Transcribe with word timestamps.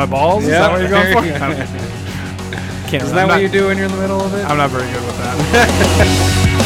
my 0.00 0.06
balls? 0.06 0.44
Is 0.44 0.50
that 0.50 0.70
what 0.72 0.80
you're 0.80 0.88
going 0.88 1.12
for? 1.12 1.20
there 1.22 1.32
you 1.34 1.38
go. 1.38 1.44
I 1.44 1.48
don't- 1.54 2.90
Can't. 2.90 3.04
I'm 3.04 3.14
that 3.14 3.28
what 3.28 3.34
not- 3.34 3.42
you 3.42 3.48
do 3.48 3.66
when 3.66 3.76
you're 3.76 3.86
in 3.86 3.92
the 3.92 3.98
middle 4.00 4.20
of 4.20 4.32
it? 4.34 4.44
I'm 4.48 4.56
not 4.56 4.70
very 4.70 4.90
good 4.90 5.04
with 5.04 5.18
that. 5.18 6.36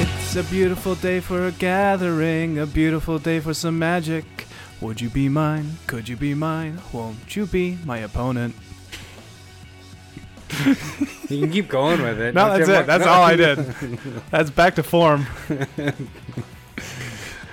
It's 0.00 0.36
a 0.36 0.42
beautiful 0.50 0.94
day 0.94 1.20
for 1.20 1.46
a 1.46 1.52
gathering, 1.52 2.58
a 2.58 2.66
beautiful 2.66 3.18
day 3.18 3.40
for 3.40 3.54
some 3.54 3.78
magic. 3.78 4.24
Would 4.80 5.00
you 5.00 5.08
be 5.08 5.28
mine? 5.28 5.78
Could 5.86 6.08
you 6.08 6.16
be 6.16 6.34
mine? 6.34 6.80
Won't 6.92 7.34
you 7.34 7.46
be 7.46 7.78
my 7.84 7.98
opponent? 7.98 8.54
You 11.28 11.40
can 11.40 11.50
keep 11.50 11.68
going 11.68 12.00
with 12.02 12.20
it. 12.20 12.34
No, 12.34 12.48
Don't 12.48 12.58
that's 12.58 12.68
it. 12.70 12.86
That's 12.86 13.06
all 13.06 13.22
I 13.22 13.36
did. 13.36 13.58
That's 14.30 14.50
back 14.50 14.76
to 14.76 14.82
form. 14.82 15.26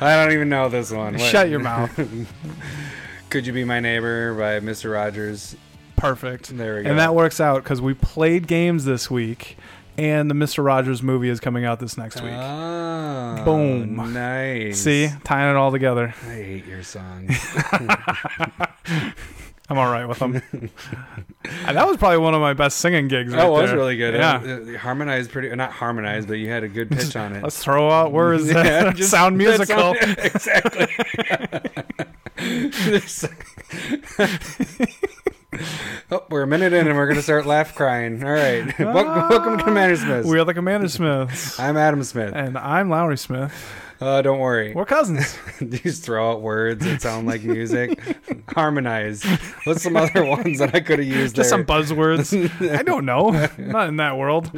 I 0.01 0.15
don't 0.15 0.33
even 0.33 0.49
know 0.49 0.69
this 0.69 0.91
one. 0.91 1.17
Shut 1.17 1.49
your 1.49 1.59
mouth. 1.59 1.91
Could 3.29 3.47
you 3.47 3.53
be 3.53 3.63
my 3.63 3.79
neighbor 3.79 4.33
by 4.33 4.59
Mr. 4.65 4.93
Rogers? 4.93 5.55
Perfect. 5.95 6.55
There 6.55 6.77
we 6.77 6.83
go. 6.83 6.89
And 6.89 6.99
that 6.99 7.15
works 7.15 7.39
out 7.39 7.63
because 7.63 7.81
we 7.81 7.93
played 7.93 8.47
games 8.47 8.85
this 8.85 9.09
week, 9.09 9.57
and 9.97 10.29
the 10.29 10.33
Mister 10.35 10.61
Rogers 10.61 11.01
movie 11.01 11.29
is 11.29 11.39
coming 11.39 11.65
out 11.65 11.79
this 11.79 11.97
next 11.97 12.21
week. 12.21 12.33
Oh, 12.33 13.41
Boom. 13.45 14.13
Nice. 14.13 14.79
See, 14.79 15.09
tying 15.23 15.49
it 15.51 15.57
all 15.57 15.71
together. 15.71 16.13
I 16.23 16.33
hate 16.33 16.65
your 16.65 16.83
song. 16.83 17.29
I'm 19.67 19.77
all 19.79 19.91
right 19.91 20.05
with 20.07 20.19
them. 20.19 20.41
And 21.67 21.77
that 21.77 21.87
was 21.87 21.97
probably 21.97 22.17
one 22.17 22.33
of 22.33 22.41
my 22.41 22.53
best 22.53 22.77
singing 22.79 23.07
gigs. 23.07 23.31
Right 23.31 23.37
that 23.43 23.51
was 23.51 23.69
there. 23.69 23.77
really 23.77 23.97
good. 23.97 24.15
Yeah. 24.15 24.41
It, 24.43 24.67
it 24.69 24.77
harmonized 24.77 25.29
pretty, 25.31 25.55
not 25.55 25.71
harmonized, 25.71 26.27
but 26.27 26.35
you 26.39 26.49
had 26.49 26.63
a 26.63 26.67
good 26.67 26.89
pitch 26.97 27.15
on 27.15 27.35
it. 27.35 27.43
Let's 27.43 27.63
throw 27.63 27.89
out 27.91 28.11
words 28.11 28.47
that 28.47 28.65
Yeah, 28.83 28.89
uh, 28.89 28.93
just- 28.93 29.11
sound 29.11 29.37
musical. 29.37 29.93
exactly. 30.17 30.87
Oh, 36.11 36.23
we're 36.29 36.41
a 36.43 36.47
minute 36.47 36.73
in 36.73 36.87
and 36.87 36.97
we're 36.97 37.07
gonna 37.07 37.21
start 37.21 37.45
laugh 37.45 37.73
crying. 37.75 38.23
All 38.23 38.31
right. 38.31 38.77
Wel- 38.79 38.93
welcome 38.93 39.57
to 39.57 39.63
Commander 39.63 39.95
Smith. 39.95 40.25
We 40.25 40.37
are 40.39 40.43
the 40.45 40.53
Commander 40.53 40.87
Smiths, 40.89 41.59
I'm 41.59 41.77
Adam 41.77 42.03
Smith. 42.03 42.33
and 42.35 42.57
I'm 42.57 42.89
Lowry 42.89 43.17
Smith. 43.17 43.53
Uh, 44.01 44.21
don't 44.21 44.39
worry. 44.39 44.73
We're 44.73 44.83
cousins. 44.85 45.37
Just 45.69 46.03
throw 46.03 46.31
out 46.31 46.41
words 46.41 46.83
that 46.85 47.01
sound 47.01 47.27
like 47.27 47.43
music. 47.43 47.97
Harmonize. 48.49 49.23
What's 49.63 49.83
some 49.83 49.95
other 49.95 50.25
ones 50.25 50.59
that 50.59 50.75
I 50.75 50.81
could 50.81 50.99
have 50.99 51.07
used 51.07 51.35
Just 51.37 51.49
there? 51.49 51.59
some 51.59 51.65
buzzwords. 51.65 52.77
I 52.77 52.83
don't 52.83 53.05
know. 53.05 53.29
I'm 53.33 53.69
not 53.71 53.87
in 53.87 53.95
that 53.97 54.17
world. 54.17 54.51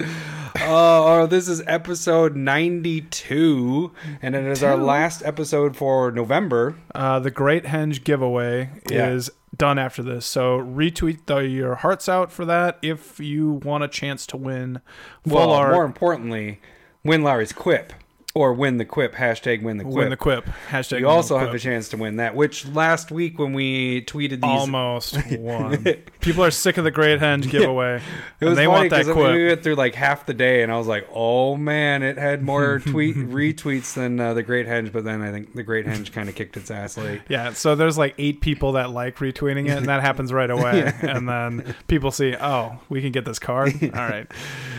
Oh, 0.00 1.22
oh, 1.22 1.26
this 1.26 1.46
is 1.48 1.62
episode 1.68 2.34
92, 2.34 3.92
and 4.22 4.34
it 4.34 4.44
is 4.44 4.62
our 4.62 4.76
last 4.76 5.22
episode 5.24 5.76
for 5.76 6.10
November. 6.10 6.76
Uh, 6.94 7.20
the 7.20 7.30
Great 7.30 7.64
Henge 7.64 8.02
giveaway 8.02 8.70
Yeah. 8.90 9.10
is 9.10 9.30
done 9.56 9.78
after 9.78 10.02
this. 10.02 10.26
So 10.26 10.58
retweet 10.58 11.26
the, 11.26 11.38
your 11.46 11.76
hearts 11.76 12.08
out 12.08 12.32
for 12.32 12.44
that 12.44 12.78
if 12.82 13.20
you 13.20 13.52
want 13.64 13.84
a 13.84 13.88
chance 13.88 14.26
to 14.28 14.36
win 14.36 14.80
full 15.26 15.36
Well, 15.36 15.50
art. 15.52 15.72
more 15.74 15.84
importantly, 15.84 16.60
win 17.04 17.22
Larry's 17.22 17.52
quip 17.52 17.92
or 18.34 18.52
win 18.52 18.78
the 18.78 18.84
quip. 18.84 19.14
Hashtag 19.14 19.62
win 19.62 19.76
the 19.78 19.84
quip. 19.84 19.94
Win 19.96 20.10
the 20.10 20.16
quip. 20.16 20.44
Hashtag 20.68 20.98
you 21.00 21.08
also 21.08 21.38
have 21.38 21.52
the 21.52 21.58
chance 21.58 21.88
to 21.90 21.96
win 21.96 22.16
that. 22.16 22.34
Which 22.34 22.66
last 22.66 23.10
week 23.12 23.38
when 23.38 23.52
we 23.52 24.02
tweeted 24.02 24.40
these, 24.40 24.44
Almost 24.44 25.16
won. 25.38 25.84
People 26.20 26.44
are 26.44 26.50
sick 26.50 26.76
of 26.76 26.84
the 26.84 26.90
Great 26.90 27.20
Henge 27.20 27.48
giveaway. 27.50 28.00
was 28.40 28.56
they 28.56 28.64
funny 28.64 28.66
want 28.66 28.90
that 28.90 29.04
quip. 29.04 29.16
we 29.34 29.46
went 29.46 29.62
through 29.62 29.76
like 29.76 29.94
half 29.94 30.26
the 30.26 30.34
day, 30.34 30.62
and 30.62 30.72
I 30.72 30.78
was 30.78 30.86
like, 30.86 31.06
"Oh 31.14 31.56
man, 31.56 32.02
it 32.02 32.18
had 32.18 32.42
more 32.42 32.78
tweet 32.84 33.14
retweets 33.16 33.94
than 33.94 34.18
uh, 34.18 34.34
the 34.34 34.42
Great 34.42 34.66
Henge." 34.66 34.90
But 34.92 35.04
then 35.04 35.22
I 35.22 35.30
think 35.30 35.54
the 35.54 35.62
Great 35.62 35.86
Henge 35.86 36.10
kind 36.12 36.28
of 36.28 36.34
kicked 36.34 36.56
its 36.56 36.70
ass 36.70 36.96
late. 36.96 37.20
Yeah, 37.28 37.52
so 37.52 37.74
there's 37.76 37.96
like 37.98 38.14
eight 38.18 38.40
people 38.40 38.72
that 38.72 38.90
like 38.90 39.16
retweeting 39.18 39.66
it, 39.66 39.76
and 39.78 39.86
that 39.86 40.00
happens 40.00 40.32
right 40.32 40.50
away. 40.50 40.92
And 41.02 41.28
then 41.28 41.74
people 41.88 42.10
see, 42.10 42.34
oh, 42.40 42.80
we 42.88 43.00
can 43.00 43.12
get 43.12 43.24
this 43.24 43.38
card. 43.38 43.72
All 43.82 43.90
right, 43.90 44.26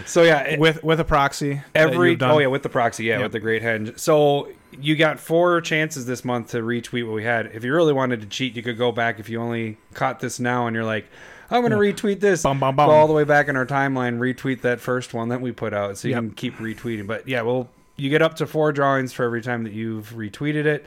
So 0.05 0.23
yeah, 0.23 0.41
it- 0.41 0.59
with 0.59 0.83
with 0.83 0.99
a 0.99 1.05
proxy. 1.05 1.61
every 1.73 2.17
oh 2.21 2.39
yeah 2.39 2.47
with 2.47 2.63
the 2.63 2.69
proxy 2.69 3.05
yeah 3.05 3.15
Yep. 3.15 3.21
with 3.23 3.31
the 3.33 3.39
great 3.45 3.61
henge 3.61 3.97
so 4.00 4.50
you 4.78 4.95
got 4.95 5.19
four 5.19 5.61
chances 5.61 6.06
this 6.07 6.25
month 6.25 6.50
to 6.50 6.57
retweet 6.57 7.06
what 7.06 7.13
we 7.13 7.23
had. 7.23 7.45
If 7.53 7.63
you 7.63 7.73
really 7.73 7.94
wanted 7.94 8.19
to 8.22 8.28
cheat 8.28 8.56
you 8.56 8.63
could 8.63 8.78
go 8.78 8.91
back 8.91 9.19
if 9.19 9.29
you 9.29 9.39
only 9.39 9.78
caught 9.94 10.19
this 10.19 10.39
now 10.39 10.66
and 10.67 10.75
you're 10.75 10.83
like 10.83 11.06
i'm 11.51 11.61
gonna 11.61 11.78
retweet 11.78 12.19
this. 12.22 12.41
Bum, 12.41 12.59
bum, 12.59 12.75
bum. 12.75 12.88
go 12.89 12.94
all 12.94 13.07
the 13.07 13.13
way 13.13 13.23
back 13.23 13.47
in 13.47 13.56
our 13.56 13.67
timeline 13.67 14.17
retweet 14.17 14.61
that 14.61 14.79
first 14.81 15.13
one 15.13 15.29
that 15.29 15.39
we 15.41 15.51
put 15.51 15.73
out 15.73 15.97
so 16.00 16.07
you 16.07 16.16
Yep. 16.16 16.22
can 16.23 16.31
keep 16.31 16.56
retweeting. 16.57 17.06
But 17.06 17.28
yeah 17.28 17.44
well 17.44 17.69
you 17.97 18.09
get 18.09 18.22
up 18.23 18.35
to 18.38 18.47
four 18.47 18.73
drawings 18.73 19.13
for 19.13 19.23
every 19.23 19.41
time 19.44 19.63
that 19.63 19.73
you've 19.73 20.09
retweeted 20.13 20.66
it 20.66 20.83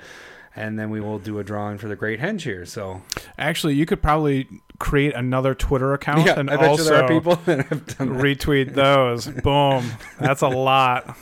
and 0.57 0.77
then 0.79 0.91
we 0.91 1.01
will 1.01 1.21
do 1.21 1.39
a 1.39 1.45
drawing 1.45 1.79
for 1.79 1.87
the 1.87 1.95
great 1.97 2.19
henge 2.21 2.41
here 2.43 2.67
so. 2.67 3.01
Actually, 3.39 3.75
you 3.75 3.87
could 3.87 4.03
probably 4.03 4.49
create 4.79 5.15
another 5.15 5.55
Twitter 5.55 5.93
account 5.93 6.25
yeah 6.27 6.39
and 6.39 6.49
also 6.51 6.83
you 6.85 6.89
there 6.91 7.05
are 7.05 7.09
people 7.09 7.35
that 7.47 7.67
have 7.67 7.87
done 7.99 8.17
that. 8.17 8.23
retweet 8.25 8.75
those. 8.75 9.27
Boom. 9.27 9.91
That's 10.21 10.43
a 10.43 10.49
lot 10.49 11.17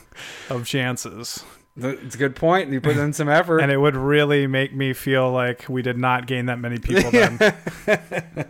of 0.50 0.66
chances. 0.66 1.42
it's 1.78 2.14
a 2.14 2.18
good 2.18 2.34
point 2.36 2.70
you 2.70 2.80
put 2.80 2.96
in 2.96 3.12
some 3.12 3.28
effort 3.28 3.58
And 3.60 3.70
it 3.72 3.76
would 3.78 3.96
really 3.96 4.46
make 4.46 4.74
me 4.74 4.92
feel 4.92 5.30
like 5.30 5.66
we 5.68 5.82
did 5.82 5.96
not 5.98 6.26
gain 6.26 6.46
that 6.46 6.58
many 6.58 6.78
people 6.78 7.10
then. 7.10 7.38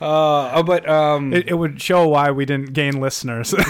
uh, 0.00 0.52
oh, 0.54 0.62
but 0.62 0.88
um 0.88 1.32
It, 1.32 1.48
it 1.48 1.54
would 1.54 1.80
show 1.80 2.08
why 2.08 2.30
we 2.30 2.44
didn't 2.44 2.72
gain 2.72 3.00
listeners. 3.00 3.54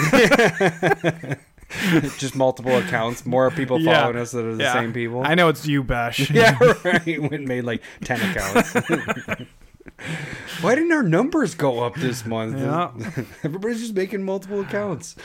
just 2.17 2.35
multiple 2.35 2.75
accounts, 2.77 3.25
more 3.25 3.49
people 3.51 3.79
Yeah. 3.79 4.01
following 4.01 4.17
us 4.17 4.31
that 4.31 4.45
are 4.45 4.55
the 4.55 4.63
Yeah. 4.63 4.73
same 4.73 4.93
people. 4.93 5.21
I 5.25 5.35
know 5.35 5.49
it's 5.49 5.65
you, 5.67 5.83
Bash. 5.83 6.29
yeah, 6.31 6.57
right. 6.83 7.05
We 7.05 7.37
made 7.37 7.63
like 7.63 7.81
ten 8.03 8.19
accounts. 8.21 8.75
Why 10.61 10.75
didn't 10.75 10.91
our 10.91 11.03
numbers 11.03 11.55
go 11.55 11.79
up 11.83 11.95
this 11.95 12.25
month? 12.25 12.57
Yeah. 12.59 12.91
Everybody's 13.43 13.79
just 13.81 13.95
making 13.95 14.23
multiple 14.23 14.61
accounts. 14.61 15.15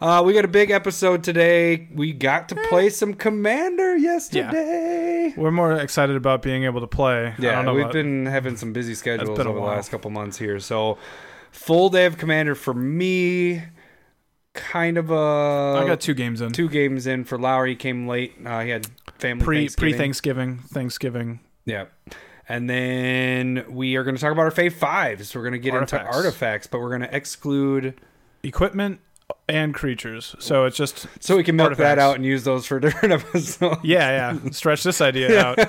Uh, 0.00 0.22
we 0.24 0.32
got 0.32 0.44
a 0.44 0.48
big 0.48 0.70
episode 0.70 1.24
today. 1.24 1.88
We 1.94 2.12
got 2.12 2.48
to 2.50 2.54
play 2.68 2.90
some 2.90 3.14
Commander 3.14 3.96
yesterday. 3.96 5.32
We're 5.36 5.50
more 5.50 5.72
excited 5.74 6.16
about 6.16 6.42
being 6.42 6.64
able 6.64 6.80
to 6.80 6.86
play. 6.86 7.28
I 7.28 7.34
Yeah, 7.38 7.52
don't 7.56 7.64
know 7.64 7.74
we've 7.74 7.82
about- 7.84 7.92
been 7.94 8.26
having 8.26 8.56
some 8.56 8.72
busy 8.72 8.94
schedules 8.94 9.36
been 9.36 9.46
over 9.46 9.58
the 9.58 9.64
last 9.64 9.90
couple 9.90 10.10
months 10.10 10.38
here. 10.38 10.58
So, 10.60 10.98
full 11.50 11.88
day 11.88 12.06
of 12.06 12.18
Commander 12.18 12.54
for 12.54 12.74
me. 12.74 13.62
Kind 14.52 14.98
of 14.98 15.10
a 15.10 15.80
I 15.82 15.84
got 15.84 16.00
two 16.00 16.14
games 16.14 16.40
in. 16.40 16.52
two 16.52 16.68
games 16.68 17.08
in 17.08 17.24
for 17.24 17.36
Lowry. 17.36 17.70
He 17.70 17.76
came 17.76 18.06
late. 18.06 18.34
Uh, 18.46 18.60
he 18.60 18.70
had 18.70 18.86
family 19.18 19.44
pre 19.44 19.58
Thanksgiving. 19.68 19.90
pre 19.90 19.98
Thanksgiving. 19.98 20.58
Thanksgiving. 20.68 21.40
Yeah. 21.64 21.86
And 22.48 22.68
then 22.68 23.64
we 23.68 23.96
are 23.96 24.04
going 24.04 24.16
to 24.16 24.20
talk 24.20 24.32
about 24.32 24.42
our 24.42 24.50
fave 24.50 24.72
fives. 24.74 25.34
We're 25.34 25.42
going 25.42 25.52
to 25.52 25.58
get 25.58 25.72
Artifacts. 25.74 26.04
into 26.06 26.16
artifacts, 26.16 26.66
but 26.66 26.80
we're 26.80 26.90
going 26.90 27.08
to 27.08 27.16
exclude 27.16 27.94
Equipment 28.42 29.00
and 29.48 29.72
creatures. 29.74 30.36
So 30.38 30.64
it's 30.66 30.76
just 30.76 31.06
so 31.20 31.36
we 31.36 31.44
can 31.44 31.56
milk 31.56 31.76
that 31.76 31.98
out 31.98 32.16
and 32.16 32.24
use 32.24 32.44
those 32.44 32.66
for 32.66 32.78
different 32.80 33.14
episodes. 33.14 33.80
yeah, 33.82 34.34
yeah. 34.42 34.50
Stretch 34.50 34.82
this 34.82 35.00
idea 35.00 35.40
out. 35.42 35.56
We 35.58 35.68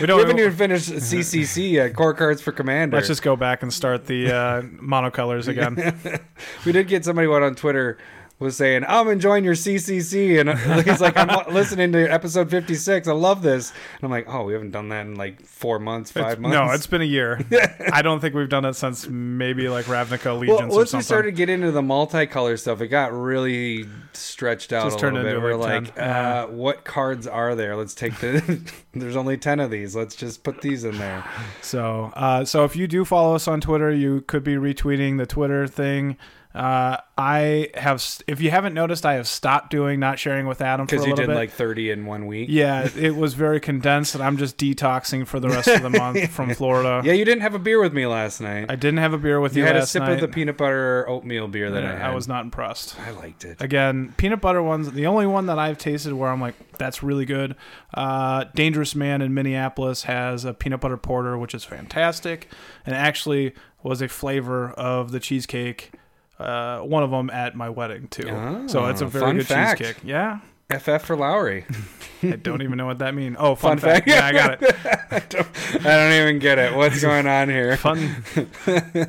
We 0.00 0.06
don't 0.06 0.18
haven't 0.18 0.38
even 0.38 0.52
finished 0.52 0.90
CCC 0.90 1.72
yet. 1.72 1.94
Core 1.94 2.14
cards 2.14 2.42
for 2.42 2.50
Commander. 2.52 2.96
Let's 2.96 3.08
just 3.08 3.22
go 3.22 3.36
back 3.36 3.62
and 3.62 3.72
start 3.72 4.06
the 4.06 4.32
uh, 4.32 4.62
monocolors 4.62 5.46
again. 5.46 6.20
we 6.66 6.72
did 6.72 6.88
get 6.88 7.04
somebody 7.04 7.28
one 7.28 7.42
on 7.44 7.54
Twitter 7.54 7.98
was 8.42 8.56
saying, 8.56 8.84
"I'm 8.86 9.08
enjoying 9.08 9.44
your 9.44 9.54
CCC," 9.54 10.38
and 10.40 10.50
he's 10.86 11.00
like, 11.00 11.16
"I'm 11.16 11.52
listening 11.54 11.92
to 11.92 12.06
episode 12.06 12.50
56. 12.50 13.08
I 13.08 13.12
love 13.12 13.42
this." 13.42 13.70
And 13.70 14.04
I'm 14.04 14.10
like, 14.10 14.26
"Oh, 14.28 14.44
we 14.44 14.52
haven't 14.52 14.72
done 14.72 14.88
that 14.90 15.06
in 15.06 15.14
like 15.14 15.44
four 15.46 15.78
months, 15.78 16.10
five 16.10 16.38
months." 16.40 16.54
No, 16.54 16.70
it's 16.72 16.86
been 16.86 17.00
a 17.02 17.04
year. 17.06 17.40
I 17.92 18.02
don't 18.02 18.20
think 18.20 18.34
we've 18.34 18.48
done 18.48 18.64
it 18.64 18.74
since 18.74 19.08
maybe 19.08 19.68
like 19.68 19.86
Ravnica 19.86 20.26
Allegiance. 20.32 20.60
well, 20.68 20.78
once 20.78 20.92
we 20.92 21.00
started 21.02 21.36
getting 21.36 21.56
into 21.56 21.70
the 21.72 21.82
multicolor 21.82 22.58
stuff, 22.58 22.80
it 22.80 22.88
got 22.88 23.12
really 23.12 23.86
stretched 24.12 24.72
out 24.72 24.84
Just 24.84 24.98
a 24.98 25.00
turned 25.00 25.16
little 25.16 25.30
bit. 25.30 25.36
into 25.36 25.46
We're 25.46 25.56
like 25.56 25.84
like, 25.84 25.94
10. 25.94 26.04
Yeah. 26.04 26.42
uh, 26.42 26.46
what 26.48 26.84
cards 26.84 27.26
are 27.26 27.54
there? 27.54 27.76
Let's 27.76 27.94
take 27.94 28.18
the. 28.18 28.60
There's 28.92 29.16
only 29.16 29.38
ten 29.38 29.60
of 29.60 29.70
these. 29.70 29.96
Let's 29.96 30.14
just 30.14 30.42
put 30.42 30.60
these 30.60 30.84
in 30.84 30.98
there. 30.98 31.24
So, 31.62 32.12
uh, 32.14 32.44
so 32.44 32.64
if 32.64 32.76
you 32.76 32.86
do 32.86 33.04
follow 33.04 33.34
us 33.34 33.48
on 33.48 33.60
Twitter, 33.60 33.90
you 33.90 34.20
could 34.22 34.44
be 34.44 34.54
retweeting 34.56 35.18
the 35.18 35.26
Twitter 35.26 35.66
thing. 35.66 36.16
Uh, 36.54 36.98
I 37.16 37.70
have, 37.74 38.04
if 38.26 38.40
you 38.42 38.50
haven't 38.50 38.74
noticed, 38.74 39.06
I 39.06 39.14
have 39.14 39.26
stopped 39.26 39.70
doing 39.70 39.98
not 40.00 40.18
sharing 40.18 40.46
with 40.46 40.60
Adam 40.60 40.84
Because 40.86 41.06
you 41.06 41.14
did 41.14 41.28
bit. 41.28 41.34
like 41.34 41.50
30 41.50 41.90
in 41.90 42.04
one 42.04 42.26
week. 42.26 42.48
yeah, 42.50 42.88
it 42.96 43.16
was 43.16 43.32
very 43.34 43.58
condensed, 43.58 44.14
and 44.14 44.22
I'm 44.22 44.36
just 44.36 44.58
detoxing 44.58 45.26
for 45.26 45.40
the 45.40 45.48
rest 45.48 45.68
of 45.68 45.82
the 45.82 45.90
month 45.90 46.30
from 46.30 46.54
Florida. 46.54 47.00
Yeah, 47.04 47.14
you 47.14 47.24
didn't 47.24 47.40
have 47.42 47.54
a 47.54 47.58
beer 47.58 47.80
with 47.80 47.94
me 47.94 48.06
last 48.06 48.40
night. 48.40 48.66
I 48.68 48.76
didn't 48.76 48.98
have 48.98 49.14
a 49.14 49.18
beer 49.18 49.40
with 49.40 49.56
you 49.56 49.62
you, 49.62 49.66
had 49.66 49.76
a 49.76 49.86
sip 49.86 50.02
night. 50.02 50.12
of 50.12 50.20
the 50.20 50.28
peanut 50.28 50.56
butter 50.58 51.08
oatmeal 51.08 51.48
beer 51.48 51.70
that 51.70 51.84
I 51.84 51.92
had. 51.92 52.10
I 52.10 52.14
was 52.14 52.28
not 52.28 52.44
impressed. 52.44 52.98
I 53.00 53.12
liked 53.12 53.44
it. 53.44 53.60
Again, 53.62 54.12
peanut 54.18 54.40
butter 54.42 54.62
ones. 54.62 54.90
The 54.92 55.06
only 55.06 55.26
one 55.26 55.46
that 55.46 55.58
I've 55.58 55.78
tasted 55.78 56.12
where 56.12 56.30
I'm 56.30 56.40
like, 56.40 56.54
that's 56.76 57.02
really 57.02 57.24
good. 57.24 57.56
Uh, 57.94 58.44
Dangerous 58.54 58.94
Man 58.94 59.22
in 59.22 59.32
Minneapolis 59.32 60.02
has 60.02 60.44
a 60.44 60.52
peanut 60.52 60.80
butter 60.80 60.96
porter, 60.98 61.38
which 61.38 61.54
is 61.54 61.64
fantastic, 61.64 62.48
and 62.84 62.94
actually 62.94 63.54
was 63.82 64.02
a 64.02 64.08
flavor 64.08 64.70
of 64.72 65.12
the 65.12 65.20
cheesecake 65.20 65.92
uh, 66.42 66.80
one 66.80 67.02
of 67.02 67.10
them 67.10 67.30
at 67.30 67.54
my 67.54 67.68
wedding 67.70 68.08
too. 68.08 68.66
so 68.68 68.86
it's 68.86 69.00
a 69.00 69.04
Oh, 69.04 69.08
very 69.08 69.32
good 69.34 69.46
fact. 69.46 69.78
cheesecake. 69.80 69.98
Yeah. 70.04 70.40
FF 70.70 71.02
for 71.04 71.16
Lowry. 71.16 71.66
I 72.22 72.30
don't 72.36 72.62
even 72.62 72.78
know 72.78 72.86
what 72.86 73.00
that 73.00 73.14
means. 73.14 73.36
Oh, 73.38 73.54
fun, 73.54 73.78
Fun 73.78 73.90
fact. 73.90 74.08
fact. 74.08 74.08
Yeah, 74.08 74.24
I 74.26 74.32
got 74.32 74.62
it. 74.62 74.76
I, 75.10 75.18
don't, 75.28 75.48
I 75.86 75.96
don't 75.96 76.12
even 76.12 76.38
get 76.38 76.58
it. 76.58 76.74
What's 76.74 77.02
going 77.02 77.26
on 77.26 77.48
here? 77.50 77.76
Fun. 77.76 78.24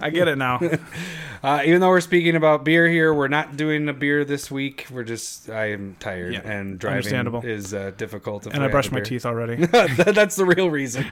I 0.02 0.10
get 0.10 0.28
it 0.28 0.38
now. 0.38 0.60
Uh, 1.42 1.62
even 1.66 1.80
though 1.82 1.90
we're 1.90 2.00
speaking 2.02 2.36
about 2.36 2.64
beer 2.66 2.88
here, 2.90 3.14
we're 3.14 3.28
not 3.28 3.56
doing 3.56 3.88
a 3.88 3.94
beer 3.94 4.26
this 4.26 4.50
week. 4.50 4.88
We're 4.90 5.04
just 5.04 5.50
I 5.50 5.72
am 5.72 5.96
tired 6.00 6.34
Yeah, 6.34 6.40
and 6.42 6.80
driving 6.80 7.36
is 7.44 7.74
uh, 7.74 7.92
difficult. 7.98 8.46
And 8.48 8.56
I 8.58 8.64
have 8.64 8.72
brushed 8.72 8.92
my 8.92 9.02
teeth 9.02 9.26
already. 9.26 9.66
That- 9.68 10.14
That's 10.16 10.36
the 10.36 10.46
real 10.46 10.70
reason. 10.70 11.06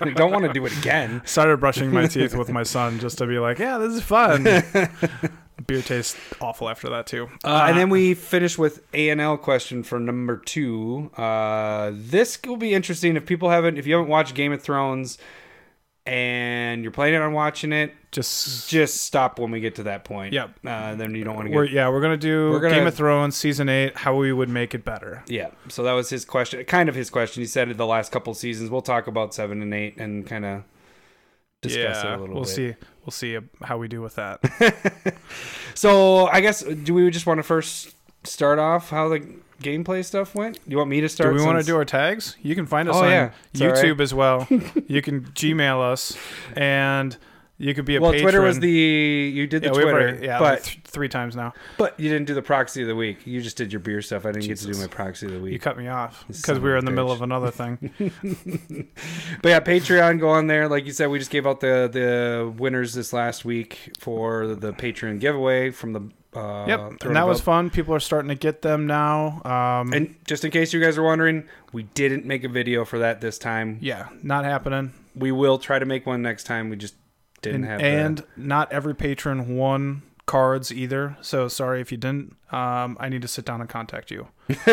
I 0.00 0.10
don't 0.10 0.30
want 0.30 0.44
to 0.44 0.52
do 0.52 0.64
it 0.66 0.76
again. 0.78 1.22
Started 1.24 1.58
brushing 1.58 1.90
my 1.90 2.06
teeth 2.06 2.34
with 2.34 2.50
my 2.50 2.62
son 2.62 2.98
just 2.98 3.18
to 3.18 3.26
be 3.26 3.38
like, 3.38 3.58
yeah, 3.58 3.78
this 3.78 3.94
is 3.94 4.02
fun. 4.02 4.44
Beer 5.66 5.82
tastes 5.82 6.16
awful 6.40 6.68
after 6.68 6.88
that 6.90 7.06
too. 7.06 7.28
Uh, 7.44 7.66
and 7.68 7.76
then 7.78 7.88
we 7.90 8.14
finish 8.14 8.56
with 8.58 8.84
A 8.94 9.10
and 9.10 9.20
L 9.20 9.36
question 9.36 9.82
for 9.82 9.98
number 10.00 10.36
two. 10.36 11.10
Uh, 11.16 11.90
this 11.94 12.38
will 12.46 12.56
be 12.56 12.74
interesting 12.74 13.16
if 13.16 13.26
people 13.26 13.50
haven't, 13.50 13.78
if 13.78 13.86
you 13.86 13.94
haven't 13.94 14.08
watched 14.08 14.34
Game 14.34 14.52
of 14.52 14.62
Thrones, 14.62 15.18
and 16.04 16.82
you're 16.82 16.90
planning 16.90 17.20
on 17.20 17.32
watching 17.32 17.72
it, 17.72 17.94
just 18.10 18.68
just 18.68 19.02
stop 19.02 19.38
when 19.38 19.50
we 19.50 19.60
get 19.60 19.76
to 19.76 19.84
that 19.84 20.04
point. 20.04 20.32
Yep. 20.32 20.50
Uh, 20.66 20.94
then 20.96 21.14
you 21.14 21.22
don't 21.24 21.36
want 21.36 21.48
to 21.48 21.52
get. 21.54 21.72
yeah, 21.72 21.88
we're 21.88 22.00
gonna 22.00 22.16
do 22.16 22.50
We're 22.50 22.60
gonna- 22.60 22.74
Game 22.74 22.86
of 22.86 22.94
Thrones 22.94 23.36
season 23.36 23.68
eight. 23.68 23.96
How 23.96 24.16
we 24.16 24.32
would 24.32 24.48
make 24.48 24.74
it 24.74 24.84
better. 24.84 25.22
Yeah. 25.28 25.50
So 25.68 25.82
that 25.84 25.92
was 25.92 26.10
his 26.10 26.24
question. 26.24 26.64
Kind 26.64 26.88
of 26.88 26.94
his 26.94 27.08
question. 27.08 27.40
He 27.42 27.46
said 27.46 27.68
it 27.68 27.76
the 27.76 27.86
last 27.86 28.10
couple 28.10 28.34
seasons. 28.34 28.68
We'll 28.68 28.82
talk 28.82 29.06
about 29.06 29.32
seven 29.32 29.62
and 29.62 29.72
eight 29.72 29.96
and 29.98 30.26
kind 30.26 30.44
of 30.44 30.64
discuss 31.60 32.02
yeah, 32.02 32.14
it 32.14 32.18
a 32.18 32.20
little 32.20 32.26
bit. 32.26 32.34
we'll 32.34 32.44
bit. 32.44 32.50
see. 32.50 32.74
We'll 33.04 33.10
see 33.12 33.38
how 33.62 33.78
we 33.78 33.88
do 33.88 34.00
with 34.00 34.14
that. 34.16 34.40
So 35.74 36.26
I 36.26 36.40
guess 36.42 36.62
do 36.62 36.92
we 36.94 37.10
just 37.10 37.26
want 37.26 37.38
to 37.38 37.42
first 37.42 37.94
start 38.24 38.58
off 38.58 38.90
how 38.90 39.08
the 39.08 39.20
gameplay 39.62 40.04
stuff 40.04 40.34
went? 40.34 40.56
Do 40.64 40.70
you 40.70 40.76
want 40.76 40.90
me 40.90 41.00
to 41.00 41.08
start? 41.08 41.32
do 41.32 41.40
we 41.40 41.46
want 41.46 41.58
to 41.60 41.64
do 41.64 41.74
our 41.76 41.84
tags? 41.84 42.36
You 42.42 42.54
can 42.54 42.66
find 42.66 42.88
us 42.88 42.96
Oh, 42.96 43.04
on 43.04 43.10
yeah. 43.10 43.30
YouTube 43.54 43.92
right. 43.92 44.00
as 44.02 44.12
well. 44.12 44.46
you 44.86 45.00
can 45.02 45.22
Gmail 45.32 45.80
us, 45.80 46.16
and 46.54 47.16
you 47.62 47.74
could 47.74 47.84
be 47.84 47.96
a 47.96 48.00
Well, 48.00 48.10
patron. 48.12 48.24
Twitter 48.24 48.40
was 48.42 48.58
the 48.60 48.68
you 48.70 49.46
did 49.46 49.62
the 49.62 49.66
yeah, 49.68 49.72
Twitter, 49.72 49.90
already- 49.90 50.26
yeah, 50.26 50.38
but 50.38 50.52
like 50.54 50.62
th- 50.64 50.80
three 50.84 51.08
times 51.08 51.34
now. 51.36 51.52
but 51.78 51.98
you 51.98 52.10
didn't 52.10 52.26
do 52.26 52.34
the 52.34 52.42
proxy 52.42 52.82
of 52.82 52.88
the 52.88 52.94
week. 52.96 53.26
You 53.26 53.40
just 53.40 53.56
did 53.56 53.72
your 53.72 53.80
beer 53.80 54.02
stuff. 54.02 54.26
I 54.26 54.32
didn't 54.32 54.48
get 54.48 54.58
to 54.58 54.72
do 54.72 54.78
my 54.78 54.86
proxy 54.88 55.26
of 55.26 55.32
the 55.32 55.38
week. 55.40 55.52
You 55.52 55.58
cut 55.58 55.78
me 55.78 55.88
off 55.88 56.24
because 56.26 56.58
we 56.58 56.68
were 56.68 56.76
in 56.76 56.84
the 56.84 56.90
middle 56.90 57.12
of 57.12 57.22
another 57.22 57.50
thing. 57.50 57.78
But 59.42 59.48
yeah, 59.48 59.60
Patreon, 59.60 60.20
go 60.20 60.28
on 60.30 60.46
there. 60.46 60.68
Like 60.68 60.86
you 60.86 60.92
said, 60.92 61.06
we 61.08 61.18
just 61.18 61.30
gave 61.30 61.46
out 61.46 61.60
the 61.60 61.88
the 61.92 62.52
winners 62.56 62.94
this 62.94 63.12
last 63.12 63.44
week 63.44 63.92
for 63.98 64.46
the 64.54 64.72
Patreon 64.72 65.20
giveaway 65.20 65.70
from 65.70 65.92
the. 65.92 66.00
Uh, 66.34 66.64
yep, 66.66 66.80
and 67.02 67.14
that 67.14 67.26
was 67.26 67.40
fun. 67.42 67.68
People 67.68 67.94
are 67.94 68.00
starting 68.00 68.30
to 68.30 68.34
get 68.34 68.62
them 68.62 68.86
now. 68.86 69.42
Um, 69.44 69.92
And 69.92 70.14
just 70.26 70.44
in 70.46 70.50
case 70.50 70.72
you 70.72 70.80
guys 70.80 70.96
are 70.96 71.02
wondering, 71.02 71.44
we 71.74 71.82
didn't 71.82 72.24
make 72.24 72.42
a 72.42 72.48
video 72.48 72.86
for 72.86 72.98
that 73.00 73.20
this 73.20 73.36
time. 73.38 73.76
yeah, 73.82 74.06
not 74.22 74.44
happening. 74.46 74.92
We 75.14 75.30
will 75.30 75.58
try 75.58 75.78
to 75.78 75.84
make 75.84 76.06
one 76.06 76.22
next 76.22 76.44
time. 76.44 76.70
We 76.70 76.76
just 76.76 76.94
didn't 77.42 77.64
and, 77.64 77.66
have. 77.66 77.80
and 77.82 78.24
not 78.36 78.72
every 78.72 78.94
patron 78.94 79.56
won 79.56 80.02
cards 80.24 80.72
either. 80.72 81.16
So 81.20 81.48
sorry 81.48 81.80
if 81.80 81.90
you 81.92 81.98
didn't. 81.98 82.36
Um, 82.52 82.96
I 83.00 83.08
need 83.08 83.22
to 83.22 83.28
sit 83.28 83.44
down 83.44 83.60
and 83.60 83.68
contact 83.68 84.10
you. 84.10 84.28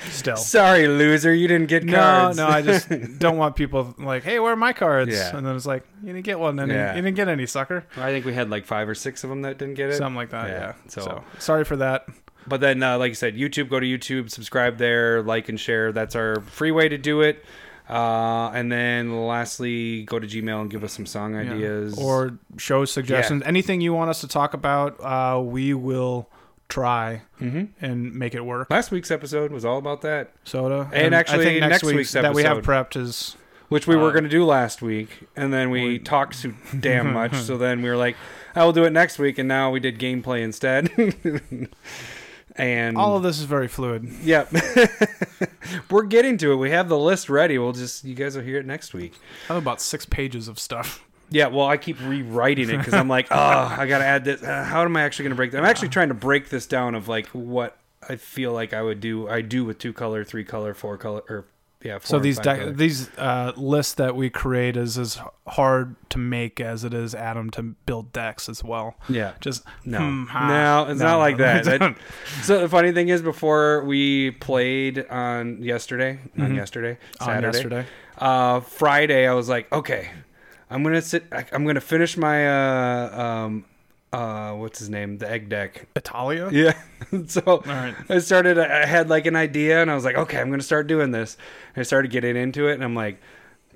Still. 0.00 0.36
Sorry, 0.36 0.88
loser, 0.88 1.32
you 1.32 1.46
didn't 1.48 1.68
get 1.68 1.84
No, 1.84 1.92
cards. 1.96 2.36
no, 2.36 2.46
I 2.48 2.62
just 2.62 2.88
don't 3.18 3.36
want 3.36 3.54
people 3.56 3.94
like, 3.98 4.22
hey, 4.22 4.38
where 4.38 4.52
are 4.52 4.56
my 4.56 4.72
cards? 4.72 5.12
Yeah. 5.12 5.36
And 5.36 5.46
then 5.46 5.54
it's 5.56 5.66
like, 5.66 5.84
you 6.02 6.12
didn't 6.12 6.24
get 6.24 6.38
one, 6.38 6.58
and 6.58 6.70
Yeah. 6.70 6.94
you 6.94 7.02
didn't 7.02 7.16
get 7.16 7.28
any, 7.28 7.46
sucker. 7.46 7.84
I 7.96 8.10
think 8.10 8.24
we 8.24 8.32
had 8.34 8.50
like 8.50 8.64
five 8.66 8.88
or 8.88 8.94
six 8.94 9.24
of 9.24 9.30
them 9.30 9.42
that 9.42 9.58
didn't 9.58 9.74
get 9.74 9.90
it. 9.90 9.94
Something 9.96 10.16
like 10.16 10.30
that. 10.30 10.48
Yeah, 10.48 10.58
Yeah. 10.60 10.72
so- 10.88 11.00
So. 11.02 11.24
sorry 11.38 11.64
for 11.64 11.76
that. 11.76 12.06
But 12.46 12.60
then, 12.60 12.82
uh, 12.82 12.98
like 12.98 13.10
I 13.10 13.14
said, 13.14 13.36
YouTube, 13.36 13.68
go 13.68 13.78
to 13.78 13.86
YouTube, 13.86 14.28
subscribe 14.30 14.76
there, 14.78 15.22
like 15.22 15.48
and 15.48 15.60
share. 15.60 15.92
That's 15.92 16.16
our 16.16 16.40
free 16.40 16.72
way 16.72 16.88
to 16.88 16.98
do 16.98 17.20
it. 17.20 17.44
Uh, 17.90 18.50
and 18.54 18.70
then 18.72 19.26
lastly, 19.26 20.04
go 20.04 20.18
to 20.18 20.26
Gmail 20.26 20.62
and 20.62 20.70
give 20.70 20.82
us 20.84 20.92
some 20.92 21.06
song 21.06 21.34
Yeah. 21.34 21.40
ideas. 21.52 21.98
or 21.98 22.38
show 22.56 22.84
suggestions. 22.84 23.42
Anything 23.44 23.80
you 23.80 23.92
want 23.92 24.10
us 24.10 24.20
to 24.22 24.28
talk 24.28 24.54
about, 24.54 24.98
uh, 25.02 25.40
we 25.40 25.74
will 25.74 26.28
try 26.68 27.22
Mhm. 27.40 27.68
and 27.82 28.14
make 28.14 28.34
it 28.34 28.44
work. 28.46 28.68
last 28.70 28.90
week's 28.90 29.10
episode 29.10 29.50
was 29.52 29.64
all 29.64 29.76
about 29.78 30.00
that, 30.02 30.30
Soda. 30.44 30.88
And 30.92 31.14
actually, 31.14 31.60
next 31.60 31.82
week's 31.82 32.12
that 32.12 32.32
we 32.34 32.44
have 32.44 32.58
episode. 32.58 32.70
prepped 32.70 32.96
is 32.96 33.36
which 33.68 33.86
we 33.86 33.96
were 33.96 34.08
Uh, 34.08 34.12
going 34.12 34.24
to 34.24 34.30
do 34.30 34.44
last 34.44 34.80
week, 34.80 35.26
and 35.36 35.52
then 35.52 35.68
we 35.70 35.82
we- 35.84 35.98
talked 35.98 36.40
too 36.40 36.54
damn 36.78 37.12
much. 37.12 37.34
so 37.42 37.58
then 37.58 37.82
we 37.82 37.88
were 37.90 37.96
like, 37.96 38.16
"I 38.54 38.64
will 38.64 38.72
do 38.72 38.84
it 38.84 38.90
next 38.92 39.18
week," 39.18 39.38
and 39.38 39.48
now 39.48 39.70
we 39.70 39.80
did 39.80 39.98
gameplay 39.98 40.40
instead. 40.42 40.90
and 42.56 42.96
all 42.96 43.16
of 43.16 43.22
this 43.22 43.38
is 43.38 43.44
very 43.44 43.68
fluid. 43.68 44.08
Yep. 44.22 44.52
We're 45.90 46.04
getting 46.04 46.36
to 46.38 46.52
it. 46.52 46.56
We 46.56 46.70
have 46.70 46.88
the 46.88 46.98
list 46.98 47.28
ready. 47.28 47.58
We'll 47.58 47.72
just 47.72 48.04
you 48.04 48.14
guys 48.14 48.36
will 48.36 48.42
hear 48.42 48.58
it 48.58 48.66
next 48.66 48.94
week. 48.94 49.14
I 49.48 49.54
have 49.54 49.62
about 49.62 49.80
six 49.80 50.06
pages 50.06 50.48
of 50.48 50.58
stuff. 50.58 51.04
Yeah, 51.30 51.46
well, 51.46 51.66
I 51.66 51.78
keep 51.78 51.98
rewriting 52.02 52.68
it 52.68 52.76
because 52.76 52.92
I'm 52.92 53.08
like, 53.08 53.28
oh, 53.30 53.36
I 53.78 53.86
gotta 53.86 54.04
add 54.04 54.24
this. 54.24 54.42
Uh, 54.42 54.64
how 54.64 54.82
am 54.82 54.96
I 54.96 55.02
actually 55.02 55.24
gonna 55.24 55.34
break 55.34 55.52
that? 55.52 55.58
I'm 55.58 55.64
actually 55.64 55.88
trying 55.88 56.08
to 56.08 56.14
break 56.14 56.50
this 56.50 56.66
down 56.66 56.94
of 56.94 57.08
like 57.08 57.26
what 57.28 57.78
I 58.06 58.16
feel 58.16 58.52
like 58.52 58.74
I 58.74 58.82
would 58.82 59.00
do. 59.00 59.28
I 59.28 59.40
do 59.40 59.64
with 59.64 59.78
two 59.78 59.92
color, 59.92 60.24
three 60.24 60.44
color, 60.44 60.74
four 60.74 60.98
color, 60.98 61.22
or 61.28 61.46
yeah. 61.84 61.98
So 62.02 62.18
these 62.18 62.38
these 62.74 63.10
uh, 63.18 63.52
lists 63.56 63.94
that 63.94 64.14
we 64.16 64.30
create 64.30 64.76
is 64.76 64.96
as 64.98 65.20
hard 65.46 65.96
to 66.10 66.18
make 66.18 66.60
as 66.60 66.84
it 66.84 66.94
is 66.94 67.14
Adam 67.14 67.50
to 67.50 67.62
build 67.62 68.12
decks 68.12 68.48
as 68.48 68.62
well. 68.64 68.94
yeah. 69.08 69.32
Just 69.40 69.64
No, 69.84 69.98
hmm, 69.98 70.24
ha. 70.26 70.48
no, 70.86 70.90
it's 70.90 71.00
No, 71.00 71.06
not 71.06 71.16
like 71.18 71.36
that. 71.38 71.96
So 72.42 72.60
the 72.60 72.68
funny 72.68 72.92
thing 72.92 73.08
is, 73.08 73.22
before 73.22 73.84
we 73.84 74.30
played 74.32 75.06
on 75.08 75.62
yesterday, 75.62 76.18
on 76.38 76.50
Mhm. 76.52 76.56
yesterday, 76.56 76.98
on 77.20 77.26
Saturday, 77.26 77.46
yesterday. 77.58 77.86
uh 78.18 78.60
friday 78.60 79.26
i 79.26 79.32
was 79.32 79.48
like 79.48 79.72
okay 79.72 80.10
i'm 80.70 80.82
gonna 80.82 81.00
sit 81.00 81.24
I- 81.32 81.46
i'm 81.52 81.64
gonna 81.64 81.80
finish 81.80 82.16
my 82.18 82.46
uh 82.46 83.22
um 83.46 83.64
uh 84.12 84.52
what's 84.52 84.78
his 84.78 84.90
name? 84.90 85.18
The 85.18 85.30
egg 85.30 85.48
deck. 85.48 85.86
Italia. 85.96 86.48
yeah. 86.52 86.74
So 87.26 87.42
All 87.46 87.58
right. 87.66 87.94
i 88.08 88.18
started 88.20 88.58
i 88.58 88.86
had 88.86 89.10
like 89.10 89.26
an 89.26 89.34
idea 89.36 89.82
and 89.82 89.90
i 89.90 89.94
was 89.94 90.04
like 90.04 90.16
okay 90.16 90.38
i'm 90.40 90.50
gonna 90.50 90.62
start 90.62 90.86
doing 90.86 91.10
this. 91.10 91.36
And 91.74 91.80
i 91.80 91.84
started 91.84 92.10
getting 92.10 92.36
into 92.36 92.68
it 92.68 92.74
and 92.74 92.84
i'm 92.84 92.94
like 92.94 93.18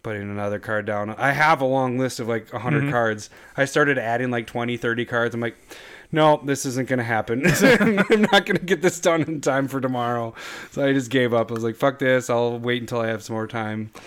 putting 0.02 0.22
another 0.22 0.60
card 0.60 0.86
down. 0.86 1.10
I 1.10 1.32
have 1.32 1.60
a 1.60 1.64
long 1.64 1.98
list 1.98 2.20
of 2.20 2.28
like 2.28 2.52
100 2.52 2.84
Mhm. 2.84 2.90
cards. 2.92 3.28
I 3.56 3.64
started 3.64 3.98
adding 3.98 4.30
like 4.30 4.46
20 4.46 4.76
30 4.76 5.04
cards. 5.04 5.34
I'm 5.34 5.40
like 5.40 5.56
no 6.12 6.40
this 6.44 6.64
isn't 6.64 6.88
gonna 6.88 7.02
happen. 7.02 7.42
I'm 7.62 8.22
not 8.32 8.46
gonna 8.46 8.60
get 8.60 8.82
this 8.82 9.00
done 9.00 9.22
in 9.22 9.40
time 9.40 9.66
for 9.68 9.80
tomorrow. 9.80 10.34
So 10.70 10.84
i 10.86 10.92
just 10.92 11.10
gave 11.10 11.34
up. 11.34 11.50
I 11.50 11.54
was 11.54 11.64
like 11.64 11.76
fuck 11.76 11.98
this. 11.98 12.30
I'll 12.30 12.58
wait 12.58 12.80
until 12.82 13.00
i 13.00 13.08
have 13.08 13.22
some 13.24 13.34
more 13.34 13.46
time. 13.48 13.90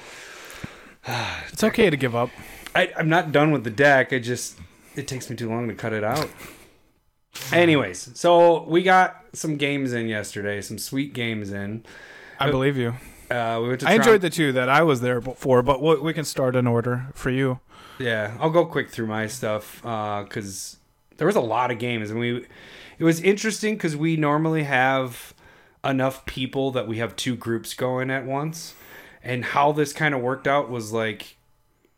It's 1.52 1.64
okay 1.64 1.90
to 1.90 1.98
give 1.98 2.16
up. 2.16 2.30
I, 2.76 2.92
I'm 2.98 3.10
not 3.10 3.32
done 3.32 3.52
with 3.52 3.64
the 3.64 3.70
deck. 3.72 4.14
I 4.14 4.20
just 4.20 4.58
it 4.96 5.08
takes 5.08 5.30
me 5.30 5.36
too 5.36 5.50
long 5.50 5.68
to 5.68 5.74
cut 5.76 5.94
it 5.94 6.04
out. 6.04 6.30
Anyways, 7.54 8.12
so 8.16 8.64
we 8.64 8.82
got 8.84 9.24
some 9.34 9.56
games 9.58 9.94
in 9.94 10.08
yesterday, 10.08 10.62
some 10.62 10.78
sweet 10.78 11.14
games 11.14 11.52
in. 11.52 11.84
I 12.40 12.48
Uh, 12.48 12.52
believe 12.52 12.78
you. 12.78 12.96
Uh, 13.30 13.60
we 13.62 13.68
went 13.70 13.82
to 13.82 13.88
I 13.88 13.96
Tron- 13.96 14.00
enjoyed 14.00 14.22
the 14.22 14.30
two 14.30 14.52
that 14.54 14.70
I 14.70 14.82
was 14.82 15.02
there 15.02 15.22
before, 15.22 15.62
but 15.62 15.82
we 15.82 15.96
we 16.00 16.14
can 16.14 16.26
start 16.26 16.56
in 16.56 16.66
order 16.68 17.08
for 17.14 17.30
you. 17.30 17.60
Yeah, 18.00 18.36
I'll 18.40 18.50
go 18.50 18.66
quick 18.66 18.90
through 18.90 19.08
my 19.08 19.28
stuff 19.28 19.80
because 19.82 20.78
there 21.18 21.28
was 21.28 21.36
a 21.36 21.42
lot 21.42 21.70
of 21.70 21.78
games, 21.80 22.10
and 22.10 22.20
we 22.20 22.46
it 22.98 23.04
was 23.04 23.22
interesting 23.22 23.76
because 23.76 23.96
we 23.96 24.16
normally 24.18 24.64
have 24.64 25.34
enough 25.84 26.26
people 26.26 26.72
that 26.72 26.88
we 26.88 26.98
have 26.98 27.16
two 27.16 27.36
groups 27.36 27.74
going 27.74 28.10
at 28.10 28.26
once, 28.26 28.74
and 29.24 29.46
how 29.46 29.72
this 29.72 29.94
kind 29.94 30.16
of 30.16 30.22
worked 30.22 30.48
out 30.48 30.70
was 30.70 30.92
like 30.92 31.36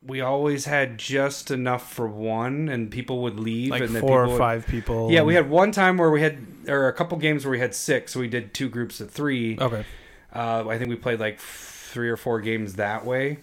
we 0.05 0.19
always 0.21 0.65
had 0.65 0.97
just 0.97 1.51
enough 1.51 1.91
for 1.93 2.07
one, 2.07 2.69
and 2.69 2.89
people 2.89 3.21
would 3.21 3.39
leave, 3.39 3.69
Like 3.71 3.83
and 3.83 3.93
then 3.95 4.01
four 4.01 4.23
or 4.23 4.27
would- 4.29 4.37
five 4.37 4.65
people. 4.67 5.11
Yeah, 5.11 5.21
we 5.21 5.35
had 5.35 5.49
one 5.49 5.71
time 5.71 5.97
where 5.97 6.09
we 6.09 6.21
had, 6.21 6.37
or 6.67 6.87
a 6.87 6.93
couple 6.93 7.17
games 7.19 7.45
where 7.45 7.51
we 7.51 7.59
had 7.59 7.75
six, 7.75 8.13
so 8.13 8.19
we 8.19 8.27
did 8.27 8.53
two 8.53 8.67
groups 8.69 8.99
of 8.99 9.11
three. 9.11 9.57
Okay. 9.59 9.85
Uh, 10.33 10.67
I 10.67 10.77
think 10.77 10.89
we 10.89 10.95
played 10.95 11.19
like 11.19 11.39
three 11.39 12.09
or 12.09 12.17
four 12.17 12.41
games 12.41 12.75
that 12.75 13.05
way, 13.05 13.37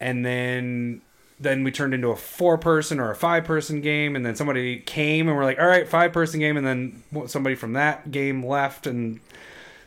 and 0.00 0.24
then 0.24 1.00
then 1.38 1.62
we 1.64 1.70
turned 1.70 1.92
into 1.92 2.08
a 2.08 2.16
four 2.16 2.56
person 2.56 2.98
or 2.98 3.10
a 3.10 3.14
five 3.14 3.44
person 3.44 3.80
game, 3.82 4.16
and 4.16 4.24
then 4.24 4.34
somebody 4.34 4.78
came 4.80 5.28
and 5.28 5.36
we're 5.36 5.44
like, 5.44 5.58
all 5.58 5.66
right, 5.66 5.86
five 5.86 6.10
person 6.12 6.40
game, 6.40 6.56
and 6.56 6.66
then 6.66 7.02
somebody 7.26 7.54
from 7.54 7.74
that 7.74 8.10
game 8.10 8.44
left, 8.44 8.86
and 8.86 9.20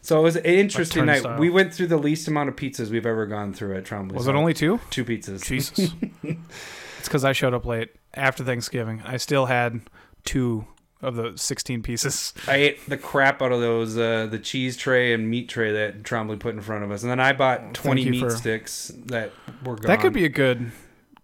so 0.01 0.20
it 0.20 0.24
was 0.24 0.36
an 0.36 0.46
interesting 0.46 1.06
night. 1.06 1.24
turnstile. 1.24 1.39
We 1.39 1.50
went 1.50 1.74
through 1.74 1.88
the 1.88 1.98
least 1.98 2.27
amount 2.27 2.50
of 2.50 2.56
pizzas 2.56 2.89
we've 2.89 3.06
ever 3.06 3.25
gone 3.25 3.53
through 3.53 3.77
at 3.77 3.86
Trombley. 3.86 4.13
Was 4.13 4.27
it 4.27 4.36
only 4.36 4.53
two? 4.53 4.79
two 4.89 5.06
pizzas? 5.06 5.44
Jesus. 5.44 5.91
it's 6.24 7.08
because 7.08 7.25
I 7.25 7.34
showed 7.34 7.53
up 7.53 7.65
late 7.65 7.89
after 8.13 8.44
Thanksgiving. 8.44 9.01
I 9.06 9.18
still 9.18 9.46
had 9.46 9.82
two 10.25 10.65
of 11.01 11.15
the 11.15 11.34
16 11.36 11.82
pieces. 11.82 12.34
I 12.48 12.56
ate 12.56 12.89
the 12.89 12.98
crap 12.98 13.41
out 13.41 13.51
of 13.51 13.62
those 13.62 13.98
uh, 13.98 14.27
the 14.29 14.39
cheese 14.39 14.75
tray 14.75 15.13
and 15.13 15.29
meat 15.29 15.48
tray 15.50 15.72
that 15.72 16.03
Trombley 16.03 16.39
put 16.39 16.53
in 16.56 16.62
front 16.62 16.84
of 16.84 16.91
us, 16.91 17.03
and 17.03 17.12
then 17.12 17.20
I 17.20 17.34
bought 17.34 17.74
twenty 17.74 18.10
meat 18.10 18.20
for- 18.20 18.29
sticks 18.29 18.91
that 19.06 19.32
were 19.63 19.75
gone. 19.75 19.88
That 19.88 20.01
could 20.01 20.13
be 20.13 20.25
a 20.25 20.29
good 20.29 20.72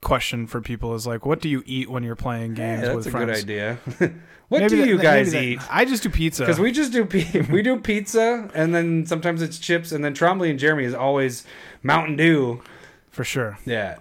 question 0.06 0.48
for 0.48 0.62
people 0.62 0.96
is 0.96 1.06
like, 1.06 1.26
what 1.26 1.42
do 1.42 1.50
you 1.50 1.62
eat 1.66 1.90
when 1.90 2.04
you're 2.04 2.16
playing 2.16 2.54
games 2.54 2.82
Yeah, 2.84 2.94
with 2.94 3.04
that's 3.04 3.08
a 3.08 3.12
friends? 3.12 3.44
good 3.44 3.52
idea. 3.52 3.78
what 4.48 4.60
Maybe 4.62 4.70
do 4.70 4.78
that- 4.78 4.88
you 4.88 4.98
guys 4.98 5.34
that- 5.34 5.44
eat? 5.44 5.60
I 5.70 5.84
just 5.84 6.04
do 6.04 6.10
pizza. 6.10 6.44
Because 6.44 6.60
we 6.60 6.72
just 6.72 6.94
do 6.94 7.04
we 7.52 7.62
do 7.62 7.78
pizza, 7.80 8.50
and 8.54 8.74
then 8.74 9.06
sometimes 9.06 9.42
it's 9.42 9.60
chips, 9.60 9.92
and 9.92 10.06
then 10.06 10.14
Trombley 10.14 10.50
and 10.50 10.58
Jeremy 10.58 10.86
is 10.86 10.94
always 10.94 11.46
Mountain 11.84 12.16
Dew. 12.16 12.62
for 13.10 13.24
sure. 13.26 13.58
Yeah, 13.66 13.98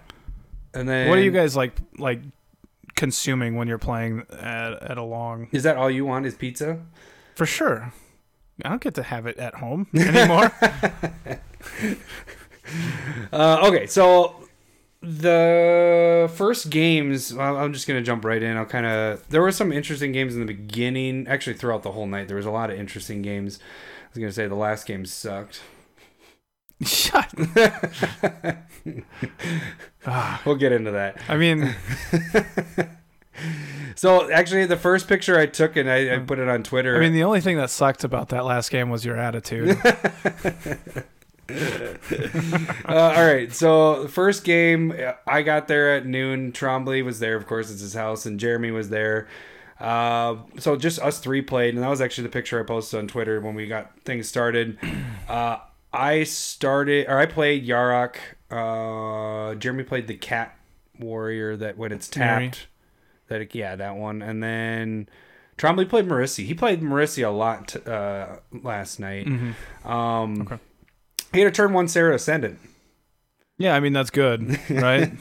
and 0.73 0.87
then 0.87 1.09
What 1.09 1.17
do 1.17 1.23
you 1.23 1.31
guys 1.31 1.55
like 1.57 1.73
like 1.97 2.21
consuming 2.95 3.55
when 3.57 3.67
you're 3.67 3.77
playing 3.77 4.23
at, 4.31 4.81
at 4.83 4.97
a 4.97 5.03
long? 5.03 5.49
Is 5.51 5.63
that 5.63 5.75
all 5.75 5.89
you 5.91 6.05
want? 6.05 6.25
Is 6.25 6.35
pizza? 6.35 6.79
For 7.35 7.45
sure. 7.45 7.91
I 8.63 8.69
don't 8.69 8.79
get 8.81 8.93
to 8.93 9.03
have 9.03 9.25
it 9.25 9.37
at 9.37 9.55
home 9.55 9.87
anymore. 9.95 10.49
Uh, 13.33 13.67
okay, 13.67 13.85
so 13.87 14.44
the 15.05 16.31
first 16.35 16.69
games, 16.69 17.33
well, 17.33 17.57
I'm 17.57 17.73
just 17.73 17.87
gonna 17.87 18.01
jump 18.01 18.25
right 18.25 18.41
in. 18.41 18.57
I'll 18.57 18.65
kind 18.65 18.85
of. 18.85 19.27
There 19.29 19.41
were 19.41 19.51
some 19.51 19.71
interesting 19.71 20.11
games 20.11 20.33
in 20.33 20.39
the 20.41 20.45
beginning. 20.47 21.27
Actually, 21.27 21.55
throughout 21.55 21.83
the 21.83 21.91
whole 21.91 22.07
night, 22.07 22.27
there 22.27 22.37
was 22.37 22.45
a 22.45 22.51
lot 22.51 22.69
of 22.69 22.79
interesting 22.79 23.21
games. 23.21 23.59
I 23.59 24.07
was 24.13 24.19
gonna 24.19 24.31
say 24.31 24.47
the 24.47 24.55
last 24.55 24.87
game 24.87 25.05
sucked. 25.05 25.61
Shut. 26.83 27.33
Ah, 30.07 30.39
We'll 30.45 30.55
get 30.55 30.71
into 30.71 30.91
that. 30.91 31.19
I 31.27 31.35
mean, 31.35 31.73
So 33.95 34.29
actually, 34.29 34.65
the 34.65 34.77
first 34.77 35.07
picture 35.07 35.39
I 35.39 35.45
took 35.45 35.75
and 35.77 35.89
I, 35.89 36.15
I 36.15 36.19
put 36.19 36.37
it 36.37 36.47
on 36.49 36.63
Twitter. 36.63 36.95
I 36.97 36.99
mean, 36.99 37.13
the 37.13 37.23
only 37.23 37.41
thing 37.41 37.57
that 37.57 37.69
sucked 37.69 38.03
about 38.03 38.29
that 38.29 38.45
last 38.45 38.69
game 38.69 38.89
was 38.89 39.05
your 39.05 39.17
attitude. 39.17 39.77
uh, 42.89 43.13
all 43.15 43.25
right. 43.25 43.51
So 43.53 44.03
the 44.03 44.09
first 44.09 44.43
game, 44.43 44.93
I 45.27 45.41
got 45.41 45.67
there 45.67 45.95
at 45.95 46.05
noon. 46.05 46.51
Trombley 46.51 47.03
was 47.03 47.19
there, 47.19 47.35
of 47.35 47.45
course, 47.47 47.71
it's 47.71 47.81
his 47.81 47.93
house, 47.93 48.25
and 48.25 48.39
Jeremy 48.39 48.71
was 48.71 48.89
there. 48.89 49.27
Uh, 49.79 50.37
so 50.57 50.75
just 50.77 50.99
us 50.99 51.19
three 51.19 51.41
played, 51.41 51.75
and 51.75 51.83
that 51.83 51.89
was 51.89 52.01
actually 52.01 52.23
the 52.23 52.31
picture 52.33 52.59
I 52.59 52.63
posted 52.63 52.99
on 52.99 53.07
Twitter 53.07 53.41
when 53.41 53.55
we 53.55 53.67
got 53.67 53.99
things 54.01 54.27
started. 54.27 54.77
Uh, 55.27 55.57
I 55.91 56.23
started, 56.23 57.07
or 57.07 57.17
I 57.17 57.25
played 57.25 57.65
Yarok. 57.67 58.17
Uh, 58.51 59.55
Jeremy 59.55 59.83
played 59.83 60.05
the 60.05 60.13
Cat 60.15 60.55
Warrior 60.99 61.57
that 61.57 61.79
when 61.79 61.91
it's 61.91 62.15
Mary. 62.15 62.49
tapped, 62.49 62.67
that 63.27 63.41
it, 63.41 63.55
yeah, 63.55 63.75
that 63.75 63.95
one, 63.95 64.21
and 64.21 64.43
then. 64.43 65.09
Trombley 65.57 65.89
played 65.89 66.05
Marisi. 66.05 66.45
He 66.45 66.53
played 66.53 66.81
Marisi 66.81 67.25
a 67.25 67.29
lot 67.31 67.69
t- 67.69 67.79
uh, 67.89 68.35
last 68.51 68.99
night. 68.99 69.25
Mhm. 69.25 69.55
Um, 69.89 70.41
Okay. 70.43 70.59
A 71.43 71.51
turn 71.51 71.73
one 71.73 71.87
Serra 71.87 72.15
Ascendant. 72.15 72.59
Yeah, 73.57 73.75
I 73.75 73.79
mean 73.79 73.93
that's 73.93 74.09
good, 74.09 74.59
right? 74.69 75.11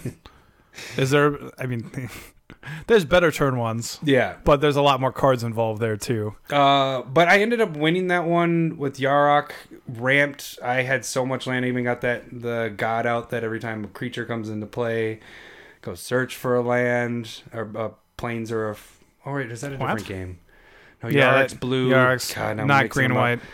Is 0.97 1.11
there? 1.11 1.39
I 1.59 1.67
mean, 1.67 2.11
there's 2.89 3.05
better 3.05 3.31
turn 3.31 3.57
ones, 3.59 4.01
Yeah. 4.03 4.35
but 4.45 4.61
there's 4.61 4.75
a 4.75 4.83
lot 4.83 5.01
more 5.01 5.13
cards 5.13 5.45
involved 5.45 5.81
there 5.81 5.97
too. 5.97 6.35
Uh, 6.51 7.03
but 7.03 7.29
I 7.29 7.41
ended 7.41 7.61
up 7.61 7.77
winning 7.77 8.09
that 8.09 8.25
one 8.25 8.77
with 8.77 8.99
Yarok 8.99 9.53
ramped. 9.87 10.59
I 10.63 10.83
had 10.83 11.05
so 11.05 11.25
much 11.25 11.47
land. 11.47 11.65
I 11.65 11.69
even 11.69 11.85
got 11.85 12.01
that 12.01 12.25
the 12.33 12.73
god 12.77 13.07
out 13.07 13.31
that 13.31 13.45
every 13.45 13.61
time 13.61 13.85
a 13.85 13.89
creature 13.89 14.25
comes 14.25 14.49
into 14.49 14.67
play, 14.67 15.21
go 15.83 15.95
search 15.95 16.35
for 16.35 16.57
a 16.57 16.63
land 16.63 17.43
or 17.53 17.71
uh, 17.77 17.91
planes 18.17 18.51
or 18.51 18.69
a. 18.69 18.73
F- 18.73 18.99
oh 19.27 19.35
wait, 19.35 19.53
is 19.53 19.61
that 19.61 19.75
a 19.75 19.77
What? 19.77 19.97
different 19.99 20.07
game? 20.09 20.39
No, 21.05 21.09
Yeah, 21.09 21.35
Yarok's 21.35 21.53
that- 21.53 21.61
blue. 21.61 21.91
Yarok's 21.91 22.35
God, 22.35 22.57
not 22.67 22.89
green 22.89 23.15
white. 23.15 23.39
up. 23.39 23.45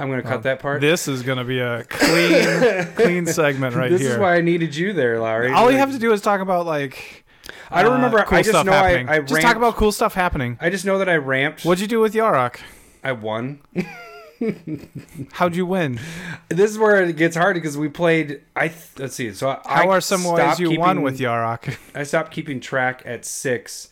White. 0.00 0.04
I'm 0.04 0.10
gonna 0.10 0.22
cut 0.22 0.38
Oh, 0.38 0.42
that 0.42 0.60
part. 0.60 0.80
This 0.80 1.06
is 1.08 1.22
gonna 1.22 1.44
be 1.44 1.58
a 1.60 1.84
clean, 1.84 2.84
clean 2.96 3.26
segment 3.26 3.76
right 3.76 3.90
here. 3.90 3.98
this 3.98 4.08
is 4.08 4.18
why 4.18 4.36
I 4.36 4.40
needed 4.40 4.74
you 4.74 4.92
there, 4.92 5.20
Larry. 5.20 5.52
All 5.52 5.70
you 5.70 5.78
have 5.78 5.92
to 5.92 5.98
do 5.98 6.12
is 6.12 6.20
talk 6.20 6.40
about 6.40 6.66
like. 6.66 7.24
I 7.70 7.82
don't 7.82 7.92
uh, 7.92 7.96
remember. 7.96 8.22
Cool 8.24 8.38
I 8.38 8.42
just 8.42 8.50
stuff 8.50 8.66
know 8.66 8.72
I, 8.72 8.88
happening. 8.90 9.08
I 9.08 9.20
just 9.20 9.42
talk 9.42 9.56
about 9.56 9.76
cool 9.76 9.92
stuff 9.92 10.14
happening. 10.14 10.58
I 10.60 10.70
just 10.70 10.84
know 10.84 10.98
that 10.98 11.08
I 11.08 11.16
ramped. 11.16 11.64
What'd 11.64 11.80
you 11.80 11.86
do 11.88 12.00
with 12.00 12.14
Yarok? 12.14 12.58
I 13.04 13.12
won. 13.12 13.60
How'd 15.32 15.54
you 15.54 15.66
win? 15.66 16.00
This 16.48 16.70
is 16.70 16.78
where 16.78 17.02
it 17.04 17.16
gets 17.16 17.36
hard 17.36 17.54
because 17.54 17.76
we 17.76 17.88
played. 17.88 18.40
I 18.56 18.68
th- 18.68 18.98
let's 18.98 19.14
see. 19.14 19.32
So 19.34 19.50
I, 19.50 19.60
How 19.66 19.82
I 19.90 19.96
are 19.96 20.00
some 20.00 20.24
ways 20.24 20.36
stopped 20.36 20.60
you 20.60 20.78
won 20.80 20.96
keeping- 20.96 21.02
with 21.02 21.18
Yarok? 21.18 21.76
I 21.94 22.04
stopped 22.04 22.32
keeping 22.32 22.58
track 22.60 23.02
at 23.04 23.24
six, 23.24 23.90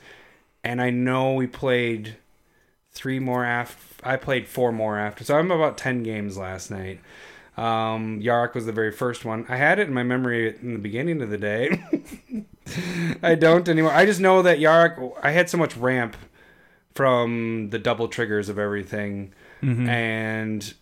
and 0.64 0.80
I 0.80 0.90
know 0.90 1.34
we 1.34 1.46
played 1.46 2.16
three 2.92 3.18
more 3.18 3.44
after. 3.44 3.87
I 4.02 4.16
played 4.16 4.46
four 4.48 4.72
more 4.72 4.98
after, 4.98 5.24
so 5.24 5.36
I'm 5.38 5.50
about 5.50 5.76
ten 5.78 6.02
games 6.02 6.36
last 6.38 6.70
night. 6.70 7.00
Um, 7.56 8.20
Yarok 8.20 8.54
was 8.54 8.66
the 8.66 8.72
very 8.72 8.92
first 8.92 9.24
one. 9.24 9.44
I 9.48 9.56
had 9.56 9.78
it 9.80 9.88
in 9.88 9.94
my 9.94 10.04
memory 10.04 10.56
in 10.62 10.74
the 10.74 10.78
beginning 10.78 11.20
of 11.22 11.30
the 11.30 11.38
day. 11.38 11.82
I 13.22 13.34
don't 13.34 13.68
anymore. 13.68 13.90
I 13.92 14.06
just 14.06 14.20
know 14.20 14.42
that 14.42 14.58
Yarok. 14.58 15.12
I 15.22 15.32
had 15.32 15.50
so 15.50 15.58
much 15.58 15.76
ramp 15.76 16.16
from 16.94 17.70
the 17.70 17.78
double 17.78 18.08
triggers 18.08 18.48
of 18.48 18.58
everything, 18.58 19.32
Mhm. 19.62 19.88
and 19.88 20.74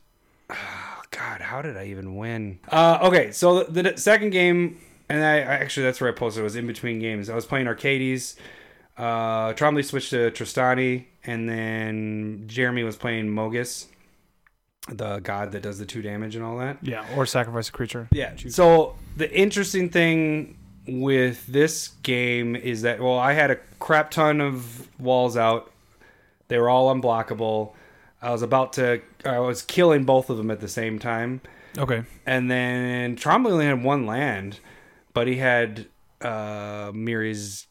oh, 0.50 1.02
God, 1.10 1.40
how 1.40 1.62
did 1.62 1.76
I 1.76 1.86
even 1.86 2.16
win? 2.16 2.58
Uh, 2.70 2.98
okay, 3.02 3.32
so 3.32 3.62
the, 3.64 3.82
the 3.82 3.96
second 3.98 4.30
game, 4.30 4.78
and 5.08 5.24
I, 5.24 5.36
I 5.38 5.54
actually 5.56 5.84
that's 5.84 6.00
where 6.00 6.10
I 6.10 6.14
posted. 6.14 6.40
It 6.40 6.44
was 6.44 6.56
in 6.56 6.66
between 6.66 6.98
games. 6.98 7.28
I 7.30 7.34
was 7.34 7.46
playing 7.46 7.66
Arcades. 7.66 8.36
Uh, 8.96 9.52
Trombley 9.52 9.84
switched 9.84 10.10
to 10.10 10.30
Trostani, 10.30 11.04
and 11.24 11.48
then 11.48 12.44
Jeremy 12.46 12.82
was 12.82 12.96
playing 12.96 13.26
Mogis, 13.28 13.86
the 14.88 15.18
god 15.18 15.52
that 15.52 15.62
does 15.62 15.78
the 15.78 15.84
two 15.84 16.00
damage 16.02 16.34
and 16.36 16.44
all 16.44 16.58
that. 16.58 16.78
Yeah, 16.82 17.04
or 17.16 17.26
sacrifice 17.26 17.68
a 17.68 17.72
creature. 17.72 18.08
Yeah. 18.12 18.32
So 18.48 18.94
the 19.16 19.30
interesting 19.36 19.90
thing 19.90 20.56
with 20.88 21.46
this 21.46 21.88
game 22.04 22.54
is 22.56 22.82
that 22.82 23.00
well, 23.00 23.18
I 23.18 23.32
had 23.32 23.50
a 23.50 23.56
crap 23.80 24.10
ton 24.12 24.40
of 24.40 24.88
walls 25.00 25.36
out. 25.36 25.70
They 26.48 26.58
were 26.58 26.68
all 26.70 26.94
unblockable. 26.94 27.72
I 28.22 28.30
was 28.30 28.42
about 28.42 28.72
to. 28.74 29.02
I 29.24 29.40
was 29.40 29.60
killing 29.62 30.04
both 30.04 30.30
of 30.30 30.36
them 30.38 30.50
at 30.50 30.60
the 30.60 30.68
same 30.68 30.98
time, 30.98 31.40
Okay. 31.76 32.04
and 32.24 32.50
then 32.50 33.16
Trombley 33.16 33.50
only 33.52 33.66
had 33.66 33.82
one 33.84 34.06
land, 34.06 34.60
but 35.12 35.26
he 35.26 35.36
had 35.36 35.86
uh 36.22 36.92
Miri's 36.94 37.66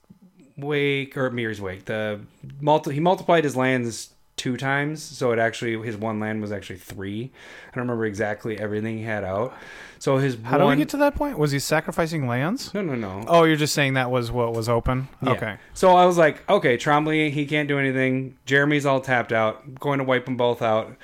wake 0.57 1.17
or 1.17 1.29
Miri's 1.29 1.61
wake. 1.61 1.85
The 1.85 2.21
multi 2.61 2.93
he 2.93 2.99
multiplied 2.99 3.43
his 3.43 3.55
lands 3.55 4.11
two 4.37 4.57
times, 4.57 5.01
so 5.01 5.31
it 5.31 5.39
actually 5.39 5.81
his 5.85 5.97
one 5.97 6.19
land 6.19 6.41
was 6.41 6.51
actually 6.51 6.77
three. 6.77 7.31
I 7.67 7.75
don't 7.75 7.83
remember 7.83 8.05
exactly 8.05 8.59
everything 8.59 8.97
he 8.97 9.03
had 9.03 9.23
out. 9.23 9.53
So 9.99 10.17
his 10.17 10.37
How 10.43 10.57
do 10.57 10.65
we 10.65 10.75
get 10.75 10.89
to 10.89 10.97
that 10.97 11.15
point? 11.15 11.37
Was 11.37 11.51
he 11.51 11.59
sacrificing 11.59 12.27
lands? 12.27 12.73
no 12.73 12.81
no 12.81 12.95
no. 12.95 13.23
Oh, 13.27 13.43
you're 13.43 13.55
just 13.55 13.73
saying 13.73 13.93
that 13.93 14.11
was 14.11 14.31
what 14.31 14.53
was 14.53 14.69
open. 14.69 15.07
Yeah. 15.21 15.31
Okay. 15.31 15.57
So 15.73 15.95
I 15.95 16.05
was 16.05 16.17
like, 16.17 16.47
okay, 16.49 16.77
Trombley, 16.77 17.31
he 17.31 17.45
can't 17.45 17.67
do 17.67 17.79
anything. 17.79 18.37
Jeremy's 18.45 18.85
all 18.85 19.01
tapped 19.01 19.31
out. 19.31 19.61
I'm 19.65 19.75
going 19.75 19.99
to 19.99 20.03
wipe 20.03 20.25
them 20.25 20.37
both 20.37 20.61
out. 20.61 20.95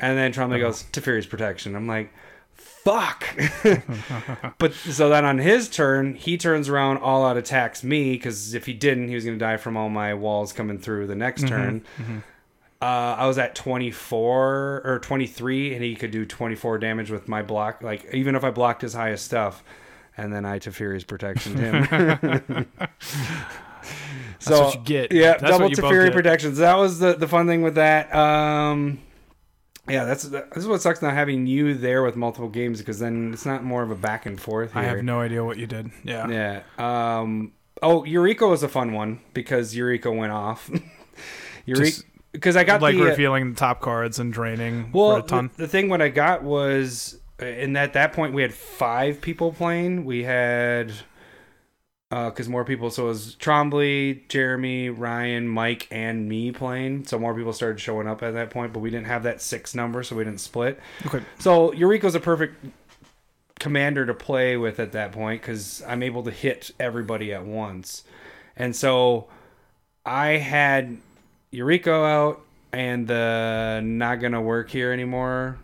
And 0.00 0.16
then 0.16 0.32
Trombley 0.32 0.56
uh-huh. 0.56 0.68
goes 0.68 0.82
Teferi's 0.84 1.26
Protection. 1.26 1.74
I'm 1.74 1.86
like, 1.86 2.12
fuck. 2.88 4.54
but 4.58 4.72
so 4.72 5.08
then 5.08 5.24
on 5.24 5.38
his 5.38 5.68
turn, 5.68 6.14
he 6.14 6.36
turns 6.38 6.68
around, 6.68 6.98
all 6.98 7.24
out 7.24 7.36
attacks 7.36 7.82
me 7.84 8.12
because 8.12 8.54
if 8.54 8.66
he 8.66 8.72
didn't, 8.72 9.08
he 9.08 9.14
was 9.14 9.24
going 9.24 9.38
to 9.38 9.44
die 9.44 9.56
from 9.56 9.76
all 9.76 9.88
my 9.88 10.14
walls 10.14 10.52
coming 10.52 10.78
through 10.78 11.06
the 11.06 11.14
next 11.16 11.46
turn. 11.48 11.84
Uh, 12.80 12.84
I 13.18 13.26
was 13.26 13.38
at 13.38 13.54
24 13.56 14.82
or 14.84 15.00
23, 15.02 15.74
and 15.74 15.82
he 15.82 15.96
could 15.96 16.12
do 16.12 16.24
24 16.24 16.78
damage 16.78 17.10
with 17.10 17.26
my 17.26 17.42
block. 17.42 17.82
Like 17.82 18.14
even 18.14 18.36
if 18.36 18.44
I 18.44 18.50
blocked 18.50 18.82
his 18.82 18.94
highest 18.94 19.24
stuff, 19.24 19.64
and 20.16 20.32
then 20.32 20.44
I 20.44 20.58
Teferi's 20.58 21.04
Protection 21.04 21.56
him. 21.56 22.66
That's 24.40 24.50
what 24.50 24.74
you 24.74 24.80
get. 24.80 25.12
Yeah, 25.12 25.32
That's 25.32 25.42
double 25.42 25.68
what 25.68 25.76
you 25.76 25.82
Teferi 25.82 26.12
protections. 26.12 26.58
That 26.58 26.76
was 26.76 26.98
the 26.98 27.14
the 27.14 27.28
fun 27.28 27.46
thing 27.46 27.62
with 27.62 27.74
that. 27.76 28.14
Um, 28.14 29.00
yeah, 29.88 30.04
that's 30.04 30.24
this 30.24 30.44
is 30.56 30.66
what 30.66 30.82
sucks 30.82 31.02
not 31.02 31.14
having 31.14 31.46
you 31.46 31.74
there 31.74 32.02
with 32.02 32.16
multiple 32.16 32.48
games 32.48 32.78
because 32.78 32.98
then 32.98 33.32
it's 33.32 33.46
not 33.46 33.64
more 33.64 33.82
of 33.82 33.90
a 33.90 33.94
back 33.94 34.26
and 34.26 34.40
forth. 34.40 34.72
Here. 34.72 34.82
I 34.82 34.84
have 34.86 35.02
no 35.02 35.20
idea 35.20 35.44
what 35.44 35.58
you 35.58 35.66
did. 35.66 35.90
Yeah. 36.04 36.28
Yeah. 36.28 36.62
Um. 37.20 37.52
Oh, 37.82 38.02
Yuriko 38.02 38.50
was 38.50 38.62
a 38.62 38.68
fun 38.68 38.92
one 38.92 39.20
because 39.34 39.74
Yuriko 39.74 40.16
went 40.16 40.32
off. 40.32 40.70
Yuriko, 41.66 42.02
because 42.32 42.56
I 42.56 42.64
got 42.64 42.82
like 42.82 42.96
the 42.96 43.02
uh, 43.02 43.06
revealing 43.06 43.50
the 43.50 43.56
top 43.56 43.80
cards 43.80 44.18
and 44.18 44.32
draining 44.32 44.90
well, 44.92 45.16
for 45.16 45.18
a 45.20 45.22
ton. 45.22 45.50
The, 45.56 45.62
the 45.62 45.68
thing 45.68 45.88
what 45.88 46.02
I 46.02 46.08
got 46.08 46.42
was, 46.42 47.18
uh, 47.40 47.44
and 47.44 47.76
at 47.76 47.94
that 47.94 48.12
point 48.12 48.34
we 48.34 48.42
had 48.42 48.54
five 48.54 49.20
people 49.20 49.52
playing. 49.52 50.04
We 50.04 50.24
had, 50.24 50.92
Uh, 52.10 52.30
because 52.30 52.48
more 52.48 52.64
people. 52.64 52.90
So 52.90 53.04
it 53.04 53.08
was 53.08 53.36
Trombley, 53.36 54.26
Jeremy, 54.28 54.88
Ryan, 54.88 55.46
Mike, 55.46 55.86
and 55.90 56.26
me 56.26 56.50
playing. 56.52 57.04
So 57.04 57.18
more 57.18 57.34
people 57.34 57.52
started 57.52 57.78
showing 57.80 58.06
up 58.08 58.22
at 58.22 58.32
that 58.32 58.48
point, 58.48 58.72
but 58.72 58.78
we 58.78 58.88
didn't 58.88 59.08
have 59.08 59.24
that 59.24 59.42
six 59.42 59.74
number, 59.74 60.02
so 60.02 60.16
we 60.16 60.24
didn't 60.24 60.40
split. 60.40 60.80
Okay. 61.04 61.20
So 61.38 61.70
Yuriko's 61.72 62.14
a 62.14 62.20
perfect 62.20 62.64
commander 63.58 64.06
to 64.06 64.14
play 64.14 64.56
with 64.56 64.80
at 64.80 64.92
that 64.92 65.12
point 65.12 65.42
because 65.42 65.82
I'm 65.86 66.02
able 66.02 66.22
to 66.22 66.30
hit 66.30 66.70
everybody 66.80 67.34
at 67.34 67.44
once. 67.44 68.04
And 68.56 68.74
so 68.74 69.28
I 70.06 70.38
had 70.38 70.96
Eureka 71.50 71.92
out 71.92 72.40
and 72.72 73.06
the 73.06 73.80
not 73.84 74.16
gonna 74.16 74.40
work 74.40 74.70
here 74.70 74.92
anymore. 74.92 75.58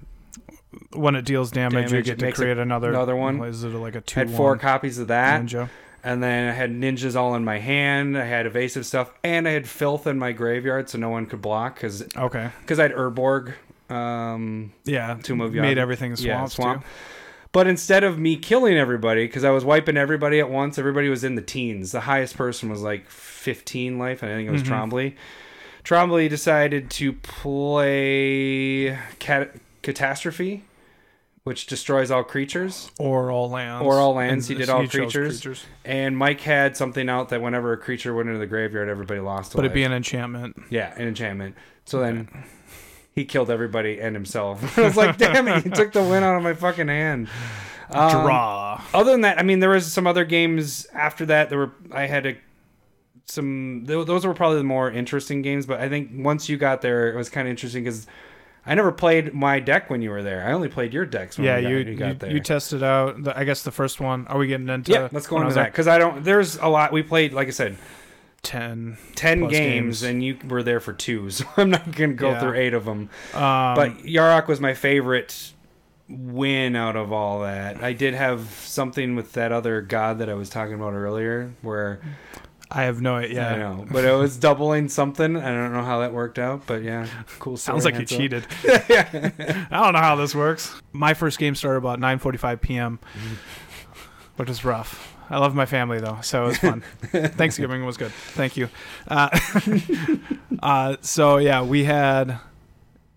When 0.93 1.15
it 1.15 1.25
deals 1.25 1.51
damage, 1.51 1.93
you 1.93 2.03
get 2.03 2.19
to 2.19 2.33
create 2.33 2.59
another 2.59 2.91
another 2.91 3.17
one. 3.17 3.43
Is 3.45 3.65
it 3.65 3.69
like 3.69 3.95
a 3.95 4.01
two? 4.01 4.21
Had 4.21 4.31
four 4.31 4.57
copies 4.57 4.99
of 4.99 5.09
that. 5.09 5.41
ninja? 5.43 5.69
And 6.05 6.23
then 6.23 6.51
I 6.51 6.53
had 6.53 6.71
ninjas 6.71 7.17
all 7.17 7.35
in 7.35 7.45
my 7.45 7.59
hand. 7.59 8.17
I 8.19 8.27
had 8.27 8.45
evasive 8.45 8.85
stuff, 8.85 9.11
and 9.25 9.49
I 9.49 9.53
had 9.53 9.67
filth 9.67 10.07
in 10.07 10.19
my 10.19 10.33
graveyard, 10.33 10.91
so 10.91 10.99
no 10.99 11.09
one 11.09 11.25
could 11.25 11.41
block 11.41 11.77
because 11.77 12.05
Okay. 12.17 12.51
because 12.61 12.79
I 12.79 12.83
had 12.83 12.93
Urborg. 12.93 13.55
Um, 13.91 14.73
Yeah. 14.85 15.17
Tomb 15.23 15.41
of 15.41 15.55
made 15.55 15.77
Yavin. 15.77 15.81
everything 15.81 16.15
swamp. 16.17 16.27
yeah, 16.29 16.45
swamp. 16.47 16.85
But 17.53 17.67
instead 17.69 18.03
of 18.05 18.19
me 18.19 18.37
killing 18.37 18.77
everybody, 18.77 19.27
because 19.27 19.45
I 19.45 19.51
was 19.51 19.65
wiping 19.65 19.97
everybody 19.97 20.41
at 20.41 20.51
once, 20.51 20.77
everybody 20.79 21.09
was 21.09 21.23
in 21.25 21.37
the 21.37 21.43
teens. 21.43 21.93
The 21.93 22.01
highest 22.01 22.37
person 22.37 22.69
was 22.69 22.83
like 22.83 23.09
15 23.09 23.99
life, 23.99 24.23
and 24.23 24.33
I 24.33 24.35
think 24.35 24.49
it 24.49 24.53
was 24.53 24.63
Mm-hmm. 24.63 24.73
Trombley. 24.75 25.15
Trombley 25.85 26.29
decided 26.29 26.91
to 26.91 27.13
play 27.13 28.99
cat- 29.19 29.55
Catastrophe, 29.83 30.65
which 31.45 31.67
destroys 31.67 32.11
all 32.11 32.25
creatures. 32.25 32.91
Or 32.99 33.31
all 33.31 33.51
lands. 33.51 33.85
Or 33.87 33.95
all 33.99 34.15
lands, 34.15 34.49
And 34.49 34.59
he 34.59 34.65
did 34.65 34.71
all 34.71 34.87
chose 34.87 35.13
creatures. 35.13 35.65
And 35.85 36.17
Mike 36.17 36.41
had 36.41 36.77
something 36.77 37.09
out 37.09 37.29
that 37.29 37.43
whenever 37.43 37.73
a 37.73 37.77
creature 37.77 38.15
went 38.15 38.29
into 38.29 38.39
the 38.39 38.47
graveyard, 38.47 38.89
everybody 38.89 39.21
lost 39.21 39.53
But 39.53 39.59
life. 39.59 39.65
it'd 39.67 39.75
be 39.75 39.85
an 39.85 39.93
enchantment. 39.93 40.57
Yeah, 40.71 40.93
an 40.97 41.07
enchantment. 41.07 41.55
So 41.85 42.01
then 42.01 42.29
he 43.15 43.27
killed 43.27 43.51
everybody 43.51 44.01
and 44.01 44.17
himself. 44.17 44.79
I 44.79 44.83
was 44.83 44.97
like, 44.97 45.19
damn 45.19 45.47
it, 45.49 45.65
he 45.65 45.71
took 45.71 45.93
the 45.93 46.03
win 46.03 46.23
out 46.23 46.37
of 46.37 46.43
my 46.43 46.55
fucking 46.55 46.89
hand. 46.89 47.29
Um, 47.91 48.11
Draw. 48.11 48.83
Other 48.95 49.13
than 49.13 49.21
that, 49.21 49.39
I 49.39 49.43
mean, 49.43 49.61
there 49.61 49.69
was 49.69 49.93
some 49.93 50.07
other 50.07 50.25
games 50.25 50.87
after 50.95 51.27
that. 51.27 51.51
There 51.51 51.59
were 51.59 51.73
I 51.93 52.07
had 52.07 52.25
a 52.25 52.37
some 53.27 53.85
tho- 53.85 54.05
those 54.05 54.25
were 54.27 54.33
probably 54.35 54.59
the 54.59 54.65
more 54.65 54.91
interesting 54.91 55.43
games. 55.43 55.67
But 55.67 55.81
I 55.81 55.91
think 55.91 56.11
once 56.15 56.49
you 56.49 56.57
got 56.57 56.81
there, 56.81 57.13
it 57.13 57.17
was 57.17 57.29
kind 57.29 57.47
of 57.47 57.51
interesting 57.51 57.85
because 57.85 58.07
I 58.67 58.75
never 58.75 58.93
played 58.93 59.35
my 59.35 59.61
deck 59.61 59.91
when 59.91 60.01
you 60.03 60.11
were 60.11 60.23
there. 60.23 60.47
I 60.47 60.53
only 60.53 60.69
played 60.69 60.95
your 60.95 61.05
decks. 61.05 61.37
When 61.37 61.45
yeah, 61.47 61.57
we 61.57 61.63
got, 61.63 61.69
you 61.69 61.77
you 61.79 61.95
got 61.97 62.09
you, 62.09 62.15
there. 62.15 62.31
you 62.31 62.41
tested 62.41 62.83
out. 62.83 63.23
The, 63.23 63.39
I 63.39 63.45
guess 63.45 63.63
the 63.63 63.71
first 63.73 64.01
one. 64.01 64.27
Are 64.29 64.39
we 64.39 64.47
getting 64.47 64.69
into? 64.69 64.93
yeah, 64.93 65.09
let's 65.13 65.27
go 65.27 65.41
into 65.41 65.55
that 65.55 65.73
because 65.73 65.87
I 65.89 65.99
don't. 65.99 66.25
There's 66.25 66.57
a 66.57 66.69
lot. 66.69 66.93
We 66.93 67.03
played, 67.03 67.33
like 67.35 67.49
I 67.49 67.51
said, 67.53 67.77
Ten. 68.43 68.97
ten 69.15 69.41
games, 69.41 69.51
games. 69.51 70.03
and 70.03 70.23
you 70.25 70.37
were 70.49 70.63
there 70.63 70.81
for 70.81 70.93
two. 70.93 71.31
So 71.31 71.45
I'm 71.57 71.71
not 71.71 71.91
gonna 71.93 72.15
go 72.15 72.31
Yeah. 72.31 72.41
through 72.41 72.55
eight 72.55 72.75
of 72.75 72.85
them. 72.85 73.11
Um, 73.33 73.75
but 73.75 73.99
Yarok 74.05 74.49
was 74.49 74.61
my 74.61 74.75
favorite 74.75 75.53
win 76.09 76.77
out 76.77 76.97
of 76.97 77.13
all 77.13 77.41
that. 77.41 77.83
I 77.83 77.93
did 77.95 78.13
have 78.15 78.43
something 78.65 79.17
with 79.17 79.33
that 79.33 79.53
other 79.53 79.81
god 79.81 80.19
that 80.19 80.29
I 80.29 80.35
was 80.35 80.51
talking 80.51 80.75
about 80.75 80.93
earlier, 80.93 81.53
where 81.63 82.01
I 82.77 82.83
have 82.85 83.01
no 83.01 83.15
idea. 83.15 83.49
I 83.49 83.57
know, 83.59 83.87
but 83.91 84.05
it 84.05 84.13
was 84.13 84.37
doubling 84.37 84.89
something. 84.89 85.37
I 85.37 85.49
don't 85.53 85.73
know 85.73 85.85
how 85.85 86.01
that 86.01 86.13
worked 86.13 86.39
out, 86.41 86.67
but 86.67 86.83
yeah, 86.83 87.07
cool. 87.39 87.57
Story, 87.57 87.81
Sounds 87.81 87.85
like 87.85 87.99
you 87.99 88.05
cheated. 88.05 88.47
I 88.69 89.67
don't 89.71 89.93
know 89.93 90.01
how 90.01 90.17
this 90.17 90.35
works. 90.35 90.75
My 90.93 91.15
first 91.15 91.39
game 91.39 91.55
started 91.55 91.79
about 91.79 92.01
9:45 92.01 92.61
p.m., 92.61 92.99
which 94.37 94.51
is 94.51 94.65
rough. 94.65 95.13
I 95.31 95.39
love 95.39 95.55
my 95.55 95.67
family 95.67 96.01
though, 96.01 96.19
so 96.23 96.45
it 96.45 96.49
was 96.49 96.59
fun. 96.59 96.81
Thanksgiving 97.13 97.85
was 97.87 97.97
good. 97.97 98.11
Thank 98.13 98.57
you. 98.57 98.69
Uh, 99.09 99.31
uh, 100.63 100.97
so 101.01 101.39
yeah, 101.39 101.63
we 101.63 101.85
had 101.85 102.39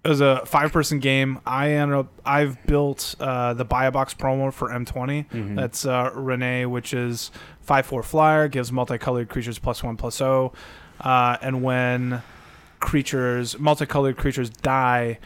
it 0.03 0.09
was 0.09 0.21
a 0.21 0.45
five-person 0.45 0.99
game. 0.99 1.39
I 1.45 1.71
ended 1.71 1.97
up 1.97 2.07
I've 2.25 2.63
built 2.65 3.15
uh, 3.19 3.53
the 3.55 3.65
buy 3.65 3.87
a 3.87 3.91
box 3.91 4.13
promo 4.13 4.53
for 4.53 4.69
M20. 4.69 5.29
Mhm. 5.29 5.55
That's 5.55 5.85
uh, 5.85 6.11
Rienne, 6.15 6.69
which 6.69 6.93
is 6.93 7.29
five 7.67 7.85
four 7.85 8.01
flyer, 8.01 8.47
gives 8.47 8.71
multicolored 8.71 9.29
creatures 9.29 9.59
plus 9.59 9.83
one 9.83 9.97
plus 9.97 10.21
O, 10.21 10.53
uh, 11.01 11.37
and 11.41 11.61
when 11.61 12.23
creatures 12.79 13.59
multicolored 13.59 14.17
creatures 14.17 14.49
die 14.49 15.19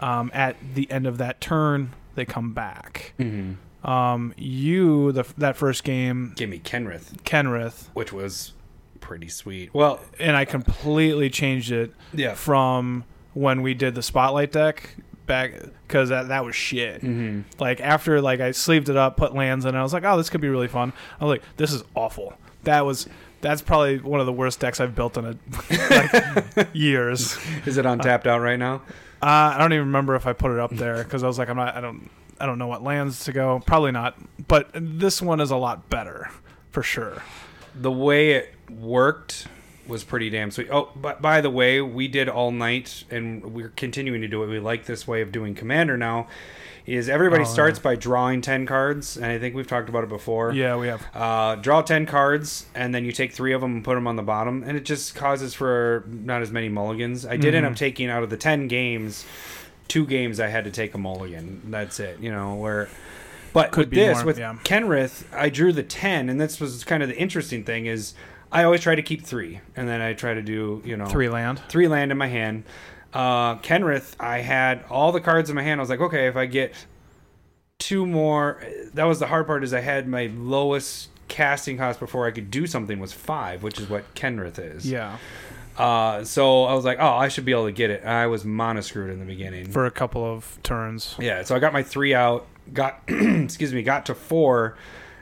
um, 0.00 0.30
at 0.34 0.56
the 0.74 0.90
end 0.90 1.06
of 1.06 1.18
that 1.18 1.40
turn, 1.40 1.94
they 2.16 2.24
come 2.24 2.52
back. 2.52 3.14
Mhm. 3.18 3.56
Um, 3.84 4.34
you 4.36 5.12
the 5.12 5.24
that 5.38 5.56
first 5.56 5.84
game, 5.84 6.32
gave 6.36 6.48
me 6.48 6.58
Kenrith, 6.58 7.22
Kenrith, 7.22 7.88
which 7.94 8.12
was 8.12 8.52
pretty 9.00 9.28
sweet. 9.28 9.72
Well, 9.72 10.00
and 10.18 10.36
I 10.36 10.44
completely 10.46 11.30
changed 11.30 11.70
it 11.70 11.94
yeah. 12.12 12.34
from 12.34 13.04
when 13.34 13.62
we 13.62 13.74
did 13.74 13.94
the 13.94 14.02
spotlight 14.02 14.52
deck 14.52 14.96
back 15.26 15.54
because 15.86 16.08
that, 16.10 16.28
that 16.28 16.44
was 16.44 16.54
shit. 16.54 17.00
hmm 17.00 17.42
Like 17.58 17.80
after 17.80 18.20
like 18.20 18.40
I 18.40 18.50
sleeved 18.52 18.88
it 18.88 18.96
up, 18.96 19.16
put 19.16 19.34
lands 19.34 19.64
in, 19.64 19.74
it, 19.74 19.78
I 19.78 19.82
was 19.82 19.92
like, 19.92 20.04
oh, 20.04 20.16
this 20.16 20.30
could 20.30 20.40
be 20.40 20.48
really 20.48 20.68
fun. 20.68 20.92
I 21.20 21.24
was 21.24 21.38
like, 21.38 21.42
this 21.56 21.72
is 21.72 21.82
awful. 21.94 22.34
That 22.64 22.84
was 22.86 23.08
that's 23.40 23.60
probably 23.60 23.98
one 23.98 24.20
of 24.20 24.26
the 24.26 24.32
worst 24.32 24.58
decks 24.60 24.80
I've 24.80 24.94
built 24.94 25.16
in 25.18 25.24
a 25.26 25.36
like 25.90 26.68
years. 26.72 27.36
Is 27.66 27.76
it 27.76 27.84
on 27.84 27.98
tapped 27.98 28.26
out 28.26 28.40
right 28.40 28.58
now? 28.58 28.76
Uh, 29.22 29.52
I 29.54 29.58
don't 29.58 29.72
even 29.72 29.86
remember 29.86 30.14
if 30.16 30.26
I 30.26 30.32
put 30.32 30.50
it 30.52 30.58
up 30.58 30.70
there 30.70 31.02
because 31.04 31.22
I 31.22 31.26
was 31.26 31.38
like, 31.38 31.48
I'm 31.48 31.56
not, 31.56 31.74
I 31.76 31.80
don't, 31.80 32.10
I 32.40 32.46
don't 32.46 32.58
know 32.58 32.66
what 32.66 32.82
lands 32.82 33.24
to 33.24 33.32
go. 33.32 33.62
Probably 33.66 33.90
not. 33.92 34.16
But 34.48 34.68
this 34.74 35.20
one 35.22 35.40
is 35.40 35.50
a 35.50 35.56
lot 35.56 35.88
better 35.88 36.30
for 36.70 36.82
sure. 36.82 37.22
the 37.74 37.90
way 37.92 38.32
it 38.32 38.54
worked 38.70 39.46
was 39.86 40.04
pretty 40.04 40.30
damn 40.30 40.50
sweet. 40.50 40.68
Oh, 40.70 40.90
but 40.96 41.20
by 41.22 41.40
the 41.40 41.50
way, 41.50 41.80
we 41.80 42.08
did 42.08 42.28
all 42.28 42.50
night, 42.50 43.04
and 43.10 43.54
we're 43.54 43.68
continuing 43.70 44.20
to 44.22 44.28
do 44.28 44.42
it. 44.42 44.48
We 44.48 44.58
like 44.60 44.86
this 44.86 45.06
way 45.06 45.20
of 45.22 45.32
doing 45.32 45.54
Commander 45.54 45.96
now. 45.96 46.26
Is 46.86 47.08
everybody 47.08 47.44
Oh, 47.44 47.46
starts 47.46 47.78
by 47.78 47.96
drawing 47.96 48.42
ten 48.42 48.66
cards, 48.66 49.16
and 49.16 49.24
I 49.26 49.38
think 49.38 49.54
we've 49.54 49.66
talked 49.66 49.88
about 49.88 50.04
it 50.04 50.10
before. 50.10 50.52
Yeah, 50.52 50.76
we 50.76 50.88
have. 50.88 51.02
Uh, 51.14 51.54
draw 51.56 51.80
ten 51.80 52.04
cards, 52.04 52.66
and 52.74 52.94
then 52.94 53.06
you 53.06 53.12
take 53.12 53.32
three 53.32 53.54
of 53.54 53.62
them 53.62 53.76
and 53.76 53.84
put 53.84 53.94
them 53.94 54.06
on 54.06 54.16
the 54.16 54.22
bottom, 54.22 54.62
and 54.66 54.76
it 54.76 54.84
just 54.84 55.14
causes 55.14 55.54
for 55.54 56.04
not 56.06 56.42
as 56.42 56.50
many 56.50 56.68
mulligans. 56.68 57.24
I 57.24 57.38
did 57.38 57.54
end 57.54 57.64
Mhm. 57.64 57.70
up 57.70 57.76
taking 57.76 58.10
out 58.10 58.22
of 58.22 58.28
the 58.28 58.36
ten 58.36 58.68
games, 58.68 59.24
two 59.88 60.04
games 60.04 60.38
I 60.38 60.48
had 60.48 60.64
to 60.64 60.70
take 60.70 60.92
a 60.94 60.98
mulligan. 60.98 61.62
That's 61.70 61.98
it. 62.00 62.18
You 62.20 62.30
know 62.30 62.54
where. 62.54 62.88
But 63.54 63.70
Could 63.70 63.86
with 63.90 63.94
this, 63.94 64.16
more, 64.18 64.26
with 64.26 64.38
yeah. 64.38 64.56
Kenrith, 64.64 65.24
I 65.32 65.48
drew 65.48 65.72
the 65.72 65.84
ten, 65.84 66.28
and 66.28 66.38
this 66.38 66.60
was 66.60 66.84
kind 66.84 67.02
of 67.02 67.08
the 67.08 67.16
interesting 67.16 67.64
thing 67.64 67.86
is 67.86 68.12
I 68.54 68.64
always 68.64 68.80
try 68.80 68.94
to 68.94 69.02
keep 69.02 69.22
three, 69.22 69.60
and 69.76 69.86
then 69.88 70.00
I 70.00 70.14
try 70.14 70.32
to 70.34 70.42
do 70.42 70.80
you 70.84 70.96
know 70.96 71.06
Three 71.06 71.28
land. 71.28 71.60
three 71.68 71.88
land 71.88 72.10
in 72.12 72.16
my 72.18 72.28
hand. 72.28 72.64
Uh, 73.12 73.56
Kenrith, 73.58 74.14
I 74.18 74.38
had 74.40 74.84
all 74.88 75.12
the 75.12 75.20
cards 75.20 75.50
in 75.50 75.56
my 75.56 75.62
hand. 75.62 75.80
I 75.80 75.82
was 75.82 75.90
like, 75.90 76.00
okay, 76.00 76.26
if 76.26 76.36
I 76.36 76.46
get 76.46 76.72
two 77.78 78.06
more, 78.06 78.62
that 78.94 79.04
was 79.04 79.18
the 79.18 79.26
hard 79.26 79.46
part. 79.46 79.62
Is 79.64 79.74
I 79.74 79.80
had 79.80 80.08
my 80.08 80.30
lowest 80.34 81.10
casting 81.28 81.76
cost 81.78 82.00
before 82.00 82.26
I 82.26 82.30
could 82.30 82.50
do 82.50 82.66
something 82.66 82.98
was 83.00 83.12
five, 83.12 83.62
which 83.62 83.78
is 83.80 83.88
what 83.88 84.14
Kenrith 84.14 84.58
is. 84.58 84.88
Yeah, 84.90 85.16
Uh, 85.76 86.22
so 86.22 86.64
I 86.64 86.74
was 86.74 86.84
like, 86.84 86.98
oh, 87.00 87.06
I 87.14 87.28
should 87.28 87.44
be 87.44 87.52
able 87.52 87.66
to 87.66 87.72
get 87.72 87.90
it. 87.90 88.04
I 88.04 88.26
was 88.26 88.44
mono 88.44 88.80
screwed 88.82 89.10
in 89.10 89.18
the 89.18 89.24
beginning. 89.24 89.70
for 89.70 89.86
a 89.86 89.90
couple 89.90 90.24
of 90.24 90.58
turns. 90.62 91.16
Yeah, 91.18 91.42
so 91.42 91.56
I 91.56 91.58
got 91.58 91.72
my 91.72 91.82
three 91.82 92.14
out, 92.14 92.46
got 92.72 93.00
excuse 93.08 93.72
me, 93.72 93.82
got 93.82 94.06
to 94.06 94.14
four, 94.14 94.76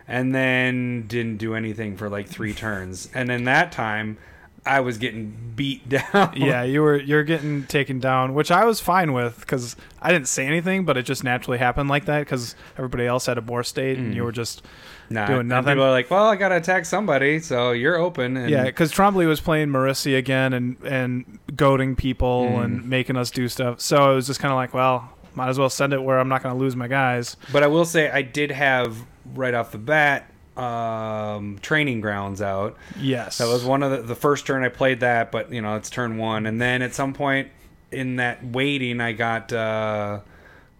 and 0.08 0.34
then 0.34 1.06
didn't 1.06 1.36
do 1.38 1.54
anything 1.54 1.96
for 1.96 2.08
like 2.08 2.28
three 2.28 2.52
turns. 2.52 3.08
And 3.14 3.30
in 3.30 3.44
that 3.44 3.72
time 3.72 4.18
I 4.64 4.78
was 4.78 4.96
getting 4.98 5.52
beat 5.56 5.88
down. 6.12 6.34
Yeah, 6.36 6.62
you 6.62 6.82
were 6.82 6.96
you're 6.96 7.24
getting 7.24 7.64
taken 7.66 7.98
down, 7.98 8.32
which 8.34 8.50
I 8.52 8.64
was 8.64 8.78
fine 8.80 9.12
with 9.12 9.40
because 9.40 9.74
I 10.00 10.12
didn't 10.12 10.28
say 10.28 10.46
anything, 10.46 10.84
but 10.84 10.96
it 10.96 11.02
just 11.02 11.24
naturally 11.24 11.58
happened 11.58 11.88
like 11.88 12.04
that 12.04 12.20
because 12.20 12.54
everybody 12.76 13.06
else 13.06 13.26
had 13.26 13.38
a 13.38 13.42
boar 13.42 13.64
state 13.64 13.98
and 13.98 14.14
you 14.14 14.22
Mm. 14.22 14.26
were 14.26 14.32
just 14.32 14.62
Nah, 15.10 15.26
doing 15.26 15.48
nothing. 15.48 15.72
People 15.72 15.84
are 15.84 15.90
like, 15.90 16.10
well, 16.10 16.26
I 16.28 16.36
gotta 16.36 16.56
attack 16.56 16.86
somebody, 16.86 17.38
so 17.40 17.72
you're 17.72 17.96
open. 17.96 18.36
And 18.36 18.48
yeah. 18.48 18.64
Because 18.64 18.92
Trombley 18.92 19.26
was 19.26 19.40
playing 19.40 19.68
Marisi 19.68 20.16
again 20.16 20.52
and 20.52 20.76
and 20.84 21.38
goading 21.56 21.96
people 21.96 22.46
Mm. 22.52 22.64
and 22.64 22.88
making 22.88 23.16
us 23.16 23.30
do 23.32 23.48
stuff. 23.48 23.80
So 23.80 24.12
it 24.12 24.14
was 24.14 24.28
just 24.28 24.38
kind 24.40 24.52
of 24.52 24.56
like, 24.56 24.72
well, 24.72 25.10
might 25.34 25.48
as 25.48 25.58
well 25.58 25.70
send 25.70 25.92
it 25.92 26.02
where 26.02 26.18
I'm 26.18 26.28
not 26.28 26.42
going 26.42 26.54
to 26.54 26.60
lose 26.60 26.76
my 26.76 26.88
guys. 26.88 27.36
But 27.52 27.62
I 27.62 27.66
will 27.66 27.84
say, 27.84 28.10
I 28.10 28.22
did 28.22 28.50
have 28.50 28.96
right 29.34 29.54
off 29.54 29.72
the 29.72 29.78
bat 29.78 30.28
um, 30.56 31.58
training 31.62 32.00
grounds 32.00 32.42
out. 32.42 32.76
Yes, 32.98 33.38
That 33.38 33.48
was 33.48 33.64
one 33.64 33.82
of 33.82 33.90
the, 33.90 34.02
the 34.02 34.14
first 34.14 34.46
turn 34.46 34.62
I 34.64 34.68
played 34.68 35.00
that, 35.00 35.32
but 35.32 35.50
you 35.52 35.62
know 35.62 35.76
it's 35.76 35.88
turn 35.90 36.18
one, 36.18 36.46
and 36.46 36.60
then 36.60 36.82
at 36.82 36.94
some 36.94 37.14
point 37.14 37.48
in 37.90 38.16
that 38.16 38.44
waiting, 38.44 39.00
I 39.00 39.12
got 39.12 39.52
uh, 39.52 40.20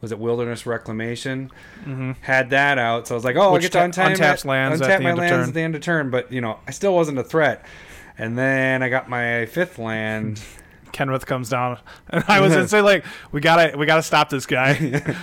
was 0.03 0.13
it 0.13 0.19
Wilderness 0.19 0.67
Reclamation? 0.67 1.51
hmm 1.85 2.13
Had 2.21 2.51
that 2.51 2.77
out, 2.79 3.07
so 3.09 3.15
I 3.15 3.17
was 3.17 3.25
like, 3.25 3.37
oh, 3.37 3.53
Which 3.53 3.63
I 3.65 3.69
get 3.69 3.93
to 3.95 4.01
untaps 4.03 4.45
lands 4.45 4.81
at 4.83 4.89
untap 4.91 4.99
the 4.99 5.03
my 5.05 5.11
end 5.11 5.19
of 5.19 5.23
lands 5.23 5.33
turn. 5.33 5.49
at 5.49 5.55
the 5.55 5.61
end 5.63 5.75
of 5.75 5.81
turn, 5.81 6.11
but 6.11 6.31
you 6.33 6.41
know 6.43 6.59
I 6.67 6.71
still 6.73 6.95
wasn't 6.95 7.19
a 7.19 7.25
threat. 7.25 7.65
And 8.19 8.37
then 8.37 8.83
I 8.83 8.91
got 8.91 9.09
my 9.09 9.47
fifth 9.47 9.79
land. 9.79 10.41
Kenrith 10.93 11.27
comes 11.27 11.49
down, 11.49 11.79
and 12.09 12.25
I 12.29 12.41
was 12.41 12.53
gonna 12.71 12.83
like, 12.87 13.05
we 13.33 13.41
gotta 13.41 13.77
we 13.77 13.87
gotta 13.87 14.03
stop 14.03 14.29
this 14.31 14.47
guy. 14.47 14.71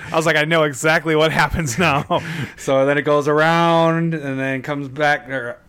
I 0.12 0.16
was 0.16 0.26
like, 0.26 0.36
I 0.36 0.46
know 0.46 0.64
exactly 0.64 1.16
what 1.16 1.32
happens 1.32 1.78
now 1.78 2.22
So 2.58 2.86
then 2.86 2.98
it 2.98 3.04
goes 3.04 3.28
around 3.28 4.14
and 4.14 4.40
then 4.40 4.62
comes 4.62 4.88
back. 4.88 5.30
Or 5.30 5.60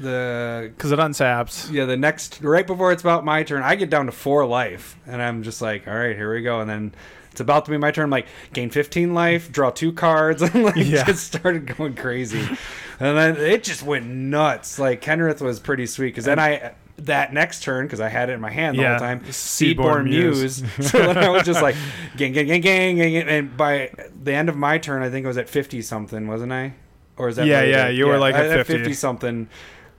the 0.00 0.72
because 0.74 0.92
it 0.92 0.98
unsaps. 0.98 1.70
yeah, 1.70 1.84
the 1.84 1.96
next 1.96 2.40
right 2.42 2.66
before 2.66 2.90
it's 2.92 3.02
about 3.02 3.24
my 3.24 3.42
turn, 3.42 3.62
I 3.62 3.74
get 3.74 3.90
down 3.90 4.06
to 4.06 4.12
four 4.12 4.46
life, 4.46 4.96
and 5.06 5.20
I'm 5.20 5.42
just 5.42 5.60
like, 5.60 5.86
all 5.86 5.94
right, 5.94 6.16
here 6.16 6.32
we 6.34 6.42
go. 6.42 6.60
And 6.60 6.70
then 6.70 6.94
it's 7.30 7.40
about 7.40 7.66
to 7.66 7.70
be 7.70 7.76
my 7.76 7.90
turn. 7.90 8.04
I'm 8.04 8.10
like, 8.10 8.26
gain 8.52 8.70
15 8.70 9.14
life, 9.14 9.52
draw 9.52 9.70
two 9.70 9.92
cards, 9.92 10.42
and 10.42 10.64
like 10.64 10.76
Yeah. 10.76 11.04
just 11.04 11.26
started 11.26 11.76
going 11.76 11.94
crazy. 11.94 12.40
and 12.98 13.16
then 13.16 13.36
it 13.36 13.62
just 13.62 13.82
went 13.82 14.06
nuts. 14.06 14.78
Like 14.78 15.02
Kenrith 15.02 15.40
was 15.42 15.60
pretty 15.60 15.86
sweet 15.86 16.08
because 16.08 16.24
then 16.24 16.38
I 16.38 16.72
that 17.06 17.32
next 17.32 17.62
turn 17.62 17.86
because 17.86 18.00
I 18.00 18.08
had 18.08 18.30
it 18.30 18.34
in 18.34 18.40
my 18.40 18.50
hand 18.50 18.78
the 18.78 18.82
Yeah. 18.82 18.90
whole 18.90 18.98
time. 19.00 19.20
Seedborn 19.20 19.74
Seedborn 19.76 20.04
Muse. 20.04 20.62
so 20.80 20.98
then 20.98 21.18
I 21.18 21.28
was 21.28 21.44
just 21.44 21.62
like, 21.62 21.76
gang, 22.16 22.32
gang, 22.32 22.46
gang, 22.46 22.60
gang, 22.60 22.96
gang, 22.96 23.16
and 23.16 23.56
by 23.56 23.90
the 24.22 24.32
end 24.32 24.48
of 24.48 24.56
my 24.56 24.78
turn, 24.78 25.02
I 25.02 25.10
think 25.10 25.24
I 25.26 25.28
was 25.28 25.38
at 25.38 25.48
50 25.48 25.82
something, 25.82 26.26
wasn't 26.28 26.52
I? 26.52 26.74
or 27.16 27.28
is 27.28 27.36
that 27.36 27.46
Yeah, 27.46 27.62
yeah, 27.64 27.88
you 27.88 28.06
were, 28.06 28.16
like, 28.16 28.34
I- 28.34 28.48
at 28.60 28.66
50. 28.66 28.94
something. 28.94 29.48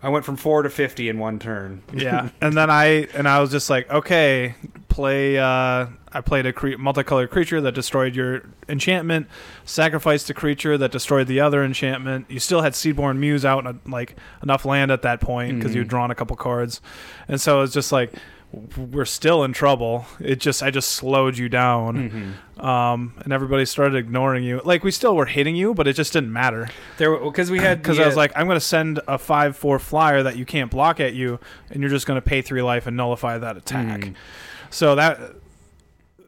I 0.04 0.10
went 0.10 0.26
from 0.26 0.36
four 0.36 0.64
to 0.64 0.70
fifty 0.70 1.10
in 1.10 1.20
one 1.20 1.38
turn. 1.40 1.84
yeah 1.94 2.30
and 2.42 2.56
then 2.58 2.70
i 2.70 3.08
and 3.14 3.28
i 3.28 3.40
was 3.40 3.52
just 3.52 3.70
like 3.70 3.90
okay 3.92 4.56
play 4.90 5.38
uh 5.38 5.86
i 6.12 6.22
played 6.22 6.46
a 6.46 6.52
cre- 6.54 6.78
multicolored 6.78 7.30
creature 7.30 7.62
that 7.62 7.74
destroyed 7.74 8.16
your 8.16 8.44
enchantment 8.68 9.28
sacrificed 9.66 10.30
a 10.30 10.34
creature 10.34 10.78
that 10.78 10.92
destroyed 10.92 11.28
the 11.28 11.40
other 11.40 11.64
enchantment 11.64 12.26
you 12.30 12.40
still 12.40 12.62
had 12.62 12.74
seedborn 12.74 13.18
muse 13.18 13.46
out 13.46 13.66
in 13.66 13.80
like 13.92 14.16
enough 14.44 14.66
land 14.66 14.92
at 14.92 15.02
that 15.04 15.22
point 15.22 15.58
because 15.60 15.72
Mhm. 15.72 15.76
you'd 15.76 15.88
drawn 15.88 16.12
a 16.12 16.16
couple 16.16 16.36
cards 16.36 16.82
and 17.28 17.40
so 17.40 17.62
it's 17.62 17.74
just 17.74 17.92
like 17.92 18.12
we're 18.78 19.06
still 19.06 19.44
in 19.46 19.54
trouble 19.54 20.06
it 20.20 20.40
just 20.40 20.62
i 20.62 20.70
just 20.70 20.92
slowed 20.92 21.38
you 21.38 21.48
down 21.48 22.10
Mm-hmm. 22.10 22.66
um 22.66 23.14
and 23.24 23.32
everybody 23.32 23.66
started 23.66 23.96
ignoring 23.96 24.44
you 24.44 24.60
like 24.66 24.84
we 24.84 24.92
still 24.92 25.16
were 25.16 25.26
hitting 25.26 25.56
you 25.56 25.74
but 25.74 25.88
it 25.88 25.94
just 25.94 26.12
didn't 26.14 26.34
matter 26.34 26.68
There, 26.98 27.18
because 27.18 27.50
we 27.50 27.60
had 27.60 27.82
because 27.82 27.98
I 28.00 28.06
was 28.06 28.16
uh, 28.16 28.18
like, 28.18 28.34
I'm 28.36 28.48
going 28.48 28.58
to 28.60 28.66
send 28.66 29.00
a 29.08 29.18
five 29.18 29.56
four 29.56 29.80
flyer 29.80 30.22
that 30.24 30.36
you 30.38 30.46
can't 30.46 30.70
block 30.70 31.00
at 31.00 31.14
you, 31.14 31.40
and 31.70 31.82
you're 31.82 31.90
just 31.90 32.06
going 32.06 32.18
to 32.20 32.22
pay 32.22 32.42
three 32.42 32.62
life 32.62 32.88
and 32.88 32.98
nullify 32.98 33.38
that 33.38 33.56
attack. 33.58 34.02
Mhm. 34.02 34.16
So 34.70 34.96
that 34.96 35.20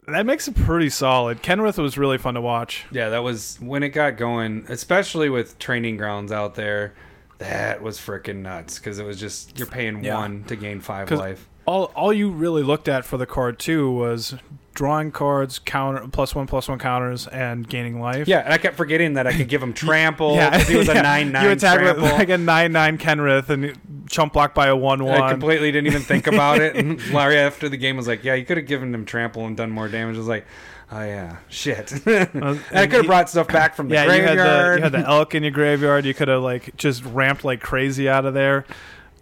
that 0.07 0.25
makes 0.25 0.47
it 0.47 0.55
pretty 0.55 0.89
solid. 0.89 1.41
Kenrith 1.41 1.77
was 1.77 1.97
really 1.97 2.17
fun 2.17 2.33
to 2.33 2.41
watch. 2.41 2.85
Yeah, 2.91 3.09
that 3.09 3.23
was 3.23 3.57
when 3.61 3.83
it 3.83 3.89
got 3.89 4.17
going, 4.17 4.65
especially 4.69 5.29
with 5.29 5.57
training 5.59 5.97
grounds 5.97 6.31
out 6.31 6.55
there. 6.55 6.93
That 7.39 7.81
was 7.81 7.97
freaking 7.99 8.37
nuts 8.37 8.79
because 8.79 8.99
it 8.99 9.05
was 9.05 9.19
just 9.19 9.57
you're 9.57 9.67
paying 9.67 10.03
Yeah. 10.03 10.15
one 10.17 10.43
to 10.45 10.55
gain 10.55 10.79
five 10.81 11.09
life. 11.11 11.47
All 11.65 11.85
all 11.95 12.11
you 12.11 12.29
really 12.29 12.63
looked 12.63 12.87
at 12.87 13.05
for 13.05 13.17
the 13.17 13.25
card 13.25 13.57
too 13.59 13.89
was 13.91 14.35
drawing 14.73 15.11
cards, 15.11 15.59
counter 15.59 16.05
plus 16.11 16.33
one 16.35 16.47
plus 16.47 16.67
one 16.67 16.79
counters, 16.79 17.27
and 17.27 17.67
gaining 17.69 18.01
life. 18.01 18.27
Yeah, 18.27 18.39
and 18.39 18.53
I 18.53 18.57
kept 18.57 18.75
forgetting 18.75 19.13
that 19.13 19.27
I 19.27 19.33
could 19.33 19.47
give 19.47 19.61
him 19.63 19.71
trample 19.73 20.35
Yeah, 20.35 20.57
he 20.59 20.75
was 20.75 20.89
a 20.89 20.93
yeah. 20.95 21.01
nine 21.01 21.31
nine 21.31 21.45
You 21.45 21.51
attack 21.51 21.79
trample. 21.79 22.03
with 22.03 22.11
like 22.13 22.29
a 22.29 22.37
nine 22.37 22.71
nine 22.71 22.97
Kenrith 22.97 23.49
and 23.49 23.77
chump 24.09 24.33
block 24.33 24.53
by 24.53 24.67
a 24.67 24.75
one 24.75 25.03
one. 25.05 25.21
I 25.21 25.31
completely 25.31 25.71
didn't 25.71 25.87
even 25.87 26.01
think 26.01 26.27
about 26.27 26.59
it. 26.61 26.75
And 26.83 26.99
Larry 27.11 27.37
after 27.37 27.69
the 27.69 27.77
game 27.77 27.95
was 27.97 28.07
like, 28.07 28.23
"Yeah, 28.23 28.33
you 28.33 28.45
could 28.45 28.57
have 28.57 28.67
given 28.67 28.93
him 28.93 29.05
trample 29.05 29.45
and 29.45 29.55
done 29.55 29.69
more 29.71 29.87
damage." 29.87 30.15
I 30.15 30.19
was 30.19 30.27
like, 30.27 30.45
"Oh 30.91 31.01
yeah, 31.03 31.37
shit." 31.49 31.93
Uh, 32.05 32.25
and 32.35 32.63
I 32.73 32.87
could 32.87 32.97
have 32.97 33.05
brought 33.05 33.29
stuff 33.29 33.47
back 33.47 33.75
from 33.75 33.87
the 33.89 33.95
yeah, 33.95 34.05
you 34.05 34.09
had 34.23 34.35
graveyard. 34.37 34.73
the 34.73 34.77
you 34.79 34.83
had 34.83 34.91
the 34.91 35.07
elk 35.09 35.35
in 35.35 35.43
your 35.43 35.51
graveyard. 35.51 36.03
You 36.05 36.13
could 36.13 36.27
have 36.27 36.41
like 36.41 36.75
just 36.77 37.05
ramped 37.05 37.45
like 37.45 37.61
crazy 37.61 38.09
out 38.09 38.25
of 38.25 38.33
there. 38.33 38.65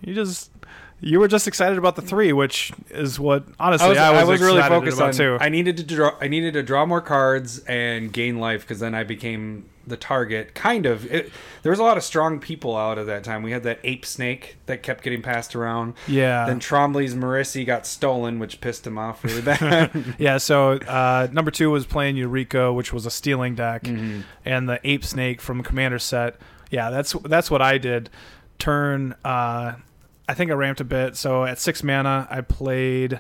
You 0.02 0.16
just 0.16 0.50
you 1.02 1.20
were 1.20 1.28
just 1.28 1.48
excited 1.48 1.78
about 1.78 1.96
the 1.96 2.02
three, 2.02 2.32
which 2.32 2.72
is 2.90 3.20
what 3.20 3.44
honestly 3.60 3.86
I 3.88 3.90
was, 3.90 3.98
I 3.98 4.12
was, 4.12 4.20
I 4.22 4.24
was 4.26 4.42
really 4.42 4.62
focused 4.62 5.02
on. 5.02 5.14
too. 5.14 5.38
I 5.42 5.50
needed 5.50 5.78
to 5.78 5.84
draw. 5.84 6.16
I 6.22 6.28
needed 6.28 6.54
to 6.54 6.64
draw 6.64 6.86
more 6.86 7.02
cards 7.02 7.60
and 7.66 8.14
gain 8.14 8.40
life 8.40 8.62
because 8.62 8.80
then 8.80 8.94
I 8.96 9.04
became 9.04 9.66
the 9.88 9.98
target. 9.98 10.54
Kind 10.54 10.86
of. 10.86 11.12
It, 11.12 11.32
there 11.64 11.72
was 11.72 11.80
a 11.80 11.84
lot 11.84 11.98
of 11.98 12.04
strong 12.04 12.40
people 12.40 12.78
out 12.78 13.00
at 13.00 13.08
that 13.08 13.24
time. 13.24 13.42
We 13.42 13.52
had 13.52 13.64
that 13.64 13.80
ape 13.84 14.06
snake 14.06 14.58
that 14.68 14.84
kept 14.84 15.04
getting 15.04 15.24
passed 15.24 15.56
around. 15.56 15.96
yeah, 16.08 16.46
Then 16.46 16.60
Trombley's 16.60 17.16
Marisi 17.16 17.66
got 17.66 17.88
stolen, 17.88 18.38
which 18.38 18.62
pissed 18.62 18.86
him 18.86 18.98
off 19.00 19.24
really 19.24 19.42
bad. 19.42 20.16
yeah. 20.20 20.38
So 20.38 20.74
uh, 20.74 21.28
number 21.32 21.50
two 21.50 21.72
was 21.72 21.88
playing 21.88 22.16
Eureka, 22.16 22.72
which 22.72 22.94
was 22.94 23.08
a 23.08 23.12
stealing 23.12 23.56
deck, 23.56 23.84
Mhm. 23.84 24.24
and 24.46 24.70
the 24.70 24.80
ape 24.84 25.04
snake 25.04 25.42
from 25.42 25.64
Commander 25.64 26.00
set. 26.00 26.36
Yeah, 26.70 26.92
that's 26.92 27.14
that's 27.14 27.50
what 27.50 27.62
I 27.64 27.80
did. 27.80 28.10
Turn. 28.60 29.16
Uh, 29.26 29.74
I 30.32 30.34
think 30.34 30.50
I 30.50 30.54
ramped 30.54 30.80
a 30.80 30.86
bit. 30.86 31.18
So 31.18 31.44
at 31.44 31.60
six 31.60 31.84
mana, 31.84 32.26
I 32.32 32.40
played. 32.40 33.20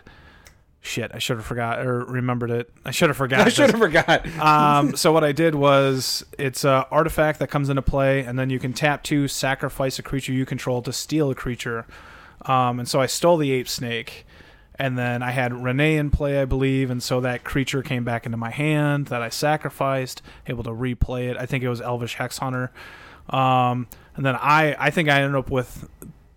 Shit, 0.80 1.12
I 1.13 1.19
should 1.19 1.36
have 1.36 1.45
forgot 1.45 1.86
or 1.86 2.06
remembered 2.06 2.50
it. 2.52 2.71
I 2.86 2.91
should 2.91 3.10
have 3.10 3.17
forgot. 3.17 3.41
I 3.47 3.50
should 3.50 3.69
have 3.69 3.80
forgot. 3.82 4.26
um, 4.39 4.95
so 4.95 5.12
what 5.12 5.26
I 5.26 5.34
did 5.34 5.54
was 5.54 6.26
it's 6.39 6.63
an 6.63 6.86
artifact 6.89 7.39
that 7.39 7.50
comes 7.50 7.67
into 7.67 7.82
play, 7.82 8.21
and 8.21 8.39
then 8.39 8.50
you 8.50 8.60
can 8.60 8.71
tap 8.71 9.04
to 9.04 9.28
sacrifice 9.28 10.00
a 10.00 10.04
creature 10.04 10.32
you 10.32 10.45
control 10.45 10.82
to 10.84 10.93
steal 10.93 11.30
a 11.30 11.36
creature. 11.36 11.86
Um, 12.45 12.80
and 12.80 12.88
so 12.88 13.02
I 13.02 13.08
stole 13.08 13.36
the 13.36 13.52
ape 13.52 13.67
snake, 13.67 14.26
and 14.76 14.97
then 14.97 15.21
I 15.21 15.32
had 15.32 15.52
Rienne 15.52 15.97
in 15.97 16.12
play, 16.12 16.41
I 16.41 16.45
believe, 16.45 16.89
and 16.89 17.04
so 17.04 17.19
that 17.19 17.43
creature 17.43 17.84
came 17.84 18.06
back 18.06 18.26
into 18.26 18.38
my 18.38 18.52
hand 18.52 19.08
that 19.08 19.21
I 19.21 19.28
sacrificed, 19.28 20.21
able 20.47 20.63
to 20.63 20.71
replay 20.71 21.30
it. 21.30 21.36
I 21.36 21.45
think 21.45 21.62
it 21.62 21.69
was 21.69 21.82
Elvish 21.82 22.15
Hex 22.15 22.38
Hunter. 22.38 22.71
Um, 23.30 23.89
and 24.15 24.26
then 24.26 24.38
I, 24.38 24.78
I 24.80 24.91
think 24.91 25.10
I 25.10 25.21
ended 25.21 25.38
up 25.38 25.52
with 25.52 25.89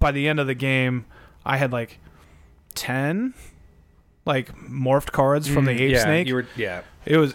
by 0.05 0.13
the 0.13 0.29
end 0.29 0.39
of 0.39 0.47
the 0.47 0.55
game, 0.55 1.07
I 1.47 1.57
had 1.57 1.73
like 1.73 1.99
ten 2.75 3.33
like 4.27 4.55
morphed 4.59 5.13
cards 5.13 5.49
from 5.49 5.65
the 5.65 5.73
Mm, 5.73 5.81
ape 5.81 5.93
yeah, 5.93 6.03
snake. 6.03 6.27
You 6.29 6.35
were 6.35 6.47
yeah. 6.57 6.83
It 7.07 7.17
was 7.17 7.35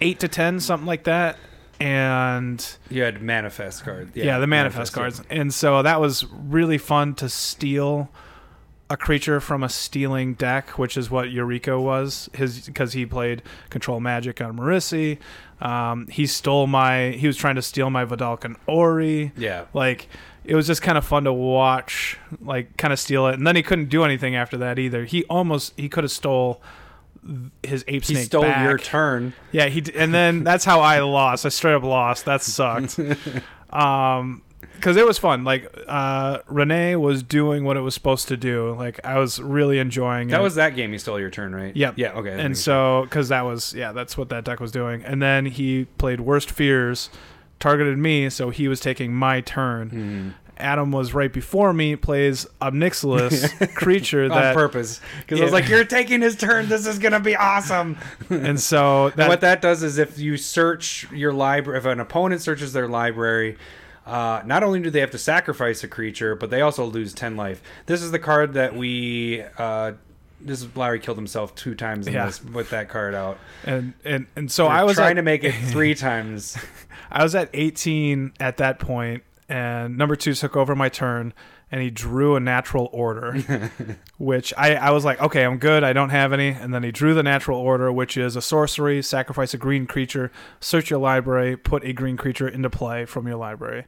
eight 0.00 0.18
to 0.20 0.28
ten, 0.28 0.58
something 0.60 0.86
like 0.86 1.04
that. 1.04 1.36
And 1.78 2.64
You 2.88 3.02
had 3.02 3.20
manifest 3.20 3.84
cards. 3.84 4.10
yeah, 4.14 4.38
the 4.38 4.46
manifest 4.46 4.94
cards. 4.94 5.20
And 5.28 5.52
so 5.52 5.82
that 5.82 6.00
was 6.00 6.24
really 6.32 6.78
fun 6.78 7.14
to 7.16 7.28
steal 7.28 8.10
a 8.88 8.96
creature 8.96 9.40
from 9.40 9.62
a 9.62 9.68
stealing 9.68 10.32
deck, 10.34 10.78
which 10.78 10.96
is 10.96 11.10
what 11.10 11.30
Eureka 11.30 11.78
was. 11.78 12.30
His 12.34 12.64
because 12.66 12.94
he 12.94 13.04
played 13.04 13.42
control 13.68 14.00
magic 14.00 14.40
on 14.40 14.56
Marisi. 14.56 15.18
Um, 15.60 16.06
he 16.08 16.26
stole 16.26 16.66
my. 16.66 17.10
He 17.10 17.26
was 17.26 17.36
trying 17.36 17.56
to 17.56 17.62
steal 17.62 17.90
my 17.90 18.04
Vedalken 18.06 18.56
Orrery. 18.66 19.32
Yeah. 19.36 19.64
Like 19.74 20.08
it 20.46 20.54
was 20.54 20.66
just 20.66 20.82
kind 20.82 20.96
of 20.96 21.04
fun 21.04 21.24
to 21.24 21.32
watch, 21.32 22.18
like 22.40 22.76
kind 22.76 22.92
of 22.92 22.98
steal 22.98 23.26
it. 23.26 23.34
And 23.34 23.46
then 23.46 23.56
he 23.56 23.62
couldn't 23.62 23.88
do 23.88 24.04
anything 24.04 24.36
after 24.36 24.56
that 24.58 24.78
either. 24.78 25.04
He 25.04 25.24
almost 25.24 25.74
he 25.76 25.88
could 25.88 26.04
have 26.04 26.10
stole 26.10 26.62
his 27.62 27.84
ape 27.88 28.04
snake. 28.04 28.18
He 28.18 28.24
stole 28.24 28.42
back. 28.42 28.64
your 28.64 28.78
turn. 28.78 29.34
Yeah, 29.52 29.66
he 29.66 29.82
and 29.94 30.14
then 30.14 30.44
that's 30.44 30.64
how 30.64 30.80
I 30.80 31.00
lost. 31.00 31.44
I 31.44 31.48
straight 31.50 31.74
up 31.74 31.82
lost. 31.82 32.24
That 32.24 32.42
sucked. 32.42 32.98
um, 33.70 34.42
because 34.74 34.96
it 34.96 35.06
was 35.06 35.18
fun. 35.18 35.44
Like 35.44 35.72
uh, 35.88 36.38
Rienne 36.48 37.00
was 37.00 37.22
doing 37.22 37.64
what 37.64 37.76
it 37.76 37.80
was 37.80 37.94
supposed 37.94 38.28
to 38.28 38.36
do. 38.36 38.74
Like 38.74 39.00
I 39.04 39.18
was 39.18 39.40
really 39.40 39.78
enjoying 39.78 40.28
it. 40.28 40.32
That 40.32 40.40
it. 40.40 40.44
was 40.44 40.54
that 40.56 40.76
game. 40.76 40.92
You 40.92 40.98
stole 40.98 41.18
your 41.18 41.30
turn, 41.30 41.54
right? 41.54 41.74
Yep. 41.74 41.94
Yeah. 41.96 42.12
Okay. 42.12 42.38
and 42.40 42.56
so 42.56 43.02
because 43.04 43.30
that 43.30 43.42
was 43.42 43.74
yeah, 43.74 43.92
that's 43.92 44.16
what 44.16 44.28
that 44.28 44.44
deck 44.44 44.60
was 44.60 44.72
doing. 44.72 45.02
And 45.04 45.20
then 45.20 45.46
he 45.46 45.86
played 45.98 46.20
Worst 46.20 46.50
Fears, 46.50 47.10
targeted 47.60 47.98
me, 47.98 48.28
so 48.30 48.50
he 48.50 48.68
was 48.68 48.80
taking 48.80 49.14
my 49.14 49.40
turn. 49.40 49.90
Mhm. 49.90 50.32
Adam 50.58 50.90
was 50.90 51.12
right 51.12 51.32
before 51.32 51.72
me. 51.74 51.96
Plays 51.96 52.46
Ob 52.62 52.72
Nixilis 52.72 53.74
creature 53.74 54.24
on 54.24 54.30
that, 54.30 54.54
purpose 54.54 55.00
because 55.20 55.38
I 55.40 55.44
was 55.44 55.52
like, 55.52 55.68
"You're 55.68 55.84
taking 55.84 56.22
his 56.22 56.34
turn. 56.34 56.68
This 56.68 56.86
is 56.86 56.98
gonna 56.98 57.20
be 57.20 57.36
awesome." 57.36 57.98
and 58.30 58.58
so 58.58 59.06
And 59.08 59.14
that 59.16 59.28
what 59.28 59.42
that 59.42 59.60
does 59.60 59.82
is 59.82 59.98
if 59.98 60.18
you 60.18 60.36
search 60.38 61.06
your 61.12 61.32
library, 61.34 61.78
if 61.78 61.84
an 61.84 62.00
opponent 62.00 62.40
searches 62.40 62.72
their 62.72 62.88
library, 62.88 63.58
uh, 64.06 64.40
not 64.46 64.62
only 64.62 64.80
do 64.80 64.88
they 64.88 65.00
have 65.00 65.10
to 65.10 65.18
sacrifice 65.18 65.84
a 65.84 65.88
creature, 65.88 66.34
but 66.34 66.48
they 66.48 66.62
also 66.62 66.84
lose 66.86 67.12
10 67.12 67.36
life. 67.36 67.60
This 67.86 68.00
is 68.02 68.10
the 68.10 68.18
card 68.18 68.54
that 68.54 68.74
we. 68.74 69.42
Uh, 69.58 69.92
this 70.40 70.62
is 70.62 70.76
Larry 70.76 70.98
killed 71.00 71.16
himself 71.18 71.54
two 71.54 71.74
times 71.74 72.06
in 72.06 72.12
Yeah. 72.14 72.26
this 72.26 72.42
with 72.44 72.70
that 72.70 72.88
card 72.88 73.14
out. 73.14 73.38
and 73.64 73.94
and 74.04 74.26
and 74.36 74.50
so 74.50 74.66
We're 74.66 74.72
I 74.72 74.84
was 74.84 74.96
trying 74.96 75.12
at- 75.12 75.14
to 75.16 75.22
make 75.22 75.44
it 75.44 75.52
three 75.72 75.94
times. 75.94 76.56
I 77.10 77.22
was 77.22 77.34
at 77.34 77.50
18 77.54 78.32
at 78.40 78.56
that 78.58 78.78
point, 78.78 79.22
and 79.48 79.96
number 79.96 80.16
two 80.16 80.34
took 80.34 80.56
over 80.56 80.74
my 80.74 80.88
turn, 80.88 81.32
and 81.70 81.80
he 81.80 81.90
drew 81.90 82.34
a 82.36 82.40
natural 82.40 82.88
order, 82.92 83.70
which 84.18 84.52
I, 84.58 84.74
I 84.74 84.90
was 84.90 85.04
like, 85.04 85.20
okay, 85.20 85.44
I'm 85.44 85.58
good. 85.58 85.84
I 85.84 85.92
don't 85.92 86.10
have 86.10 86.32
any. 86.32 86.48
And 86.48 86.74
then 86.74 86.82
he 86.82 86.90
drew 86.92 87.14
the 87.14 87.22
natural 87.22 87.58
order, 87.58 87.92
which 87.92 88.16
is 88.16 88.34
a 88.36 88.42
sorcery, 88.42 89.02
sacrifice 89.02 89.54
a 89.54 89.58
green 89.58 89.86
creature, 89.86 90.30
search 90.60 90.90
your 90.90 90.98
library, 90.98 91.56
put 91.56 91.84
a 91.84 91.92
green 91.92 92.16
creature 92.16 92.48
into 92.48 92.70
play 92.70 93.04
from 93.04 93.26
your 93.26 93.36
library. 93.36 93.84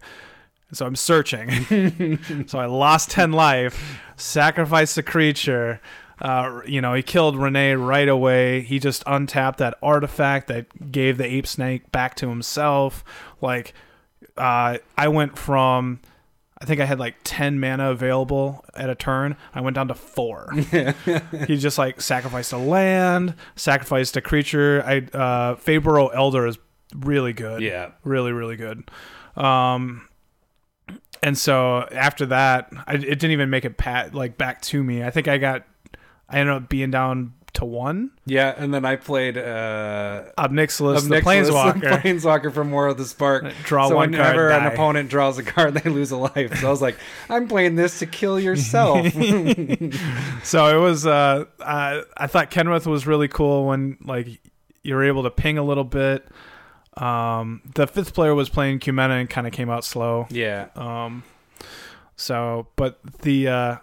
So 0.72 0.86
I'm 0.86 0.96
searching. 0.96 2.18
so 2.46 2.58
I 2.58 2.66
lost 2.66 3.10
10 3.10 3.32
life, 3.32 4.00
sacrificed 4.16 4.94
the 4.96 5.02
creature. 5.02 5.80
Uh, 6.20 6.60
you 6.66 6.80
know, 6.80 6.94
he 6.94 7.02
killed 7.02 7.36
Rienne 7.36 7.76
right 7.86 8.08
away. 8.08 8.62
He 8.62 8.78
just 8.78 9.02
untapped 9.06 9.58
that 9.58 9.74
artifact 9.82 10.48
that 10.48 10.90
gave 10.92 11.18
the 11.18 11.24
ape 11.24 11.46
snake 11.46 11.90
back 11.92 12.14
to 12.16 12.28
himself. 12.28 13.04
Like, 13.40 13.72
uh, 14.36 14.78
I 14.96 15.08
went 15.08 15.38
from, 15.38 16.00
I 16.60 16.64
think 16.64 16.80
I 16.80 16.84
had 16.84 16.98
like 16.98 17.16
10 17.24 17.60
mana 17.60 17.90
available 17.90 18.64
at 18.74 18.90
a 18.90 18.94
turn. 18.94 19.36
I 19.54 19.60
went 19.60 19.74
down 19.74 19.88
to 19.88 19.94
four. 19.94 20.52
he 21.46 21.56
just 21.56 21.78
like 21.78 22.00
sacrificed 22.00 22.52
a 22.52 22.58
land, 22.58 23.34
sacrificed 23.56 24.16
a 24.16 24.20
creature. 24.20 24.82
I, 24.84 24.96
uh, 25.16 25.54
Fabro 25.56 26.10
Elder 26.14 26.46
is 26.46 26.58
really 26.94 27.32
good 27.32 27.62
yeah. 27.62 27.90
really 28.04 28.32
really 28.32 28.56
good 28.56 28.90
um 29.36 30.08
and 31.22 31.36
so 31.36 31.86
after 31.92 32.26
that 32.26 32.70
I, 32.86 32.94
it 32.94 33.00
didn't 33.00 33.32
even 33.32 33.50
make 33.50 33.64
it 33.64 33.76
pat 33.76 34.14
like 34.14 34.38
back 34.38 34.62
to 34.62 34.82
me 34.82 35.02
i 35.02 35.10
think 35.10 35.28
i 35.28 35.38
got 35.38 35.64
i 36.28 36.38
ended 36.38 36.54
up 36.54 36.68
being 36.68 36.90
down 36.90 37.32
to 37.54 37.64
one 37.64 38.10
Yeah, 38.26 38.54
and 38.56 38.72
then 38.72 38.84
I 38.84 38.96
played 38.96 39.36
uh, 39.38 40.24
Ob 40.36 40.52
Nixilis, 40.52 40.98
of 40.98 41.08
the 41.08 41.20
planeswalker 41.22 41.80
the 41.80 41.88
Planeswalker 42.08 42.52
from 42.52 42.70
War 42.70 42.88
of 42.88 42.98
the 42.98 43.06
Spark. 43.06 43.52
draw 43.64 43.88
so 43.88 43.96
one 43.96 44.12
card 44.12 44.36
whenever 44.36 44.50
an 44.50 44.64
die. 44.64 44.72
opponent 44.72 45.08
draws 45.10 45.38
a 45.38 45.42
card, 45.42 45.74
they 45.82 45.90
lose 45.90 46.10
a 46.12 46.18
life. 46.18 46.54
So 46.60 46.68
I 46.68 46.70
was 46.70 46.82
like, 46.82 46.98
I'm 47.30 47.48
playing 47.48 47.74
this 47.74 47.98
to 48.00 48.06
kill 48.06 48.38
yourself. 48.38 49.06
so 50.44 50.78
it 50.78 50.80
was 50.80 51.06
uh, 51.06 51.46
uh 51.60 52.02
i 52.16 52.26
thought 52.26 52.50
kenrith 52.50 52.86
was 52.86 53.06
really 53.06 53.28
cool 53.28 53.66
when 53.66 53.96
like 54.04 54.28
you 54.82 54.94
were 54.94 55.04
able 55.04 55.22
to 55.24 55.30
ping 55.30 55.58
a 55.58 55.64
little 55.64 55.84
bit 55.84 56.28
Um, 56.96 57.62
the 57.74 57.86
fifth 57.86 58.12
player 58.14 58.34
was 58.34 58.48
playing 58.48 58.80
Kumena 58.80 59.20
and 59.20 59.28
kind 59.30 59.46
of 59.46 59.52
came 59.52 59.70
out 59.70 59.84
slow. 59.84 60.26
Yeah. 60.30 60.68
Um, 60.74 61.22
so, 62.16 62.66
but 62.76 62.98
the 63.22 63.48
uh, 63.48 63.76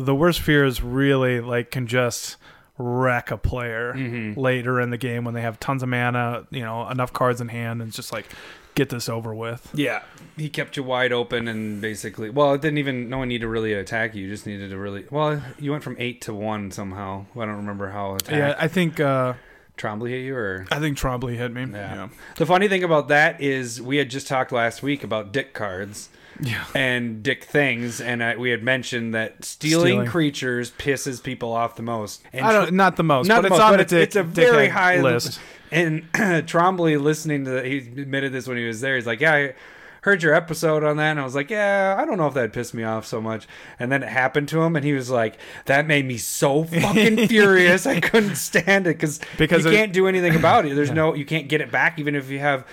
the 0.00 0.14
worst 0.14 0.40
fears 0.40 0.82
really 0.82 1.40
like 1.40 1.70
can 1.70 1.86
just 1.86 2.36
wreck 2.76 3.30
a 3.30 3.36
player 3.38 3.94
Mhm. 3.94 4.36
later 4.36 4.80
in 4.80 4.90
the 4.90 4.96
game 4.98 5.24
when 5.24 5.34
they 5.34 5.42
have 5.42 5.60
tons 5.60 5.82
of 5.82 5.88
mana, 5.88 6.44
you 6.50 6.62
know, 6.62 6.88
enough 6.90 7.12
cards 7.12 7.40
in 7.40 7.48
hand, 7.48 7.80
and 7.80 7.88
it's 7.88 7.96
just 7.96 8.12
like 8.12 8.26
get 8.74 8.88
this 8.88 9.08
over 9.08 9.32
with. 9.32 9.70
Yeah, 9.72 10.02
he 10.36 10.48
kept 10.48 10.76
you 10.76 10.82
wide 10.82 11.12
open 11.12 11.46
and 11.46 11.80
basically, 11.80 12.30
well, 12.30 12.54
it 12.54 12.60
didn't 12.60 12.78
even. 12.78 13.08
No 13.08 13.18
one 13.18 13.28
needed 13.28 13.42
to 13.42 13.48
really 13.48 13.72
attack 13.72 14.16
you. 14.16 14.24
You 14.24 14.30
just 14.30 14.46
needed 14.46 14.70
to 14.70 14.76
really. 14.78 15.04
Well, 15.10 15.40
you 15.60 15.70
went 15.70 15.84
from 15.84 15.94
eight 16.00 16.20
to 16.22 16.34
one 16.34 16.72
somehow. 16.72 17.26
I 17.36 17.40
don't 17.46 17.56
remember 17.58 17.90
how 17.90 18.16
attack. 18.16 18.34
Yeah, 18.34 18.56
I 18.58 18.66
think 18.66 18.98
uh, 18.98 19.34
Trombley 19.78 20.10
hit 20.10 20.22
you 20.24 20.34
or. 20.36 20.66
I 20.72 20.80
think 20.80 20.98
Trombley 20.98 21.36
hit 21.36 21.52
me. 21.52 21.66
Yeah. 21.72 22.08
The 22.36 22.46
funny 22.46 22.66
thing 22.66 22.82
about 22.82 23.06
that 23.08 23.40
is 23.40 23.80
we 23.80 23.98
had 23.98 24.10
just 24.10 24.26
talked 24.26 24.50
last 24.50 24.82
week 24.82 25.04
about 25.04 25.30
dick 25.32 25.54
cards 25.54 26.08
yeah. 26.40 26.64
and 26.74 27.22
dick 27.22 27.44
things, 27.44 28.00
and 28.00 28.22
I, 28.22 28.36
we 28.36 28.50
had 28.50 28.62
mentioned 28.62 29.14
that 29.14 29.44
stealing, 29.44 29.86
Stealing. 29.86 30.06
creatures 30.08 30.70
pisses 30.70 31.22
people 31.22 31.52
off 31.52 31.76
the 31.76 31.82
most. 31.82 32.22
And 32.32 32.44
I 32.44 32.52
don't 32.52 32.74
not 32.74 32.96
the 32.96 33.04
most, 33.04 33.28
Not 33.28 33.42
but 33.42 33.42
the 33.42 33.46
it's 33.48 33.58
most, 33.58 33.60
on 33.62 33.72
but 33.72 33.76
the 33.76 33.82
it's, 33.82 33.90
dick, 33.90 34.02
it's 34.02 34.16
a 34.16 34.22
very 34.22 34.68
high 34.68 35.00
list. 35.00 35.40
And 35.70 36.02
Trombley, 36.12 37.00
listening 37.00 37.44
to 37.46 37.50
that, 37.52 37.64
he 37.64 37.78
admitted 37.78 38.32
this 38.32 38.46
when 38.46 38.56
he 38.56 38.66
was 38.66 38.80
there. 38.80 38.94
He's 38.96 39.06
like, 39.06 39.20
"Yeah, 39.20 39.32
I 39.34 39.54
heard 40.02 40.22
your 40.22 40.34
episode 40.34 40.84
on 40.84 40.98
that," 40.98 41.12
and 41.12 41.20
I 41.20 41.24
was 41.24 41.34
like, 41.34 41.50
"Yeah, 41.50 41.96
I 41.98 42.04
don't 42.04 42.16
know 42.18 42.26
if 42.28 42.34
that 42.34 42.52
pissed 42.52 42.74
me 42.74 42.84
off 42.84 43.06
so 43.06 43.20
much." 43.20 43.48
And 43.80 43.90
then 43.90 44.02
it 44.02 44.08
happened 44.08 44.48
to 44.48 44.62
him, 44.62 44.76
and 44.76 44.84
he 44.84 44.92
was 44.92 45.10
like, 45.10 45.36
"That 45.64 45.86
made 45.86 46.04
me 46.06 46.16
so 46.18 46.64
fucking 46.64 47.26
furious. 47.28 47.86
I 47.86 47.98
couldn't 48.00 48.36
stand 48.36 48.86
it 48.86 48.96
because 48.96 49.20
Because 49.36 49.64
you 49.64 49.72
can't 49.72 49.92
do 49.92 50.06
anything 50.06 50.36
about 50.36 50.66
it. 50.66 50.76
There's 50.76 50.90
no, 50.92 51.14
you 51.14 51.24
can't 51.24 51.48
get 51.48 51.60
it 51.60 51.72
back, 51.72 51.98
even 51.98 52.14
if 52.14 52.30
you 52.30 52.38
have." 52.38 52.66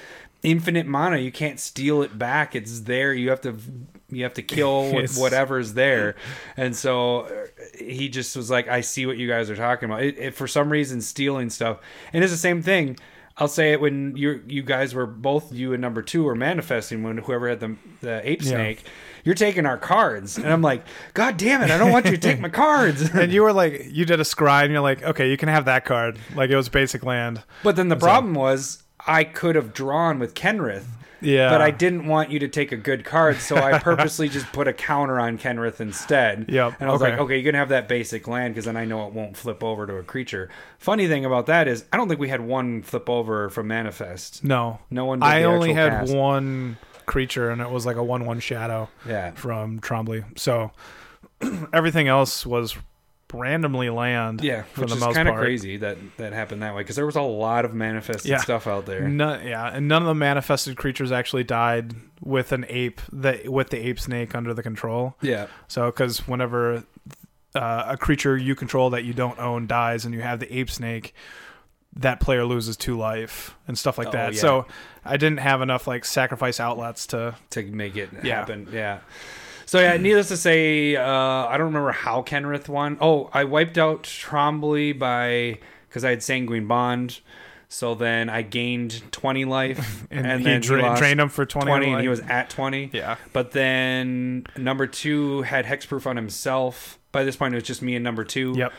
Infinite 0.44 0.88
mana, 0.88 1.18
you 1.18 1.32
can't 1.32 1.60
steal 1.60 2.02
it 2.02 2.18
back. 2.18 2.56
It's 2.56 2.82
there. 2.82 3.14
You 3.14 3.30
have 3.30 3.42
to, 3.42 3.56
you 4.10 4.24
have 4.24 4.34
to 4.36 4.42
kill 4.42 4.84
wh- 4.92 4.96
It's- 4.96 5.18
whatever's 5.18 5.74
there. 5.74 6.16
And 6.58 6.76
so 6.76 7.22
uh, 7.22 7.30
he 7.78 8.10
just 8.10 8.36
was 8.36 8.50
like, 8.50 8.68
I 8.68 8.82
see 8.82 9.06
what 9.06 9.18
you 9.18 9.28
guys 9.28 9.50
are 9.50 9.56
talking 9.56 9.90
about. 9.90 10.04
It, 10.04 10.18
it, 10.18 10.34
for 10.36 10.48
some 10.48 10.72
reason, 10.72 11.02
stealing 11.02 11.50
stuff, 11.50 11.78
and 12.12 12.24
it's 12.24 12.34
the 12.34 12.38
same 12.40 12.62
thing. 12.62 12.98
I'll 13.38 13.48
say 13.48 13.72
it 13.72 13.80
when 13.82 14.16
you 14.18 14.44
you 14.46 14.62
guys 14.62 14.94
were 14.94 15.06
both 15.08 15.54
you 15.54 15.72
and 15.74 15.82
number 15.82 16.02
two 16.02 16.24
were 16.24 16.36
manifesting 16.36 17.02
when 17.02 17.18
whoever 17.18 17.48
had 17.50 17.60
the 17.62 17.76
the 18.02 18.30
ape 18.30 18.42
Yeah. 18.44 18.50
snake, 18.50 18.84
you're 19.24 19.36
taking 19.36 19.66
our 19.66 19.78
cards, 19.78 20.38
and 20.38 20.48
I'm 20.48 20.62
like, 20.62 20.84
God 21.14 21.38
damn 21.38 21.62
it, 21.64 21.72
I 21.72 21.78
don't 21.78 21.92
want 21.92 22.06
you 22.06 22.12
to 22.12 22.18
take 22.18 22.40
my 22.40 22.50
cards. 22.66 23.02
And 23.10 23.32
you 23.32 23.42
were 23.42 23.54
like, 23.54 23.86
you 23.90 24.06
did 24.06 24.20
a 24.20 24.24
scry, 24.24 24.64
and 24.64 24.72
you're 24.72 24.82
like, 24.82 25.02
okay, 25.02 25.30
you 25.32 25.38
can 25.38 25.48
have 25.50 25.66
that 25.66 25.86
card. 25.86 26.20
Like 26.36 26.50
it 26.50 26.56
was 26.58 26.68
basic 26.68 27.04
land. 27.04 27.42
but 27.64 27.76
then 27.78 27.88
the 27.88 27.96
problem 27.96 28.34
was 28.34 28.81
I 29.08 29.24
could 29.24 29.56
have 29.56 29.74
drawn 29.74 30.20
with 30.20 30.34
Kenrith. 30.34 30.86
Yeah. 31.24 31.50
But 31.52 31.62
I 31.62 31.70
didn't 31.70 32.08
want 32.08 32.32
you 32.32 32.40
to 32.40 32.48
take 32.48 32.72
a 32.72 32.78
good 32.78 33.06
card, 33.06 33.38
so 33.38 33.56
I 33.56 33.78
purposely 33.84 34.28
just 34.28 34.52
put 34.52 34.68
a 34.68 34.74
counter 34.74 35.20
on 35.20 35.38
Kenrith 35.38 35.80
instead. 35.80 36.48
Yep, 36.50 36.78
And 36.80 36.90
I 36.90 36.92
was 36.92 37.00
okay. 37.00 37.12
like, 37.12 37.20
okay, 37.20 37.38
you 37.38 37.44
can 37.44 37.54
have 37.54 37.70
that 37.70 37.88
basic 37.88 38.28
land 38.28 38.56
because 38.56 38.66
then 38.66 38.76
I 38.76 38.86
know 38.86 39.06
it 39.08 39.14
won't 39.14 39.38
flip 39.38 39.64
over 39.64 39.86
to 39.86 39.98
a 39.98 40.04
creature. 40.04 40.50
Funny 40.80 41.08
thing 41.08 41.24
about 41.24 41.46
that 41.46 41.68
is, 41.68 41.86
I 41.94 41.98
don't 41.98 42.08
think 42.08 42.20
we 42.20 42.30
had 42.30 42.42
one 42.42 42.82
flip 42.82 43.08
over 43.08 43.52
from 43.52 43.68
Manifest. 43.68 44.44
No. 44.44 44.80
No 44.90 45.06
one. 45.06 45.20
Did 45.20 45.26
I 45.28 45.44
only 45.44 45.74
had 45.74 45.92
cast. 45.92 46.16
one 46.16 46.78
creature, 47.06 47.52
and 47.52 47.62
it 47.62 47.70
was 47.70 47.86
like 47.86 47.98
a 47.98 48.04
one-one 48.04 48.40
shadow 48.40 48.90
Yeah. 49.08 49.30
from 49.32 49.80
Trombley. 49.80 50.24
So 50.40 50.72
everything 51.74 52.08
else 52.08 52.48
was 52.48 52.76
randomly 53.34 53.90
land. 53.90 54.42
Yeah, 54.42 54.64
for 54.64 54.82
which 54.82 54.92
the 54.92 55.08
is 55.10 55.16
kind 55.16 55.28
of 55.28 55.36
crazy 55.36 55.78
that 55.78 55.98
that 56.18 56.34
happened 56.34 56.62
that 56.64 56.74
way 56.76 56.82
because 56.82 56.96
there 56.96 57.06
was 57.06 57.16
a 57.16 57.22
lot 57.22 57.66
of 57.66 57.74
manifested 57.74 58.30
Yeah. 58.32 58.38
stuff 58.38 58.68
out 58.68 58.86
there. 58.86 59.08
None, 59.08 59.46
yeah, 59.48 59.68
and 59.74 59.88
none 59.88 60.02
of 60.02 60.08
the 60.08 60.16
manifested 60.16 60.78
creatures 60.78 61.12
actually 61.12 61.44
died 61.44 61.94
with 62.22 62.52
an 62.52 62.66
ape 62.70 63.02
that 63.12 63.48
with 63.50 63.70
the 63.70 63.78
ape 63.88 64.00
snake 64.00 64.36
under 64.36 64.54
the 64.54 64.64
control. 64.64 65.16
Yeah, 65.22 65.48
So, 65.68 65.88
because 65.88 66.28
whenever 66.28 66.84
uh, 67.56 67.84
a 67.88 67.98
creature 67.98 68.38
you 68.38 68.56
control 68.56 68.90
that 68.92 69.04
you 69.04 69.14
don't 69.14 69.38
own 69.40 69.68
dies, 69.68 70.06
and 70.06 70.14
you 70.14 70.22
have 70.22 70.40
the 70.40 70.56
ape 70.58 70.70
snake, 70.70 71.14
that 71.96 72.20
player 72.22 72.46
loses 72.46 72.78
two 72.78 72.98
life 72.98 73.56
and 73.68 73.78
stuff 73.78 73.98
like 73.98 74.08
Oh, 74.08 74.12
that. 74.12 74.34
yeah. 74.34 74.40
So, 74.40 74.66
I 75.04 75.18
didn't 75.18 75.40
have 75.40 75.62
enough 75.62 75.88
like 75.88 76.06
sacrifice 76.06 76.60
outlets 76.60 77.08
to. 77.08 77.36
to 77.50 77.64
make 77.64 77.98
it 77.98 78.10
Yeah. 78.24 78.36
happen. 78.38 78.70
Yeah. 78.72 79.00
So 79.72 79.80
yeah, 79.80 79.96
needless 79.96 80.28
to 80.28 80.36
say, 80.36 80.98
uh, 80.98 81.02
I 81.06 81.56
don't 81.56 81.68
remember 81.68 81.94
how 81.94 82.24
Kenrith 82.24 82.68
won. 82.68 82.98
Oh, 83.00 83.30
I 83.32 83.46
wiped 83.46 83.78
out 83.78 84.04
Trombley 84.04 84.92
by 85.00 85.60
because 85.88 86.04
I 86.04 86.10
had 86.10 86.22
Sanguine 86.22 86.68
Bond. 86.68 87.22
So 87.70 87.96
then 87.96 88.30
I 88.30 88.42
gained 88.42 89.02
twenty 89.14 89.46
life, 89.46 90.06
And, 90.12 90.28
and, 90.28 90.40
he 90.42 90.46
then 90.46 90.60
dra- 90.60 90.82
he 90.82 90.84
lost 90.84 91.00
drained 91.00 91.22
him 91.22 91.30
for 91.30 91.46
20. 91.46 91.68
20, 91.68 91.90
and 91.90 92.02
he 92.02 92.10
was 92.10 92.20
at 92.20 92.50
twenty. 92.50 92.90
Yeah. 92.92 93.16
But 93.32 93.54
then 93.54 94.46
number 94.58 94.88
two 94.88 95.44
had 95.44 95.64
hexproof 95.64 96.06
on 96.06 96.18
himself. 96.18 97.00
By 97.14 97.24
this 97.24 97.38
point, 97.38 97.54
it 97.54 97.56
was 97.56 97.64
just 97.64 97.82
me 97.82 97.96
and 97.96 98.04
number 98.04 98.26
two. 98.26 98.54
Yep. 98.58 98.74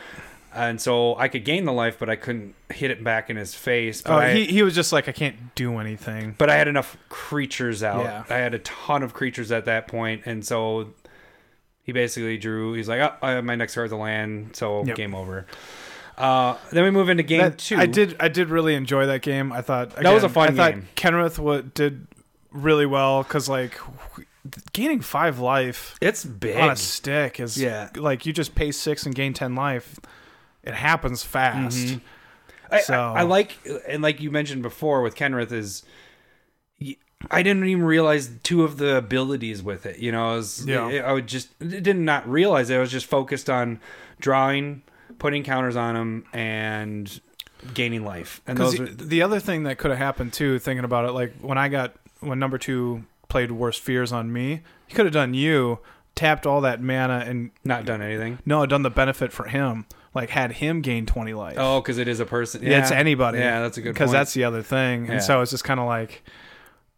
And 0.55 0.79
so 0.79 1.15
I 1.17 1.27
could 1.29 1.45
gain 1.45 1.65
the 1.65 1.73
life, 1.73 1.97
but 1.99 2.09
I 2.09 2.15
couldn't 2.15 2.53
hit 2.71 2.91
it 2.91 3.03
back 3.03 3.29
in 3.29 3.37
his 3.37 3.55
face. 3.55 4.01
But 4.01 4.11
Oh, 4.11 4.17
I, 4.17 4.33
he, 4.33 4.45
he 4.45 4.63
was 4.63 4.75
just 4.75 4.93
like, 4.93 5.07
I 5.09 5.11
can't 5.11 5.55
do 5.55 5.79
anything. 5.79 6.35
but 6.37 6.49
I 6.49 6.55
had 6.57 6.67
enough 6.67 6.95
creatures 7.09 7.81
out. 7.83 8.03
Yeah. 8.03 8.23
I 8.29 8.35
had 8.39 8.53
a 8.53 8.59
ton 8.59 9.01
of 9.03 9.13
creatures 9.13 9.51
at 9.51 9.65
that 9.65 9.87
point, 9.87 10.23
and 10.25 10.45
so 10.45 10.93
he 11.83 11.91
basically 11.91 12.37
drew. 12.37 12.73
He's 12.73 12.87
like, 12.87 13.01
"Oh, 13.01 13.13
I 13.21 13.31
have 13.31 13.43
my 13.43 13.55
next 13.55 13.75
card's 13.75 13.91
a 13.91 13.97
land, 13.97 14.55
so 14.55 14.85
Yep. 14.85 14.95
game 14.95 15.15
over." 15.15 15.45
Uh, 16.17 16.55
then 16.71 16.83
we 16.83 16.91
move 16.91 17.09
into 17.09 17.23
game 17.23 17.41
That- 17.41 17.57
two. 17.57 17.75
I 17.77 17.87
did. 17.87 18.15
I 18.19 18.27
did 18.27 18.49
really 18.49 18.75
enjoy 18.75 19.07
that 19.07 19.21
game. 19.23 19.51
I 19.51 19.61
thought 19.63 19.95
That 19.95 20.13
was 20.13 20.23
a 20.23 20.29
fun 20.29 20.49
I 20.49 20.51
thought 20.55 20.71
game. 20.73 20.87
Kenrith 20.95 21.39
wa 21.39 21.61
did 21.61 22.07
really 22.51 22.85
well 22.85 23.23
because 23.23 23.49
like 23.49 23.79
gaining 24.73 25.01
five 25.01 25.39
life 25.39 25.95
It's 26.01 26.23
big. 26.23 26.57
on 26.57 26.69
a 26.69 26.75
stick 26.75 27.39
is 27.39 27.57
Yeah. 27.57 27.89
like 27.95 28.25
you 28.27 28.33
just 28.33 28.53
pay 28.55 28.71
six 28.71 29.05
and 29.07 29.15
gain 29.15 29.33
ten 29.33 29.55
life. 29.55 29.99
It 30.63 30.73
happens 30.73 31.23
fast. 31.23 31.77
Mhm. 31.77 32.01
I, 32.71 32.79
So- 32.81 32.93
I, 32.93 33.19
I 33.19 33.21
like, 33.23 33.57
and 33.87 34.01
like 34.01 34.19
you 34.21 34.31
mentioned 34.31 34.61
before 34.63 35.01
with 35.01 35.15
Kenrith, 35.15 35.51
is 35.51 35.83
I 37.31 37.41
didn't 37.41 37.65
even 37.65 37.83
realize 37.83 38.29
two 38.43 38.63
of 38.63 38.77
the 38.77 38.97
abilities 38.97 39.63
with 39.63 39.85
it. 39.85 39.99
You 39.99 40.11
know, 40.11 40.31
I, 40.33 40.35
was, 40.35 40.65
Yeah. 40.65 40.85
I 40.87 41.13
would 41.13 41.27
just 41.27 41.57
did 41.59 41.87
not 41.95 42.25
not 42.25 42.29
realize 42.29 42.69
it. 42.69 42.75
I 42.75 42.79
was 42.79 42.91
just 42.91 43.05
focused 43.05 43.49
on 43.49 43.79
drawing, 44.19 44.81
putting 45.19 45.43
counters 45.43 45.75
on 45.75 45.95
them, 45.95 46.25
and 46.33 47.21
gaining 47.73 48.03
life. 48.03 48.41
And 48.45 48.57
those 48.57 48.75
the, 48.75 48.83
are 48.83 48.87
the 48.87 49.21
other 49.21 49.39
thing 49.39 49.63
that 49.63 49.77
could 49.77 49.91
have 49.91 49.97
happened 49.97 50.33
too, 50.33 50.59
thinking 50.59 50.83
about 50.83 51.05
it, 51.05 51.13
like 51.13 51.33
when 51.39 51.57
I 51.57 51.69
got 51.69 51.93
when 52.19 52.39
number 52.39 52.57
two 52.57 53.05
played 53.29 53.51
worst 53.51 53.81
fears 53.81 54.11
on 54.11 54.31
me, 54.33 54.61
he 54.87 54.93
could 54.93 55.05
have 55.05 55.13
done 55.13 55.33
you, 55.33 55.79
tapped 56.15 56.45
all 56.45 56.59
that 56.61 56.81
mana, 56.81 57.23
and 57.25 57.51
not 57.63 57.85
done 57.85 58.01
anything. 58.01 58.39
no, 58.45 58.65
done 58.65 58.81
the 58.83 58.89
benefit 58.89 59.31
for 59.31 59.45
him. 59.45 59.85
Like 60.13 60.29
had 60.29 60.51
him 60.51 60.81
gain 60.81 61.05
twenty 61.05 61.33
life. 61.33 61.55
Oh, 61.57 61.81
because 61.81 61.97
it 61.97 62.07
is 62.07 62.19
a 62.19 62.25
person. 62.25 62.61
yeah, 62.63 62.79
it's 62.79 62.91
anybody. 62.91 63.39
Yeah, 63.39 63.61
that's 63.61 63.77
a 63.77 63.81
good 63.81 63.89
point. 63.89 63.95
because 63.95 64.11
that's 64.11 64.33
the 64.33 64.43
other 64.43 64.61
thing. 64.61 65.05
Yeah. 65.07 65.11
And 65.13 65.23
so 65.23 65.41
it's 65.41 65.51
just 65.51 65.63
kind 65.63 65.79
of 65.79 65.85
like 65.87 66.23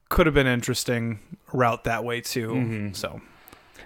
could 0.09 0.25
have 0.27 0.35
been 0.35 0.47
interesting 0.47 1.19
route 1.53 1.85
that 1.85 2.03
way 2.03 2.21
too. 2.21 2.49
Mhm. 2.49 2.95
So 2.95 3.21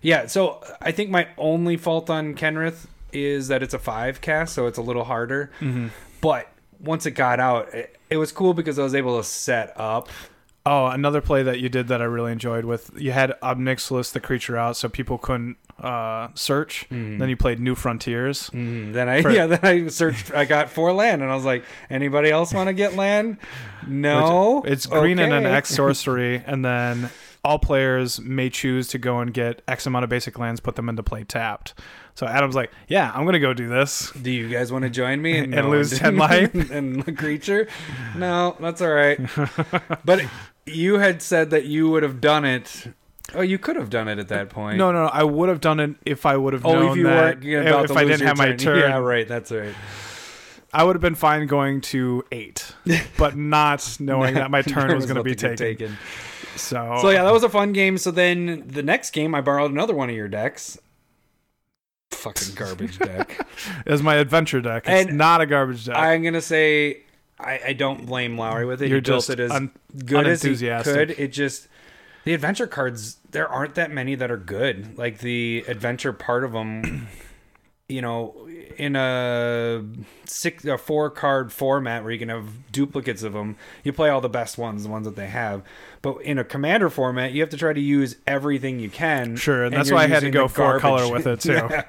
Yeah, 0.01 0.25
so 0.27 0.61
I 0.81 0.91
think 0.91 1.09
my 1.09 1.27
only 1.37 1.77
fault 1.77 2.09
on 2.09 2.33
Kenrith 2.33 2.87
is 3.11 3.49
that 3.49 3.61
it's 3.61 3.73
a 3.73 3.79
five 3.79 4.21
cast, 4.21 4.53
so 4.55 4.65
it's 4.67 4.77
a 4.77 4.81
little 4.81 5.03
harder. 5.03 5.51
But 6.21 6.47
once 6.79 7.05
it 7.05 7.11
got 7.11 7.39
out, 7.39 7.73
it, 7.73 7.97
it 8.09 8.17
was 8.17 8.31
cool 8.31 8.53
because 8.53 8.79
I 8.79 8.83
was 8.83 8.95
able 8.95 9.17
to 9.17 9.23
set 9.23 9.73
up. 9.75 10.09
Oh, 10.65 10.87
another 10.87 11.21
play 11.21 11.41
that 11.43 11.59
you 11.59 11.69
did 11.69 11.87
that 11.87 12.01
I 12.01 12.05
really 12.05 12.31
enjoyed 12.31 12.65
with 12.65 12.91
you 12.97 13.11
had 13.11 13.33
Ob 13.41 13.57
Nixilis 13.59 14.11
the 14.11 14.19
creature 14.19 14.57
out 14.57 14.75
so 14.77 14.87
people 14.89 15.17
couldn't 15.17 15.57
uh, 15.79 16.27
search. 16.35 16.85
Then 16.89 17.27
you 17.29 17.37
played 17.37 17.59
New 17.59 17.73
Frontiers. 17.75 18.49
Mm, 18.51 18.93
then 18.93 19.07
I 19.09 19.21
For- 19.21 19.31
yeah, 19.31 19.47
then 19.47 19.59
I 19.63 19.87
searched. 19.87 20.31
I 20.33 20.45
got 20.45 20.69
four 20.69 20.91
land, 20.93 21.21
and 21.23 21.31
I 21.31 21.35
was 21.35 21.45
like, 21.45 21.63
anybody 21.89 22.29
else 22.29 22.53
want 22.53 22.67
to 22.67 22.73
get 22.73 22.95
land? 22.95 23.37
No, 23.87 24.61
It's 24.65 24.85
green 24.85 25.19
and 25.19 25.33
an 25.33 25.45
Okay. 25.45 25.55
X 25.55 25.69
sorcery, 25.75 26.43
and 26.45 26.63
then 26.63 27.09
all 27.43 27.57
players 27.57 28.19
may 28.19 28.49
choose 28.49 28.89
to 28.89 28.97
go 28.97 29.19
and 29.19 29.33
get 29.33 29.61
X 29.67 29.85
amount 29.87 30.03
of 30.03 30.09
basic 30.09 30.37
lands, 30.37 30.59
put 30.59 30.75
them 30.75 30.89
into 30.89 31.01
play 31.03 31.23
tapped. 31.23 31.73
So 32.19 32.27
Adam's 32.27 32.53
like, 32.53 32.69
"Yeah, 32.89 33.09
I'm 33.15 33.23
gonna 33.23 33.39
go 33.39 33.53
do 33.53 33.69
this." 33.69 34.11
Do 34.11 34.29
you 34.29 34.49
guys 34.49 34.73
want 34.73 34.83
to 34.83 34.89
join 34.89 35.21
me 35.21 35.37
And 35.37 35.51
no 35.51 35.69
lose 35.69 35.97
10 35.97 36.17
life? 36.17 36.53
and 36.71 37.01
the 37.01 37.13
creature? 37.13 37.69
No, 38.13 38.57
that's 38.59 38.81
all 38.81 38.89
right. 38.89 39.17
but 40.03 40.25
you 40.65 40.99
had 40.99 41.21
said 41.21 41.51
that 41.51 41.63
you 41.63 41.89
would 41.89 42.03
have 42.03 42.19
done 42.19 42.43
it. 42.43 42.87
Oh, 43.33 43.39
you 43.39 43.57
could 43.57 43.77
have 43.77 43.89
done 43.89 44.09
it 44.09 44.19
at 44.19 44.27
that 44.27 44.49
point. 44.49 44.77
No, 44.77 44.91
no, 44.91 45.03
no, 45.03 45.09
I 45.09 45.23
would 45.23 45.47
have 45.47 45.61
done 45.61 45.79
it 45.79 45.95
if 46.05 46.25
I 46.25 46.35
would 46.35 46.51
have 46.51 46.65
known. 46.65 46.75
Oh, 46.75 46.91
if 46.91 46.97
you 46.97 47.05
weren't 47.05 47.41
about 47.41 47.85
if 47.85 47.91
to 47.91 47.97
I 47.97 48.01
lose 48.01 48.09
didn't 48.09 48.19
your 48.19 48.27
have 48.27 48.37
my 48.37 48.53
turn. 48.53 48.79
Yeah, 48.79 48.97
right. 48.97 49.25
That's 49.25 49.53
right. 49.53 49.73
I 50.73 50.83
would 50.83 50.97
have 50.97 51.01
been 51.01 51.15
fine 51.15 51.47
going 51.47 51.79
to 51.81 52.25
eight, 52.33 52.75
but 53.17 53.37
not 53.37 53.95
knowing 54.01 54.33
that 54.33 54.51
my 54.51 54.61
turn 54.61 54.93
was 54.93 55.05
going 55.05 55.15
to 55.15 55.23
be 55.23 55.35
get 55.35 55.57
taken. 55.57 55.97
So, 56.57 56.97
So 57.01 57.11
yeah, 57.11 57.23
that 57.23 57.31
was 57.31 57.43
a 57.43 57.49
fun 57.49 57.71
game. 57.71 57.97
So 57.97 58.11
then 58.11 58.65
the 58.67 58.83
next 58.83 59.11
game, 59.11 59.33
I 59.33 59.39
borrowed 59.39 59.71
another 59.71 59.95
one 59.95 60.09
of 60.09 60.15
your 60.17 60.27
decks. 60.27 60.77
Fucking 62.11 62.55
garbage 62.55 62.97
deck. 62.99 63.47
is 63.85 64.01
my 64.01 64.15
adventure 64.15 64.61
deck. 64.61 64.83
It's 64.87 65.07
And 65.09 65.17
not 65.17 65.41
a 65.41 65.45
garbage 65.45 65.85
deck. 65.85 65.95
I'm 65.95 66.23
gonna 66.23 66.41
say 66.41 67.03
I, 67.39 67.59
I 67.67 67.73
don't 67.73 68.05
blame 68.05 68.37
Lowry 68.37 68.65
with 68.65 68.81
it. 68.81 68.89
You're 68.89 68.97
he 68.97 69.01
built 69.01 69.17
just 69.27 69.29
it 69.29 69.39
as 69.39 69.51
un- 69.51 69.71
good 70.05 70.27
as 70.27 70.41
he 70.41 70.55
could. 70.55 71.11
It 71.11 71.29
just 71.29 71.67
the 72.25 72.33
adventure 72.33 72.67
cards. 72.67 73.17
There 73.31 73.47
aren't 73.47 73.75
that 73.75 73.91
many 73.91 74.15
that 74.15 74.31
are 74.31 74.37
good. 74.37 74.97
Like 74.97 75.19
the 75.19 75.63
adventure 75.67 76.11
part 76.11 76.43
of 76.43 76.51
them, 76.51 77.07
you 77.87 78.01
know, 78.01 78.48
in 78.77 78.95
a 78.95 79.83
six 80.25 80.65
a 80.65 80.77
four 80.77 81.09
card 81.09 81.51
format 81.51 82.03
where 82.03 82.11
you 82.11 82.19
can 82.19 82.29
have 82.29 82.71
duplicates 82.71 83.23
of 83.23 83.33
them, 83.33 83.55
you 83.83 83.91
play 83.93 84.09
all 84.09 84.21
the 84.21 84.29
best 84.29 84.57
ones, 84.57 84.83
the 84.83 84.89
ones 84.89 85.05
that 85.05 85.15
they 85.15 85.27
have. 85.27 85.63
But 86.01 86.21
in 86.21 86.37
a 86.37 86.43
commander 86.43 86.89
format, 86.89 87.31
you 87.33 87.41
have 87.41 87.49
to 87.49 87.57
try 87.57 87.73
to 87.73 87.79
use 87.79 88.15
everything 88.27 88.79
you 88.79 88.89
can. 88.89 89.35
Sure, 89.35 89.65
and, 89.65 89.73
that's 89.75 89.89
you're 89.89 89.97
why 89.97 90.03
I 90.03 90.07
had 90.07 90.21
to 90.21 90.29
go 90.31 90.47
four 90.47 90.79
color 90.79 91.11
with 91.11 91.27
it 91.27 91.39
too. 91.41 91.53
Yeah. 91.53 91.83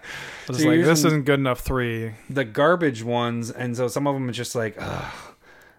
I 0.49 0.53
was 0.53 0.63
So 0.63 0.69
like, 0.69 0.83
this 0.85 1.05
isn't 1.05 1.27
good 1.27 1.39
enough 1.39 1.61
three. 1.61 2.13
the 2.29 2.45
garbage 2.45 3.03
ones, 3.05 3.51
and 3.51 3.77
so 3.77 3.87
some 3.89 4.07
of 4.07 4.15
them 4.15 4.29
are 4.29 4.33
just 4.33 4.55
like, 4.55 4.77
ugh, 4.79 5.13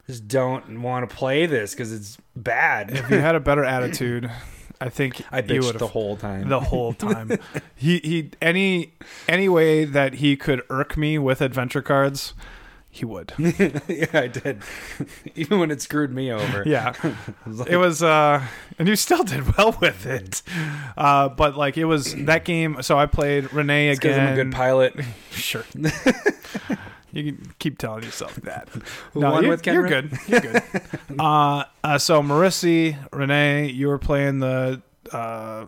just 0.07 0.27
don't 0.27 0.81
want 0.81 1.09
to 1.09 1.13
play 1.15 1.45
this 1.45 1.71
because 1.73 1.91
it's 1.91 2.17
bad. 2.35 2.91
If 2.91 3.09
you 3.09 3.17
had 3.19 3.35
a 3.35 3.39
better 3.39 3.63
attitude, 3.65 4.31
I 4.81 4.89
think 4.89 5.21
I 5.31 5.43
bitched 5.43 5.77
the 5.77 5.87
whole 5.87 6.17
time. 6.17 6.49
the 6.49 6.59
whole 6.59 6.93
time. 6.93 7.37
he 7.75 7.99
he 7.99 8.31
any 8.41 8.93
any 9.27 9.47
way 9.47 9.85
that 9.85 10.15
he 10.15 10.35
could 10.35 10.63
irk 10.71 10.97
me 10.97 11.19
with 11.19 11.39
adventure 11.39 11.83
cards, 11.83 12.33
he 12.89 13.05
would. 13.05 13.31
yeah, 13.37 14.07
I 14.11 14.27
did. 14.27 14.63
Even 15.35 15.59
when 15.59 15.69
it 15.69 15.83
screwed 15.83 16.11
me 16.11 16.31
over. 16.31 16.63
Yeah. 16.65 16.93
Was 17.45 17.59
like, 17.59 17.69
It 17.69 17.77
was 17.77 18.01
uh 18.01 18.43
and 18.79 18.87
you 18.87 18.95
still 18.95 19.23
did 19.23 19.55
well 19.55 19.77
with 19.79 20.07
it. 20.07 20.41
Uh 20.97 21.29
but 21.29 21.55
like 21.55 21.77
it 21.77 21.85
was 21.85 22.15
that 22.25 22.43
game 22.43 22.81
so 22.81 22.97
I 22.97 23.05
played 23.05 23.45
Rienne 23.53 23.91
again. 23.91 24.19
I'm 24.19 24.33
a 24.33 24.35
good 24.35 24.51
pilot. 24.51 24.95
Sure. 25.29 25.63
You 27.12 27.24
can 27.34 27.54
keep 27.60 27.78
telling 27.78 28.04
yourself 28.04 28.36
that. 28.38 28.69
No, 29.15 29.32
won 29.32 29.43
you, 29.43 29.50
with 29.50 29.65
you're 29.65 29.88
Kenrick? 29.88 30.10
good. 30.12 30.19
You're 30.28 30.39
good. 30.39 31.19
uh, 31.19 31.65
uh, 31.84 31.97
so 31.97 32.21
Marisi, 32.21 32.97
Rienne, 33.12 33.74
you 33.74 33.88
were 33.89 33.97
playing 34.00 34.39
the 34.39 34.82
uh, 35.12 35.65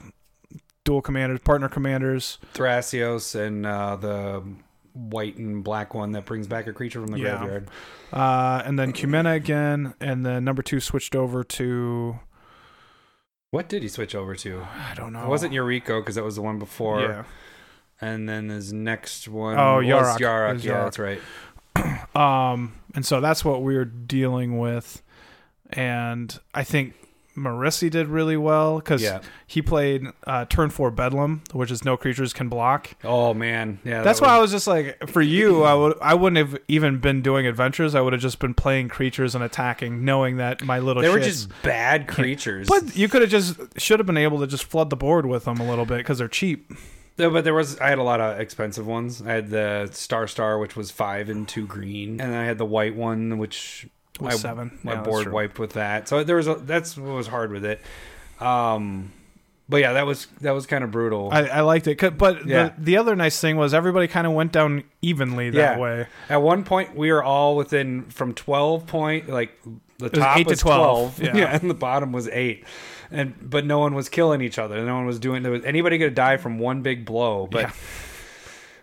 dual 0.85 1.01
commanders, 1.01 1.39
partner 1.41 1.67
commanders. 1.69 2.37
Thrasios 2.53 3.35
and 3.39 3.65
uh, 3.65 3.95
the 3.97 4.43
white 4.93 5.35
and 5.37 5.63
black 5.63 5.93
one 5.93 6.11
that 6.13 6.23
brings 6.25 6.47
back 6.47 6.67
a 6.67 6.73
creature 6.73 7.01
from 7.01 7.11
the 7.11 7.19
Yeah. 7.19 7.37
graveyard. 7.39 7.67
Uh, 8.13 8.61
and 8.65 8.77
then 8.79 8.93
Kumena 8.93 9.35
again, 9.35 9.93
and 9.99 10.25
then 10.25 10.43
number 10.45 10.61
two 10.61 10.79
switched 10.79 11.15
over 11.15 11.43
to 11.43 12.19
What 13.49 13.67
did 13.69 13.81
he 13.83 13.89
switch 13.89 14.13
over 14.15 14.35
to? 14.35 14.61
I 14.61 14.93
don't 14.95 15.11
know. 15.13 15.23
It 15.23 15.29
wasn't 15.29 15.53
Yuriko 15.53 15.99
because 16.01 16.15
that 16.15 16.23
was 16.23 16.35
the 16.35 16.41
one 16.41 16.59
before. 16.59 17.01
Yeah. 17.01 17.23
And 18.03 18.27
then 18.27 18.49
his 18.49 18.73
next 18.73 19.27
one 19.27 19.57
Oh, 19.57 19.77
Yarok. 19.81 20.17
Yarok. 20.19 20.63
Yeah, 20.63 20.71
Yarok. 20.73 20.83
that's 20.83 20.99
right. 20.99 21.19
Um, 22.15 22.73
and 22.93 23.03
so 23.05 23.19
that's 23.21 23.43
what 23.43 23.63
we 23.63 23.75
were 23.75 23.85
dealing 23.85 24.59
with, 24.59 25.01
and 25.71 26.37
I 26.53 26.63
think 26.63 26.93
Marisi 27.35 27.89
did 27.89 28.05
really 28.07 28.37
well 28.37 28.75
because 28.77 29.01
Yeah. 29.01 29.21
he 29.47 29.63
played 29.63 30.05
uh, 30.27 30.45
turn 30.45 30.69
four 30.69 30.91
Bedlam, 30.91 31.41
which 31.53 31.71
is 31.71 31.83
no 31.83 31.97
creatures 31.97 32.31
can 32.33 32.49
block. 32.49 32.91
Oh 33.03 33.33
man, 33.33 33.79
yeah. 33.83 34.03
That's 34.03 34.19
that 34.19 34.27
why 34.27 34.33
I 34.35 34.37
was, 34.37 34.53
was 34.53 34.63
just 34.63 34.67
like, 34.67 35.09
for 35.09 35.23
you, 35.23 35.63
I 35.63 35.73
would, 35.73 35.97
I 35.99 36.13
wouldn't 36.13 36.37
have 36.37 36.61
even 36.67 36.99
been 36.99 37.23
doing 37.23 37.47
adventures. 37.47 37.95
I 37.95 38.01
would 38.01 38.13
have 38.13 38.21
just 38.21 38.37
been 38.37 38.53
playing 38.53 38.89
creatures 38.89 39.33
and 39.33 39.43
attacking, 39.43 40.05
knowing 40.05 40.37
that 40.37 40.61
my 40.63 40.77
little 40.77 41.01
they 41.01 41.09
were 41.09 41.19
just 41.19 41.49
bad 41.63 42.07
creatures. 42.07 42.67
But 42.67 42.95
you 42.95 43.09
could 43.09 43.21
have 43.23 43.31
just 43.31 43.57
should 43.79 43.99
have 43.99 44.05
been 44.05 44.17
able 44.17 44.39
to 44.41 44.45
just 44.45 44.65
flood 44.65 44.91
the 44.91 44.95
board 44.97 45.25
with 45.25 45.45
them 45.45 45.59
a 45.59 45.67
little 45.67 45.87
bit 45.87 45.97
because 45.97 46.19
they're 46.19 46.27
cheap. 46.27 46.71
No, 47.17 47.29
but 47.29 47.43
there 47.43 47.53
was 47.53 47.79
I 47.79 47.89
had 47.89 47.99
a 47.99 48.03
lot 48.03 48.19
of 48.21 48.39
expensive 48.39 48.87
ones. 48.87 49.21
I 49.21 49.33
had 49.33 49.49
the 49.49 49.89
Star 49.91 50.27
Star, 50.27 50.57
which 50.57 50.75
was 50.75 50.89
five 50.91 51.29
and 51.29 51.47
two 51.47 51.67
green, 51.67 52.19
and 52.19 52.35
I 52.35 52.45
had 52.45 52.57
the 52.57 52.65
white 52.65 52.95
one, 52.95 53.37
which 53.37 53.87
Was 54.19 54.35
I- 54.35 54.37
seven. 54.37 54.79
my 54.83 54.93
Yeah, 54.93 55.01
board 55.03 55.31
wiped 55.31 55.59
with 55.59 55.73
that. 55.73 56.07
So 56.07 56.23
there 56.23 56.35
was 56.37 56.47
a, 56.47 56.55
that's 56.55 56.97
what 56.97 57.13
was 57.15 57.27
hard 57.27 57.51
with 57.51 57.65
it. 57.65 57.81
Um, 58.39 59.11
but 59.69 59.77
yeah, 59.77 59.93
that 59.93 60.05
was 60.05 60.27
that 60.41 60.51
was 60.51 60.65
kind 60.65 60.83
of 60.83 60.91
brutal. 60.91 61.29
I, 61.31 61.41
I 61.47 61.61
liked 61.61 61.87
it, 61.87 62.17
but 62.17 62.45
Yeah. 62.45 62.71
the, 62.77 62.83
the 62.83 62.97
other 62.97 63.15
nice 63.15 63.39
thing 63.39 63.55
was 63.57 63.73
everybody 63.73 64.07
kind 64.07 64.27
of 64.27 64.33
went 64.33 64.51
down 64.51 64.83
evenly 65.01 65.49
that 65.51 65.77
Yeah. 65.77 65.79
way. 65.79 66.07
At 66.29 66.41
one 66.41 66.63
point, 66.63 66.95
we 66.95 67.11
were 67.11 67.23
all 67.23 67.55
within 67.55 68.03
from 68.09 68.33
twelve 68.33 68.87
point, 68.87 69.29
like 69.29 69.51
the 69.99 70.09
was 70.09 70.11
top 70.11 70.37
eight 70.37 70.43
to 70.45 70.49
was 70.51 70.59
12, 70.59 71.21
yeah. 71.23 71.57
and 71.61 71.69
the 71.69 71.73
bottom 71.75 72.11
was 72.11 72.27
eight. 72.29 72.65
And 73.13 73.35
but 73.49 73.65
no 73.65 73.79
one 73.79 73.93
was 73.93 74.09
killing 74.09 74.41
each 74.41 74.57
other. 74.59 74.83
No 74.85 74.95
one 74.95 75.05
was 75.05 75.19
doing. 75.19 75.43
There 75.43 75.51
was 75.51 75.63
anybody 75.63 75.97
going 75.97 76.11
to 76.11 76.15
die 76.15 76.37
from 76.37 76.57
one 76.59 76.81
big 76.81 77.05
blow. 77.05 77.47
But 77.47 77.73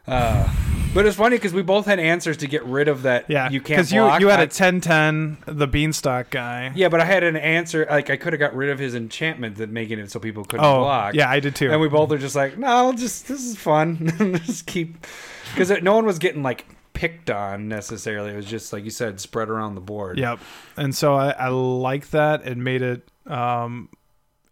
uh, 0.06 0.48
but 0.94 1.06
it's 1.06 1.16
funny 1.16 1.36
because 1.36 1.52
we 1.52 1.62
both 1.62 1.86
had 1.86 2.00
answers 2.00 2.38
to 2.38 2.46
get 2.48 2.64
rid 2.64 2.88
of 2.88 3.02
that. 3.02 3.26
Yeah, 3.28 3.48
you 3.50 3.60
can't 3.60 3.78
Because 3.78 3.92
you 3.92 4.02
you 4.18 4.28
had 4.28 4.40
I- 4.40 4.44
a 4.44 4.48
10-10, 4.48 5.36
the 5.46 5.66
beanstalk 5.66 6.30
guy. 6.30 6.72
yeah, 6.74 6.88
but 6.88 7.00
I 7.00 7.04
had 7.04 7.22
an 7.22 7.36
answer. 7.36 7.86
Like 7.88 8.10
I 8.10 8.16
could 8.16 8.32
have 8.32 8.40
got 8.40 8.54
rid 8.54 8.70
of 8.70 8.78
his 8.78 8.94
enchantment 8.94 9.56
that 9.56 9.70
making 9.70 9.98
it 9.98 10.10
so 10.10 10.18
people 10.18 10.44
couldn't 10.44 10.64
Oh, 10.66 10.80
block. 10.80 11.14
yeah, 11.14 11.30
I 11.30 11.38
did 11.40 11.54
too. 11.54 11.70
And 11.70 11.80
we 11.80 11.88
both 11.88 12.10
are 12.12 12.18
just 12.18 12.34
like, 12.34 12.58
no, 12.58 12.92
just 12.92 13.28
this 13.28 13.44
is 13.44 13.56
fun. 13.56 14.38
just 14.44 14.66
keep 14.66 15.06
because 15.54 15.70
no 15.82 15.94
one 15.94 16.06
was 16.06 16.18
getting 16.18 16.42
like 16.42 16.66
picked 16.92 17.30
on 17.30 17.68
necessarily. 17.68 18.32
It 18.32 18.36
was 18.36 18.46
just 18.46 18.72
like 18.72 18.82
you 18.84 18.90
said, 18.90 19.20
spread 19.20 19.48
around 19.48 19.74
the 19.76 19.80
board. 19.80 20.18
Yep. 20.18 20.40
And 20.76 20.94
so 20.94 21.14
I, 21.14 21.30
I 21.30 21.48
like 21.48 22.10
that. 22.10 22.46
It 22.46 22.56
made 22.58 22.82
it 22.82 23.08
um 23.26 23.88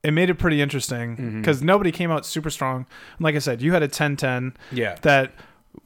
it 0.02 0.12
made 0.12 0.30
it 0.30 0.34
pretty 0.36 0.60
interesting 0.62 1.38
because 1.40 1.62
nobody 1.62 1.90
came 1.90 2.10
out 2.10 2.24
super 2.24 2.50
strong. 2.50 2.86
And 3.16 3.20
like 3.20 3.34
I 3.34 3.40
said, 3.40 3.60
you 3.62 3.72
had 3.72 3.82
a 3.82 3.88
10-10 3.88 4.54
yeah, 4.72 4.96
that 5.02 5.32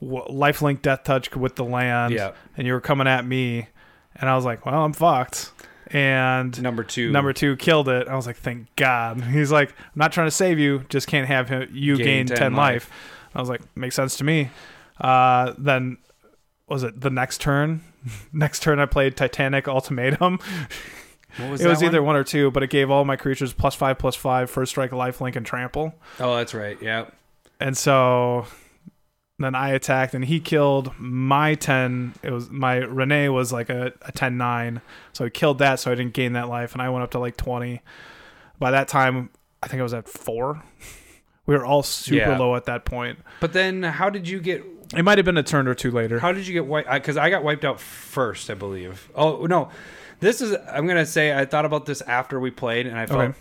w- 0.01 0.25
lifelink 0.29 0.83
death 0.83 1.05
touch 1.05 1.35
with 1.35 1.57
the 1.57 1.64
land, 1.64 2.14
yeah. 2.14 2.33
and 2.57 2.66
you 2.66 2.72
were 2.75 2.81
coming 2.81 3.07
at 3.07 3.25
me, 3.27 3.68
and 4.16 4.29
I 4.29 4.37
was 4.37 4.44
like, 4.44 4.66
well, 4.66 4.85
I'm 4.85 4.92
fucked. 4.92 5.53
And 5.88 6.61
Number 6.62 6.85
two, 6.85 7.11
number 7.11 7.33
two 7.35 7.57
killed 7.57 7.88
it. 7.88 8.09
I 8.09 8.14
was 8.16 8.27
like, 8.27 8.37
thank 8.37 8.75
God. 8.77 9.20
He's 9.31 9.53
like, 9.53 9.70
I'm 9.70 9.77
not 9.96 10.12
trying 10.12 10.27
to 10.27 10.31
save 10.31 10.59
you, 10.59 10.85
just 10.88 11.07
can't 11.07 11.27
have 11.29 11.48
him, 11.48 11.68
you 11.72 11.96
Gain 11.96 12.07
gain, 12.07 12.27
10 12.27 12.37
10, 12.37 12.55
life. 12.55 12.90
life. 12.90 12.90
I 13.35 13.40
was 13.40 13.48
like, 13.48 13.61
makes 13.77 13.94
sense 13.94 14.16
to 14.18 14.25
me. 14.25 14.51
Uh, 15.01 15.55
then 15.59 15.98
was 16.68 16.83
it 16.83 17.01
the 17.01 17.11
next 17.11 17.40
turn? 17.40 17.83
next 18.33 18.62
turn 18.62 18.79
I 18.79 18.87
played 18.87 19.16
Titanic 19.16 19.68
Ultimatum. 19.68 20.38
Was 21.40 21.61
it 21.61 21.68
was 21.68 21.81
that 21.81 21.87
either 21.87 22.03
one? 22.03 22.14
one 22.14 22.16
or 22.16 22.25
two, 22.25 22.51
but 22.51 22.62
it 22.62 22.71
gave 22.71 22.90
all 22.90 23.05
my 23.05 23.16
creatures 23.16 23.53
plus 23.53 23.75
five, 23.75 23.99
plus 23.99 24.14
five, 24.16 24.51
first 24.51 24.71
strike, 24.71 24.90
lifelink, 24.90 25.37
and 25.37 25.47
trample. 25.47 25.95
Oh, 26.21 26.37
that's 26.37 26.55
right. 26.55 26.77
Yeah, 26.83 27.07
And 27.61 27.77
so 27.77 28.47
then 29.38 29.55
I 29.55 29.71
attacked 29.71 30.14
and 30.14 30.25
he 30.25 30.38
killed 30.40 30.92
my 30.99 31.55
10. 31.55 32.14
It 32.23 32.31
was 32.31 32.49
my 32.51 32.81
Rienne 32.81 33.33
was 33.33 33.53
like 33.53 33.71
a, 33.71 33.92
a 34.03 34.12
10 34.12 34.37
9. 34.37 34.81
So 35.12 35.25
he 35.25 35.31
killed 35.31 35.59
that. 35.59 35.81
So 35.81 35.90
I 35.90 35.95
didn't 35.95 36.12
gain 36.14 36.35
that 36.35 36.49
life. 36.49 36.73
And 36.75 36.83
I 36.83 36.90
went 36.90 37.03
up 37.03 37.11
to 37.12 37.18
like 37.18 37.37
20. 37.37 37.81
By 38.59 38.71
that 38.71 38.87
time, 38.88 39.31
I 39.62 39.66
think 39.68 39.81
I 39.81 39.83
was 39.83 39.95
at 39.95 40.09
four. 40.09 40.62
We 41.45 41.57
were 41.57 41.66
all 41.66 41.83
super 41.83 42.18
Yeah. 42.18 42.38
low 42.38 42.55
at 42.55 42.66
that 42.66 42.85
point. 42.85 43.18
but 43.40 43.53
then 43.53 43.83
how 43.83 44.09
did 44.11 44.29
you 44.29 44.38
get? 44.38 44.64
It 44.97 45.03
might 45.03 45.18
have 45.18 45.25
been 45.25 45.37
a 45.37 45.42
turn 45.42 45.66
or 45.66 45.75
two 45.75 45.90
later. 45.90 46.21
How 46.21 46.31
did 46.31 46.47
you 46.47 46.53
get 46.53 46.66
wiped? 46.66 46.88
Because 46.88 47.16
I 47.16 47.31
got 47.31 47.42
wiped 47.42 47.64
out 47.64 47.81
first, 47.81 48.49
I 48.49 48.55
believe. 48.55 49.11
Oh 49.16 49.45
no, 49.47 49.68
this 50.23 50.41
is. 50.41 50.57
I'm 50.71 50.87
gonna 50.87 51.05
say 51.05 51.37
I 51.39 51.45
thought 51.45 51.65
about 51.67 51.85
this 51.85 52.01
after 52.03 52.41
we 52.41 52.51
played, 52.51 52.87
and 52.87 52.99
I 52.99 53.05
felt 53.07 53.21
Okay. 53.21 53.39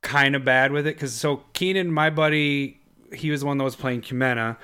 kind 0.00 0.34
of 0.34 0.44
bad 0.44 0.72
with 0.72 0.86
it 0.86 0.94
because 0.94 1.12
so 1.12 1.42
Keenan, 1.52 1.92
my 1.92 2.08
buddy, 2.08 2.80
he 3.12 3.30
was 3.30 3.40
the 3.40 3.46
one 3.46 3.58
that 3.58 3.64
was 3.64 3.76
playing 3.76 4.00
Kumena. 4.02 4.56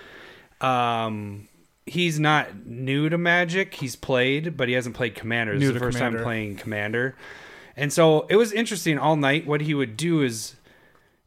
Um, 0.60 1.48
he's 1.86 2.18
not 2.18 2.66
new 2.66 3.08
to 3.08 3.18
Magic. 3.18 3.74
He's 3.74 3.96
played, 3.96 4.56
but 4.56 4.68
he 4.68 4.74
hasn't 4.74 4.94
played 4.94 5.14
Commander. 5.14 5.54
This 5.54 5.60
New 5.60 5.68
is 5.68 5.74
the 5.74 5.80
first 5.80 5.98
time 5.98 6.16
playing 6.18 6.56
Commander, 6.56 7.16
and 7.76 7.92
so 7.92 8.26
it 8.30 8.36
was 8.36 8.52
interesting 8.52 8.98
all 8.98 9.16
night. 9.16 9.46
What 9.46 9.60
he 9.60 9.74
would 9.74 9.96
do 9.96 10.22
is, 10.22 10.56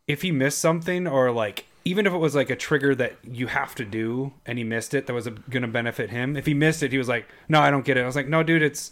if 0.08 0.22
he 0.24 0.32
missed 0.32 0.60
something 0.60 1.08
or 1.08 1.32
like. 1.32 1.66
Even 1.86 2.06
if 2.06 2.12
it 2.12 2.18
was 2.18 2.36
like 2.36 2.50
a 2.50 2.56
trigger 2.58 2.94
that 2.96 3.16
you 3.24 3.48
have 3.48 3.74
to 3.76 3.86
do 3.86 4.34
and 4.46 4.58
he 4.58 4.64
missed 4.66 4.94
it, 4.94 5.08
that 5.08 5.14
was 5.14 5.30
going 5.50 5.62
to 5.62 5.70
benefit 5.70 6.10
him. 6.10 6.36
If 6.36 6.46
he 6.46 6.54
missed 6.54 6.84
it, 6.84 6.92
he 6.92 6.98
was 6.98 7.08
like, 7.08 7.26
"No, 7.48 7.62
I 7.62 7.72
don't 7.72 7.86
get 7.86 7.96
it." 7.96 8.02
I 8.02 8.06
was 8.06 8.16
like, 8.18 8.28
"No, 8.28 8.44
dude, 8.44 8.62
it's 8.62 8.92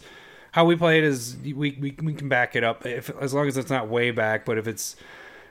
how 0.56 0.64
we 0.64 0.74
play 0.74 0.96
it 0.96 1.04
is 1.04 1.36
we, 1.44 1.52
we, 1.52 1.94
we 2.02 2.14
can 2.14 2.30
back 2.30 2.56
it 2.56 2.64
up 2.64 2.86
if 2.86 3.10
as 3.20 3.34
long 3.34 3.46
as 3.46 3.58
it's 3.58 3.68
not 3.68 3.88
way 3.88 4.10
back 4.10 4.46
but 4.46 4.56
if 4.56 4.66
it's 4.66 4.96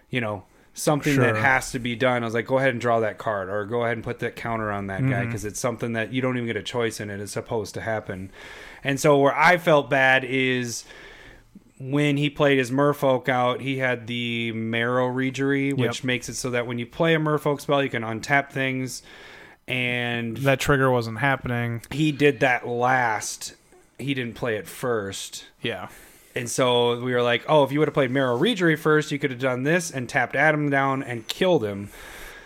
you 0.09 0.19
know 0.19 0.43
something 0.73 1.17
that 1.17 1.35
has 1.35 1.71
to 1.71 1.77
be 1.79 1.95
done 1.95 2.23
i 2.23 2.25
was 2.25 2.33
like 2.33 2.47
go 2.47 2.57
ahead 2.57 2.71
and 2.71 2.81
draw 2.81 2.99
that 2.99 3.17
card 3.19 3.47
or 3.47 3.63
go 3.65 3.83
ahead 3.83 3.95
and 3.97 4.03
put 4.03 4.17
that 4.17 4.35
counter 4.35 4.71
on 4.71 4.87
that 4.87 5.01
guy 5.01 5.21
Mhm. 5.21 5.25
because 5.27 5.45
it's 5.45 5.59
something 5.59 5.93
that 5.93 6.11
you 6.11 6.21
don't 6.23 6.35
even 6.37 6.47
get 6.47 6.57
a 6.57 6.63
choice 6.63 6.99
in 6.99 7.11
it 7.11 7.19
it's 7.21 7.33
supposed 7.33 7.75
to 7.75 7.81
happen 7.81 8.31
and 8.83 8.99
so 8.99 9.17
where 9.19 9.35
i 9.37 9.57
felt 9.57 9.89
bad 9.91 10.23
is 10.25 10.83
when 11.79 12.17
he 12.17 12.29
played 12.29 12.57
his 12.57 12.71
merfolk 12.71 13.29
out 13.29 13.61
he 13.61 13.77
had 13.77 14.07
the 14.07 14.51
Merrow 14.53 15.07
Reejerey 15.09 15.71
which 15.77 15.99
Yep. 15.99 16.03
makes 16.03 16.29
it 16.29 16.33
so 16.35 16.49
that 16.49 16.65
when 16.65 16.79
you 16.79 16.85
play 16.87 17.13
a 17.13 17.19
merfolk 17.19 17.61
spell 17.61 17.83
you 17.83 17.89
can 17.89 18.01
untap 18.01 18.49
things 18.49 19.03
and 19.67 20.37
that 20.37 20.59
trigger 20.59 20.91
wasn't 20.91 21.19
happening. 21.19 21.81
he 21.91 22.11
did 22.11 22.39
that 22.41 22.67
last 22.67 23.55
he 23.99 24.13
didn't 24.13 24.35
play 24.35 24.55
it 24.57 24.67
first 24.67 25.45
Yeah. 25.61 25.87
and 26.35 26.49
so 26.49 26.99
we 27.01 27.13
were 27.13 27.21
like, 27.21 27.43
oh, 27.47 27.63
if 27.63 27.71
you 27.71 27.79
would 27.79 27.87
have 27.87 27.93
played 27.93 28.11
Merrow 28.11 28.37
Reejerey 28.37 28.77
first, 28.77 29.11
you 29.11 29.19
could 29.19 29.31
have 29.31 29.39
done 29.39 29.63
this 29.63 29.89
and 29.91 30.07
tapped 30.09 30.35
Adam 30.35 30.69
down 30.69 31.01
and 31.03 31.27
killed 31.27 31.63
him. 31.63 31.89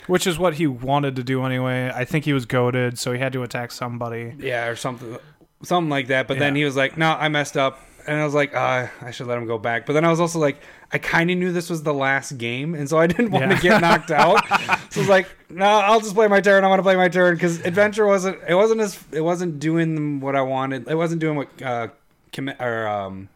Which 0.08 0.26
is 0.26 0.40
what 0.40 0.56
he 0.56 0.66
wanted 0.66 1.16
to 1.18 1.24
do 1.24 1.44
anyway. 1.46 1.92
I 1.94 2.04
think 2.06 2.26
he 2.26 2.34
was 2.34 2.46
goaded, 2.48 2.98
so 2.98 3.12
he 3.14 3.20
had 3.20 3.32
to 3.34 3.44
attack 3.44 3.72
somebody. 3.72 4.34
Yeah, 4.40 4.66
or 4.68 4.76
something. 4.76 5.18
something 5.62 5.90
like 5.90 6.08
that. 6.08 6.28
But 6.28 6.40
then 6.40 6.56
he 6.56 6.64
was 6.66 6.76
like, 6.76 6.98
"No, 6.98 7.12
I 7.12 7.30
messed 7.30 7.56
up," 7.56 7.80
and 8.10 8.20
I 8.20 8.26
was 8.26 8.34
like, 8.34 8.56
uh, 8.56 8.88
"I 9.02 9.12
should 9.12 9.28
let 9.28 9.38
him 9.38 9.46
go 9.46 9.58
back." 9.58 9.86
But 9.86 9.94
then 9.94 10.04
I 10.04 10.10
was 10.10 10.20
also 10.20 10.40
like, 10.40 10.58
I 10.92 10.98
kind 10.98 11.30
of 11.32 11.38
knew 11.38 11.52
this 11.52 11.70
was 11.70 11.84
the 11.84 11.94
last 11.94 12.38
game, 12.38 12.74
and 12.76 12.90
so 12.90 12.98
I 12.98 13.08
didn't 13.08 13.32
want 13.32 13.50
Yeah. 13.50 13.56
to 13.56 13.62
get 13.62 13.82
knocked 13.82 14.12
out. 14.12 14.46
so 14.90 15.00
I 15.00 15.04
was 15.04 15.08
like, 15.10 15.28
"No, 15.50 15.66
I'll 15.66 16.00
just 16.02 16.16
play 16.16 16.28
my 16.28 16.42
turn. 16.42 16.64
I 16.64 16.68
want 16.68 16.80
to 16.80 16.84
play 16.84 16.96
my 16.96 17.08
turn 17.08 17.36
because 17.36 17.60
adventure 17.62 18.06
wasn't. 18.08 18.40
It 18.48 18.56
wasn't 18.56 18.82
as. 18.82 19.00
It 19.12 19.22
wasn't 19.22 19.60
doing 19.60 20.20
what 20.20 20.36
I 20.36 20.42
wanted. 20.42 20.88
It 20.88 20.96
wasn't 20.96 21.22
doing 21.22 21.38
what 21.38 21.62
uh, 21.62 21.88
Kim, 22.32 22.50
or 22.60 22.88
um, 22.88 23.30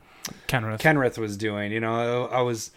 Kenrith. 0.48 0.80
Kenrith 0.80 1.18
was 1.18 1.38
doing. 1.38 1.72
You 1.72 1.80
know, 1.80 2.28
I, 2.32 2.40
I 2.40 2.42
was. 2.42 2.72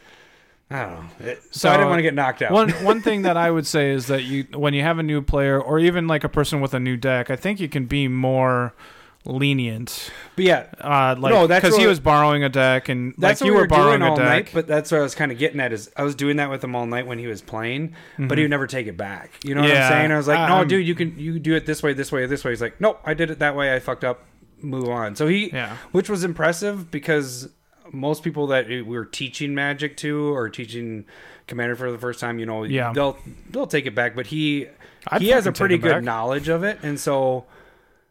I 0.68 0.82
don't 0.82 0.94
know. 0.94 1.26
It, 1.30 1.42
so, 1.44 1.48
So, 1.52 1.68
I 1.70 1.74
didn't 1.76 1.90
want 1.90 1.98
to 2.00 2.02
get 2.02 2.14
knocked 2.14 2.42
out. 2.42 2.50
one 2.50 2.70
one 2.84 3.00
thing 3.00 3.22
that 3.22 3.36
I 3.36 3.50
would 3.56 3.66
say 3.66 3.92
is 3.92 4.06
that 4.08 4.24
you 4.24 4.46
when 4.52 4.74
you 4.74 4.82
have 4.82 4.98
a 4.98 5.02
new 5.02 5.22
player 5.22 5.60
or 5.60 5.78
even 5.78 6.08
like 6.08 6.24
a 6.24 6.28
person 6.28 6.60
with 6.60 6.74
a 6.74 6.80
new 6.80 6.96
deck, 6.96 7.30
I 7.30 7.36
think 7.36 7.60
you 7.60 7.68
can 7.68 7.86
be 7.86 8.08
more 8.08 8.74
lenient. 9.26 10.10
but 10.36 10.44
yeah, 10.44 10.66
Uh, 10.80 11.14
like 11.18 11.32
No, 11.32 11.46
that's 11.46 11.64
because 11.64 11.76
he 11.76 11.86
was 11.86 12.00
borrowing 12.00 12.44
a 12.44 12.48
deck 12.48 12.88
and 12.88 13.14
That's 13.18 13.40
like 13.40 13.46
you 13.46 13.52
we 13.52 13.56
were 13.56 13.62
were 13.64 13.68
borrowing 13.68 13.98
doing 14.00 14.02
a 14.02 14.10
all 14.10 14.16
deck. 14.16 14.26
night, 14.26 14.50
but 14.54 14.66
that's 14.66 14.90
what 14.92 15.00
I 15.00 15.02
was 15.02 15.14
kind 15.14 15.32
of 15.32 15.38
getting 15.38 15.60
at 15.60 15.72
is 15.72 15.90
I 15.96 16.02
was 16.02 16.14
doing 16.14 16.36
that 16.36 16.50
with 16.50 16.62
him 16.62 16.74
all 16.76 16.86
night 16.86 17.06
when 17.06 17.18
he 17.18 17.26
was 17.26 17.42
playing, 17.42 17.94
but 18.18 18.38
he 18.38 18.44
would 18.44 18.50
never 18.50 18.66
take 18.66 18.86
it 18.86 18.96
back. 18.96 19.32
You 19.44 19.54
know 19.54 19.62
what 19.62 19.70
I'm 19.70 19.88
saying? 19.92 20.12
I 20.12 20.16
was 20.16 20.28
like, 20.28 20.48
no, 20.48 20.56
um, 20.58 20.68
dude, 20.68 20.86
you 20.86 20.94
can 20.94 21.18
you 21.18 21.38
do 21.38 21.54
it 21.54 21.66
this 21.66 21.82
way, 21.82 21.92
this 21.92 22.10
way, 22.12 22.24
this 22.26 22.44
way. 22.44 22.52
He's 22.52 22.60
like, 22.62 22.80
nope, 22.80 23.00
I 23.04 23.14
did 23.14 23.30
it 23.30 23.38
that 23.40 23.56
way. 23.56 23.74
I 23.74 23.78
fucked 23.80 24.04
up. 24.04 24.22
Move 24.62 24.88
on. 24.88 25.16
So 25.16 25.26
he, 25.26 25.50
Yeah. 25.50 25.76
which 25.92 26.08
was 26.08 26.24
impressive 26.24 26.90
because 26.90 27.50
most 27.92 28.22
people 28.24 28.46
that 28.48 28.68
we 28.68 28.82
were 28.82 29.04
teaching 29.04 29.54
Magic 29.54 29.96
to 29.98 30.34
or 30.34 30.48
teaching 30.48 31.04
Commander 31.46 31.76
for 31.76 31.92
the 31.92 31.98
first 31.98 32.20
time, 32.20 32.38
you 32.38 32.46
know, 32.46 32.64
Yeah. 32.64 32.92
they'll 32.94 33.18
they'll 33.50 33.66
take 33.66 33.86
it 33.86 33.94
back, 33.94 34.16
but 34.16 34.26
he 34.28 34.66
I'd 35.08 35.20
he 35.22 35.28
has 35.28 35.46
a 35.46 35.52
pretty 35.52 35.78
good 35.78 35.92
back. 35.92 36.02
knowledge 36.02 36.48
of 36.48 36.62
it, 36.64 36.78
and 36.82 36.98
so. 36.98 37.44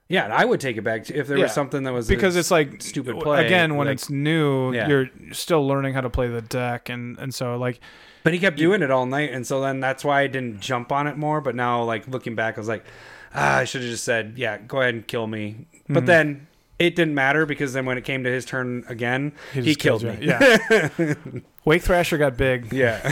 Yeah, 0.08 0.28
I 0.28 0.46
would 0.46 0.60
take 0.60 0.78
it 0.78 0.84
back 0.84 1.10
if 1.10 1.28
there 1.28 1.38
Yeah. 1.38 1.44
was 1.46 1.54
something 1.54 1.82
that 1.84 1.92
was 1.94 2.08
because 2.08 2.36
it's 2.36 2.52
like 2.52 2.82
stupid 2.82 3.20
play. 3.20 3.46
again 3.46 3.76
when 3.76 3.88
like- 3.88 3.96
it's 3.96 4.10
new 4.10 4.72
Yeah. 4.74 4.88
you're 4.88 5.10
still 5.32 5.66
learning 5.68 5.96
how 5.96 6.02
to 6.02 6.10
play 6.12 6.28
the 6.28 6.42
deck 6.42 6.90
and 6.90 7.18
and 7.18 7.34
so 7.34 7.58
like 7.58 7.80
But 8.24 8.34
he 8.34 8.40
kept 8.40 8.58
doing 8.58 8.82
it 8.84 8.90
all 8.92 9.06
night, 9.06 9.32
and 9.32 9.46
so 9.46 9.62
then 9.62 9.80
that's 9.80 10.04
why 10.06 10.22
I 10.22 10.28
didn't 10.28 10.60
jump 10.60 10.92
on 10.92 11.06
it 11.08 11.16
more. 11.18 11.42
But 11.42 11.54
now, 11.56 11.84
like 11.84 12.08
looking 12.08 12.34
back, 12.36 12.58
I 12.58 12.60
was 12.60 12.68
like, 12.68 12.84
ah, 13.36 13.58
I 13.58 13.64
should 13.66 13.82
have 13.82 13.92
just 13.92 14.04
said, 14.04 14.34
yeah, 14.36 14.58
go 14.58 14.82
ahead 14.82 14.96
and 14.96 15.06
kill 15.08 15.28
me. 15.28 15.68
But 15.88 16.04
Mhm. 16.04 16.08
then 16.08 16.48
it 16.80 16.96
didn't 16.96 17.14
matter 17.16 17.46
because 17.46 17.74
then 17.74 17.86
when 17.86 17.98
it 18.00 18.04
came 18.04 18.24
to 18.24 18.30
his 18.32 18.44
turn 18.46 18.84
again, 18.90 19.32
he, 19.54 19.62
just 19.62 19.80
killed 19.80 20.04
me. 20.04 20.18
you. 20.22 20.28
yeah 21.00 21.14
wake 21.66 21.82
thrasher 21.84 22.18
got 22.18 22.36
big 22.38 22.72
yeah. 22.74 23.12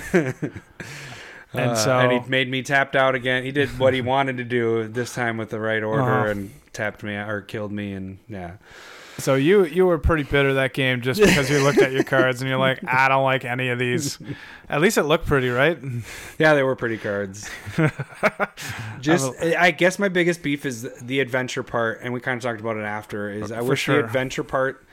And 1.54 1.72
Uh, 1.72 1.76
so- 1.76 2.00
and 2.00 2.12
he 2.12 2.30
made 2.30 2.50
me 2.50 2.62
tapped 2.64 2.96
out 2.96 3.14
again. 3.14 3.44
He 3.44 3.52
did 3.52 3.78
what 3.78 3.94
he 3.94 4.02
wanted 4.02 4.38
to 4.38 4.44
do 4.44 4.88
this 4.88 5.14
time 5.14 5.38
with 5.38 5.50
the 5.52 5.60
right 5.60 5.84
order 5.84 6.02
Uh-huh. 6.04 6.30
and 6.30 6.52
tapped 6.74 7.04
me 7.04 7.16
or 7.16 7.42
killed 7.42 7.72
me. 7.72 7.94
And 7.94 8.20
yeah, 8.28 8.58
so 9.18 9.36
you 9.36 9.64
you 9.66 9.86
were 9.86 9.98
pretty 9.98 10.24
bitter 10.24 10.56
that 10.56 10.74
game 10.74 11.02
just 11.02 11.22
because 11.22 11.50
you 11.50 11.64
looked 11.64 11.82
at 11.82 11.92
your 11.92 12.04
cards 12.04 12.42
and 12.42 12.50
you're 12.50 12.58
like 12.58 12.80
i 12.88 13.08
don't 13.08 13.24
like 13.24 13.46
any 13.46 13.70
of 13.70 13.78
these 13.78 14.18
at 14.70 14.82
least 14.82 14.98
it 14.98 15.04
looked 15.04 15.28
pretty 15.28 15.50
right 15.50 15.78
yeah, 16.40 16.54
they 16.54 16.64
were 16.64 16.76
pretty 16.76 16.98
cards. 16.98 17.50
Just, 19.00 19.34
I 19.42 19.72
guess 19.72 20.00
my 20.00 20.10
biggest 20.10 20.42
beef 20.42 20.66
is 20.66 20.88
the 21.02 21.20
adventure 21.20 21.64
part, 21.64 22.00
and 22.02 22.14
we 22.14 22.20
kind 22.20 22.38
of 22.38 22.44
talked 22.44 22.60
about 22.60 22.78
it 22.78 22.84
after. 22.84 23.30
Is 23.30 23.52
uh, 23.52 23.56
I 23.56 23.62
wish 23.62 23.82
sure. 23.82 23.98
the 23.98 24.06
adventure 24.06 24.44
part 24.44 24.86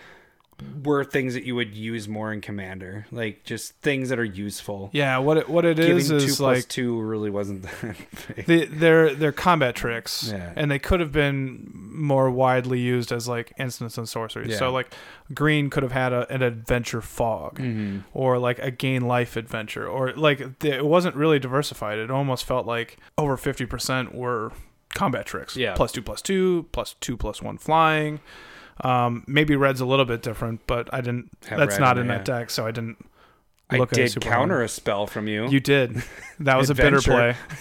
were 0.82 1.04
things 1.04 1.34
that 1.34 1.44
you 1.44 1.54
would 1.54 1.74
use 1.74 2.08
more 2.08 2.32
in 2.32 2.40
Commander, 2.40 3.06
like 3.10 3.44
just 3.44 3.72
things 3.82 4.08
that 4.08 4.18
are 4.18 4.24
useful. 4.24 4.90
yeah 4.92 5.18
what 5.18 5.36
it 5.36 5.48
what 5.48 5.64
it 5.64 5.76
Giving 5.76 5.96
is 5.98 6.08
two 6.08 6.16
is 6.16 6.36
plus 6.36 6.40
like 6.40 6.68
two 6.68 7.00
really 7.00 7.30
wasn't 7.30 7.62
that 7.80 7.96
big. 8.36 8.46
the, 8.46 8.64
they're 8.66 9.14
they're 9.14 9.32
combat 9.32 9.74
tricks, 9.74 10.30
Yeah. 10.32 10.52
and 10.56 10.70
they 10.70 10.78
could 10.78 11.00
have 11.00 11.12
been 11.12 11.70
more 11.74 12.30
widely 12.30 12.80
used 12.80 13.12
as 13.12 13.28
like 13.28 13.52
instants 13.58 13.98
and 13.98 14.08
sorceries. 14.08 14.50
Yeah. 14.50 14.56
So 14.58 14.70
like 14.72 14.92
green 15.34 15.70
could 15.70 15.82
have 15.82 15.92
had 15.92 16.12
a, 16.12 16.30
an 16.32 16.42
adventure 16.42 17.00
fog, 17.02 17.58
Mhm. 17.58 18.04
or 18.14 18.38
like 18.38 18.58
a 18.58 18.70
gain 18.70 19.02
life 19.06 19.36
adventure, 19.36 19.86
or 19.86 20.12
like 20.12 20.58
the, 20.60 20.76
it 20.78 20.86
wasn't 20.86 21.14
really 21.16 21.38
diversified. 21.38 21.98
It 21.98 22.10
almost 22.10 22.44
felt 22.44 22.66
like 22.66 22.96
over 23.18 23.36
fifty 23.36 23.66
percent 23.66 24.14
were 24.14 24.52
combat 24.94 25.24
tricks. 25.26 25.56
Yeah. 25.56 25.74
plus 25.74 25.92
two 25.92 26.02
plus 26.02 26.20
two, 26.22 26.66
plus 26.72 26.94
two 27.00 27.16
plus 27.16 27.40
one 27.42 27.58
flying. 27.58 28.20
Um, 28.82 29.24
maybe 29.26 29.56
red's 29.56 29.80
a 29.80 29.86
little 29.86 30.04
bit 30.04 30.22
different, 30.22 30.66
but 30.66 30.92
I 30.92 31.00
didn't. 31.00 31.30
Have 31.48 31.58
that's 31.58 31.74
red 31.74 31.80
not 31.80 31.98
in 31.98 32.06
that 32.08 32.24
deck, 32.24 32.50
so 32.50 32.66
I 32.66 32.70
didn't. 32.70 33.04
I 33.72 33.76
look 33.76 33.92
at 33.92 33.98
it 33.98 34.02
did 34.02 34.12
super 34.12 34.28
counter 34.28 34.54
hard. 34.56 34.64
a 34.64 34.68
spell 34.68 35.06
from 35.06 35.28
you. 35.28 35.48
You 35.48 35.60
did. 35.60 36.02
That 36.40 36.56
was 36.56 36.70
a 36.70 36.74
bitter 36.74 37.02
play. 37.02 37.36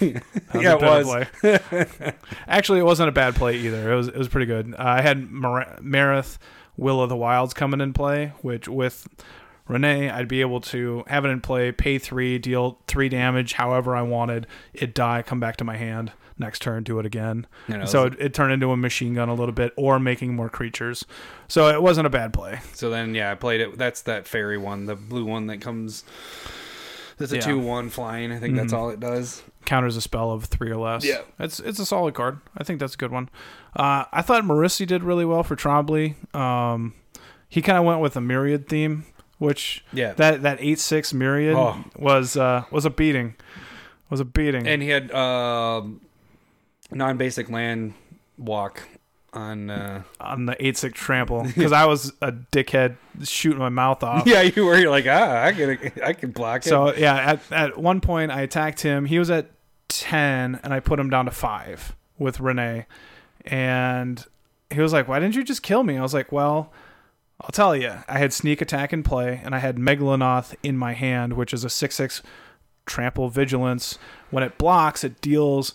Yeah, 0.54 0.76
it 0.76 0.80
was. 0.80 1.06
play. 1.06 2.14
Actually, 2.48 2.78
it 2.78 2.84
wasn't 2.84 3.10
a 3.10 3.12
bad 3.12 3.34
play 3.34 3.58
either. 3.58 3.92
It 3.92 3.94
was 3.94 4.08
it 4.08 4.16
was 4.16 4.28
pretty 4.28 4.46
good. 4.46 4.72
Uh, 4.72 4.76
I 4.82 5.02
had 5.02 5.30
Mar- 5.30 5.76
Marath, 5.82 6.38
Will 6.78 7.02
of 7.02 7.10
the 7.10 7.16
Wilds 7.16 7.52
coming 7.52 7.82
in 7.82 7.92
play, 7.92 8.32
which 8.40 8.68
with 8.68 9.06
Rienne, 9.68 10.10
I'd 10.10 10.28
be 10.28 10.40
able 10.40 10.62
to 10.62 11.04
have 11.08 11.26
it 11.26 11.28
in 11.28 11.42
play, 11.42 11.72
pay 11.72 11.98
three, 11.98 12.38
deal 12.38 12.78
three 12.86 13.10
damage, 13.10 13.52
however 13.52 13.94
I 13.94 14.00
wanted. 14.00 14.46
It 14.72 14.94
die, 14.94 15.20
come 15.20 15.40
back 15.40 15.58
to 15.58 15.64
my 15.64 15.76
hand 15.76 16.12
next 16.40 16.60
turn, 16.62 16.82
do 16.82 16.98
it 16.98 17.06
again. 17.06 17.46
You 17.68 17.78
know, 17.78 17.84
so 17.84 18.06
it, 18.06 18.14
it 18.18 18.34
turned 18.34 18.52
into 18.52 18.70
a 18.72 18.76
machine 18.76 19.14
gun 19.14 19.28
a 19.28 19.34
little 19.34 19.54
bit, 19.54 19.72
or 19.76 20.00
making 20.00 20.34
more 20.34 20.48
creatures. 20.48 21.04
So 21.46 21.68
it 21.68 21.80
wasn't 21.82 22.06
a 22.06 22.10
bad 22.10 22.32
play. 22.32 22.58
So 22.74 22.90
then, 22.90 23.14
yeah, 23.14 23.30
I 23.30 23.34
played 23.36 23.60
it. 23.60 23.78
That's 23.78 24.02
that 24.02 24.26
fairy 24.26 24.58
one, 24.58 24.86
the 24.86 24.96
blue 24.96 25.24
one 25.24 25.46
that 25.46 25.60
comes. 25.60 26.04
That's 27.18 27.32
a 27.32 27.36
Yeah. 27.36 27.40
two-one 27.42 27.90
flying. 27.90 28.32
I 28.32 28.38
think 28.38 28.56
that's 28.56 28.72
Mhm. 28.72 28.76
all 28.78 28.90
it 28.90 28.98
does. 28.98 29.42
counters 29.66 29.94
a 29.94 30.00
spell 30.00 30.30
of 30.32 30.44
three 30.46 30.70
or 30.70 30.76
less. 30.78 31.04
Yeah. 31.04 31.18
it's 31.38 31.60
it's 31.60 31.78
a 31.78 31.84
solid 31.86 32.14
card. 32.14 32.38
I 32.56 32.64
think 32.64 32.80
that's 32.80 32.94
a 32.94 32.96
good 32.96 33.12
one. 33.12 33.28
Uh, 33.76 34.04
I 34.10 34.22
thought 34.22 34.42
Marisi 34.42 34.86
did 34.86 35.04
really 35.04 35.26
well 35.26 35.42
for 35.42 35.54
Trombley. 35.54 36.14
Um, 36.34 36.94
he 37.48 37.60
kind 37.60 37.76
of 37.78 37.84
went 37.84 38.00
with 38.00 38.16
a 38.16 38.20
myriad 38.22 38.68
theme, 38.68 39.04
which 39.38 39.84
Yeah, 39.92 40.14
that 40.14 40.40
that 40.42 40.56
eight 40.62 40.78
six 40.80 41.12
myriad 41.12 41.54
Oh. 41.56 41.84
was 41.94 42.38
uh, 42.38 42.64
was 42.70 42.86
a 42.86 42.90
beating. 42.90 43.34
Was 44.08 44.18
a 44.20 44.24
beating. 44.24 44.66
and 44.66 44.82
he 44.82 44.88
had 44.88 45.12
um 45.12 46.00
non-basic 46.90 47.50
land 47.50 47.94
walk 48.38 48.82
on. 49.32 49.70
Uh, 49.70 50.02
on 50.20 50.46
the 50.46 50.56
eight 50.64 50.76
six 50.76 50.98
trample 50.98 51.42
because 51.54 51.72
I 51.72 51.84
was 51.86 52.12
a 52.20 52.32
dickhead 52.32 52.96
shooting 53.22 53.58
my 53.58 53.68
mouth 53.68 54.02
off. 54.02 54.26
yeah, 54.26 54.42
you 54.42 54.66
were 54.66 54.78
you're 54.78 54.90
like 54.90 55.06
ah, 55.06 55.44
I 55.44 55.52
can 55.52 55.92
I 56.04 56.12
can 56.12 56.30
block 56.30 56.66
it. 56.66 56.68
So 56.68 56.94
yeah, 56.94 57.16
at 57.16 57.52
at 57.52 57.78
one 57.78 58.00
point 58.00 58.30
I 58.30 58.42
attacked 58.42 58.80
him. 58.80 59.04
He 59.04 59.18
was 59.18 59.30
at 59.30 59.50
ten, 59.88 60.58
and 60.62 60.72
I 60.72 60.80
put 60.80 60.98
him 60.98 61.10
down 61.10 61.26
to 61.26 61.30
five 61.30 61.94
with 62.18 62.38
Rienne, 62.38 62.86
and 63.44 64.24
he 64.70 64.80
was 64.80 64.92
like, 64.92 65.08
"Why 65.08 65.20
didn't 65.20 65.34
you 65.36 65.44
just 65.44 65.62
kill 65.62 65.82
me?" 65.82 65.96
I 65.96 66.02
was 66.02 66.14
like, 66.14 66.32
"Well." 66.32 66.72
I'll 67.42 67.48
tell 67.52 67.74
you, 67.74 67.94
I 68.06 68.18
had 68.18 68.34
sneak 68.34 68.60
attack 68.60 68.92
in 68.92 69.02
play, 69.02 69.40
and 69.42 69.54
I 69.54 69.60
had 69.60 69.76
Meglonoth 69.76 70.54
in 70.62 70.76
my 70.76 70.92
hand, 70.92 71.32
which 71.32 71.54
is 71.54 71.64
a 71.64 71.70
six 71.70 71.94
six 71.94 72.20
trample 72.84 73.30
vigilance. 73.30 73.98
When 74.30 74.44
it 74.44 74.58
blocks, 74.58 75.04
it 75.04 75.22
deals 75.22 75.72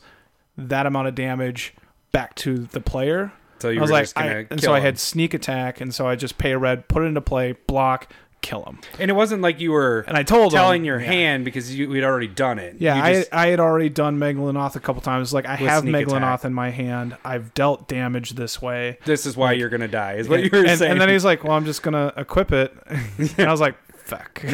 that 0.57 0.85
amount 0.85 1.07
of 1.07 1.15
damage 1.15 1.73
back 2.11 2.35
to 2.35 2.57
the 2.59 2.79
player. 2.81 3.31
so 3.59 3.69
you 3.69 3.79
I 3.79 3.81
was 3.81 3.89
were 3.89 3.93
like, 3.97 4.03
just 4.05 4.17
I, 4.17 4.45
and 4.49 4.61
so 4.61 4.73
I 4.73 4.79
had 4.79 4.97
sneak 4.99 5.33
attack, 5.33 5.81
and 5.81 5.93
so 5.93 6.07
I 6.07 6.15
just 6.15 6.37
pay 6.37 6.51
a 6.51 6.57
red, 6.57 6.87
put 6.87 7.03
it 7.03 7.07
into 7.07 7.21
play, 7.21 7.53
block, 7.67 8.11
kill 8.41 8.63
him. 8.63 8.79
and 8.99 9.09
it 9.09 9.15
wasn't 9.15 9.41
like 9.41 9.59
you 9.59 9.71
were 9.71 10.05
And 10.07 10.15
I 10.15 10.21
told 10.21 10.51
telling 10.51 10.81
him, 10.83 10.85
your 10.85 10.99
yeah. 10.99 11.07
hand 11.07 11.45
because 11.45 11.75
you 11.75 11.89
we'd 11.89 12.03
already 12.03 12.27
done 12.27 12.59
it. 12.59 12.75
Yeah, 12.79 12.95
You 12.95 13.01
I, 13.01 13.13
just- 13.15 13.33
I 13.33 13.47
had 13.47 13.59
already 13.59 13.89
done 13.89 14.19
Meglonoth 14.19 14.75
a 14.75 14.79
couple 14.79 15.01
times. 15.01 15.33
Like 15.33 15.47
I 15.47 15.55
have 15.55 15.83
Meglonoth 15.83 16.17
attack. 16.17 16.45
in 16.45 16.53
my 16.53 16.69
hand. 16.69 17.17
I've 17.25 17.53
dealt 17.55 17.87
damage 17.87 18.31
this 18.33 18.61
way. 18.61 18.99
this 19.05 19.25
is 19.25 19.35
why 19.35 19.53
you're 19.53 19.69
gonna 19.69 19.87
die. 19.87 20.13
Is 20.13 20.29
what 20.29 20.43
you 20.43 20.49
were 20.53 20.59
and, 20.65 20.77
saying. 20.77 20.91
and 20.91 21.01
then 21.01 21.09
he's 21.09 21.25
like, 21.25 21.43
"Well, 21.43 21.53
I'm 21.53 21.65
just 21.65 21.81
gonna 21.81 22.13
equip 22.17 22.51
it," 22.51 22.71
and 23.17 23.47
I 23.47 23.51
was 23.51 23.61
like, 23.61 23.75
"Fuck!" 23.95 24.45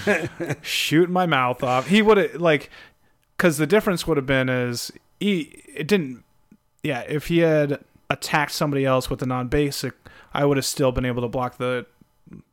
Shoot 0.62 1.10
my 1.10 1.26
mouth 1.26 1.62
off. 1.62 1.88
He 1.88 2.00
would 2.02 2.16
have 2.16 2.34
like, 2.36 2.70
because 3.36 3.58
the 3.58 3.66
difference 3.66 4.06
would 4.06 4.16
have 4.16 4.26
been 4.26 4.48
is 4.48 4.90
he 5.20 5.62
it 5.74 5.86
didn't. 5.88 6.24
Yeah, 6.82 7.00
if 7.00 7.26
he 7.28 7.38
had 7.38 7.80
attacked 8.10 8.52
somebody 8.52 8.84
else 8.84 9.10
with 9.10 9.20
a 9.22 9.26
non-basic, 9.26 9.92
I 10.32 10.44
would 10.44 10.56
have 10.56 10.66
still 10.66 10.92
been 10.92 11.04
able 11.04 11.22
to 11.22 11.28
block 11.28 11.58
the 11.58 11.86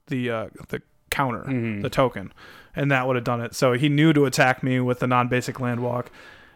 the 0.07 0.30
uh, 0.30 0.47
the 0.70 0.82
counter, 1.11 1.43
Mhm. 1.43 1.82
the 1.84 1.89
token, 1.89 2.34
and 2.76 2.89
that 2.91 3.05
would 3.07 3.16
have 3.16 3.26
done 3.26 3.41
it. 3.41 3.53
So 3.55 3.74
he 3.74 3.89
knew 3.89 4.14
to 4.14 4.26
attack 4.26 4.64
me 4.64 4.80
with 4.80 4.99
the 4.99 5.07
non-basic 5.07 5.59
land 5.59 5.82
walk. 5.82 6.09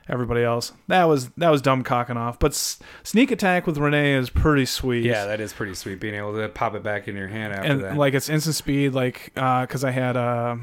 Everybody 0.10 0.42
else, 0.42 0.72
that 0.88 1.04
was 1.04 1.28
that 1.32 1.50
was 1.50 1.62
dumb 1.62 1.84
cocking 1.84 2.16
off. 2.16 2.40
But 2.40 2.54
s- 2.54 2.80
sneak 3.04 3.30
attack 3.30 3.68
with 3.68 3.78
Rienne 3.78 4.18
is 4.18 4.30
pretty 4.30 4.66
sweet. 4.66 5.04
yeah, 5.04 5.26
that 5.26 5.42
is 5.42 5.52
pretty 5.52 5.74
sweet 5.74 6.00
being 6.00 6.16
able 6.16 6.34
to 6.38 6.48
pop 6.48 6.76
it 6.76 6.82
back 6.82 7.10
in 7.10 7.16
your 7.18 7.28
hand 7.28 7.52
after 7.54 7.70
and 7.70 7.84
that. 7.84 7.98
like 7.98 8.14
it's 8.14 8.30
instant 8.30 8.56
speed. 8.56 8.94
Like 8.94 9.34
uh, 9.36 9.62
because 9.66 9.84
I 9.84 9.92
had 9.92 10.16
uh, 10.16 10.56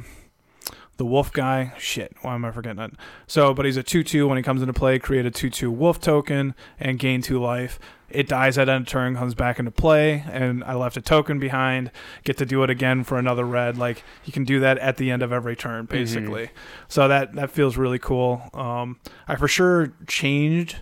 the 0.96 1.04
wolf 1.04 1.32
guy. 1.32 1.72
Shit, 1.78 2.14
why 2.22 2.34
am 2.34 2.44
I 2.44 2.50
forgetting 2.50 2.82
it? 2.82 2.92
So, 3.26 3.52
but 3.52 3.64
he's 3.66 3.76
a 3.76 3.82
two-two 3.82 4.28
when 4.28 4.36
he 4.36 4.42
comes 4.42 4.60
into 4.62 4.72
play. 4.72 4.98
Create 4.98 5.26
a 5.26 5.30
two-two 5.30 5.70
wolf 5.70 6.00
token 6.00 6.54
and 6.78 6.98
gain 6.98 7.22
two 7.22 7.40
life. 7.40 7.78
It 8.08 8.28
dies 8.28 8.58
at 8.58 8.68
end 8.68 8.82
of 8.82 8.88
turn, 8.88 9.16
comes 9.16 9.34
back 9.34 9.58
into 9.58 9.72
play, 9.72 10.24
and 10.30 10.62
I 10.62 10.74
left 10.74 10.96
a 10.96 11.00
token 11.00 11.40
behind. 11.40 11.90
Get 12.22 12.36
to 12.36 12.46
do 12.46 12.62
it 12.62 12.70
again 12.70 13.02
for 13.02 13.18
another 13.18 13.44
red. 13.44 13.76
Like 13.76 14.04
you 14.24 14.32
can 14.32 14.44
do 14.44 14.60
that 14.60 14.78
at 14.78 14.98
the 14.98 15.10
end 15.10 15.22
of 15.22 15.32
every 15.32 15.56
turn, 15.56 15.86
basically. 15.86 16.50
So 16.86 17.08
that 17.08 17.34
that 17.34 17.50
feels 17.50 17.76
really 17.76 17.98
cool. 17.98 18.42
Um, 18.54 19.00
I 19.26 19.34
for 19.34 19.48
sure 19.48 19.94
changed 20.06 20.76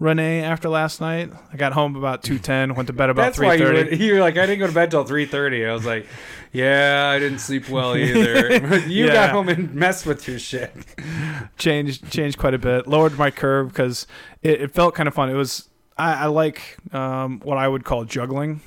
Rienne 0.00 0.42
after 0.42 0.68
last 0.68 1.00
night. 1.00 1.30
I 1.52 1.56
got 1.56 1.72
home 1.72 1.94
about 1.94 2.24
two 2.24 2.38
ten. 2.40 2.74
Went 2.74 2.88
to 2.88 2.92
bed 2.92 3.10
about 3.10 3.34
three 3.36 3.56
thirty. 3.56 3.96
you 4.04 4.14
were 4.14 4.20
like, 4.20 4.36
I 4.36 4.46
didn't 4.46 4.58
go 4.58 4.66
to 4.66 4.72
bed 4.72 4.90
till 4.90 5.04
three 5.04 5.26
thirty. 5.26 5.64
I 5.64 5.72
was 5.72 5.86
like, 5.86 6.06
Yeah, 6.52 7.10
I 7.14 7.18
didn't 7.18 7.38
sleep 7.38 7.68
well 7.68 7.96
either. 7.96 8.78
you 8.88 9.06
Yeah. 9.06 9.12
got 9.14 9.30
home 9.30 9.48
and 9.48 9.74
messed 9.74 10.04
with 10.06 10.28
your 10.28 10.38
shit. 10.38 10.72
changed 11.56 12.10
changed 12.10 12.38
quite 12.38 12.54
a 12.54 12.58
bit. 12.58 12.86
Lowered 12.86 13.18
my 13.18 13.30
curve 13.30 13.68
because 13.68 14.06
it, 14.42 14.60
it 14.62 14.70
felt 14.74 14.94
kind 14.94 15.08
of 15.08 15.14
fun. 15.14 15.30
It 15.30 15.34
was 15.34 15.68
I, 15.96 16.24
I 16.24 16.26
like 16.26 16.76
um, 16.92 17.40
what 17.44 17.58
I 17.58 17.68
would 17.68 17.84
call 17.84 18.04
juggling. 18.04 18.60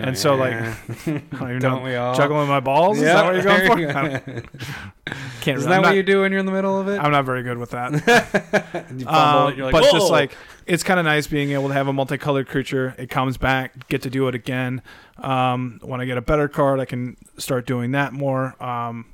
And 0.00 0.16
so, 0.18 0.34
like, 0.34 0.54
I 1.06 1.22
don't 1.40 1.58
don't 1.60 1.82
we 1.82 1.94
all? 1.96 2.14
Juggling 2.14 2.48
my 2.48 2.60
balls? 2.60 2.98
Is 2.98 3.04
that 3.04 3.24
what 3.24 3.34
you're 3.34 3.42
going 3.44 3.66
for? 3.66 3.72
I 3.76 3.80
you 3.80 3.86
don't- 3.86 4.26
go. 4.26 4.42
can't 5.40 5.58
Is 5.58 5.64
really- 5.64 5.66
that 5.66 5.72
I'm 5.72 5.82
what 5.82 5.88
not, 5.88 5.96
you 5.96 6.02
do 6.02 6.20
when 6.22 6.32
you're 6.32 6.40
in 6.40 6.46
the 6.46 6.52
middle 6.52 6.78
of 6.80 6.88
it? 6.88 6.98
I'm 6.98 7.12
not 7.12 7.24
very 7.24 7.42
good 7.42 7.58
with 7.58 7.70
that. 7.70 7.92
fumble 8.02 9.08
Um, 9.08 9.58
like, 9.60 9.72
but 9.72 9.90
just 9.92 10.10
like 10.10 10.36
it's 10.66 10.82
kind 10.82 10.98
of 10.98 11.06
nice 11.06 11.26
being 11.26 11.52
able 11.52 11.68
to 11.68 11.74
have 11.74 11.86
a 11.88 11.92
multicolored 11.92 12.48
creature. 12.48 12.94
It 12.98 13.08
comes 13.10 13.36
back, 13.38 13.88
get 13.88 14.02
to 14.02 14.10
do 14.10 14.26
it 14.28 14.34
again. 14.34 14.82
Um, 15.18 15.78
when 15.82 16.00
I 16.00 16.04
get 16.04 16.18
a 16.18 16.22
better 16.22 16.48
card, 16.48 16.80
I 16.80 16.84
can 16.84 17.16
start 17.38 17.66
doing 17.66 17.92
that 17.92 18.12
more. 18.12 18.60
Um, 18.62 19.06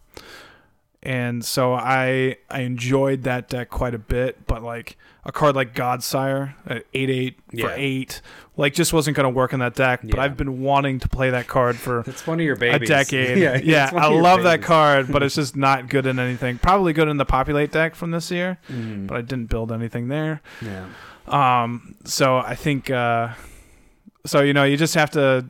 and 1.03 1.45
so 1.45 1.75
I 1.75 2.37
I 2.49 2.61
enjoyed 2.61 3.25
that 3.25 3.49
deck 3.49 3.69
quite 3.71 3.95
a 3.95 3.99
bit. 3.99 4.47
But 4.47 4.63
like 4.63 4.97
a 5.25 5.31
card 5.33 5.55
like 5.55 5.75
Godsire 5.75 6.55
at 6.67 6.85
eight 6.95 7.09
eight 7.11 7.39
Yeah. 7.53 7.67
for 7.69 7.75
eight, 7.77 8.21
like 8.57 8.75
just 8.75 8.93
wasn't 8.93 9.17
going 9.17 9.25
to 9.25 9.31
work 9.31 9.53
in 9.53 9.61
that 9.61 9.75
deck. 9.75 10.01
But 10.03 10.17
Yeah. 10.17 10.23
I've 10.23 10.37
been 10.37 10.61
wanting 10.63 10.99
to 11.01 11.09
play 11.09 11.31
that 11.31 11.47
card 11.47 11.77
for 11.77 12.03
That's 12.05 12.27
one 12.27 12.41
of 12.41 12.45
your 12.45 12.57
babies. 12.57 12.91
a 12.91 12.93
decade. 12.93 13.39
yeah, 13.43 13.61
yeah, 13.63 13.91
I 13.95 14.09
love 14.09 14.43
that 14.43 14.63
card, 14.63 15.13
but 15.13 15.23
it's 15.23 15.35
just 15.43 15.55
not 15.57 15.89
good 15.89 16.07
in 16.07 16.19
anything. 16.19 16.59
Probably 16.59 16.93
good 16.93 17.07
in 17.09 17.19
the 17.19 17.25
populate 17.25 17.71
deck 17.71 17.95
from 17.95 18.11
this 18.11 18.31
year, 18.31 18.59
Mhm. 18.71 19.07
but 19.07 19.17
I 19.17 19.21
didn't 19.21 19.47
build 19.47 19.71
anything 19.71 20.09
there. 20.09 20.41
yeah. 20.61 20.87
Um, 21.29 21.95
so 22.05 22.39
I 22.39 22.57
think, 22.57 22.91
uh, 22.91 23.29
so 24.27 24.41
you 24.41 24.53
know, 24.53 24.65
you 24.65 24.77
just 24.77 24.95
have 24.97 25.11
to 25.13 25.47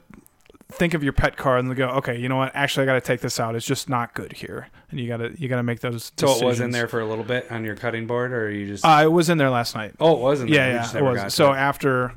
think 0.72 0.94
of 0.94 1.02
your 1.04 1.12
pet 1.12 1.36
car 1.36 1.56
and 1.58 1.74
go, 1.76 1.88
okay, 1.88 2.16
you 2.18 2.28
know 2.28 2.36
what? 2.36 2.52
Actually, 2.54 2.84
I 2.84 2.86
got 2.86 2.94
to 2.94 3.00
take 3.00 3.20
this 3.20 3.38
out. 3.38 3.54
It's 3.54 3.66
just 3.66 3.88
not 3.88 4.14
good 4.14 4.32
here, 4.32 4.68
and 4.90 4.98
you 4.98 5.06
got 5.08 5.18
to 5.18 5.34
you 5.40 5.48
got 5.48 5.56
to 5.56 5.62
make 5.62 5.80
those. 5.80 6.12
So 6.16 6.30
it 6.36 6.44
was 6.44 6.60
in 6.60 6.70
there 6.70 6.88
for 6.88 7.00
a 7.00 7.06
little 7.06 7.24
bit 7.24 7.50
on 7.50 7.64
your 7.64 7.76
cutting 7.76 8.06
board, 8.06 8.32
or 8.32 8.50
you 8.50 8.66
just? 8.66 8.84
Uh, 8.84 9.00
it 9.04 9.12
was 9.12 9.28
in 9.30 9.38
there 9.38 9.50
last 9.50 9.74
night. 9.74 9.94
oh, 10.00 10.14
it 10.16 10.20
was 10.20 10.40
in 10.40 10.50
there. 10.50 10.72
yeah, 10.72 10.90
yeah, 10.92 10.98
it 10.98 11.02
was. 11.02 11.32
So 11.34 11.52
after, 11.52 12.14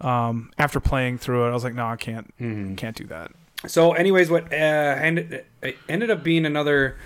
um, 0.00 0.50
after 0.58 0.80
playing 0.80 1.18
through 1.18 1.46
it, 1.46 1.50
I 1.50 1.52
was 1.52 1.64
like, 1.64 1.74
no, 1.74 1.86
I 1.86 1.96
can't, 1.96 2.32
Mhm. 2.38 2.76
can't 2.76 2.96
do 2.96 3.04
that. 3.06 3.30
So, 3.66 3.92
anyways, 3.92 4.28
what 4.28 4.52
uh, 4.52 4.56
ended 4.56 5.44
ended 5.88 6.10
up 6.10 6.24
being 6.24 6.44
another 6.44 6.96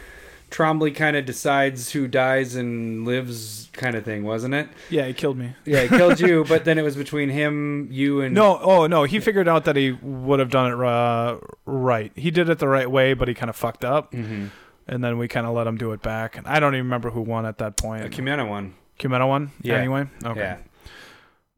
Trombley 0.51 0.94
kind 0.94 1.16
of 1.16 1.24
decides 1.26 1.90
who 1.90 2.07
dies 2.07 2.55
and 2.55 3.05
lives 3.05 3.68
kind 3.72 3.97
of 3.97 4.05
thing, 4.05 4.22
wasn't 4.24 4.55
it? 4.55 4.68
Yeah, 4.90 5.07
he 5.07 5.12
killed 5.12 5.36
me. 5.36 5.55
Yeah, 5.64 5.82
he 5.82 5.88
killed 5.88 6.20
you, 6.20 6.44
but 6.49 6.64
then 6.64 6.78
it 6.78 6.82
was 6.82 6.97
between 7.05 7.28
him, 7.30 7.88
you, 7.90 8.20
and 8.20 8.34
No, 8.34 8.59
oh 8.61 8.86
no, 8.86 9.05
he 9.05 9.18
figured 9.20 9.49
out 9.49 9.64
that 9.64 9.76
he 9.76 9.92
would 9.92 10.38
have 10.38 10.51
done 10.51 10.72
it 10.72 10.80
uh, 10.86 11.38
right. 11.66 12.12
He 12.14 12.30
did 12.30 12.49
it 12.49 12.59
the 12.59 12.68
right 12.68 12.90
way, 12.90 13.12
but 13.14 13.28
he 13.28 13.34
kind 13.34 13.51
of 13.51 13.57
fucked 13.57 13.84
up, 13.84 14.12
Mhm. 14.12 14.51
and 14.86 15.03
then 15.05 15.18
we 15.18 15.26
kind 15.28 15.47
of 15.47 15.55
let 15.55 15.66
him 15.66 15.76
do 15.76 15.92
it 15.92 16.01
back. 16.01 16.36
And 16.38 16.47
I 16.47 16.61
don't 16.61 16.74
even 16.74 16.86
remember 16.86 17.11
who 17.11 17.22
won 17.22 17.44
at 17.44 17.59
that 17.59 17.76
point. 17.76 18.05
a 18.05 18.09
Kumena 18.09 18.49
one. 18.49 18.74
Kumena 18.99 19.26
won. 19.28 19.51
Yeah. 19.62 19.74
Anyway, 19.74 20.07
okay. 20.24 20.40
Yeah. 20.40 20.57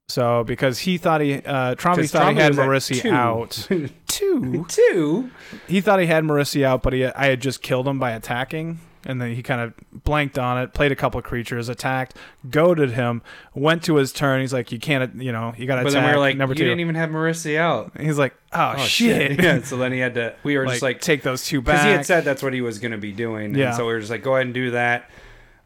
So 0.09 0.43
because 0.45 0.79
he 0.79 0.97
thought 0.97 1.21
he, 1.21 1.35
uh, 1.35 1.75
Trombley 1.75 2.11
thought 2.11 2.33
he 2.33 2.41
had 2.41 2.55
Marisi 2.55 3.01
two. 3.01 3.11
out. 3.13 3.69
Two. 4.09 4.65
Two. 4.69 5.31
He 5.69 5.81
thought 5.81 6.01
he 6.01 6.07
had 6.07 6.25
Marisi 6.25 6.65
out, 6.65 6.83
but 6.83 6.93
he, 6.93 7.05
I 7.05 7.27
had 7.27 7.41
just 7.41 7.63
killed 7.63 7.87
him 7.87 7.99
by 8.01 8.13
attacking. 8.13 8.81
And 9.05 9.23
then 9.23 9.33
he 9.35 9.43
kind 9.45 9.61
of 9.61 9.75
blanked 10.05 10.39
on 10.39 10.59
it, 10.59 10.75
played 10.75 10.91
a 10.91 10.97
couple 10.97 11.19
of 11.19 11.25
creatures, 11.25 11.69
attacked, 11.69 12.17
goaded 12.51 12.91
him, 12.91 13.23
went 13.55 13.85
to 13.85 13.95
his 13.95 14.13
turn. 14.13 14.41
He's 14.41 14.53
like, 14.53 14.73
"You 14.73 14.79
can't, 14.81 15.23
you 15.23 15.31
know, 15.31 15.55
you 15.57 15.67
got 15.67 15.77
to 15.77 15.83
But 15.83 15.93
attack." 15.93 16.03
then 16.03 16.11
we 16.11 16.17
were 16.17 16.21
like, 16.21 16.37
number 16.37 16.53
you 16.55 16.59
two. 16.59 16.65
didn't 16.65 16.81
even 16.81 16.95
have 16.97 17.11
Marisi 17.11 17.57
out. 17.57 17.93
He's 17.99 18.19
like, 18.19 18.35
"Oh, 18.53 18.77
shit!" 18.79 19.41
yeah. 19.43 19.63
So 19.63 19.77
then 19.77 19.93
he 19.93 20.01
had 20.01 20.15
to. 20.15 20.35
We 20.43 20.59
were 20.59 20.65
like, 20.67 20.73
just 20.75 20.83
like, 20.83 21.01
take 21.01 21.23
those 21.23 21.47
two 21.47 21.63
back 21.63 21.77
because 21.77 21.85
he 21.85 21.91
had 21.93 22.07
said 22.07 22.25
that's 22.25 22.43
what 22.43 22.53
he 22.53 22.61
was 22.61 22.81
going 22.81 22.93
to 22.93 22.99
be 22.99 23.13
doing. 23.13 23.55
Yeah. 23.55 23.69
And 23.69 23.77
so 23.77 23.87
we 23.87 23.93
were 23.93 24.01
just 24.01 24.11
like, 24.11 24.25
go 24.25 24.35
ahead 24.35 24.47
and 24.47 24.55
do 24.55 24.73
that. 24.73 25.09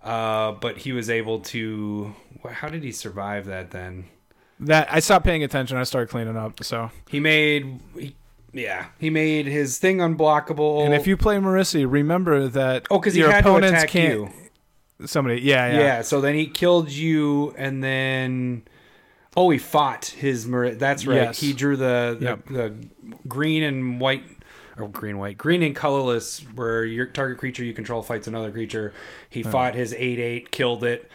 Uh, 0.05 0.53
but 0.53 0.77
he 0.79 0.93
was 0.93 1.09
able 1.09 1.41
to. 1.41 2.15
How 2.51 2.69
did 2.69 2.83
he 2.85 2.93
survive 2.93 3.47
that 3.47 3.71
then? 3.71 4.05
That 4.63 4.89
I 4.93 5.01
stopped 5.01 5.25
paying 5.25 5.43
attention. 5.43 5.77
I 5.77 5.85
started 5.85 6.09
cleaning 6.11 6.37
up. 6.37 6.63
So, 6.65 6.91
He 7.09 7.21
made. 7.21 7.81
He, 7.99 8.15
yeah, 8.53 8.87
he 8.99 9.09
made 9.11 9.47
his 9.47 9.79
thing 9.79 9.99
unblockable. 9.99 10.85
and 10.85 10.95
if 10.95 11.07
you 11.07 11.17
play 11.17 11.37
Marisi, 11.37 11.91
remember 11.91 12.49
that 12.49 12.87
oh, 12.91 12.99
because 12.99 13.15
he 13.15 13.21
your 13.21 13.31
had 13.31 13.45
to 13.45 13.49
opponents 13.51 13.79
attack 13.83 13.89
can't. 13.89 14.13
you. 15.01 15.07
Somebody, 15.07 15.41
yeah, 15.41 15.67
Yeah. 15.73 15.79
yeah, 15.79 16.03
So 16.03 16.21
then 16.21 16.35
he 16.35 16.47
killed 16.47 16.91
you, 16.91 17.55
and 17.57 17.83
then. 17.83 18.63
Oh, 19.37 19.49
he 19.49 19.57
fought 19.59 20.05
his. 20.07 20.47
Mar- 20.47 20.73
That's 20.73 21.07
right. 21.07 21.17
Yes. 21.17 21.41
He 21.41 21.55
drew 21.55 21.77
the 21.77 22.17
the, 22.21 22.25
Yep. 22.27 22.45
the 22.49 22.75
green 23.27 23.63
and 23.63 24.01
white. 24.01 24.25
Or 24.79 24.89
green, 24.89 25.19
white, 25.19 25.37
green 25.37 25.63
and 25.63 25.77
colorless, 25.77 26.41
where 26.55 26.83
your 26.87 27.05
target 27.05 27.37
creature 27.39 27.63
you 27.63 27.75
control 27.75 28.03
fights 28.03 28.27
another 28.27 28.51
creature. 28.51 28.95
He 29.29 29.43
fought 29.43 29.75
his 29.75 29.93
eight 29.93 30.19
eight, 30.19 30.51
killed 30.51 30.83
it, 30.83 31.11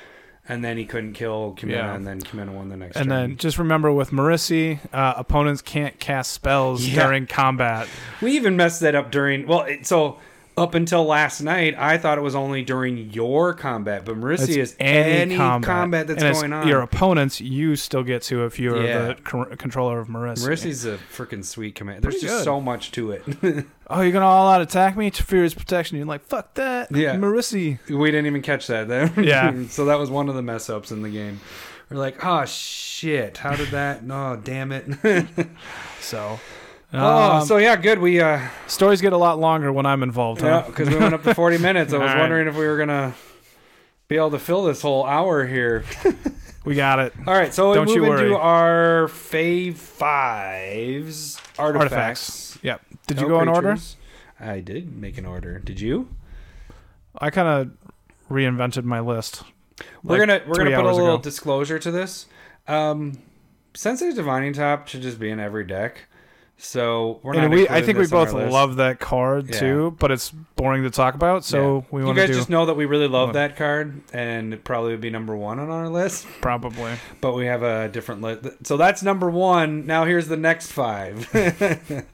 and 0.49 0.63
then 0.63 0.77
he 0.77 0.85
couldn't 0.85 1.13
kill 1.13 1.55
Kumena, 1.57 1.71
Yeah. 1.71 1.95
and 1.95 2.05
then 2.07 2.21
Kumena 2.21 2.49
won 2.51 2.69
the 2.69 2.77
next. 2.77 2.93
Turn. 2.95 3.03
And 3.03 3.09
turn. 3.11 3.29
then 3.31 3.37
just 3.37 3.57
remember 3.57 3.91
with 3.91 4.11
Marisi, 4.11 4.79
uh, 4.93 5.13
opponents 5.17 5.61
can't 5.61 5.99
cast 5.99 6.31
spells 6.31 6.85
Yeah. 6.87 7.05
during 7.05 7.27
combat. 7.27 7.87
we 8.21 8.31
even 8.35 8.55
messed 8.57 8.81
that 8.81 8.95
up 8.95 9.11
during. 9.11 9.45
Well, 9.47 9.61
it, 9.63 9.85
so 9.85 10.17
up 10.57 10.73
until 10.73 11.05
last 11.05 11.39
night, 11.41 11.75
I 11.77 11.97
thought 11.97 12.17
it 12.17 12.21
was 12.21 12.33
only 12.35 12.63
during 12.63 12.97
your 13.11 13.53
combat, 13.53 14.03
but 14.05 14.15
Marisi 14.15 14.57
It's 14.57 14.71
is 14.71 14.75
any, 14.79 15.35
combat, 15.37 16.07
that's 16.07 16.23
And 16.23 16.33
going 16.33 16.51
on. 16.53 16.67
Your 16.67 16.81
opponents, 16.81 17.39
you 17.39 17.75
still 17.75 18.03
get 18.03 18.23
to 18.23 18.45
if 18.45 18.59
you're 18.59 18.83
Yeah. 18.83 19.07
the 19.09 19.15
co- 19.15 19.45
controller 19.57 19.99
of 19.99 20.07
Marisi. 20.07 20.47
Marisi's 20.47 20.85
a 20.85 20.97
freaking 20.97 21.45
sweet 21.45 21.75
command. 21.75 22.01
There's 22.03 22.15
Pretty 22.15 22.27
just 22.27 22.39
good. 22.39 22.43
so 22.45 22.59
much 22.59 22.91
to 22.93 23.11
it. 23.11 23.65
Oh, 23.89 24.01
you're 24.01 24.11
gonna 24.11 24.25
all 24.25 24.49
out 24.51 24.61
attack 24.61 24.97
me 24.97 25.09
to 25.09 25.23
Teferi's 25.23 25.53
Protection? 25.53 25.95
You're 25.95 26.05
like, 26.07 26.25
fuck 26.25 26.55
that. 26.55 26.91
Yeah. 26.93 27.15
Marisi. 27.15 27.79
we 27.89 28.11
didn't 28.11 28.25
even 28.25 28.41
catch 28.41 28.67
that 28.67 28.89
then. 28.89 29.13
Yeah. 29.23 29.53
so 29.69 29.85
that 29.85 29.97
was 29.97 30.09
one 30.09 30.27
of 30.27 30.35
the 30.35 30.41
mess 30.41 30.69
ups 30.69 30.91
in 30.91 31.03
the 31.03 31.09
game. 31.09 31.39
We're 31.89 31.95
like, 31.95 32.17
oh 32.25 32.43
shit, 32.43 33.37
how 33.37 33.55
did 33.55 33.69
that? 33.69 34.03
No, 34.03 34.37
damn 34.43 34.73
it. 34.73 34.85
So. 36.01 36.37
Oh, 36.93 37.31
um, 37.39 37.45
so 37.45 37.57
yeah, 37.57 37.75
good. 37.75 37.99
We 37.99 38.21
uh, 38.21 38.39
stories 38.67 39.01
get 39.01 39.13
a 39.13 39.17
lot 39.17 39.39
longer 39.39 39.71
when 39.73 39.85
I'm 39.85 40.03
involved. 40.03 40.41
yeah, 40.41 40.61
Huh? 40.61 40.67
because 40.67 40.89
we 40.89 40.95
went 40.97 41.13
up 41.13 41.23
to 41.23 41.33
40 41.35 41.57
minutes. 41.59 41.93
I 41.93 41.97
was 41.97 42.13
wondering 42.15 42.47
if 42.47 42.55
we 42.55 42.65
were 42.67 42.77
gonna 42.77 43.13
be 44.07 44.15
able 44.17 44.31
to 44.31 44.39
fill 44.39 44.63
this 44.63 44.81
whole 44.81 45.05
hour 45.05 45.45
here. 45.45 45.83
We 46.65 46.75
got 46.75 46.99
it. 46.99 47.13
All 47.25 47.33
right, 47.33 47.53
so 47.53 47.69
we 47.69 47.75
Don't 47.75 47.85
move 47.85 47.95
you 47.95 48.03
into 48.11 48.23
worry. 48.25 48.33
our 48.33 49.07
fave 49.07 49.75
fives 49.75 51.39
artifacts. 51.57 51.93
Artifacts. 51.93 52.59
Yep. 52.61 52.81
Did 53.07 53.17
No 53.17 53.23
you 53.23 53.29
go 53.29 53.39
in 53.41 53.47
order? 53.47 53.69
creatures. 53.69 53.95
I 54.37 54.59
did 54.59 54.93
make 54.97 55.17
an 55.17 55.25
order. 55.25 55.59
Did 55.59 55.79
you? 55.79 56.09
I 57.17 57.29
kind 57.29 57.47
of 57.47 57.71
reinvented 58.29 58.83
my 58.83 58.99
list. 58.99 59.43
We're 60.03 60.17
like 60.17 60.27
gonna 60.27 60.41
we're 60.45 60.55
three 60.55 60.63
gonna 60.65 60.75
put 60.75 60.85
a 60.85 60.87
hours 60.89 60.97
little 60.97 61.13
ago. 61.15 61.21
disclosure 61.23 61.79
to 61.79 61.89
this. 61.89 62.25
Um, 62.67 63.19
Sensei's 63.73 64.15
Divining 64.15 64.51
Top 64.51 64.89
should 64.89 65.01
just 65.03 65.19
be 65.21 65.29
in 65.29 65.39
every 65.39 65.63
deck. 65.65 66.01
So 66.59 67.19
we're 67.21 67.33
not. 67.33 67.51
we, 67.51 67.69
I 67.69 67.81
think 67.83 67.99
we 67.99 68.07
both 68.07 68.33
love 68.33 68.77
that 68.77 68.99
card 68.99 69.49
Yeah. 69.49 69.59
too, 69.59 69.95
but 69.99 70.11
it's 70.11 70.31
boring 70.31 70.83
to 70.83 70.89
talk 70.89 71.13
about. 71.13 71.45
So 71.45 71.85
we 71.91 72.01
You 72.01 72.07
want 72.07 72.17
guys 72.17 72.27
to 72.27 72.33
do 72.33 72.39
just 72.39 72.49
know 72.49 72.65
that 72.65 72.73
we 72.73 72.85
really 72.85 73.07
love 73.07 73.33
that 73.33 73.55
card, 73.55 74.01
and 74.11 74.53
it 74.55 74.63
probably 74.63 74.91
would 74.91 75.01
be 75.01 75.11
number 75.11 75.35
one 75.35 75.59
on 75.59 75.69
our 75.69 75.87
list. 75.87 76.25
probably. 76.41 76.93
But 77.21 77.35
we 77.35 77.45
have 77.45 77.61
a 77.61 77.89
different 77.89 78.21
list. 78.21 78.65
So 78.65 78.75
that's 78.75 79.03
number 79.03 79.29
one. 79.29 79.85
Now 79.85 80.05
here's 80.05 80.27
the 80.29 80.37
next 80.37 80.71
five. 80.71 81.29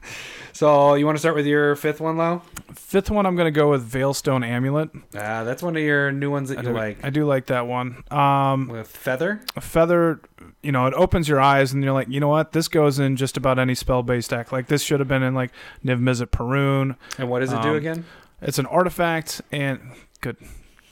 so 0.52 0.94
you 0.94 1.06
want 1.06 1.16
to 1.16 1.20
start 1.20 1.34
with 1.34 1.46
your 1.46 1.74
fifth 1.76 2.00
one, 2.00 2.16
Lau? 2.18 2.42
Fifth 2.74 3.10
one, 3.10 3.24
I'm 3.26 3.36
going 3.36 3.46
to 3.46 3.56
go 3.58 3.70
with 3.70 3.90
Veilstone 3.90 4.46
Amulet. 4.46 4.90
Uh, 5.14 5.44
that's 5.44 5.62
one 5.62 5.76
of 5.76 5.82
your 5.82 6.12
new 6.12 6.30
ones 6.30 6.50
that 6.50 6.58
I 6.58 6.62
you 6.62 6.68
do, 6.68 6.74
like. 6.74 7.04
I 7.04 7.10
do 7.10 7.24
like 7.24 7.46
that 7.46 7.66
one. 7.66 8.04
Um, 8.10 8.68
With 8.68 8.88
Feather. 8.88 9.40
feather, 9.60 10.20
you 10.64 10.72
know, 10.72 10.86
it 10.86 10.94
opens 10.94 11.28
your 11.28 11.40
eyes, 11.40 11.72
and 11.72 11.84
you're 11.84 11.92
like, 11.92 12.08
you 12.08 12.20
know 12.20 12.28
what? 12.28 12.52
This 12.52 12.68
goes 12.68 12.98
in 12.98 13.16
just 13.16 13.36
about 13.36 13.58
any 13.58 13.74
spell 13.74 14.02
based 14.02 14.30
deck. 14.30 14.50
Like 14.52 14.66
this 14.68 14.82
should 14.82 15.00
have 15.00 15.08
been 15.08 15.22
in 15.22 15.34
like 15.34 15.50
Niv-Mizzet 15.84 16.26
Parun. 16.30 16.96
And 17.18 17.28
what 17.28 17.40
does 17.40 17.52
it 17.52 17.62
do 17.62 17.70
Um, 17.70 17.76
again? 17.76 18.04
It's 18.42 18.58
an 18.58 18.66
artifact, 18.66 19.40
and 19.52 19.80
good, 20.20 20.36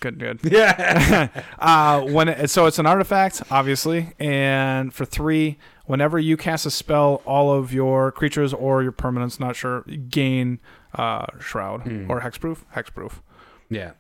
good, 0.01 0.19
good. 0.19 0.41
Yeah. 0.45 1.29
uh, 1.59 2.01
when 2.03 2.29
it, 2.29 2.51
so 2.51 2.67
it's 2.67 2.79
an 2.79 2.87
artifact, 2.87 3.43
obviously, 3.51 4.13
and 4.19 4.93
for 4.95 5.05
three, 5.05 5.59
whenever 5.87 6.19
you 6.19 6.37
cast 6.37 6.65
a 6.67 6.71
spell, 6.71 7.21
all 7.27 7.53
of 7.53 7.73
your 7.73 8.13
creatures 8.13 8.55
or 8.55 8.83
your 8.83 8.93
permanents, 8.93 9.39
not 9.41 9.57
sure, 9.57 9.83
gain 10.09 10.61
uh, 10.95 11.27
shroud 11.41 11.83
Hmm. 11.83 12.11
or 12.11 12.21
hexproof, 12.21 12.59
hexproof. 12.77 13.21
yeah. 13.69 13.93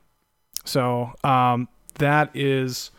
So 0.64 1.12
um, 1.24 1.68
that 1.96 2.30
is 2.34 2.91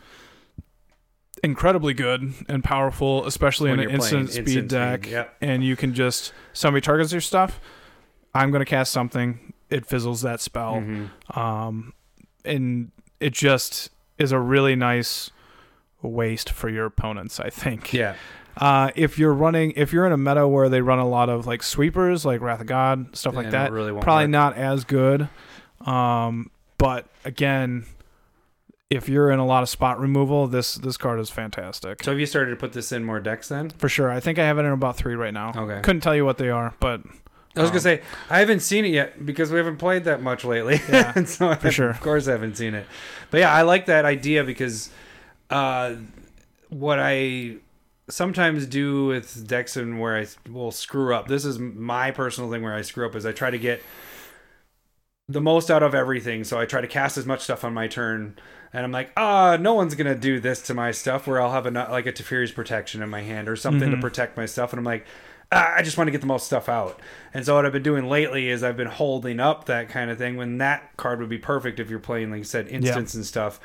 incredibly 1.44 1.94
good 1.94 2.32
and 2.48 2.64
powerful, 2.64 3.24
especially 3.26 3.70
When 3.70 3.80
in 3.80 3.88
an 3.88 3.94
instant 3.96 4.30
speed 4.30 4.40
instant 4.48 4.68
deck. 4.70 5.08
yep. 5.08 5.36
And 5.40 5.62
you 5.62 5.76
can 5.76 5.94
just 5.94 6.32
somebody 6.52 6.80
targets 6.80 7.12
your 7.12 7.20
stuff. 7.20 7.60
I'm 8.34 8.50
going 8.50 8.60
to 8.60 8.68
cast 8.68 8.90
something. 8.92 9.52
It 9.70 9.86
fizzles 9.86 10.22
that 10.22 10.40
spell 10.40 10.74
Mhm. 10.76 11.36
um, 11.36 11.92
and 12.44 12.90
it 13.20 13.32
just 13.32 13.90
is 14.18 14.32
a 14.32 14.38
really 14.38 14.74
nice 14.76 15.30
waste 16.02 16.50
for 16.50 16.68
your 16.68 16.86
opponents. 16.86 17.38
I 17.40 17.50
think. 17.50 17.92
Yeah. 17.92 18.14
Uh, 18.56 18.90
if 18.94 19.18
you're 19.18 19.32
running, 19.34 19.72
if 19.74 19.92
you're 19.92 20.06
in 20.06 20.12
a 20.12 20.16
meta 20.16 20.46
where 20.46 20.68
they 20.68 20.80
run 20.80 20.98
a 21.00 21.08
lot 21.08 21.28
of 21.28 21.46
like 21.46 21.62
sweepers, 21.62 22.24
like 22.24 22.40
Wrath 22.40 22.60
of 22.60 22.66
God, 22.66 23.16
stuff 23.16 23.34
like 23.34 23.50
that, 23.50 23.72
really 23.72 23.92
probably 24.00 24.24
work. 24.24 24.30
not 24.30 24.56
as 24.56 24.84
good. 24.84 25.28
Um, 25.84 26.50
but 26.78 27.06
again, 27.24 27.84
if 28.90 29.08
you're 29.08 29.30
in 29.30 29.38
a 29.38 29.46
lot 29.46 29.62
of 29.62 29.68
spot 29.68 29.98
removal, 29.98 30.46
this 30.46 30.74
this 30.76 30.96
card 30.96 31.18
is 31.20 31.30
fantastic 31.30 32.02
So 32.04 32.10
have 32.12 32.20
you 32.20 32.26
started 32.26 32.50
to 32.50 32.56
put 32.56 32.72
this 32.72 32.92
in 32.92 33.04
more 33.04 33.20
decks 33.20 33.48
then? 33.48 33.70
for 33.70 33.88
sure. 33.88 34.10
I 34.10 34.20
think 34.20 34.38
I 34.38 34.44
have 34.44 34.58
it 34.58 34.62
in 34.62 34.72
about 34.72 34.96
three 34.96 35.14
right 35.14 35.34
now. 35.34 35.52
Okay. 35.56 35.80
Couldn't 35.82 36.02
tell 36.02 36.14
you 36.14 36.24
what 36.24 36.38
they 36.38 36.50
are, 36.50 36.74
but 36.80 37.00
I 37.56 37.60
was 37.60 37.70
Um, 37.70 37.74
gonna 37.74 37.80
say 37.80 38.02
I 38.30 38.38
haven't 38.40 38.60
seen 38.60 38.84
it 38.84 38.88
yet 38.92 39.24
because 39.24 39.50
we 39.50 39.58
haven't 39.58 39.76
played 39.78 40.04
that 40.04 40.22
much 40.22 40.44
lately. 40.44 40.80
Yeah, 40.88 41.12
and 41.16 41.28
so 41.28 41.48
I, 41.50 41.54
for 41.56 41.70
sure. 41.70 41.90
Of 41.90 42.00
course, 42.00 42.28
I 42.28 42.32
haven't 42.32 42.56
seen 42.56 42.74
it. 42.74 42.86
But 43.30 43.38
yeah, 43.40 43.52
I 43.52 43.62
like 43.62 43.86
that 43.86 44.04
idea 44.04 44.44
because 44.44 44.90
uh, 45.50 45.94
what 46.68 46.98
I 47.00 47.56
sometimes 48.10 48.66
do 48.66 49.06
with 49.06 49.46
decks 49.48 49.76
and 49.78 49.98
where 49.98 50.16
I 50.18 50.26
will 50.50 50.70
screw 50.72 51.14
up. 51.14 51.26
This 51.28 51.44
is 51.46 51.58
my 51.58 52.10
personal 52.10 52.50
thing 52.50 52.62
where 52.62 52.74
I 52.74 52.82
screw 52.82 53.06
up 53.06 53.14
is 53.16 53.24
I 53.24 53.32
try 53.32 53.50
to 53.50 53.58
get 53.58 53.82
the 55.28 55.40
most 55.40 55.70
out 55.70 55.82
of 55.82 55.94
everything. 55.94 56.44
So 56.44 56.60
I 56.60 56.66
try 56.66 56.80
to 56.82 56.86
cast 56.86 57.16
as 57.16 57.24
much 57.24 57.40
stuff 57.40 57.64
on 57.64 57.72
my 57.72 57.88
turn. 57.88 58.36
And 58.74 58.84
I'm 58.84 58.92
like, 58.92 59.10
ah, 59.16 59.56
no 59.58 59.72
one's 59.72 59.94
gonna 59.94 60.14
do 60.16 60.40
this 60.40 60.60
to 60.62 60.74
my 60.74 60.90
stuff. 60.90 61.26
Where 61.26 61.40
I'll 61.40 61.52
have 61.52 61.64
a 61.64 61.70
like 61.70 62.06
a 62.06 62.12
Teferi's 62.12 62.52
protection 62.52 63.02
in 63.02 63.08
my 63.08 63.22
hand 63.22 63.48
or 63.48 63.54
something 63.56 63.90
to 63.90 63.96
Mhm. 63.96 64.00
protect 64.00 64.36
my 64.36 64.44
stuff. 64.46 64.72
And 64.72 64.78
I'm 64.80 64.84
like, 64.84 65.06
ah, 65.52 65.74
I 65.76 65.82
just 65.82 65.96
want 65.96 66.08
to 66.08 66.10
get 66.12 66.20
the 66.20 66.26
most 66.26 66.44
stuff 66.46 66.68
out. 66.68 67.00
And 67.32 67.46
so 67.46 67.54
what 67.54 67.64
I've 67.64 67.72
been 67.72 67.82
doing 67.84 68.08
lately 68.08 68.48
is 68.48 68.64
I've 68.64 68.76
been 68.76 68.88
holding 68.88 69.38
up 69.40 69.66
that 69.66 69.88
kind 69.88 70.10
of 70.10 70.18
thing. 70.18 70.36
When 70.36 70.58
that 70.58 70.94
card 70.96 71.20
would 71.20 71.28
be 71.28 71.38
perfect 71.38 71.78
if 71.78 71.88
you're 71.88 71.98
playing, 72.00 72.30
like 72.32 72.38
you 72.38 72.44
said, 72.44 72.66
instants 72.68 73.14
and 73.14 73.24
stuff. 73.24 73.60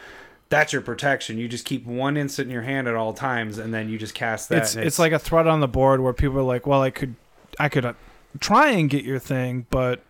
That's 0.50 0.74
your 0.74 0.82
protection. 0.84 1.38
You 1.38 1.48
just 1.48 1.66
keep 1.66 1.86
one 1.86 2.16
instant 2.18 2.48
in 2.48 2.52
your 2.54 2.64
hand 2.64 2.88
at 2.88 2.96
all 2.96 3.14
times, 3.14 3.58
and 3.60 3.72
then 3.74 3.88
you 3.90 3.98
just 4.00 4.14
cast 4.16 4.50
that. 4.50 4.58
it's 4.60 4.76
and 4.76 4.84
it's 4.86 4.98
like 5.00 5.12
a 5.12 5.20
threat 5.20 5.48
on 5.48 5.60
the 5.60 5.68
board 5.68 6.02
where 6.02 6.14
people 6.14 6.38
are 6.40 6.44
like, 6.44 6.66
well, 6.68 6.82
I 6.82 6.90
could 6.92 7.16
I 7.60 7.68
could 7.70 7.86
uh, 7.86 7.94
try 8.40 8.70
and 8.72 8.90
get 8.90 9.04
your 9.06 9.20
thing, 9.20 9.66
but 9.72 10.02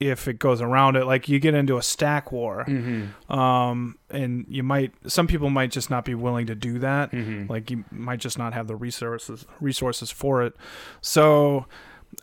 if 0.00 0.26
it 0.26 0.38
goes 0.38 0.60
around 0.60 0.96
it, 0.96 1.04
like 1.06 1.28
you 1.28 1.38
get 1.38 1.54
into 1.54 1.76
a 1.76 1.82
stack 1.82 2.32
war, 2.32 2.64
Mhm. 2.66 3.08
um, 3.32 3.96
and 4.10 4.44
you 4.48 4.62
might 4.62 4.92
some 5.06 5.26
people 5.26 5.48
might 5.50 5.70
just 5.70 5.90
not 5.90 6.04
be 6.04 6.14
willing 6.14 6.46
to 6.46 6.54
do 6.54 6.78
that. 6.80 7.12
Mhm. 7.12 7.48
Like 7.48 7.70
you 7.70 7.84
might 7.90 8.18
just 8.20 8.38
not 8.38 8.52
have 8.52 8.66
the 8.66 8.76
resources 8.76 9.46
resources 9.60 10.10
for 10.10 10.42
it. 10.42 10.54
So 11.00 11.66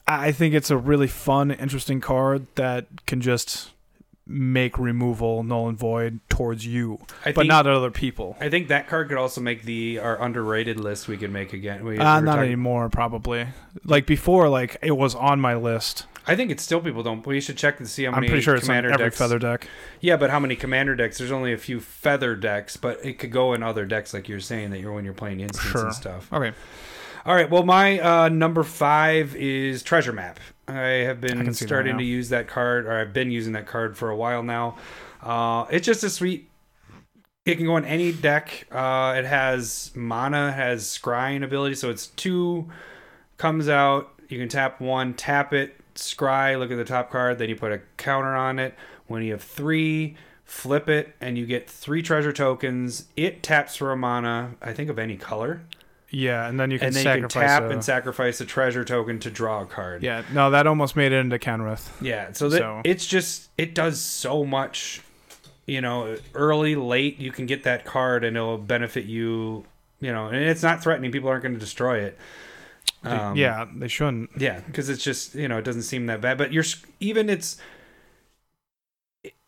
I 0.08 0.32
think 0.32 0.54
it's 0.54 0.70
a 0.70 0.78
really 0.78 1.08
fun, 1.08 1.52
interesting 1.52 2.00
card 2.02 2.48
that 2.56 3.06
can 3.08 3.22
just 3.22 3.72
make 4.32 4.78
removal 4.78 5.42
null 5.44 5.68
and 5.68 5.78
void 5.78 6.20
towards 6.30 6.66
you, 6.66 7.00
I 7.26 7.32
but 7.32 7.42
think, 7.42 7.48
not 7.50 7.66
other 7.66 7.90
people. 7.92 8.38
I 8.40 8.50
think 8.50 8.68
that 8.68 8.88
card 8.88 9.10
could 9.10 9.18
also 9.18 9.42
make 9.42 9.64
the 9.64 9.98
our 10.00 10.22
underrated 10.22 10.80
list 10.80 11.08
we 11.08 11.18
could 11.18 11.32
make 11.32 11.52
again. 11.52 11.84
We, 11.84 11.94
we 11.94 11.98
Uh, 11.98 12.20
were 12.20 12.26
not 12.26 12.36
talking- 12.36 12.44
anymore, 12.46 12.90
probably. 12.90 13.48
Like 13.84 14.06
before, 14.06 14.48
like 14.48 14.78
it 14.84 14.92
was 14.98 15.16
on 15.16 15.40
my 15.42 15.56
list. 15.56 16.06
I 16.28 16.36
think 16.36 16.52
it's 16.52 16.62
still 16.62 16.80
people 16.80 17.02
don't. 17.02 17.26
We 17.26 17.42
should 17.42 17.58
check 17.58 17.80
to 17.80 17.88
see 17.88 18.04
how 18.04 18.12
many. 18.12 18.28
I'm 18.28 18.32
pretty 18.32 18.44
sure 18.44 18.54
it's 18.56 18.70
on 18.70 18.76
every 18.86 18.96
decks. 18.98 19.18
feather 19.18 19.40
deck. 19.40 19.68
Yeah, 20.00 20.16
but 20.16 20.30
how 20.30 20.40
many 20.40 20.56
commander 20.56 20.96
decks? 20.96 21.18
There's 21.18 21.32
only 21.32 21.52
a 21.54 21.58
few 21.58 21.80
feather 21.80 22.36
decks, 22.36 22.78
but 22.78 23.04
it 23.04 23.18
could 23.18 23.32
go 23.32 23.54
in 23.54 23.64
other 23.64 23.86
decks, 23.86 24.14
like 24.14 24.30
you're 24.30 24.40
saying 24.40 24.70
that 24.70 24.80
you're 24.80 24.94
when 24.94 25.06
you're 25.06 25.14
playing 25.16 25.40
instants 25.40 25.72
Sure. 25.72 25.86
and 25.88 25.96
stuff. 25.96 26.32
Okay, 26.32 26.52
All 27.26 27.36
right. 27.36 27.50
Well, 27.50 27.64
my 27.64 28.00
uh, 28.00 28.30
number 28.30 28.64
five 28.64 29.36
is 29.36 29.84
Treasure 29.84 30.14
Map. 30.14 30.40
I 30.68 31.04
have 31.04 31.20
been 31.20 31.46
that 31.46 31.56
starting 31.56 31.98
to 31.98 32.04
use 32.04 32.30
that 32.30 32.48
card, 32.48 32.86
or 32.86 32.94
I've 32.94 33.12
been 33.12 33.30
using 33.30 33.54
that 33.54 33.68
card 33.68 33.98
for 33.98 34.10
a 34.10 34.16
while 34.16 34.42
now. 34.42 34.78
Uh, 35.22 35.66
it's 35.70 35.86
just 35.86 36.04
a 36.04 36.10
sweet. 36.10 36.50
It 37.46 37.56
can 37.56 37.66
go 37.66 37.76
in 37.76 37.84
any 37.84 38.14
deck. 38.14 38.68
Uh, 38.72 39.16
it 39.18 39.26
has 39.26 39.92
mana, 39.96 40.52
has 40.52 40.86
scrying 40.86 41.44
ability, 41.44 41.76
so 41.76 41.90
it's 41.90 42.08
two 42.08 42.70
comes 43.38 43.68
out. 43.68 44.12
You 44.30 44.38
can 44.38 44.48
tap 44.48 44.80
one, 44.80 45.14
tap 45.14 45.54
it, 45.54 45.76
scry. 45.96 46.58
Look 46.58 46.72
at 46.72 46.78
the 46.78 46.86
top 46.86 47.12
card. 47.12 47.38
Then 47.38 47.50
you 47.50 47.56
put 47.56 47.72
a 47.74 47.82
counter 47.98 48.36
on 48.36 48.60
it. 48.60 48.76
When 49.08 49.24
you 49.24 49.34
have 49.34 49.44
three, 49.44 50.16
flip 50.46 50.88
it, 50.88 51.16
and 51.20 51.38
you 51.38 51.46
get 51.46 51.70
three 51.70 52.02
treasure 52.02 52.32
tokens. 52.32 53.06
It 53.18 53.44
taps 53.44 53.76
for 53.76 53.92
a 53.92 53.98
mana. 53.98 54.56
I 54.62 54.72
think 54.72 54.90
of 54.90 54.98
any 54.98 55.18
color 55.18 55.64
yeah, 56.12 56.48
and 56.48 56.60
then 56.60 56.72
you 56.72 56.80
can 56.80 56.88
and 56.88 56.96
then 56.96 57.06
you 57.18 57.22
can 57.24 57.30
tap 57.30 57.64
a- 57.64 57.70
and 57.70 57.84
sacrifice 57.84 58.42
a 58.42 58.46
treasure 58.46 58.84
token 58.84 59.20
to 59.20 59.30
draw 59.32 59.62
a 59.62 59.66
card. 59.66 60.04
yeah, 60.04 60.24
no, 60.34 60.52
that 60.52 60.68
almost 60.68 60.96
made 60.96 61.12
it 61.12 61.18
into 61.20 61.38
Kenrith. 61.40 61.90
Yeah, 62.02 62.32
so 62.34 62.50
that 62.50 62.58
So- 62.60 62.82
it's 62.84 63.06
just 63.06 63.50
it 63.58 63.74
does 63.76 64.02
so 64.02 64.44
much. 64.46 65.02
You 65.66 65.82
know, 65.82 66.18
early, 66.34 66.76
late, 66.76 67.20
you 67.20 67.32
can 67.32 67.46
get 67.46 67.64
that 67.64 67.86
card 67.86 68.24
and 68.24 68.36
it'll 68.36 68.58
benefit 68.58 69.06
you. 69.06 69.66
You 70.02 70.12
know, 70.14 70.28
and 70.28 70.38
it's 70.38 70.64
not 70.64 70.82
threatening. 70.82 71.12
People 71.12 71.30
aren't 71.30 71.44
going 71.44 71.54
to 71.54 71.60
destroy 71.60 72.00
it. 72.00 72.18
Um, 73.04 73.36
yeah, 73.36 73.66
they 73.76 73.88
shouldn't. 73.88 74.32
yeah, 74.38 74.62
because 74.62 74.90
it's 74.90 75.04
just 75.04 75.36
you 75.36 75.48
know 75.48 75.58
it 75.58 75.64
doesn't 75.66 75.84
seem 75.84 76.08
that 76.08 76.22
bad. 76.22 76.38
But 76.38 76.52
you're 76.54 76.64
even 77.00 77.30
it's. 77.30 77.58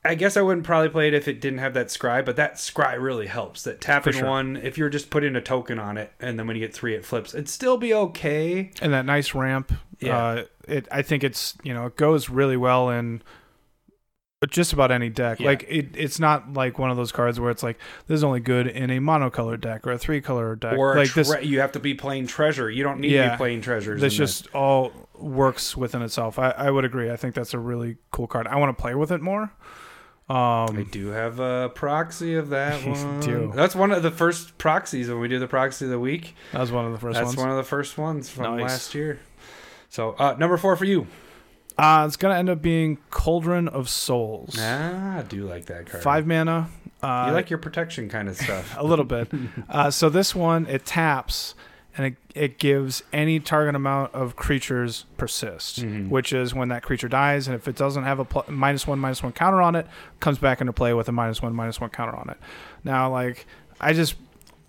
I 0.04 0.16
guess 0.16 0.36
I 0.36 0.42
wouldn't 0.42 0.66
probably 0.66 0.90
play 0.90 1.08
it 1.08 1.14
if 1.14 1.28
it 1.28 1.40
didn't 1.40 1.60
have 1.60 1.76
that 1.76 1.88
scry, 1.88 2.26
but 2.26 2.36
that 2.36 2.56
scry 2.56 3.00
really 3.00 3.28
helps. 3.28 3.64
That 3.64 3.80
tapping 3.80 4.14
sure. 4.14 4.28
one, 4.28 4.58
if 4.58 4.76
you're 4.78 4.90
just 4.90 5.12
putting 5.12 5.36
a 5.36 5.42
token 5.42 5.78
on 5.78 5.98
it, 5.98 6.12
and 6.20 6.40
then 6.40 6.48
when 6.48 6.56
you 6.56 6.62
get 6.62 6.74
three, 6.74 6.96
it 6.96 7.06
flips. 7.06 7.36
It'd 7.36 7.48
still 7.48 7.78
be 7.78 7.94
okay. 7.94 8.72
And 8.82 8.94
that 8.94 9.06
nice 9.06 9.36
ramp. 9.36 9.72
Yeah. 10.00 10.18
Uh, 10.18 10.44
it. 10.68 10.88
I 10.92 11.04
think 11.04 11.24
it's 11.24 11.56
you 11.64 11.74
know 11.74 11.86
it 11.86 11.98
goes 11.98 12.30
really 12.30 12.58
well 12.58 12.90
in 12.90 13.22
just 14.50 14.74
about 14.74 14.92
any 14.92 15.10
deck. 15.10 15.40
Yeah. 15.40 15.48
Like 15.48 15.66
it. 15.70 15.90
It's 15.94 16.20
not 16.20 16.54
like 16.54 16.80
one 16.80 16.90
of 16.90 16.98
those 16.98 17.12
cards 17.12 17.40
where 17.40 17.52
it's 17.52 17.62
like 17.62 17.78
this 18.08 18.16
is 18.16 18.24
only 18.24 18.40
good 18.40 18.66
in 18.66 18.90
a 18.90 19.00
monocolored 19.00 19.62
deck 19.62 19.86
or 19.86 19.92
a 19.92 20.00
three 20.00 20.20
color 20.20 20.56
deck. 20.56 20.80
or 20.80 20.96
like 20.96 21.10
tre- 21.10 21.24
this. 21.24 21.44
you 21.44 21.60
have 21.60 21.74
to 21.74 21.80
be 21.80 21.94
playing 21.94 22.26
treasure. 22.26 22.72
You 22.72 22.84
don't 22.84 23.00
need 23.00 23.14
to 23.16 23.30
be 23.30 23.38
playing 23.38 23.62
treasures. 23.62 24.02
This 24.02 24.16
just 24.16 24.48
all 24.56 24.92
works 25.14 25.78
within 25.78 26.02
itself. 26.02 26.40
I, 26.40 26.50
I 26.52 26.72
would 26.72 26.86
agree. 26.86 27.12
I 27.12 27.18
think 27.18 27.36
that's 27.36 27.54
a 27.54 27.60
really 27.60 27.98
cool 28.12 28.26
card. 28.26 28.48
I 28.48 28.56
want 28.56 28.76
to 28.76 28.82
play 28.82 28.96
with 28.96 29.12
it 29.12 29.22
more. 29.22 29.54
I 30.36 30.66
Um, 30.70 30.84
do 30.92 31.08
have 31.10 31.40
a 31.40 31.70
proxy 31.74 32.36
of 32.36 32.50
that 32.50 32.86
one. 32.88 33.20
do. 33.20 33.52
That's 33.56 33.76
one 33.76 33.92
of 33.92 34.04
the 34.04 34.12
first 34.12 34.58
proxies 34.58 35.10
when 35.10 35.20
we 35.20 35.28
do 35.28 35.40
the 35.40 35.48
proxy 35.48 35.86
of 35.86 35.92
the 35.92 36.00
week. 36.00 36.36
that 36.52 36.60
was 36.62 36.72
one 36.72 36.86
of 36.86 36.92
the 36.94 37.00
first 37.00 37.16
That's 37.16 37.26
ones. 37.28 37.38
one 37.38 37.50
of 37.50 37.58
the 37.58 37.64
first 37.64 37.98
ones 37.98 38.30
from 38.30 38.58
Nice. 38.58 38.70
last 38.70 38.96
year. 38.96 39.20
So 39.90 40.16
uh, 40.18 40.36
number 40.40 40.58
four 40.58 40.76
for 40.76 40.86
you. 40.86 41.08
Uh, 41.78 42.06
it's 42.08 42.18
gonna 42.18 42.36
end 42.38 42.50
up 42.50 42.62
being 42.62 42.98
Cauldron 43.10 43.68
of 43.68 43.90
Souls. 43.90 44.56
Ah, 44.60 45.18
I 45.20 45.22
do 45.24 45.46
like 45.48 45.66
that 45.66 45.88
card. 45.88 46.04
Five 46.04 46.28
mana. 46.28 46.70
Uh, 47.02 47.26
You 47.30 47.34
like 47.34 47.50
your 47.50 47.60
protection 47.60 48.08
kind 48.10 48.30
of 48.30 48.38
stuff. 48.38 48.76
a 48.78 48.84
little 48.86 49.06
bit. 49.06 49.30
Uh, 49.70 49.90
so 49.90 50.08
this 50.10 50.36
one 50.36 50.68
it 50.68 50.86
taps 50.86 51.56
and 51.98 52.08
it, 52.08 52.16
it 52.34 52.58
gives 52.58 53.04
any 53.12 53.40
target 53.40 53.76
amount 53.76 54.14
of 54.14 54.36
creatures 54.36 55.06
persist, 55.18 55.82
Mhm. 55.84 56.10
which 56.10 56.32
is 56.34 56.54
when 56.54 56.70
that 56.70 56.84
creature 56.84 57.10
dies, 57.10 57.48
and 57.48 57.56
if 57.56 57.68
it 57.68 57.76
doesn't 57.76 58.04
have 58.04 58.20
a 58.20 58.26
pl- 58.26 58.46
minus 58.48 58.88
one 58.88 59.00
minus 59.00 59.22
one 59.22 59.32
counter 59.34 59.62
on 59.62 59.76
it, 59.76 59.88
comes 60.20 60.38
back 60.38 60.62
into 60.62 60.72
play 60.74 60.94
with 60.94 61.10
a 61.10 61.12
minus 61.12 61.42
one 61.42 61.54
minus 61.54 61.82
one 61.82 61.90
counter 61.90 62.16
on 62.16 62.30
it. 62.30 62.38
Now, 62.84 63.12
like 63.12 63.46
I 63.80 63.94
just 63.94 64.16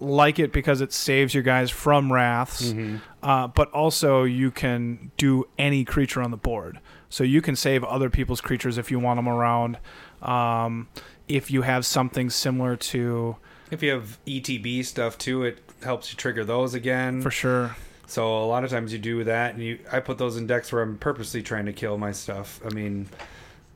like 0.01 0.41
it 0.41 0.53
because 0.53 0.81
it 0.81 0.93
saves 0.93 1.33
you 1.33 1.43
guys 1.43 1.71
from 1.71 2.13
wraths, 2.13 2.73
Mhm. 2.73 3.01
uh, 3.23 3.47
but 3.47 3.71
also 3.71 4.25
you 4.25 4.51
can 4.51 5.13
do 5.17 5.47
any 5.59 5.85
creature 5.85 6.21
on 6.21 6.33
the 6.33 6.37
board. 6.37 6.81
So 7.09 7.23
you 7.23 7.41
can 7.41 7.55
save 7.55 7.85
other 7.85 8.11
people's 8.11 8.41
creatures 8.41 8.79
if 8.79 8.91
you 8.91 8.99
want 8.99 9.19
them 9.19 9.29
around. 9.29 9.79
Um, 10.23 10.89
if 11.29 11.51
you 11.51 11.63
have 11.63 11.87
something 11.87 12.31
similar 12.31 12.75
to, 12.77 13.37
If 13.71 13.83
you 13.83 13.91
have 13.93 14.19
ETB 14.27 14.83
stuff 14.83 15.17
too, 15.19 15.45
it 15.45 15.59
helps 15.85 16.13
you 16.13 16.17
trigger 16.17 16.45
those 16.45 16.75
again. 16.75 17.21
for 17.23 17.31
sure, 17.31 17.77
So 18.07 18.43
a 18.43 18.47
lot 18.47 18.65
of 18.65 18.71
times 18.71 18.93
you 18.93 18.99
do 18.99 19.25
that, 19.25 19.55
and 19.55 19.63
you 19.63 19.79
I 19.91 20.01
put 20.01 20.19
those 20.19 20.37
in 20.37 20.47
decks 20.47 20.73
where 20.73 20.83
I'm 20.83 20.99
purposely 20.99 21.43
trying 21.43 21.67
to 21.67 21.73
kill 21.73 21.99
my 21.99 22.13
stuff. 22.13 22.61
I 22.65 22.73
mean, 22.75 23.09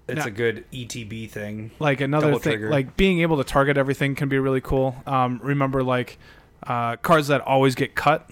it's 0.09 0.19
Now- 0.21 0.27
a 0.27 0.31
good 0.31 0.65
ETB 0.73 1.27
thing. 1.31 1.71
like 1.79 2.01
another 2.01 2.27
Double 2.29 2.39
thing 2.39 2.53
trigger. 2.53 2.71
like 2.71 2.97
being 2.97 3.21
able 3.21 3.37
to 3.39 3.45
target 3.45 3.77
everything 3.77 4.15
can 4.15 4.29
be 4.29 4.39
really 4.39 4.61
cool 4.61 4.95
um, 5.07 5.41
remember 5.43 5.83
like 5.83 6.19
uh, 6.67 6.97
cards 6.97 7.27
that 7.29 7.41
always 7.41 7.75
get 7.75 7.95
cut 7.97 8.29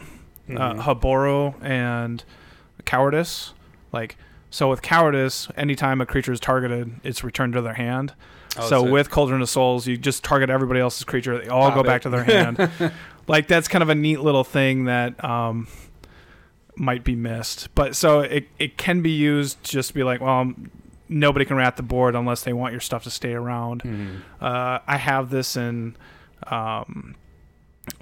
Mhm. 0.49 0.61
uh, 0.61 0.83
haboro 0.85 1.55
and 1.62 2.22
cowardice 2.85 3.53
like 3.93 4.16
so 4.51 4.68
with 4.70 4.83
cowardice 4.83 5.49
anytime 5.57 6.01
a 6.01 6.07
creature 6.07 6.33
is 6.33 6.39
targeted 6.41 6.93
it's 7.03 7.25
returned 7.25 7.55
to 7.55 7.62
their 7.62 7.75
hand 7.75 8.12
Oh, 8.57 8.68
so 8.68 8.83
with 8.89 9.11
cauldron 9.11 9.43
of 9.43 9.49
souls 9.49 9.87
you 9.89 9.97
just 9.97 10.22
target 10.22 10.51
everybody 10.51 10.79
else's 10.81 11.03
creature 11.05 11.37
they 11.43 11.49
all 11.49 11.70
Pop 11.70 11.75
go 11.75 11.81
it. 11.81 11.87
back 11.87 12.03
to 12.03 12.09
their 12.11 12.22
hand 12.25 12.70
like 13.29 13.49
that's 13.49 13.68
kind 13.68 13.83
of 13.83 13.89
a 13.89 13.95
neat 13.95 14.20
little 14.20 14.45
thing 14.45 14.85
that 14.85 15.22
um, 15.25 15.66
might 16.77 17.05
be 17.05 17.14
missed 17.14 17.68
but 17.75 17.95
so 17.97 18.20
it, 18.20 18.49
it 18.59 18.77
can 18.77 19.01
be 19.03 19.11
used 19.11 19.62
just 19.64 19.89
to 19.89 19.95
be 19.95 20.03
like 20.03 20.20
well 20.20 20.53
nobody 21.09 21.45
can 21.45 21.57
rat 21.57 21.77
the 21.77 21.83
board 21.83 22.14
unless 22.14 22.43
they 22.43 22.53
want 22.53 22.72
your 22.72 22.81
stuff 22.81 23.05
to 23.05 23.11
stay 23.11 23.33
around 23.33 23.83
Mhm. 23.83 24.20
uh, 24.41 24.79
I 24.87 24.97
have 24.97 25.31
this 25.31 25.57
in 25.57 25.97
um, 26.49 27.14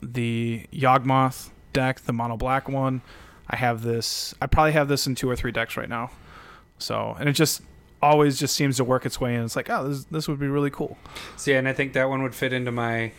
the 0.02 0.66
Yawgmoth 0.72 1.50
deck, 1.72 2.00
the 2.00 2.12
mono 2.12 2.36
black 2.36 2.68
one. 2.68 3.02
I 3.48 3.56
have 3.56 3.82
this. 3.82 4.34
I 4.40 4.46
probably 4.46 4.72
have 4.72 4.88
this 4.88 5.06
in 5.06 5.14
two 5.14 5.28
or 5.28 5.36
three 5.36 5.52
decks 5.52 5.76
right 5.76 5.88
now. 5.88 6.10
So, 6.78 7.16
and 7.18 7.28
it 7.28 7.32
just 7.32 7.62
always 8.00 8.38
just 8.38 8.54
seems 8.56 8.76
to 8.78 8.84
work 8.84 9.04
its 9.06 9.20
way 9.20 9.34
in. 9.34 9.42
It's 9.44 9.56
like, 9.56 9.68
oh, 9.70 9.88
this 9.88 10.04
this 10.04 10.28
would 10.28 10.38
be 10.40 10.48
really 10.48 10.70
cool. 10.70 10.96
See, 11.36 11.52
and 11.52 11.68
I 11.68 11.72
think 11.72 11.92
that 11.92 12.08
one 12.08 12.22
would 12.22 12.34
fit 12.34 12.52
into 12.52 12.72
my 12.72 13.12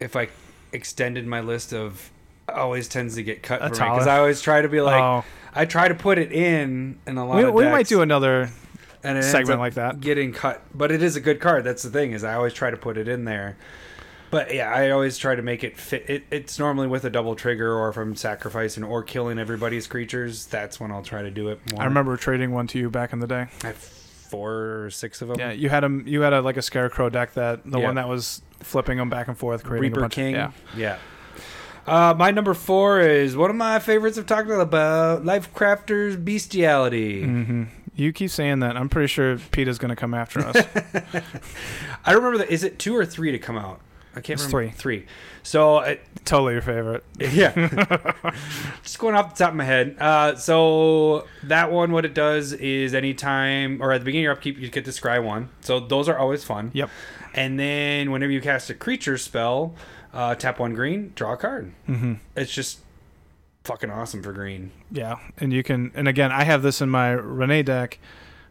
if 0.00 0.14
I 0.16 0.28
extended 0.74 1.26
my 1.26 1.40
list 1.40 1.72
of 1.72 2.10
always 2.48 2.88
tends 2.88 3.14
to 3.14 3.22
get 3.22 3.42
cut 3.42 3.60
for 3.60 3.68
me 3.68 3.70
because 3.70 4.06
I 4.06 4.18
always 4.18 4.42
try 4.42 4.60
to 4.60 4.68
be 4.68 4.82
like 4.82 5.02
oh, 5.02 5.24
I 5.54 5.64
try 5.64 5.88
to 5.88 5.94
put 5.94 6.18
it 6.18 6.32
in 6.32 6.98
in 7.06 7.16
a 7.16 7.26
lot 7.26 7.36
we, 7.36 7.44
of 7.44 7.54
we 7.54 7.64
might 7.64 7.86
do 7.86 8.02
another 8.02 8.50
and 9.04 9.24
segment 9.24 9.60
like 9.60 9.74
that. 9.74 10.00
getting 10.00 10.32
cut. 10.32 10.62
But 10.74 10.90
it 10.90 11.02
is 11.02 11.16
a 11.16 11.20
good 11.20 11.40
card. 11.40 11.64
That's 11.64 11.82
the 11.82 11.90
thing 11.90 12.12
is 12.12 12.24
I 12.24 12.34
always 12.34 12.54
try 12.54 12.70
to 12.70 12.76
put 12.76 12.96
it 12.96 13.06
in 13.06 13.24
there. 13.24 13.56
But 14.30 14.52
yeah, 14.52 14.72
I 14.72 14.90
always 14.90 15.16
try 15.16 15.36
to 15.36 15.42
make 15.42 15.62
it 15.62 15.76
fit. 15.76 16.08
It, 16.08 16.24
it's 16.30 16.58
normally 16.58 16.88
with 16.88 17.04
a 17.04 17.10
double 17.10 17.36
trigger, 17.36 17.72
or 17.72 17.90
if 17.90 17.96
I'm 17.96 18.16
sacrificing 18.16 18.82
or 18.82 19.02
killing 19.02 19.38
everybody's 19.38 19.86
creatures. 19.86 20.46
That's 20.46 20.80
when 20.80 20.90
I'll 20.90 21.02
try 21.02 21.22
to 21.22 21.30
do 21.30 21.50
it. 21.50 21.60
More. 21.70 21.82
I 21.82 21.84
remember 21.84 22.16
trading 22.16 22.50
one 22.50 22.66
to 22.68 22.78
you 22.78 22.90
back 22.90 23.12
in 23.12 23.20
the 23.20 23.28
day. 23.28 23.46
I 23.62 23.74
four 24.34 24.84
or 24.84 24.90
six 24.90 25.22
of 25.22 25.28
them. 25.28 25.38
Yeah, 25.38 25.52
you 25.52 25.68
had 25.68 25.84
him. 25.84 26.04
You 26.06 26.20
had 26.22 26.32
a 26.32 26.40
like 26.40 26.56
a 26.56 26.62
scarecrow 26.62 27.08
deck 27.08 27.34
that 27.34 27.60
the 27.64 27.78
Yeah. 27.78 27.86
one 27.86 27.94
that 27.96 28.08
was 28.08 28.42
flipping 28.60 28.98
them 28.98 29.10
back 29.10 29.28
and 29.28 29.36
forth, 29.38 29.62
creating 29.64 29.84
a 29.86 29.90
Reaper 29.90 30.00
bunch. 30.02 30.14
King. 30.14 30.36
Of, 30.36 30.54
yeah. 30.76 30.96
yeah, 31.86 31.90
Uh, 32.10 32.14
my 32.16 32.30
number 32.30 32.54
four 32.54 33.00
is 33.00 33.36
one 33.36 33.50
of 33.50 33.56
my 33.56 33.78
favorites 33.78 34.16
I've 34.18 34.26
talked 34.26 34.48
about 34.50 35.24
Life 35.24 35.52
Crafters 35.54 36.16
Bestiality. 36.24 37.22
hmm 37.24 37.64
You 37.94 38.12
keep 38.12 38.30
saying 38.30 38.60
that. 38.60 38.76
I'm 38.76 38.88
pretty 38.88 39.06
sure 39.08 39.36
PETA's 39.36 39.78
going 39.78 39.90
to 39.90 39.96
come 39.96 40.14
after 40.14 40.40
us. 40.40 40.56
I 42.04 42.12
remember 42.12 42.38
that. 42.38 42.50
Is 42.50 42.64
it 42.64 42.78
two 42.78 42.96
or 42.96 43.04
three 43.06 43.30
to 43.32 43.38
come 43.38 43.56
out? 43.56 43.80
I 44.16 44.20
can't 44.20 44.40
It's 44.40 44.52
remember. 44.52 44.74
Three. 44.76 45.06
So, 45.42 45.76
uh, 45.78 45.96
totally 46.24 46.52
your 46.54 46.62
favorite. 46.62 47.04
yeah. 47.18 47.52
Just 48.82 48.98
going 48.98 49.14
off 49.14 49.34
the 49.34 49.44
top 49.44 49.50
of 49.50 49.56
my 49.56 49.64
head. 49.64 49.96
Uh, 50.00 50.36
so, 50.36 51.26
that 51.42 51.70
one, 51.72 51.92
what 51.92 52.04
it 52.04 52.14
does 52.14 52.52
is 52.52 52.94
anytime, 52.94 53.82
or 53.82 53.92
at 53.92 53.98
the 53.98 54.04
beginning 54.04 54.22
of 54.24 54.28
your 54.28 54.32
upkeep, 54.32 54.58
you 54.58 54.68
get 54.68 54.84
to 54.84 54.90
scry 54.90 55.22
one. 55.22 55.48
So, 55.60 55.80
those 55.80 56.08
are 56.08 56.16
always 56.18 56.44
fun. 56.44 56.70
Yep. 56.74 56.90
And 57.34 57.58
then, 57.58 58.10
whenever 58.10 58.30
you 58.32 58.40
cast 58.40 58.70
a 58.70 58.74
creature 58.74 59.18
spell, 59.18 59.74
uh, 60.12 60.34
tap 60.36 60.58
one 60.60 60.74
green, 60.74 61.12
draw 61.16 61.32
a 61.32 61.36
card. 61.36 61.72
hmm 61.86 62.14
It's 62.36 62.52
just 62.52 62.78
fucking 63.64 63.90
awesome 63.90 64.22
for 64.22 64.32
green. 64.32 64.70
Yeah, 64.92 65.16
and 65.38 65.52
you 65.52 65.62
can. 65.62 65.90
And 65.94 66.06
again, 66.06 66.30
I 66.30 66.44
have 66.44 66.62
this 66.62 66.80
in 66.80 66.88
my 66.88 67.10
Renee 67.10 67.62
deck, 67.64 67.98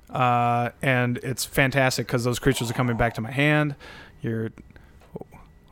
uh, 0.10 0.72
and 0.82 1.18
it's 1.20 1.46
fantastic 1.46 2.08
because 2.08 2.24
those 2.26 2.40
creatures 2.40 2.70
are 2.70 2.74
coming 2.74 2.98
back 2.98 3.14
to 3.16 3.22
my 3.22 3.32
hand. 3.32 3.76
You're. 4.22 4.52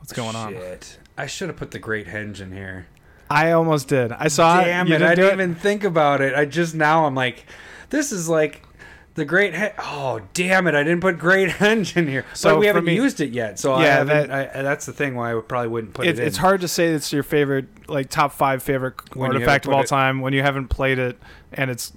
What's 0.02 0.12
going 0.12 0.34
on? 0.34 0.52
Shit. 0.54 0.98
I 1.16 1.26
should 1.26 1.48
have 1.48 1.56
put 1.56 1.70
the 1.70 1.78
Great 1.78 2.08
Henge 2.08 2.40
in 2.40 2.50
here. 2.50 2.88
I 3.30 3.52
almost 3.52 3.86
did. 3.86 4.10
I 4.10 4.26
saw 4.26 4.60
Damn 4.60 4.88
it. 4.88 4.90
You 4.90 4.96
it! 4.96 5.02
I 5.02 5.14
didn't 5.14 5.34
even 5.34 5.54
think 5.54 5.84
about 5.84 6.20
it. 6.20 6.34
I 6.34 6.44
just 6.44 6.74
now 6.74 7.06
I'm 7.06 7.14
like, 7.14 7.46
this 7.90 8.10
is 8.10 8.28
like 8.28 8.66
the 9.14 9.24
Great. 9.24 9.54
He- 9.54 9.68
oh 9.78 10.20
damn 10.34 10.66
it! 10.66 10.74
I 10.74 10.82
didn't 10.82 11.02
put 11.02 11.18
Great 11.20 11.48
Henge 11.60 11.96
in 11.96 12.08
here. 12.08 12.24
So 12.34 12.50
So 12.50 12.58
we 12.58 12.66
haven't 12.66 12.84
me- 12.84 12.96
used 12.96 13.20
it 13.20 13.30
yet. 13.30 13.60
So 13.60 13.78
Yeah, 13.78 13.98
haven't, 13.98 14.30
I, 14.32 14.62
that's 14.62 14.86
the 14.86 14.92
thing 14.92 15.14
why 15.14 15.36
I 15.36 15.40
probably 15.40 15.68
wouldn't 15.68 15.94
put 15.94 16.04
It, 16.06 16.18
it, 16.18 16.18
in. 16.18 16.26
it's 16.26 16.36
hard 16.38 16.62
to 16.62 16.68
say 16.68 16.88
it's 16.88 17.12
your 17.12 17.22
favorite, 17.22 17.88
like 17.88 18.10
top 18.10 18.32
five 18.32 18.60
favorite 18.62 19.14
When 19.14 19.30
artifact 19.32 19.66
of 19.66 19.72
all 19.72 19.82
it- 19.82 19.86
time 19.86 20.20
when 20.20 20.32
you 20.32 20.42
haven't 20.42 20.66
played 20.68 20.98
it 20.98 21.16
and 21.52 21.70
it's 21.70 21.92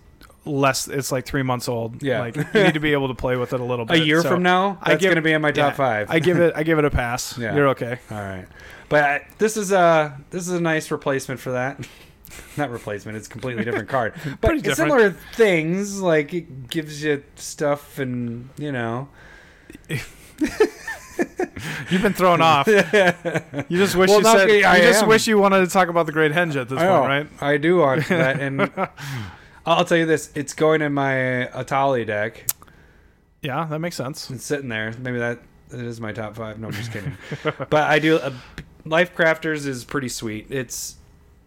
less. 0.46 0.88
It's 0.88 1.12
like 1.12 1.26
three 1.26 1.44
months 1.44 1.68
old. 1.68 2.02
Yeah. 2.04 2.20
like 2.20 2.36
you 2.36 2.64
need 2.64 2.74
to 2.76 2.80
be 2.80 2.94
able 2.94 3.08
to 3.10 3.14
play 3.16 3.36
with 3.36 3.54
it 3.54 3.60
a 3.60 3.64
little 3.72 3.86
bit 3.86 4.02
A 4.02 4.06
year 4.06 4.22
So, 4.22 4.30
from 4.30 4.44
now, 4.44 4.78
I 4.82 4.92
that's 4.92 5.02
give- 5.02 5.10
going 5.10 5.16
to 5.16 5.22
be 5.22 5.32
in 5.34 5.42
my 5.42 5.52
top 5.52 5.72
yeah, 5.74 5.76
five. 5.76 6.10
I 6.12 6.20
give 6.20 6.40
it. 6.40 6.54
I 6.56 6.64
give 6.64 6.78
it 6.80 6.86
a 6.86 6.90
pass. 6.92 7.38
Yeah. 7.38 7.56
You're 7.56 7.70
okay. 7.70 8.00
All 8.12 8.18
right, 8.22 8.46
but 8.90 9.04
uh, 9.04 9.20
this 9.38 9.58
is 9.58 9.72
a 9.72 10.20
this 10.30 10.48
is 10.48 10.54
a 10.54 10.62
nice 10.62 10.92
replacement 10.92 11.40
for 11.40 11.52
that. 11.52 11.88
Not 12.58 12.70
replacement; 12.72 13.18
it's 13.18 13.28
a 13.28 13.30
completely 13.30 13.64
different 13.64 13.88
card. 13.88 14.14
But 14.42 14.56
different. 14.56 14.76
similar 14.78 15.12
things. 15.12 16.02
Like 16.02 16.34
it 16.34 16.70
gives 16.70 17.04
you 17.04 17.24
stuff, 17.36 17.98
and 18.00 18.50
you 18.58 18.72
know. 18.72 19.08
You've 21.90 22.02
been 22.02 22.14
thrown 22.14 22.42
off. 22.42 22.68
You 22.68 23.78
just 23.78 23.96
wish 23.96 24.10
Well, 24.10 24.20
you 24.20 24.24
said. 24.26 24.48
me, 24.48 24.58
You 24.58 24.64
just 24.64 25.04
am. 25.04 25.08
wish 25.10 25.28
you 25.28 25.38
wanted 25.38 25.62
to 25.66 25.72
talk 25.72 25.88
about 25.88 26.06
the 26.08 26.12
Great 26.12 26.32
Henge 26.34 26.56
at 26.60 26.68
this 26.68 26.78
I 26.80 26.88
point, 26.88 27.02
know. 27.04 27.08
right? 27.08 27.28
I 27.42 27.58
do 27.58 27.78
want 27.78 28.08
that, 28.10 28.40
and 28.40 28.60
I'll 29.66 29.86
tell 29.86 29.98
you 29.98 30.06
this: 30.06 30.32
it's 30.36 30.54
going 30.54 30.82
in 30.82 30.94
my 30.94 31.50
Atali 31.54 32.06
deck. 32.06 32.46
Yeah, 33.42 33.66
that 33.66 33.80
makes 33.80 33.96
sense. 33.96 34.30
It's 34.32 34.44
sitting 34.46 34.70
there. 34.70 34.94
Maybe 35.00 35.20
that 35.20 35.40
it 35.72 35.80
is 35.80 36.00
my 36.02 36.12
top 36.12 36.36
five. 36.36 36.60
No, 36.60 36.68
I'm 36.68 36.74
just 36.74 36.92
kidding. 36.92 37.18
but 37.70 37.74
I 37.84 38.00
do. 38.00 38.18
Uh, 38.18 38.32
Life 38.86 39.16
Crafters 39.16 39.66
is 39.66 39.84
pretty 39.84 40.10
sweet. 40.10 40.48
It's 40.50 40.96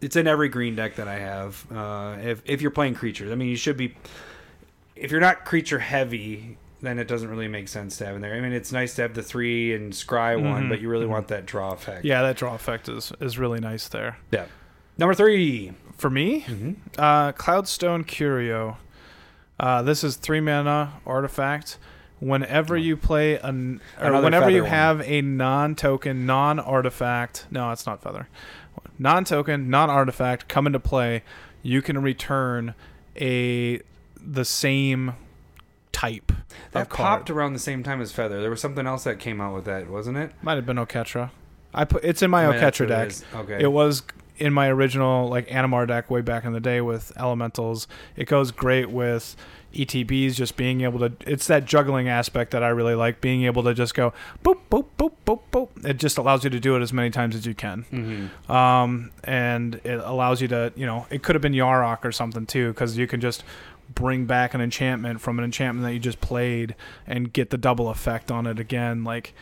it's 0.00 0.16
in 0.16 0.26
every 0.26 0.48
green 0.48 0.76
deck 0.76 0.96
that 0.96 1.08
I 1.08 1.18
have. 1.18 1.64
Uh, 1.72 2.16
if 2.20 2.42
if 2.44 2.60
you're 2.62 2.70
playing 2.70 2.94
creatures, 2.94 3.30
I 3.30 3.34
mean, 3.34 3.48
you 3.48 3.56
should 3.56 3.76
be. 3.76 3.94
If 4.96 5.12
you're 5.12 5.20
not 5.20 5.44
creature 5.44 5.78
heavy, 5.78 6.58
then 6.82 6.98
it 6.98 7.06
doesn't 7.06 7.28
really 7.28 7.46
make 7.46 7.68
sense 7.68 7.96
to 7.98 8.06
have 8.06 8.16
in 8.16 8.22
there. 8.22 8.34
I 8.34 8.40
mean, 8.40 8.52
it's 8.52 8.72
nice 8.72 8.94
to 8.96 9.02
have 9.02 9.14
the 9.14 9.22
three 9.22 9.72
and 9.74 9.92
scry 9.92 10.40
one, 10.40 10.64
Mhm, 10.64 10.68
but 10.68 10.80
you 10.80 10.88
really 10.88 11.06
mhm. 11.06 11.10
want 11.10 11.28
that 11.28 11.46
draw 11.46 11.72
effect. 11.72 12.04
Yeah, 12.04 12.22
that 12.22 12.36
draw 12.36 12.54
effect 12.54 12.88
is 12.88 13.12
is 13.20 13.38
really 13.38 13.60
nice 13.60 13.86
there. 13.88 14.18
Yeah. 14.32 14.46
Number 14.96 15.14
3 15.14 15.72
For 15.98 16.08
me, 16.10 16.42
Mm-hmm. 16.42 16.72
uh, 16.98 17.32
Cloudstone 17.32 18.06
Curio. 18.06 18.78
Uh, 19.60 19.82
this 19.82 20.02
is 20.04 20.16
three 20.16 20.40
mana 20.40 20.94
artifact. 21.04 21.78
Whenever 22.20 22.76
you 22.76 22.96
play 22.96 23.36
an, 23.38 23.80
or 24.00 24.20
whenever 24.22 24.50
you 24.50 24.62
one. 24.62 24.70
have 24.70 25.00
a 25.02 25.20
non-token, 25.22 26.26
non-artifact. 26.26 27.46
No, 27.50 27.70
it's 27.70 27.86
not 27.86 28.02
feather. 28.02 28.28
Non-token, 28.98 29.68
non-artifact 29.70 30.48
come 30.48 30.66
into 30.66 30.80
play. 30.80 31.22
You 31.62 31.82
can 31.82 32.00
return 32.02 32.74
a 33.20 33.80
the 34.20 34.44
same 34.44 35.14
type. 35.92 36.32
That 36.72 36.82
of 36.82 36.88
card. 36.88 37.06
popped 37.20 37.30
around 37.30 37.52
the 37.52 37.58
same 37.60 37.82
time 37.84 38.00
as 38.00 38.10
Feather. 38.12 38.40
There 38.40 38.50
was 38.50 38.60
something 38.60 38.86
else 38.86 39.04
that 39.04 39.18
came 39.18 39.40
out 39.40 39.54
with 39.54 39.64
that, 39.66 39.88
wasn't 39.88 40.18
it? 40.18 40.32
Might 40.42 40.54
have 40.54 40.66
been 40.66 40.76
Oketra. 40.76 41.30
I 41.74 41.84
put 41.84 42.04
it's 42.04 42.22
in 42.22 42.30
my 42.30 42.46
I 42.46 42.50
mean, 42.50 42.60
Oketra 42.60 42.80
what 42.80 42.80
it 42.80 42.86
deck. 42.86 43.12
Okay. 43.34 43.62
It 43.62 43.72
was 43.72 44.02
in 44.38 44.52
my 44.52 44.68
original 44.68 45.28
like 45.28 45.48
Animar 45.48 45.86
deck 45.86 46.10
way 46.10 46.20
back 46.20 46.44
in 46.44 46.52
the 46.52 46.60
day 46.60 46.80
with 46.80 47.12
elementals. 47.16 47.86
It 48.16 48.26
goes 48.26 48.50
great 48.50 48.90
with 48.90 49.36
ETBs, 49.74 50.34
just 50.34 50.56
being 50.56 50.80
able 50.80 50.98
to. 51.00 51.12
It's 51.26 51.46
that 51.48 51.64
juggling 51.66 52.08
aspect 52.08 52.52
that 52.52 52.62
I 52.62 52.68
really 52.68 52.94
like. 52.94 53.20
Being 53.20 53.44
able 53.44 53.62
to 53.64 53.74
just 53.74 53.94
go 53.94 54.12
boop 54.42 54.58
boop 54.70 54.86
boop 54.98 55.12
boop 55.26 55.40
boop. 55.52 55.84
It 55.84 55.98
just 55.98 56.16
allows 56.16 56.44
you 56.44 56.50
to 56.50 56.60
do 56.60 56.74
it 56.76 56.80
as 56.80 56.92
many 56.92 57.10
times 57.10 57.34
as 57.36 57.44
you 57.46 57.54
can. 57.54 57.82
hmm 57.90 58.50
Um, 58.52 59.10
and 59.24 59.74
it 59.84 60.00
allows 60.00 60.40
you 60.40 60.48
to, 60.48 60.72
you 60.74 60.86
know, 60.86 61.06
it 61.10 61.22
could 61.22 61.34
have 61.34 61.42
been 61.42 61.52
Yarok 61.52 62.04
or 62.04 62.12
something 62.12 62.46
too, 62.46 62.68
because 62.68 62.96
you 62.96 63.06
can 63.06 63.20
just 63.20 63.44
bring 63.94 64.24
back 64.26 64.54
an 64.54 64.60
enchantment 64.60 65.20
from 65.20 65.38
an 65.38 65.44
enchantment 65.44 65.84
that 65.86 65.92
you 65.92 65.98
just 65.98 66.20
played 66.20 66.74
and 67.06 67.32
get 67.32 67.50
the 67.50 67.58
double 67.58 67.88
effect 67.90 68.30
on 68.30 68.46
it 68.46 68.58
again. 68.58 69.04
Like 69.04 69.34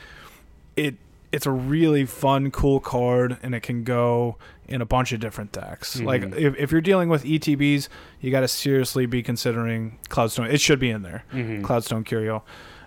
it, 0.76 0.96
it's 1.32 1.46
a 1.46 1.50
really 1.50 2.04
fun, 2.04 2.50
cool 2.50 2.80
card, 2.80 3.38
and 3.42 3.54
it 3.54 3.60
can 3.60 3.84
go 3.84 4.36
in 4.68 4.80
a 4.80 4.86
bunch 4.86 5.12
of 5.12 5.20
different 5.20 5.52
decks. 5.52 6.00
Like 6.00 6.22
Mhm. 6.22 6.36
if, 6.36 6.56
if 6.56 6.72
you're 6.72 6.80
dealing 6.80 7.08
with 7.08 7.24
ETBs, 7.24 7.88
you 8.20 8.30
got 8.30 8.40
to 8.40 8.48
seriously 8.48 9.06
be 9.06 9.22
considering 9.22 9.98
Cloudstone. 10.08 10.52
It 10.52 10.60
should 10.60 10.78
be 10.80 10.90
in 10.90 11.02
there. 11.02 11.24
hmm 11.30 11.62
Cloudstone 11.64 12.04
Curio, 12.04 12.42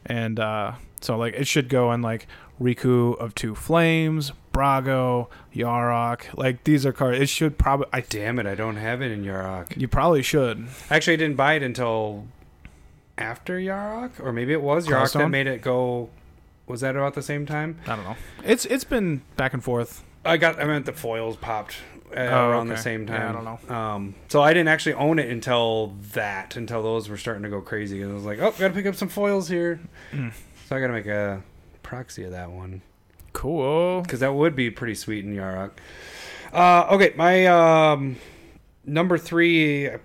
and 0.06 0.40
uh, 0.40 0.74
so 1.02 1.18
like 1.18 1.34
it 1.36 1.48
should 1.48 1.70
go 1.70 1.92
in 1.94 2.02
like 2.02 2.28
Riku 2.62 3.18
of 3.18 3.34
Two 3.36 3.56
Flames, 3.56 4.34
Brago, 4.54 5.28
Yarok. 5.56 6.38
Like 6.38 6.66
these 6.66 6.86
are 6.86 6.92
cards. 6.92 7.20
It 7.20 7.30
should 7.30 7.58
probably. 7.58 7.88
I 7.94 8.02
Damn 8.02 8.40
it, 8.40 8.46
I 8.46 8.56
don't 8.56 8.76
have 8.76 9.02
it 9.02 9.12
in 9.12 9.24
Yarok. 9.24 9.78
you 9.78 9.88
probably 9.88 10.22
should. 10.22 10.68
Actually, 10.90 11.14
I 11.14 11.18
didn't 11.18 11.38
buy 11.38 11.54
it 11.54 11.64
until 11.64 12.26
after 13.18 13.58
Yarok, 13.60 14.20
or 14.20 14.32
maybe 14.34 14.54
it 14.54 14.62
was 14.62 14.88
Yarok 14.88 15.14
that 15.14 15.30
made 15.30 15.48
it 15.48 15.62
go. 15.62 16.10
Was 16.68 16.82
that 16.82 16.96
about 16.96 17.16
the 17.16 17.22
same 17.24 17.46
time? 17.46 17.80
I 17.88 17.96
don't 17.96 18.06
know. 18.06 18.16
It's 18.44 18.66
it's 18.66 18.84
been 18.84 19.22
back 19.38 19.54
and 19.54 19.64
forth. 19.64 20.04
I 20.26 20.38
got. 20.38 20.60
I 20.60 20.66
meant 20.66 20.86
the 20.86 20.94
foils 20.94 21.38
popped 21.38 21.76
uh, 22.12 22.20
Oh, 22.20 22.50
around 22.50 22.68
the 22.68 22.78
same 22.78 23.06
time. 23.06 23.22
Yeah, 23.22 23.30
I 23.30 23.32
don't 23.32 23.70
know. 23.70 23.76
Um, 23.76 24.16
so 24.28 24.42
I 24.42 24.54
didn't 24.54 24.68
actually 24.70 24.94
own 24.94 25.20
it 25.20 25.30
until 25.30 25.96
that, 26.14 26.56
until 26.56 26.82
those 26.84 27.10
were 27.10 27.18
starting 27.18 27.44
to 27.44 27.50
go 27.50 27.62
crazy, 27.62 28.02
and 28.02 28.12
I 28.12 28.16
was 28.16 28.26
like, 28.26 28.40
oh, 28.40 28.52
gotta 28.58 28.74
pick 28.74 28.86
up 28.86 28.96
some 28.96 29.10
foils 29.10 29.48
here. 29.48 29.80
Mm. 30.12 30.34
So 30.68 30.76
I 30.76 30.80
gotta 30.80 30.94
make 30.94 31.06
a 31.08 31.42
proxy 31.84 32.24
of 32.24 32.32
that 32.32 32.52
one 32.52 32.82
Cool. 33.34 34.02
because 34.02 34.20
that 34.20 34.34
would 34.34 34.56
be 34.56 34.70
pretty 34.70 34.96
sweet 34.96 35.24
in 35.26 35.34
Yarok. 35.36 35.72
Uh, 36.52 36.88
okay, 36.92 37.14
my 37.16 37.46
um, 37.48 38.18
number 38.86 39.18
three. 39.18 39.90
I've 39.90 40.02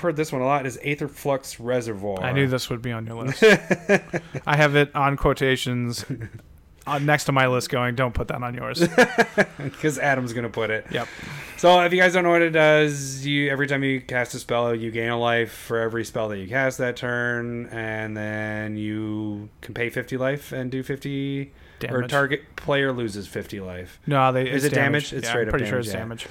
heard 0.00 0.16
this 0.16 0.32
one 0.32 0.42
a 0.42 0.44
lot. 0.44 0.66
Is 0.66 0.78
Aether 0.82 1.06
Flux 1.08 1.60
Reservoir. 1.60 2.20
I 2.20 2.32
knew 2.32 2.48
this 2.48 2.68
would 2.68 2.82
be 2.82 2.90
on 2.90 3.06
your 3.06 3.22
list. 3.24 3.42
I 4.46 4.56
have 4.56 4.74
it 4.74 4.94
on 4.94 5.16
quotations 5.16 6.04
uh, 6.86 6.98
next 6.98 7.24
to 7.24 7.32
my 7.32 7.46
list. 7.46 7.70
Going, 7.70 7.94
don't 7.94 8.14
put 8.14 8.28
that 8.28 8.42
on 8.42 8.54
yours. 8.54 8.80
because 9.58 9.98
Adam's 9.98 10.32
gonna 10.32 10.50
put 10.50 10.70
it. 10.70 10.86
Yep. 10.90 11.08
So 11.56 11.80
if 11.80 11.92
you 11.92 12.00
guys 12.00 12.12
don't 12.12 12.24
know 12.24 12.30
what 12.30 12.42
it 12.42 12.50
does, 12.50 13.24
you 13.24 13.50
every 13.50 13.66
time 13.66 13.82
you 13.82 14.00
cast 14.00 14.34
a 14.34 14.38
spell, 14.38 14.74
you 14.74 14.90
gain 14.90 15.08
a 15.08 15.18
life 15.18 15.52
for 15.52 15.78
every 15.78 16.04
spell 16.04 16.28
that 16.28 16.38
you 16.38 16.48
cast 16.48 16.78
that 16.78 16.96
turn, 16.96 17.66
and 17.66 18.16
then 18.16 18.76
you 18.76 19.48
can 19.60 19.74
pay 19.74 19.88
fifty 19.88 20.16
life 20.16 20.52
and 20.52 20.70
do 20.70 20.82
fifty, 20.82 21.52
or 21.88 22.02
target 22.02 22.56
player 22.56 22.92
loses 22.92 23.26
fifty 23.26 23.60
life. 23.60 24.00
No, 24.06 24.32
they. 24.32 24.50
Is 24.50 24.64
it 24.64 24.74
damage? 24.74 25.12
It's 25.12 25.24
yeah, 25.24 25.30
straight 25.30 25.42
I'm 25.42 25.48
up 25.48 25.52
pretty 25.52 25.66
sure 25.66 25.80
damage, 25.80 25.86
it's 25.86 25.94
yeah. 25.94 26.00
damage. 26.00 26.26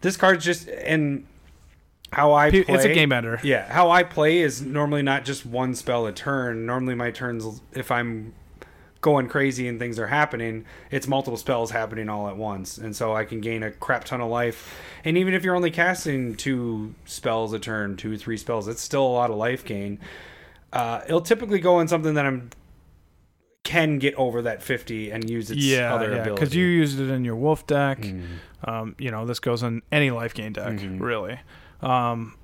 This 0.00 0.16
card's 0.16 0.44
just 0.44 0.68
and 0.68 1.26
how 2.12 2.32
I 2.32 2.50
play. 2.50 2.64
It's 2.68 2.84
a 2.84 2.92
game 2.92 3.12
ender. 3.12 3.40
Yeah, 3.42 3.70
how 3.72 3.90
I 3.90 4.02
play 4.02 4.40
is 4.40 4.62
normally 4.62 5.02
not 5.02 5.24
just 5.24 5.44
one 5.44 5.74
spell 5.74 6.06
a 6.06 6.12
turn. 6.12 6.66
Normally 6.66 6.94
my 6.94 7.10
turns, 7.10 7.60
if 7.72 7.90
I'm 7.90 8.34
going 9.04 9.28
crazy 9.28 9.68
and 9.68 9.78
things 9.78 9.98
are 9.98 10.06
happening, 10.06 10.64
it's 10.90 11.06
multiple 11.06 11.36
spells 11.36 11.70
happening 11.70 12.08
all 12.08 12.26
at 12.26 12.38
once, 12.38 12.78
and 12.78 12.96
so 12.96 13.14
I 13.14 13.26
can 13.26 13.42
gain 13.42 13.62
a 13.62 13.70
crap 13.70 14.04
ton 14.04 14.22
of 14.22 14.30
life. 14.30 14.74
And 15.04 15.18
even 15.18 15.34
if 15.34 15.44
you're 15.44 15.54
only 15.54 15.70
casting 15.70 16.34
two 16.36 16.94
spells 17.04 17.52
a 17.52 17.58
turn, 17.58 17.98
two 17.98 18.16
three 18.16 18.38
spells, 18.38 18.66
it's 18.66 18.80
still 18.80 19.06
a 19.06 19.12
lot 19.12 19.30
of 19.30 19.36
life 19.36 19.62
gain. 19.62 19.98
Uh, 20.72 21.02
it'll 21.06 21.20
typically 21.20 21.60
go 21.60 21.80
in 21.80 21.86
something 21.88 22.14
that 22.14 22.24
I'm 22.24 22.48
can 23.62 23.98
get 23.98 24.14
over 24.16 24.42
that 24.42 24.62
50 24.62 25.10
and 25.10 25.28
use 25.28 25.50
its 25.50 25.60
yeah, 25.64 25.94
other 25.94 26.10
yeah, 26.10 26.16
ability. 26.22 26.34
because 26.34 26.54
you 26.54 26.64
used 26.66 26.98
it 27.00 27.10
in 27.10 27.24
your 27.24 27.36
wolf 27.36 27.66
deck. 27.66 27.98
Mm. 28.00 28.24
Um, 28.64 28.94
you 28.98 29.10
know, 29.10 29.24
this 29.26 29.38
goes 29.40 29.62
in 29.62 29.82
any 29.92 30.10
life 30.10 30.34
gain 30.34 30.52
deck, 30.52 30.74
Mhm. 30.78 31.00
really. 31.00 31.38
Um, 31.80 32.36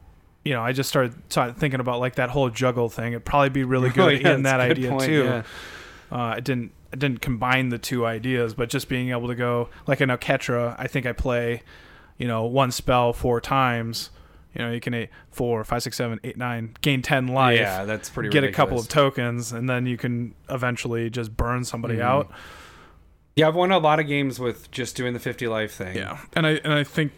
you 0.45 0.55
know, 0.55 0.63
I 0.63 0.73
just 0.73 0.89
started, 0.89 1.15
started 1.31 1.57
thinking 1.59 1.81
about 1.81 2.01
like 2.01 2.15
that 2.17 2.31
whole 2.31 2.49
juggle 2.49 2.89
thing. 2.89 3.13
It'd 3.13 3.25
probably 3.27 3.51
be 3.51 3.65
really 3.65 3.91
good 3.99 4.01
Oh, 4.05 4.09
yeah, 4.09 4.35
in 4.35 4.43
that 4.45 4.61
idea 4.61 4.91
point, 4.91 5.05
too. 5.05 5.25
yeah. 5.25 5.43
Uh, 6.13 6.17
I 6.37 6.41
didn't 6.41 6.73
I 6.93 6.97
didn't 6.97 7.21
combine 7.21 7.69
the 7.69 7.79
two 7.79 8.05
ideas, 8.05 8.55
but 8.55 8.69
just 8.69 8.89
being 8.89 9.11
able 9.11 9.29
to 9.29 9.35
go 9.35 9.69
like 9.87 10.01
in 10.01 10.09
Ketra, 10.09 10.75
I 10.79 10.87
think 10.89 11.07
I 11.07 11.13
play, 11.13 11.63
you 12.19 12.27
know, 12.27 12.45
one 12.45 12.73
spell 12.73 13.13
four 13.13 13.41
times. 13.41 14.11
You 14.55 14.65
know, 14.65 14.73
you 14.73 14.81
can 14.81 14.95
eight, 14.95 15.11
four, 15.31 15.63
five, 15.63 15.81
six, 15.85 15.97
seven, 15.97 16.19
eight, 16.25 16.37
nine, 16.37 16.75
gain 16.81 17.03
ten 17.03 17.29
life. 17.29 17.61
Yeah, 17.61 17.85
that's 17.85 18.11
pretty 18.11 18.31
get 18.31 18.43
a 18.43 18.51
couple 18.51 18.81
of 18.81 18.89
tokens, 18.89 19.53
and 19.53 19.71
then 19.71 19.87
you 19.87 19.97
can 19.97 20.35
eventually 20.49 21.09
just 21.11 21.37
burn 21.37 21.63
somebody 21.65 21.97
Mhm. 21.99 22.03
out. 22.03 22.33
Yeah, 23.37 23.47
I've 23.47 23.55
won 23.55 23.71
a 23.71 23.79
lot 23.79 24.01
of 24.01 24.09
games 24.09 24.41
with 24.41 24.69
just 24.73 24.97
doing 24.97 25.13
the 25.15 25.21
50 25.21 25.47
life 25.47 25.73
thing. 25.73 25.97
Yeah, 25.97 26.19
and 26.33 26.45
I 26.47 26.51
and 26.65 26.73
I 26.73 26.83
think 26.83 27.13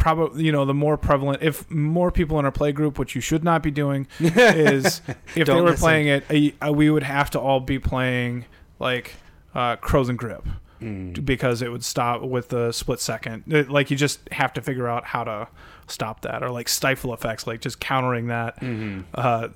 probably 0.00 0.42
you 0.44 0.50
know 0.50 0.64
the 0.64 0.74
more 0.74 0.96
prevalent 0.96 1.42
if 1.42 1.70
more 1.70 2.10
people 2.10 2.38
in 2.40 2.44
our 2.44 2.50
play 2.50 2.72
group, 2.72 2.98
which 2.98 3.14
you 3.14 3.20
should 3.20 3.44
not 3.44 3.62
be 3.62 3.70
doing, 3.70 4.08
is 4.18 5.00
if 5.36 5.46
they 5.46 5.54
were 5.54 5.62
listen. 5.62 5.76
playing 5.78 6.06
it, 6.08 6.54
uh, 6.66 6.72
we 6.72 6.90
would 6.90 7.04
have 7.04 7.30
to 7.30 7.38
all 7.38 7.60
be 7.60 7.78
playing 7.78 8.44
like 8.80 9.14
uh, 9.54 9.76
Krosan 9.76 10.16
Grip 10.16 10.44
Mm. 10.80 11.26
because 11.26 11.60
it 11.60 11.70
would 11.70 11.84
stop 11.84 12.22
with 12.22 12.48
the 12.48 12.72
split 12.72 13.00
second. 13.00 13.44
It- 13.52 13.68
like 13.68 13.90
you 13.90 13.98
just 13.98 14.26
have 14.32 14.50
to 14.54 14.62
figure 14.62 14.88
out 14.88 15.04
how 15.04 15.24
to 15.24 15.46
stop 15.88 16.22
that, 16.22 16.42
or 16.42 16.48
like 16.50 16.70
stifle 16.70 17.12
effects, 17.12 17.46
like 17.46 17.60
just 17.60 17.80
countering 17.80 18.28
that 18.28 18.58
Mm-hmm. 18.60 19.00
uh, 19.14 19.48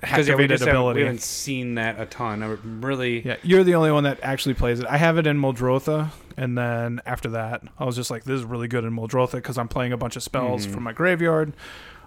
Because 0.00 0.28
yeah, 0.28 0.34
we, 0.34 0.46
just 0.46 0.64
haven't, 0.64 0.94
we 0.94 1.02
haven't 1.02 1.20
seen 1.20 1.74
that 1.74 2.00
a 2.00 2.06
ton. 2.06 2.42
I'm 2.42 2.80
really. 2.84 3.20
Yeah, 3.26 3.36
you're 3.42 3.64
the 3.64 3.74
only 3.74 3.92
one 3.92 4.04
that 4.04 4.18
actually 4.22 4.54
plays 4.54 4.80
it. 4.80 4.86
I 4.86 4.96
have 4.96 5.18
it 5.18 5.26
in 5.26 5.38
Muldrotha, 5.38 6.10
and 6.38 6.56
then 6.56 7.00
after 7.04 7.28
that, 7.30 7.62
I 7.78 7.84
was 7.84 7.96
just 7.96 8.10
like, 8.10 8.24
"This 8.24 8.38
is 8.40 8.44
really 8.44 8.66
good 8.68 8.84
in 8.84 8.96
Muldrotha 8.96 9.32
because 9.32 9.58
I'm 9.58 9.68
playing 9.68 9.92
a 9.92 9.98
bunch 9.98 10.16
of 10.16 10.22
spells 10.22 10.66
Mhm. 10.66 10.72
from 10.72 10.82
my 10.84 10.92
graveyard. 10.92 11.52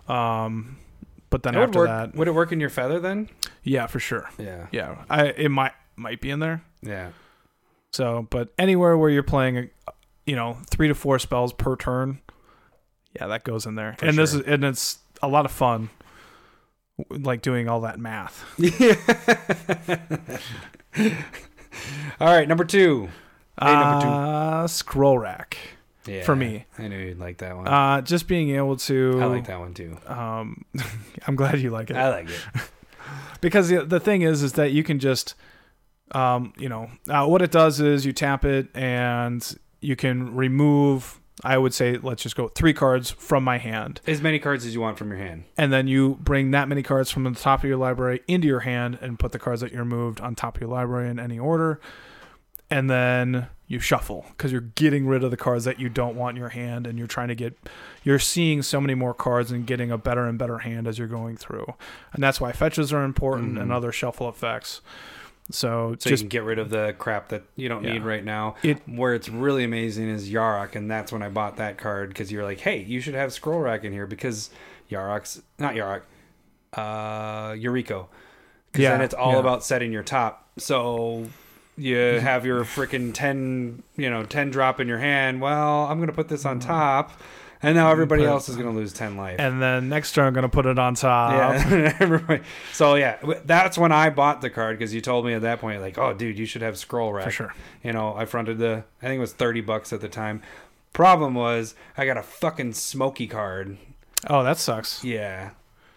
Um, 0.07 0.77
but 1.29 1.43
then 1.43 1.55
It 1.55 1.59
after 1.61 1.79
work. 1.79 1.87
that, 1.87 2.15
Would 2.15 2.27
it 2.27 2.33
work 2.33 2.51
in 2.51 2.59
your 2.59 2.69
feather 2.69 2.99
then? 2.99 3.29
yeah, 3.63 3.87
for 3.87 3.99
sure. 3.99 4.29
Yeah. 4.37 4.67
Yeah, 4.71 4.95
I 5.09 5.27
it 5.27 5.49
might 5.49 5.73
might 5.95 6.19
be 6.21 6.29
in 6.31 6.39
there. 6.39 6.63
Yeah. 6.81 7.09
So, 7.91 8.27
but 8.31 8.51
anywhere 8.57 8.97
where 8.97 9.09
you're 9.11 9.21
playing, 9.23 9.69
you 10.25 10.35
know, 10.35 10.57
three 10.71 10.87
to 10.87 10.95
four 10.95 11.19
spells 11.19 11.53
per 11.53 11.75
turn, 11.75 12.19
yeah, 13.15 13.27
that 13.27 13.43
goes 13.43 13.65
in 13.67 13.75
there. 13.75 13.95
For 13.99 14.05
and 14.07 14.17
this 14.17 14.33
is 14.33 14.41
and 14.41 14.63
it's 14.63 14.97
a 15.21 15.27
lot 15.27 15.45
of 15.45 15.51
fun, 15.51 15.89
like 17.09 17.41
doing 17.41 17.67
all 17.67 17.81
that 17.81 17.99
math. 17.99 18.45
All 22.19 22.27
right, 22.27 22.47
number 22.47 22.63
two. 22.63 23.09
Hey, 23.59 23.73
number 23.73 24.05
two. 24.05 24.11
Uh, 24.11 24.67
scroll 24.67 25.17
rack 25.17 25.57
Yeah, 26.05 26.23
for 26.23 26.35
me. 26.35 26.65
I 26.77 26.87
knew 26.87 26.97
you'd 26.97 27.19
like 27.19 27.37
that 27.39 27.55
one. 27.55 27.67
Uh, 27.67 28.01
just 28.01 28.27
being 28.27 28.51
able 28.51 28.77
to. 28.77 29.19
I 29.21 29.25
like 29.25 29.47
that 29.47 29.59
one 29.59 29.73
too. 29.73 29.97
Um, 30.07 30.65
I'm 31.27 31.35
glad 31.35 31.59
you 31.59 31.71
like 31.71 31.89
it 31.89 31.95
I 31.95 32.09
like 32.09 32.29
it. 32.29 32.39
because 33.41 33.69
the, 33.69 33.83
the 33.85 33.99
thing 33.99 34.21
is, 34.21 34.43
is 34.43 34.53
that 34.53 34.71
you 34.71 34.83
can 34.83 34.99
just, 34.99 35.35
um, 36.11 36.53
you 36.57 36.69
know, 36.69 36.89
uh, 37.09 37.25
what 37.25 37.41
it 37.41 37.51
does 37.51 37.79
is 37.79 38.05
you 38.05 38.13
tap 38.13 38.45
it 38.45 38.67
and 38.75 39.57
you 39.81 39.95
can 39.95 40.35
remove. 40.35 41.19
I 41.43 41.57
would 41.57 41.73
say 41.73 41.97
let's 41.97 42.21
just 42.23 42.35
go 42.35 42.47
three 42.49 42.73
cards 42.73 43.09
from 43.11 43.43
my 43.43 43.57
hand, 43.57 44.01
As 44.05 44.21
many 44.21 44.37
cards 44.39 44.65
as 44.65 44.73
you 44.75 44.81
want 44.81 44.97
from 44.97 45.09
your 45.09 45.17
hand. 45.17 45.45
and 45.57 45.73
then 45.73 45.87
you 45.87 46.17
bring 46.21 46.51
that 46.51 46.67
many 46.67 46.83
cards 46.83 47.09
from 47.09 47.23
the 47.23 47.31
top 47.31 47.61
of 47.63 47.65
your 47.69 47.77
library 47.77 48.21
into 48.27 48.47
your 48.47 48.61
hand 48.61 48.99
and 49.01 49.17
put 49.17 49.31
the 49.31 49.39
cards 49.39 49.61
that 49.61 49.71
you 49.71 49.79
removed 49.79 50.21
on 50.21 50.35
top 50.35 50.55
of 50.55 50.61
your 50.61 50.69
library 50.69 51.09
in 51.09 51.19
any 51.19 51.39
order, 51.39 51.79
and 52.69 52.89
then 52.89 53.47
you 53.67 53.79
shuffle 53.79 54.25
because 54.29 54.51
you're 54.51 54.61
getting 54.61 55.07
rid 55.07 55.23
of 55.23 55.31
the 55.31 55.37
cards 55.37 55.65
that 55.65 55.79
you 55.79 55.89
don't 55.89 56.15
want 56.15 56.37
in 56.37 56.39
your 56.39 56.49
hand, 56.49 56.85
and 56.85 56.97
you're 56.99 57.07
trying 57.07 57.29
to 57.29 57.35
get, 57.35 57.57
you're 58.03 58.19
seeing 58.19 58.61
so 58.61 58.79
many 58.79 58.93
more 58.93 59.13
cards 59.13 59.51
and 59.51 59.65
getting 59.65 59.89
a 59.89 59.97
better 59.97 60.25
and 60.25 60.37
better 60.37 60.59
hand 60.59 60.87
as 60.87 60.99
you're 60.99 61.07
going 61.07 61.35
through, 61.35 61.65
and 62.13 62.21
that's 62.21 62.39
why 62.39 62.51
fetches 62.51 62.93
are 62.93 63.03
important 63.03 63.57
and 63.57 63.71
Mhm. 63.71 63.75
other 63.75 63.91
shuffle 63.91 64.29
effects. 64.29 64.81
So, 65.51 65.95
So 65.99 66.09
just 66.09 66.23
you 66.23 66.25
can 66.25 66.29
get 66.29 66.43
rid 66.43 66.57
of 66.59 66.69
the 66.69 66.95
crap 66.97 67.29
that 67.29 67.43
you 67.55 67.67
don't 67.69 67.83
Yeah. 67.83 67.93
need 67.93 68.03
right 68.03 68.23
now. 68.23 68.55
It- 68.63 68.81
Where 68.87 69.13
it's 69.13 69.27
really 69.29 69.63
amazing 69.63 70.09
is 70.09 70.29
Yarok, 70.31 70.75
and 70.75 70.89
that's 70.89 71.11
when 71.11 71.21
I 71.21 71.29
bought 71.29 71.57
that 71.57 71.77
card 71.77 72.09
because 72.09 72.31
you're 72.31 72.43
like, 72.45 72.59
hey, 72.61 72.81
you 72.81 73.01
should 73.01 73.13
have 73.15 73.33
Scroll 73.33 73.59
Rack 73.59 73.83
in 73.83 73.91
here 73.91 74.07
because 74.07 74.49
Yarok's 74.89 75.41
not 75.59 75.75
Yarok, 75.75 76.01
uh, 76.73 77.51
Yuriko. 77.51 78.07
Because 78.71 78.83
Yeah, 78.83 78.91
then 78.91 79.01
it's 79.01 79.13
all 79.13 79.33
yeah. 79.33 79.39
about 79.39 79.63
setting 79.63 79.91
your 79.91 80.01
top. 80.03 80.47
So 80.57 81.27
you 81.77 81.95
have 81.97 82.45
your 82.45 82.63
freaking 82.63 83.13
ten, 83.13 83.83
you 83.97 84.09
know, 84.09 84.23
ten 84.23 84.49
drop 84.49 84.79
in 84.79 84.87
your 84.87 84.99
hand. 84.99 85.41
Well, 85.41 85.85
I'm 85.85 85.99
gonna 85.99 86.11
put 86.13 86.29
this 86.29 86.45
on 86.45 86.59
top, 86.59 87.11
and 87.63 87.75
now 87.75 87.89
everybody 87.89 88.23
else 88.25 88.49
is 88.49 88.55
gonna 88.55 88.71
lose 88.71 88.93
ten 88.93 89.17
life. 89.17 89.37
and 89.39 89.61
then 89.61 89.89
next 89.89 90.11
turn 90.13 90.27
I'm 90.27 90.33
gonna 90.33 90.49
put 90.49 90.65
it 90.65 90.77
on 90.77 90.95
top. 90.95 91.31
Yeah, 91.33 91.95
everybody. 91.99 92.43
So 92.73 92.95
yeah, 92.95 93.17
that's 93.45 93.77
when 93.77 93.91
I 93.91 94.09
bought 94.09 94.41
the 94.41 94.49
card 94.49 94.77
because 94.77 94.93
you 94.93 95.01
told 95.01 95.25
me 95.25 95.33
at 95.33 95.41
that 95.41 95.59
point, 95.59 95.81
like, 95.81 95.97
oh, 95.97 96.13
dude, 96.13 96.37
you 96.37 96.45
should 96.45 96.61
have 96.61 96.77
scroll 96.77 97.11
rack. 97.13 97.25
For 97.25 97.31
sure. 97.31 97.53
You 97.83 97.93
know, 97.93 98.13
I 98.15 98.25
fronted 98.25 98.59
the, 98.59 98.83
I 99.01 99.05
think 99.07 99.17
it 99.17 99.21
was 99.21 99.33
thirty 99.33 99.61
bucks 99.61 99.91
at 99.91 100.01
the 100.01 100.09
time. 100.09 100.41
Problem 100.91 101.33
was, 101.33 101.73
I 101.97 102.05
got 102.05 102.17
a 102.17 102.21
fucking 102.23 102.73
smoky 102.73 103.25
card. 103.25 103.77
Oh, 104.29 104.43
that 104.43 104.57
sucks. 104.57 105.03
Yeah. 105.03 105.51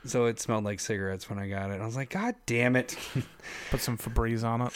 So 0.04 0.26
it 0.26 0.38
smelled 0.40 0.64
like 0.64 0.78
cigarettes 0.80 1.28
when 1.28 1.38
I 1.38 1.48
got 1.48 1.70
it. 1.70 1.80
I 1.80 1.84
was 1.84 1.96
like, 1.96 2.10
God 2.10 2.36
damn 2.46 2.76
it! 2.76 2.96
Put 3.70 3.80
some 3.80 3.98
Febreze 3.98 4.44
on 4.44 4.62
it. 4.62 4.72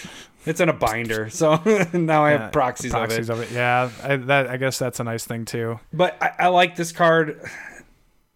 It's 0.47 0.61
in 0.61 0.69
a 0.69 0.73
binder, 0.73 1.29
so 1.31 1.57
now 1.93 2.25
I 2.25 2.31
have 2.31 2.41
Yeah, 2.41 2.49
proxies, 2.49 2.93
proxies 2.93 3.29
of 3.29 3.41
it. 3.41 3.45
of 3.47 3.53
it. 3.53 3.55
Yeah, 3.55 3.91
I, 4.03 4.17
that 4.17 4.47
I 4.49 4.57
guess 4.57 4.79
that's 4.79 4.99
a 5.01 5.05
nice 5.05 5.25
thing 5.25 5.45
too. 5.45 5.79
But 5.93 6.17
I, 6.23 6.33
I 6.39 6.47
like 6.49 6.77
this 6.77 6.93
card 6.93 7.41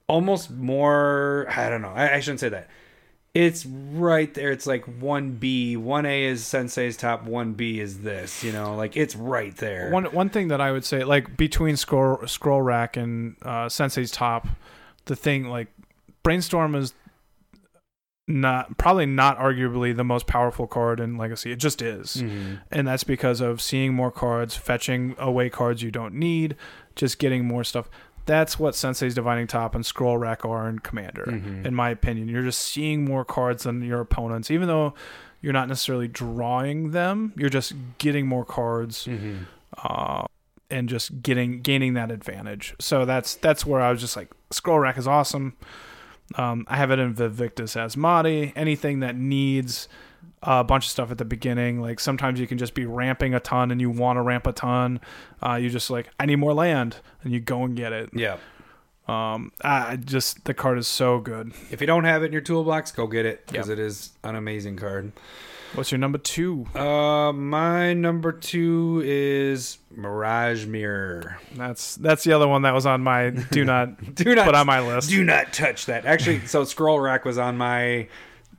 almost 0.06 0.50
more. 0.50 1.46
I 1.50 1.68
don't 1.70 1.82
know. 1.82 1.92
I, 1.94 2.16
I 2.16 2.20
shouldn't 2.20 2.40
say 2.40 2.50
that. 2.50 2.68
It's 3.32 3.66
right 3.66 4.32
there. 4.32 4.52
It's 4.52 4.66
like 4.66 4.84
one 4.84 5.32
B, 5.32 5.76
one 5.76 6.06
A 6.06 6.24
is 6.24 6.46
Sensei's 6.46 6.96
top, 6.96 7.24
one 7.24 7.54
B 7.54 7.80
is 7.80 8.00
this. 8.02 8.44
You 8.44 8.52
know, 8.52 8.76
like 8.76 8.96
it's 8.96 9.16
right 9.16 9.56
there. 9.56 9.90
One 9.90 10.04
one 10.06 10.28
thing 10.28 10.48
that 10.48 10.60
I 10.60 10.70
would 10.70 10.84
say, 10.84 11.02
like 11.02 11.36
between 11.36 11.76
scroll 11.76 12.24
scroll 12.26 12.62
rack 12.62 12.96
and 12.96 13.34
uh, 13.42 13.68
Sensei's 13.68 14.12
top, 14.12 14.46
the 15.06 15.16
thing 15.16 15.48
like 15.48 15.66
brainstorm 16.22 16.76
is 16.76 16.94
not 18.26 18.78
probably 18.78 19.06
not 19.06 19.38
arguably 19.38 19.94
the 19.94 20.04
most 20.04 20.26
powerful 20.26 20.66
card 20.66 20.98
in 21.00 21.16
Legacy. 21.16 21.52
It 21.52 21.56
just 21.56 21.82
is, 21.82 22.16
Mhm. 22.22 22.60
and 22.70 22.88
that's 22.88 23.04
because 23.04 23.40
of 23.40 23.60
seeing 23.60 23.92
more 23.94 24.10
cards, 24.10 24.56
fetching 24.56 25.14
away 25.18 25.50
cards 25.50 25.82
you 25.82 25.90
don't 25.90 26.14
need, 26.14 26.56
just 26.96 27.18
getting 27.18 27.44
more 27.46 27.64
stuff. 27.64 27.88
That's 28.26 28.58
what 28.58 28.74
Sensei's 28.74 29.14
Divining 29.14 29.46
Top 29.46 29.74
and 29.74 29.84
Scroll 29.84 30.16
Rack 30.16 30.44
are 30.46 30.66
in 30.68 30.78
Commander, 30.78 31.26
Mhm. 31.26 31.66
in 31.66 31.74
my 31.74 31.90
opinion. 31.90 32.28
You're 32.28 32.42
just 32.42 32.62
seeing 32.62 33.04
more 33.04 33.24
cards 33.26 33.64
than 33.64 33.82
your 33.82 34.00
opponents, 34.00 34.50
even 34.50 34.68
though 34.68 34.94
you're 35.42 35.52
not 35.52 35.68
necessarily 35.68 36.08
drawing 36.08 36.92
them. 36.92 37.34
You're 37.36 37.50
just 37.50 37.74
getting 37.98 38.26
more 38.26 38.46
cards 38.46 39.06
Mhm. 39.06 39.40
uh, 39.76 40.24
and 40.70 40.88
just 40.88 41.20
getting 41.20 41.60
gaining 41.60 41.92
that 41.92 42.10
advantage. 42.10 42.74
So 42.80 43.04
that's 43.04 43.34
that's 43.34 43.66
where 43.66 43.82
I 43.82 43.90
was 43.90 44.00
just 44.00 44.16
like, 44.16 44.30
Scroll 44.50 44.78
Rack 44.78 44.96
is 44.96 45.06
awesome. 45.06 45.52
Um, 46.36 46.64
I 46.68 46.76
have 46.76 46.90
it 46.90 46.98
in 46.98 47.12
Vivictus 47.14 47.74
Asmati. 47.74 48.52
Anything 48.56 49.00
that 49.00 49.16
needs 49.16 49.88
a 50.42 50.64
bunch 50.64 50.86
of 50.86 50.90
stuff 50.90 51.10
at 51.10 51.18
the 51.18 51.24
beginning, 51.24 51.80
like 51.80 52.00
sometimes 52.00 52.40
you 52.40 52.46
can 52.46 52.58
just 52.58 52.74
be 52.74 52.86
ramping 52.86 53.34
a 53.34 53.40
ton 53.40 53.70
and 53.70 53.80
you 53.80 53.90
want 53.90 54.16
to 54.16 54.22
ramp 54.22 54.46
a 54.46 54.52
ton. 54.52 55.00
Uh, 55.42 55.54
you 55.54 55.70
just 55.70 55.90
like, 55.90 56.08
I 56.18 56.26
need 56.26 56.36
more 56.36 56.54
land, 56.54 56.96
and 57.22 57.32
you 57.32 57.40
go 57.40 57.62
and 57.64 57.76
get 57.76 57.92
it. 57.92 58.10
Yeah. 58.14 58.36
Um, 59.06 59.52
I 59.62 59.96
just 59.96 60.46
the 60.46 60.54
card 60.54 60.78
is 60.78 60.86
so 60.88 61.18
good. 61.20 61.52
If 61.70 61.82
you 61.82 61.86
don't 61.86 62.04
have 62.04 62.22
it 62.22 62.26
in 62.26 62.32
your 62.32 62.40
toolbox, 62.40 62.90
go 62.90 63.06
get 63.06 63.26
it 63.26 63.46
because 63.46 63.68
Yep. 63.68 63.78
it 63.78 63.82
is 63.82 64.12
an 64.22 64.34
amazing 64.34 64.76
card. 64.76 65.12
What's 65.74 65.90
your 65.90 65.98
number 65.98 66.18
two? 66.18 66.66
Uh, 66.74 67.32
my 67.32 67.94
number 67.94 68.30
two 68.30 69.02
is 69.04 69.78
Mirage 69.90 70.66
Mirror. 70.66 71.38
That's 71.56 71.96
that's 71.96 72.22
the 72.22 72.32
other 72.32 72.46
one 72.46 72.62
that 72.62 72.72
was 72.72 72.86
on 72.86 73.00
my 73.02 73.30
do 73.30 73.64
not 73.64 74.14
Do 74.14 74.36
not 74.36 74.46
put 74.46 74.54
on 74.54 74.66
my 74.66 74.80
list. 74.80 75.10
Do 75.10 75.24
not 75.24 75.52
touch 75.52 75.86
that. 75.86 76.06
Actually, 76.06 76.46
so 76.46 76.62
Scroll 76.62 77.00
Rack 77.00 77.24
was 77.24 77.38
on 77.38 77.56
my. 77.56 78.08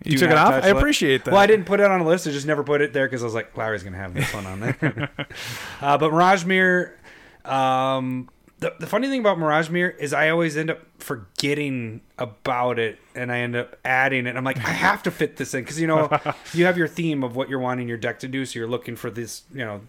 you 0.04 0.18
took 0.18 0.30
it 0.30 0.38
off. 0.38 0.54
I 0.54 0.60
list. 0.60 0.76
appreciate 0.76 1.24
that. 1.24 1.32
Well, 1.32 1.40
I 1.40 1.48
didn't 1.48 1.66
put 1.66 1.80
it 1.80 1.90
on 1.90 2.02
a 2.02 2.06
list. 2.06 2.28
I 2.28 2.32
just 2.32 2.48
never 2.48 2.64
put 2.66 2.82
it 2.82 2.92
there 2.92 3.08
because 3.08 3.22
I 3.24 3.26
was 3.26 3.34
like, 3.34 3.56
Larry's 3.56 3.84
gonna 3.84 3.96
have 3.96 4.14
this 4.14 4.34
one 4.34 4.46
on 4.46 4.60
there. 4.60 5.10
uh, 5.82 5.98
but 5.98 6.12
Mirage 6.12 6.44
Mirror, 6.44 6.98
um, 7.46 8.30
the, 8.60 8.74
the 8.80 8.88
funny 8.88 9.10
thing 9.10 9.20
about 9.20 9.38
Mirage 9.38 9.70
Mirror 9.70 9.92
is 9.92 10.14
I 10.14 10.30
always 10.30 10.56
end 10.56 10.70
up 10.70 10.80
forgetting 10.98 12.02
about 12.18 12.80
it 12.80 13.00
and 13.14 13.32
I 13.32 13.40
end 13.40 13.56
up 13.56 13.76
adding 13.84 14.28
it. 14.28 14.36
I'm 14.36 14.44
like, 14.44 14.58
I 14.58 14.70
have 14.72 15.04
to 15.04 15.12
fit 15.12 15.38
this 15.38 15.54
in 15.54 15.62
because 15.64 15.80
you 15.80 15.88
know 15.88 16.10
you 16.54 16.66
have 16.66 16.78
your 16.78 16.88
theme 16.88 17.24
of 17.24 17.36
what 17.36 17.50
you're 17.50 17.60
wanting 17.60 17.88
your 17.88 17.98
deck 17.98 18.20
to 18.20 18.28
do, 18.28 18.46
so 18.46 18.58
you're 18.60 18.68
looking 18.68 18.96
for 18.96 19.10
this, 19.12 19.44
you 19.54 19.66
know, 19.66 19.82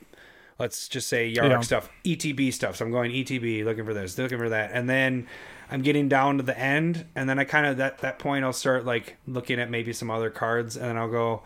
let's 0.58 0.88
just 0.88 1.08
say 1.08 1.32
Yarok 1.32 1.50
Yeah. 1.50 1.60
stuff, 1.60 1.88
ETB 2.04 2.52
stuff. 2.52 2.76
So 2.76 2.84
I'm 2.84 2.90
going 2.90 3.12
ETB, 3.12 3.64
looking 3.64 3.84
for 3.84 3.94
this, 3.94 4.18
looking 4.18 4.38
for 4.38 4.48
that, 4.48 4.70
and 4.72 4.88
then 4.88 5.26
I'm 5.70 5.82
getting 5.82 6.08
down 6.08 6.36
to 6.38 6.42
the 6.42 6.58
end, 6.58 7.06
and 7.14 7.28
then 7.28 7.38
I 7.38 7.44
kind 7.44 7.66
of 7.66 7.76
that 7.76 7.98
that 7.98 8.18
point 8.18 8.44
I'll 8.44 8.52
start 8.52 8.84
like 8.84 9.16
looking 9.26 9.60
at 9.60 9.70
maybe 9.70 9.92
some 9.92 10.10
other 10.10 10.30
cards, 10.30 10.76
and 10.76 10.86
then 10.86 10.96
I'll 10.96 11.10
go 11.10 11.42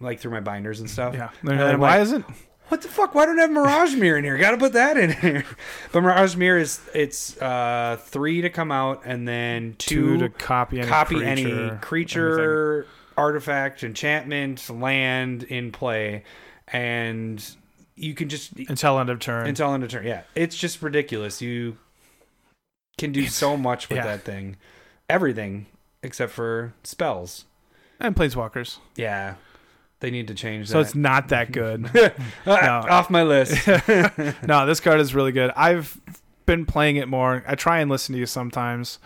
like 0.00 0.20
through 0.20 0.32
my 0.32 0.40
binders 0.40 0.80
and 0.80 0.88
stuff. 0.90 1.14
Yeah. 1.14 1.30
And 1.42 1.80
why 1.80 1.96
like, 1.98 2.02
isn't 2.02 2.24
what 2.72 2.80
the 2.80 2.88
fuck? 2.88 3.14
Why 3.14 3.26
don't 3.26 3.38
I 3.38 3.42
have 3.42 3.50
Mirage 3.50 3.94
Mirror 3.96 4.16
in 4.16 4.24
here? 4.24 4.38
Got 4.38 4.52
to 4.52 4.56
put 4.56 4.72
that 4.72 4.96
in 4.96 5.12
here. 5.12 5.44
But 5.92 6.00
Mirage 6.00 6.36
Mirror 6.36 6.58
is 6.58 6.80
it's 6.94 7.36
uh 7.36 7.98
three 8.02 8.40
to 8.40 8.48
come 8.48 8.72
out 8.72 9.02
and 9.04 9.28
then 9.28 9.74
two 9.76 10.16
two, 10.16 10.18
to 10.20 10.28
copy 10.30 10.78
any 10.78 10.88
copy 10.88 11.16
creature, 11.82 12.40
any 12.40 12.80
anything? 12.80 12.90
artifact, 13.18 13.84
enchantment, 13.84 14.70
land 14.70 15.42
in 15.42 15.70
play, 15.70 16.24
and 16.68 17.46
you 17.94 18.14
can 18.14 18.30
just 18.30 18.56
until 18.56 18.98
end 18.98 19.10
of 19.10 19.18
turn? 19.18 19.46
until 19.46 19.74
end 19.74 19.84
of 19.84 19.90
turn. 19.90 20.06
Yeah, 20.06 20.22
it's 20.34 20.56
just 20.56 20.80
ridiculous. 20.80 21.42
You 21.42 21.76
can 22.96 23.12
do 23.12 23.26
so 23.26 23.54
much 23.58 23.90
with 23.90 23.96
yeah. 23.96 24.04
that 24.04 24.22
thing, 24.22 24.56
everything 25.10 25.66
except 26.02 26.32
for 26.32 26.72
spells. 26.84 27.44
and 28.00 28.16
planeswalkers. 28.16 28.78
Yeah, 28.96 29.34
they 30.02 30.10
need 30.10 30.28
to 30.28 30.34
change 30.34 30.68
that. 30.68 30.72
So 30.72 30.80
it's 30.80 30.94
not 30.94 31.28
that 31.28 31.52
good. 31.52 31.88
Off 32.46 33.08
my 33.08 33.22
list. 33.22 33.66
no, 34.46 34.66
this 34.66 34.80
card 34.80 35.00
is 35.00 35.14
really 35.14 35.32
good. 35.32 35.52
I've 35.56 35.98
been 36.44 36.66
playing 36.66 36.96
it 36.96 37.08
more. 37.08 37.44
I 37.46 37.54
try 37.54 37.78
and 37.78 37.88
listen 37.88 38.12
to 38.14 38.18
you 38.18 38.26
sometimes, 38.26 38.98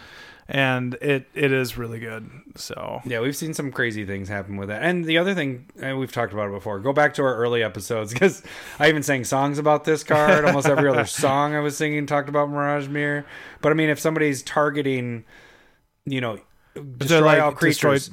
and 0.48 0.94
it 0.94 1.26
it 1.34 1.52
is 1.52 1.76
really 1.76 1.98
good. 1.98 2.30
So 2.56 3.02
Yeah, 3.04 3.20
we've 3.20 3.36
seen 3.36 3.52
some 3.52 3.70
crazy 3.70 4.06
things 4.06 4.30
happen 4.30 4.56
with 4.56 4.70
that. 4.70 4.82
And 4.82 5.04
the 5.04 5.18
other 5.18 5.34
thing, 5.34 5.66
and 5.80 5.98
we've 5.98 6.10
talked 6.10 6.32
about 6.32 6.48
it 6.48 6.52
before. 6.52 6.80
Go 6.80 6.94
back 6.94 7.12
to 7.14 7.22
our 7.22 7.36
early 7.36 7.62
episodes 7.62 8.12
because 8.14 8.42
I 8.78 8.88
even 8.88 9.02
sang 9.02 9.24
songs 9.24 9.58
about 9.58 9.84
this 9.84 10.02
card. 10.02 10.46
Almost 10.46 10.66
every 10.66 10.88
other 10.88 11.04
song 11.04 11.54
I 11.54 11.60
was 11.60 11.76
singing 11.76 12.06
talked 12.06 12.30
about 12.30 12.48
Mirage 12.48 12.88
Mirror. 12.88 13.26
But 13.60 13.70
I 13.70 13.74
mean, 13.74 13.90
if 13.90 14.00
somebody's 14.00 14.42
targeting, 14.42 15.24
you 16.06 16.22
know, 16.22 16.40
destroy 16.96 17.20
like, 17.20 17.42
all 17.42 17.52
creatures, 17.52 18.10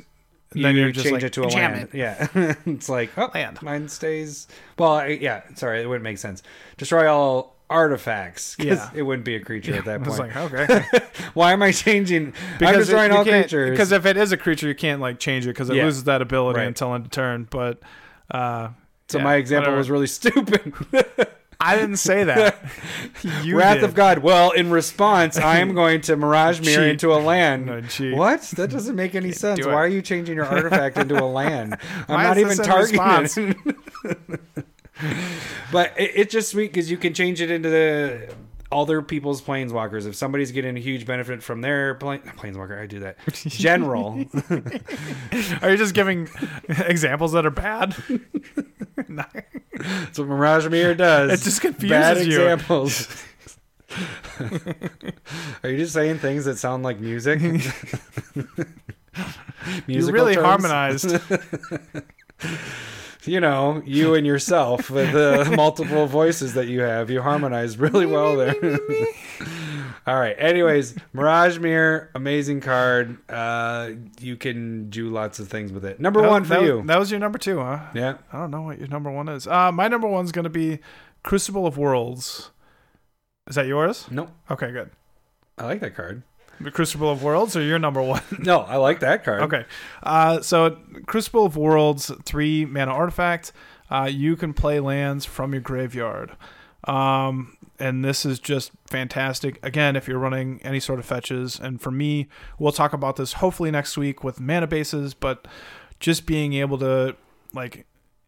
you 0.55 0.63
then 0.63 0.75
you're 0.75 0.91
just 0.91 1.05
change 1.05 1.13
like, 1.13 1.23
it 1.23 1.33
to 1.33 1.43
a 1.43 1.47
land. 1.47 1.89
it. 1.91 1.97
Yeah, 1.97 2.27
it's 2.65 2.89
like 2.89 3.09
oh, 3.17 3.29
Land. 3.33 3.61
mine 3.61 3.87
stays. 3.89 4.47
Well, 4.77 4.91
I, 4.93 5.07
yeah, 5.07 5.41
sorry, 5.55 5.81
it 5.81 5.87
wouldn't 5.87 6.03
make 6.03 6.17
sense. 6.17 6.43
Destroy 6.77 7.11
all 7.11 7.55
artifacts. 7.69 8.55
Yeah. 8.59 8.89
it 8.93 9.01
wouldn't 9.03 9.25
be 9.25 9.35
a 9.35 9.39
creature 9.39 9.75
at 9.75 9.85
that 9.85 10.01
I 10.01 10.03
was 10.03 10.17
point. 10.19 10.35
like, 10.35 10.53
okay, 10.53 10.83
Why 11.33 11.53
am 11.53 11.63
I 11.63 11.71
changing? 11.71 12.27
I'm 12.27 12.33
because 12.59 12.87
destroying 12.87 13.11
you 13.11 13.17
all 13.17 13.23
creatures. 13.23 13.71
Because 13.71 13.91
if 13.91 14.05
it 14.05 14.15
is 14.17 14.31
a 14.31 14.37
creature, 14.37 14.67
you 14.67 14.75
can't 14.75 15.01
like 15.01 15.19
change 15.19 15.45
it 15.45 15.49
because 15.49 15.69
it 15.69 15.75
Yeah. 15.77 15.85
loses 15.85 16.03
that 16.03 16.21
ability 16.21 16.59
Right. 16.59 16.67
until 16.67 16.93
end 16.93 17.05
of 17.05 17.11
turn. 17.11 17.47
But 17.49 17.79
uh, 18.29 18.69
so 19.09 19.17
yeah, 19.17 19.23
my 19.23 19.35
example 19.35 19.71
whatever. 19.73 19.77
was 19.77 19.89
really 19.89 20.07
stupid. 20.19 20.73
I 21.65 21.75
didn't 21.77 21.97
say 21.97 22.23
that. 22.25 22.61
you 23.43 23.57
Wrath 23.57 23.75
did. 23.75 23.83
of 23.85 23.95
God. 23.95 24.19
Well, 24.19 24.51
in 24.51 24.69
response, 24.69 25.37
I 25.37 25.59
am 25.59 25.73
going 25.73 26.01
to 26.01 26.15
Mirage 26.15 26.59
Mirror 26.65 26.83
Cheat. 26.83 26.91
into 26.91 27.13
a 27.13 27.19
land. 27.19 27.65
No, 27.65 27.81
cheat. 27.81 28.15
What? 28.15 28.41
That 28.57 28.69
doesn't 28.69 28.95
make 28.95 29.15
any 29.15 29.31
sense. 29.31 29.59
do 29.59 29.67
Why 29.67 29.73
it. 29.73 29.77
are 29.77 29.87
you 29.87 30.01
changing 30.01 30.35
your 30.35 30.45
artifact 30.45 30.97
into 30.97 31.21
a 31.21 31.25
land? 31.25 31.77
I'm 32.07 32.15
Why 32.15 32.23
not 32.23 32.37
even 32.37 32.57
targeting 32.57 33.55
it. 33.55 34.41
but 35.71 35.93
it, 35.97 36.11
it's 36.15 36.31
just 36.33 36.49
sweet 36.49 36.71
because 36.73 36.89
you 36.91 36.97
can 36.97 37.13
change 37.13 37.41
it 37.41 37.49
into 37.51 37.69
the 37.69 38.33
other 38.73 39.01
people's 39.01 39.41
planeswalkers. 39.41 40.07
If 40.07 40.15
somebody's 40.15 40.51
getting 40.51 40.75
a 40.75 40.79
huge 40.79 41.05
benefit 41.05 41.43
from 41.43 41.61
their 41.61 41.95
plane, 41.95 42.21
planeswalker, 42.21 42.81
I 42.81 42.87
do 42.87 42.99
that. 42.99 43.17
General. 43.33 44.13
Are 45.61 45.71
you 45.71 45.77
just 45.77 45.93
giving 45.93 46.27
examples 46.67 47.31
that 47.33 47.45
are 47.45 47.51
bad? 47.51 47.95
That's 48.97 50.19
what 50.19 50.27
Mirage 50.27 50.67
Mirror 50.67 50.95
does. 50.95 51.41
It 51.41 51.43
just 51.43 51.61
confuses 51.61 51.89
Bad 51.89 52.17
you. 52.17 52.41
examples. 52.41 53.07
Are 55.63 55.69
you 55.69 55.77
just 55.77 55.93
saying 55.93 56.17
things 56.17 56.45
that 56.45 56.57
sound 56.57 56.83
like 56.83 56.99
music? 56.99 57.39
you 59.87 60.11
really 60.11 60.33
terms? 60.35 60.45
harmonized. 60.45 61.15
You 63.25 63.39
know, 63.39 63.81
you 63.85 64.15
and 64.15 64.25
yourself 64.27 64.89
with 64.91 65.11
the 65.13 65.53
multiple 65.55 66.07
voices 66.07 66.53
that 66.55 66.67
you 66.67 66.81
have. 66.81 67.09
You 67.09 67.21
harmonize 67.21 67.77
really 67.77 68.05
well 68.05 68.35
there. 68.35 68.55
All 70.05 70.19
right. 70.19 70.35
Anyways, 70.37 70.95
Mirage 71.13 71.59
Mirror, 71.59 72.11
amazing 72.13 72.59
card. 72.59 73.17
Uh, 73.29 73.91
you 74.19 74.35
can 74.35 74.89
do 74.89 75.09
lots 75.09 75.39
of 75.39 75.47
things 75.47 75.71
with 75.71 75.85
it. 75.85 75.99
Number 75.99 76.21
That- 76.21 76.29
one 76.29 76.43
for 76.43 76.49
that, 76.55 76.63
you. 76.63 76.83
That 76.85 76.99
was 76.99 77.09
your 77.11 77.21
number 77.21 77.37
two, 77.37 77.59
huh? 77.59 77.79
yeah. 77.93 78.17
I 78.33 78.39
don't 78.39 78.51
know 78.51 78.63
what 78.63 78.79
your 78.79 78.89
number 78.89 79.09
one 79.09 79.29
is. 79.29 79.47
Uh, 79.47 79.71
my 79.71 79.87
number 79.87 80.07
one's 80.07 80.31
going 80.33 80.43
to 80.43 80.49
be 80.49 80.79
Crucible 81.23 81.65
of 81.65 81.77
Worlds. 81.77 82.51
Is 83.47 83.55
that 83.55 83.65
yours? 83.67 84.07
Nope. 84.11 84.29
Okay, 84.51 84.71
good. 84.71 84.89
I 85.57 85.65
like 85.65 85.79
that 85.81 85.95
card. 85.95 86.23
The 86.61 86.71
Crucible 86.71 87.09
of 87.09 87.23
Worlds 87.23 87.55
or 87.57 87.61
your 87.61 87.79
number 87.79 88.01
one? 88.01 88.21
No, 88.39 88.59
I 88.61 88.77
like 88.77 88.99
that 89.01 89.23
card. 89.23 89.41
okay. 89.43 89.65
Uh, 90.01 90.41
so 90.41 90.77
Crucible 91.05 91.45
of 91.45 91.57
Worlds, 91.57 92.11
three 92.25 92.65
mana 92.65 92.91
artifact. 92.91 93.51
Uh, 93.89 94.09
you 94.11 94.35
can 94.35 94.53
play 94.53 94.79
lands 94.79 95.25
from 95.25 95.51
your 95.53 95.61
graveyard. 95.61 96.35
Um, 96.85 97.57
and 97.79 98.03
this 98.03 98.25
is 98.25 98.39
just 98.39 98.71
fantastic. 98.87 99.59
Again, 99.63 99.95
if 99.95 100.07
you're 100.07 100.19
running 100.19 100.61
any 100.63 100.79
sort 100.79 100.99
of 100.99 101.05
fetches, 101.05 101.59
and 101.59 101.81
for 101.81 101.91
me, 101.91 102.27
we'll 102.59 102.71
talk 102.71 102.93
about 102.93 103.15
this 103.17 103.33
hopefully 103.33 103.71
next 103.71 103.97
week 103.97 104.23
with 104.23 104.39
mana 104.39 104.67
bases, 104.67 105.13
but 105.13 105.47
just 105.99 106.25
being 106.25 106.53
able 106.53 106.77
to, 106.79 107.15
like, 107.53 107.85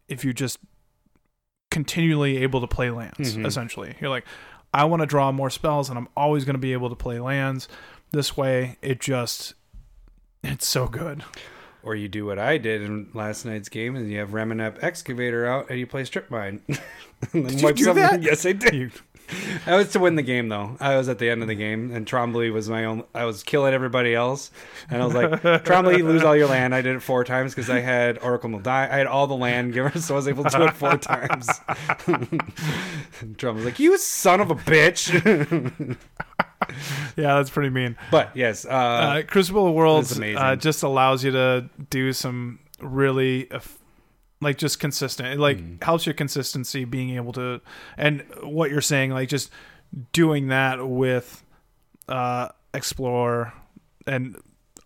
if 0.08 0.24
you're 0.24 0.32
just 0.32 0.58
continually 1.70 2.38
able 2.38 2.60
to 2.60 2.66
play 2.66 2.90
lands, 2.90 3.36
Mhm. 3.36 3.46
essentially, 3.46 3.96
you're 4.00 4.10
like, 4.10 4.24
I 4.72 4.84
want 4.84 5.00
to 5.00 5.06
draw 5.06 5.32
more 5.32 5.50
spells, 5.50 5.88
and 5.88 5.98
I'm 5.98 6.08
always 6.16 6.44
going 6.44 6.54
to 6.54 6.60
be 6.60 6.72
able 6.72 6.88
to 6.90 6.96
play 6.96 7.18
lands. 7.18 7.68
This 8.12 8.36
way, 8.36 8.78
it 8.82 9.00
just, 9.00 9.54
it's 10.42 10.66
so 10.66 10.86
good. 10.88 11.24
Or 11.82 11.94
you 11.94 12.08
do 12.08 12.26
what 12.26 12.38
I 12.38 12.58
did 12.58 12.82
in 12.82 13.08
last 13.14 13.44
night's 13.44 13.68
game, 13.68 13.94
and 13.94 14.10
you 14.10 14.18
have 14.18 14.30
Ramunap 14.30 14.82
Excavator 14.82 15.46
out, 15.46 15.70
and 15.70 15.78
you 15.78 15.86
play 15.86 16.04
Strip 16.04 16.30
Mine. 16.30 16.60
Did 17.32 17.60
you 17.60 17.72
do 17.72 17.84
some- 17.84 17.96
that? 17.96 18.22
Yes, 18.22 18.44
I 18.44 18.52
did. 18.52 18.74
You- 18.74 18.90
That 19.66 19.76
was 19.76 19.90
to 19.90 19.98
win 20.00 20.14
the 20.16 20.22
game, 20.22 20.48
though. 20.48 20.76
I 20.80 20.96
was 20.96 21.08
at 21.08 21.18
the 21.18 21.28
end 21.30 21.42
of 21.42 21.48
the 21.48 21.54
game, 21.56 21.90
and 21.92 22.06
Trombley 22.06 22.52
was 22.52 22.68
my 22.68 22.84
own. 22.84 23.02
I 23.14 23.24
was 23.24 23.42
killing 23.42 23.74
everybody 23.74 24.14
else, 24.14 24.52
and 24.88 25.02
I 25.02 25.04
was 25.04 25.14
like, 25.14 25.30
"Trombley, 25.64 26.00
lose 26.02 26.22
all 26.22 26.36
your 26.36 26.46
land." 26.46 26.72
I 26.74 26.80
did 26.80 26.94
it 26.94 27.00
four 27.00 27.24
times 27.24 27.52
because 27.52 27.68
I 27.68 27.80
had 27.80 28.18
Oracle 28.18 28.46
of 28.48 28.50
Mul 28.52 28.60
Daya. 28.60 28.88
I 28.90 28.96
had 28.98 29.08
all 29.08 29.26
the 29.26 29.34
land 29.36 29.72
givers, 29.72 30.04
so 30.06 30.14
I 30.14 30.16
was 30.16 30.28
able 30.28 30.44
to 30.44 30.56
do 30.56 30.64
it 30.64 30.74
four 30.74 30.96
times. 30.96 31.48
Trombley's 33.36 33.64
like, 33.64 33.78
"You 33.80 33.98
son 33.98 34.40
of 34.40 34.50
a 34.50 34.54
bitch!" 34.54 35.96
yeah, 37.16 37.34
that's 37.36 37.50
pretty 37.50 37.70
mean. 37.70 37.96
but 38.10 38.30
yes, 38.36 38.64
uh, 38.64 38.68
uh, 38.68 39.22
Crucible 39.22 39.66
of 39.68 39.74
Worlds 39.74 40.18
uh, 40.20 40.56
just 40.56 40.82
allows 40.82 41.24
you 41.24 41.30
to 41.32 41.68
do 41.90 42.12
some 42.12 42.58
really 42.80 43.48
like 44.40 44.58
just 44.58 44.78
consistent. 44.80 45.28
It 45.30 45.38
like 45.38 45.58
Mm. 45.58 45.82
helps 45.82 46.04
your 46.06 46.14
consistency 46.14 46.84
being 46.84 47.10
able 47.16 47.32
to 47.34 47.60
and 47.96 48.22
what 48.42 48.70
you're 48.70 48.80
saying 48.82 49.10
like 49.10 49.28
just 49.30 49.50
doing 50.12 50.48
that 50.48 50.86
with 50.86 51.42
uh 52.08 52.48
explore 52.74 53.54
and 54.06 54.36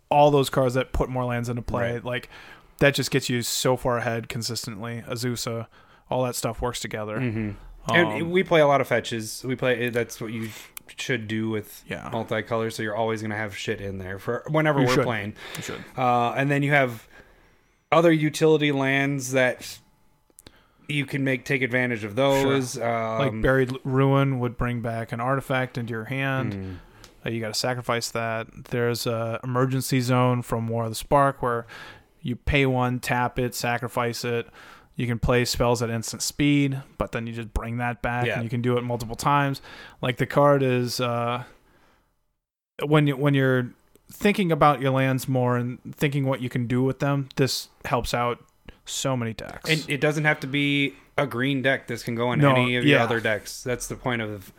all 0.09 0.31
those 0.31 0.51
cards 0.51 0.75
that 0.75 0.93
put 0.93 1.09
more 1.09 1.25
lands 1.25 1.49
into 1.49 1.63
play 1.63 1.95
Right. 1.95 2.05
like 2.05 2.29
that 2.79 2.95
just 2.95 3.11
gets 3.11 3.29
you 3.29 3.43
so 3.43 3.77
far 3.77 3.99
ahead 3.99 4.29
consistently. 4.29 5.03
Azusa, 5.07 5.67
all 6.09 6.23
that 6.25 6.35
stuff 6.35 6.63
works 6.63 6.81
together. 6.81 7.19
mhm. 7.19 7.57
Um, 7.89 7.97
and 7.97 8.31
we 8.31 8.43
play 8.43 8.61
a 8.61 8.67
lot 8.67 8.81
of 8.81 8.87
fetches. 8.89 9.43
We 9.45 9.57
play. 9.57 9.89
That's 9.91 10.21
what 10.21 10.33
you 10.33 10.51
should 10.97 11.29
do 11.29 11.49
with 11.51 11.83
Yeah. 11.87 12.11
multicolor. 12.13 12.73
So 12.73 12.83
you're 12.83 12.97
always 12.97 13.23
gonna 13.23 13.37
have 13.37 13.57
shit 13.57 13.81
in 13.81 13.99
there 13.99 14.19
for 14.19 14.45
whenever 14.49 14.81
You 14.81 14.87
we're 14.87 14.95
should. 14.95 15.05
playing. 15.05 15.35
you 15.57 15.63
should. 15.63 15.85
Uh, 15.97 16.33
and 16.33 16.51
then 16.51 16.63
you 16.63 16.71
have 16.73 17.07
other 17.93 18.13
utility 18.13 18.73
lands 18.73 19.33
that 19.33 19.79
you 20.89 21.07
can 21.07 21.23
make 21.23 21.45
take 21.45 21.63
advantage 21.63 22.03
of 22.05 22.17
those. 22.17 22.77
Um, 22.79 23.19
like 23.19 23.43
buried 23.43 23.73
ruin 23.85 24.41
would 24.41 24.57
bring 24.57 24.81
back 24.81 25.13
an 25.13 25.21
artifact 25.21 25.79
into 25.79 25.93
your 25.93 26.05
hand. 26.07 26.53
mm, 26.55 26.77
Uh, 27.25 27.29
you 27.31 27.41
got 27.41 27.49
to 27.49 27.55
sacrifice 27.55 28.11
that. 28.11 28.47
There's 28.71 29.07
a 29.07 29.39
Emergence 29.45 29.89
Zone 29.89 30.41
from 30.43 30.69
War 30.69 30.85
of 30.85 30.91
the 30.91 30.95
Spark 30.97 31.43
where 31.43 31.67
you 32.23 32.35
pay 32.35 32.65
one, 32.67 32.99
tap 32.99 33.39
it, 33.39 33.55
sacrifice 33.55 34.25
it. 34.25 34.49
You 35.01 35.07
can 35.07 35.19
play 35.19 35.47
spells 35.47 35.81
at 35.81 35.89
instant 35.89 36.21
speed, 36.21 36.83
but 36.99 37.13
then 37.13 37.27
you 37.27 37.33
just 37.33 37.55
bring 37.55 37.79
that 37.79 38.03
back, 38.03 38.27
Yeah. 38.27 38.35
and 38.35 38.45
you 38.45 38.51
can 38.51 38.61
do 38.61 38.77
it 38.77 38.83
multiple 38.83 39.17
times. 39.17 39.63
Like 40.03 40.19
the 40.19 40.27
card 40.27 40.63
is 40.63 41.01
uh, 41.01 41.45
when 42.85 43.07
you 43.07 43.17
when 43.17 43.33
you're 43.33 43.71
thinking 44.13 44.53
about 44.53 44.83
your 44.83 44.91
lands 44.91 45.27
more 45.27 45.57
and 45.57 45.79
thinking 45.95 46.27
what 46.27 46.43
you 46.43 46.51
can 46.51 46.67
do 46.67 46.83
with 46.83 46.99
them. 46.99 47.31
This 47.37 47.69
helps 47.87 48.13
out 48.13 48.45
so 48.85 49.17
many 49.17 49.33
decks. 49.33 49.71
and 49.71 49.89
it 49.89 50.03
doesn't 50.03 50.25
have 50.25 50.39
to 50.41 50.47
be 50.47 50.95
a 51.17 51.27
green 51.27 51.63
deck. 51.63 51.87
This 51.87 52.03
can 52.03 52.15
go 52.15 52.33
in 52.33 52.41
No, 52.41 52.51
any 52.55 52.77
of 52.77 52.85
your 52.85 52.99
other 53.01 53.21
decks. 53.21 53.63
That's 53.63 53.87
the 53.87 53.97
point 53.97 54.21
of 54.21 54.53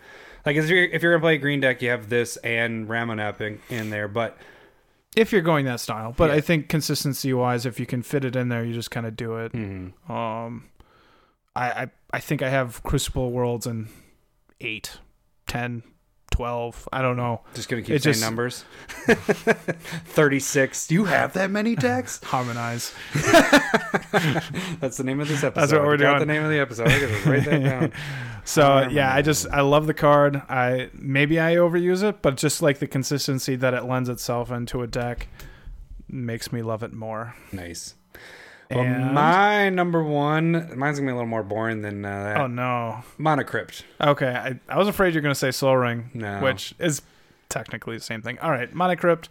Like 0.46 0.56
if 0.56 0.68
you're 0.70 0.86
if 0.86 1.04
you're 1.04 1.14
gonna 1.14 1.22
play 1.22 1.36
a 1.36 1.38
green 1.38 1.60
deck, 1.60 1.84
you 1.84 1.90
have 1.90 2.10
this 2.10 2.38
and 2.38 2.88
Ramunap 2.88 3.42
in, 3.42 3.60
in 3.70 3.92
there. 3.92 4.08
But 4.08 4.38
If 5.16 5.32
you're 5.34 5.42
going 5.42 5.66
that 5.66 5.80
style, 5.82 6.14
but 6.16 6.30
Yeah. 6.30 6.38
I 6.38 6.42
think 6.42 6.70
consistency 6.70 7.34
wise, 7.34 7.66
if 7.66 7.80
you 7.80 7.86
can 7.86 8.02
fit 8.02 8.24
it 8.24 8.36
in 8.36 8.48
there, 8.50 8.64
you 8.64 8.74
just 8.74 8.92
kind 8.92 9.06
of 9.06 9.16
do 9.18 9.36
it. 9.38 9.52
mhm. 9.52 9.92
Um, 10.10 10.70
I, 11.56 11.70
I 11.72 11.88
I 12.14 12.20
think 12.20 12.42
I 12.42 12.50
have 12.50 12.82
Crucible 12.84 13.32
Worlds 13.32 13.68
in 13.68 13.90
eight, 14.62 15.00
10, 15.48 15.84
12. 16.32 16.88
I 16.94 17.02
don't 17.02 17.18
know. 17.18 17.42
just 17.54 17.68
gonna 17.68 17.82
keep 17.82 17.96
It 17.96 18.04
saying 18.04 18.14
just- 18.14 18.24
numbers. 18.24 18.64
Thirty 19.06 20.40
six. 20.40 20.88
Do 20.88 20.94
you 20.96 21.04
have 21.06 21.34
that 21.34 21.52
many 21.52 21.76
decks? 21.76 22.22
Harmonize. 22.24 22.94
That's 24.80 24.98
the 24.98 25.04
name 25.04 25.20
of 25.20 25.28
this 25.28 25.44
episode. 25.44 25.60
That's 25.62 25.74
what 25.74 25.84
we're 25.84 25.98
Got 25.98 26.18
doing. 26.18 26.28
The 26.28 26.34
name 26.34 26.44
of 26.44 26.50
the 26.52 26.60
episode. 26.60 26.88
Write 27.26 27.46
that 27.46 27.64
down. 27.64 27.92
So 28.44 28.88
yeah, 28.90 29.14
I 29.14 29.22
just 29.22 29.48
I 29.52 29.62
love 29.62 29.88
the 29.88 29.94
card. 29.94 30.42
I 30.50 30.90
maybe 30.94 31.40
I 31.40 31.56
overuse 31.56 32.04
it, 32.04 32.22
but 32.22 32.38
just 32.38 32.62
like 32.62 32.80
the 32.80 32.88
consistency 32.88 33.56
that 33.56 33.74
it 33.74 33.84
lends 33.86 34.10
itself 34.10 34.52
into 34.52 34.82
a 34.82 34.88
deck 34.88 35.28
makes 36.10 36.52
me 36.52 36.62
love 36.62 36.84
it 36.84 36.94
more. 36.94 37.36
Nice. 37.52 37.96
Well, 38.70 38.80
And- 38.82 39.14
my 39.14 39.70
number 39.70 40.02
one, 40.04 40.52
mine's 40.78 40.98
gonna 41.00 41.10
be 41.10 41.12
a 41.12 41.16
little 41.16 41.28
more 41.28 41.44
boring 41.44 41.82
than 41.82 42.04
uh, 42.06 42.24
that. 42.24 42.38
Oh 42.42 42.48
no. 42.48 43.04
Mana 43.18 43.44
Crypt. 43.44 43.84
Okay, 44.00 44.30
I, 44.30 44.60
I 44.74 44.78
was 44.78 44.88
afraid 44.88 45.14
you're 45.14 45.22
gonna 45.24 45.36
say 45.36 45.52
Sol 45.52 45.78
Ring, 45.78 46.10
No. 46.14 46.40
which 46.42 46.74
is 46.80 47.02
technically 47.50 47.98
the 47.98 48.04
same 48.04 48.22
thing. 48.22 48.40
All 48.40 48.52
right, 48.52 48.74
Mana 48.74 48.96
Crypt 48.96 49.30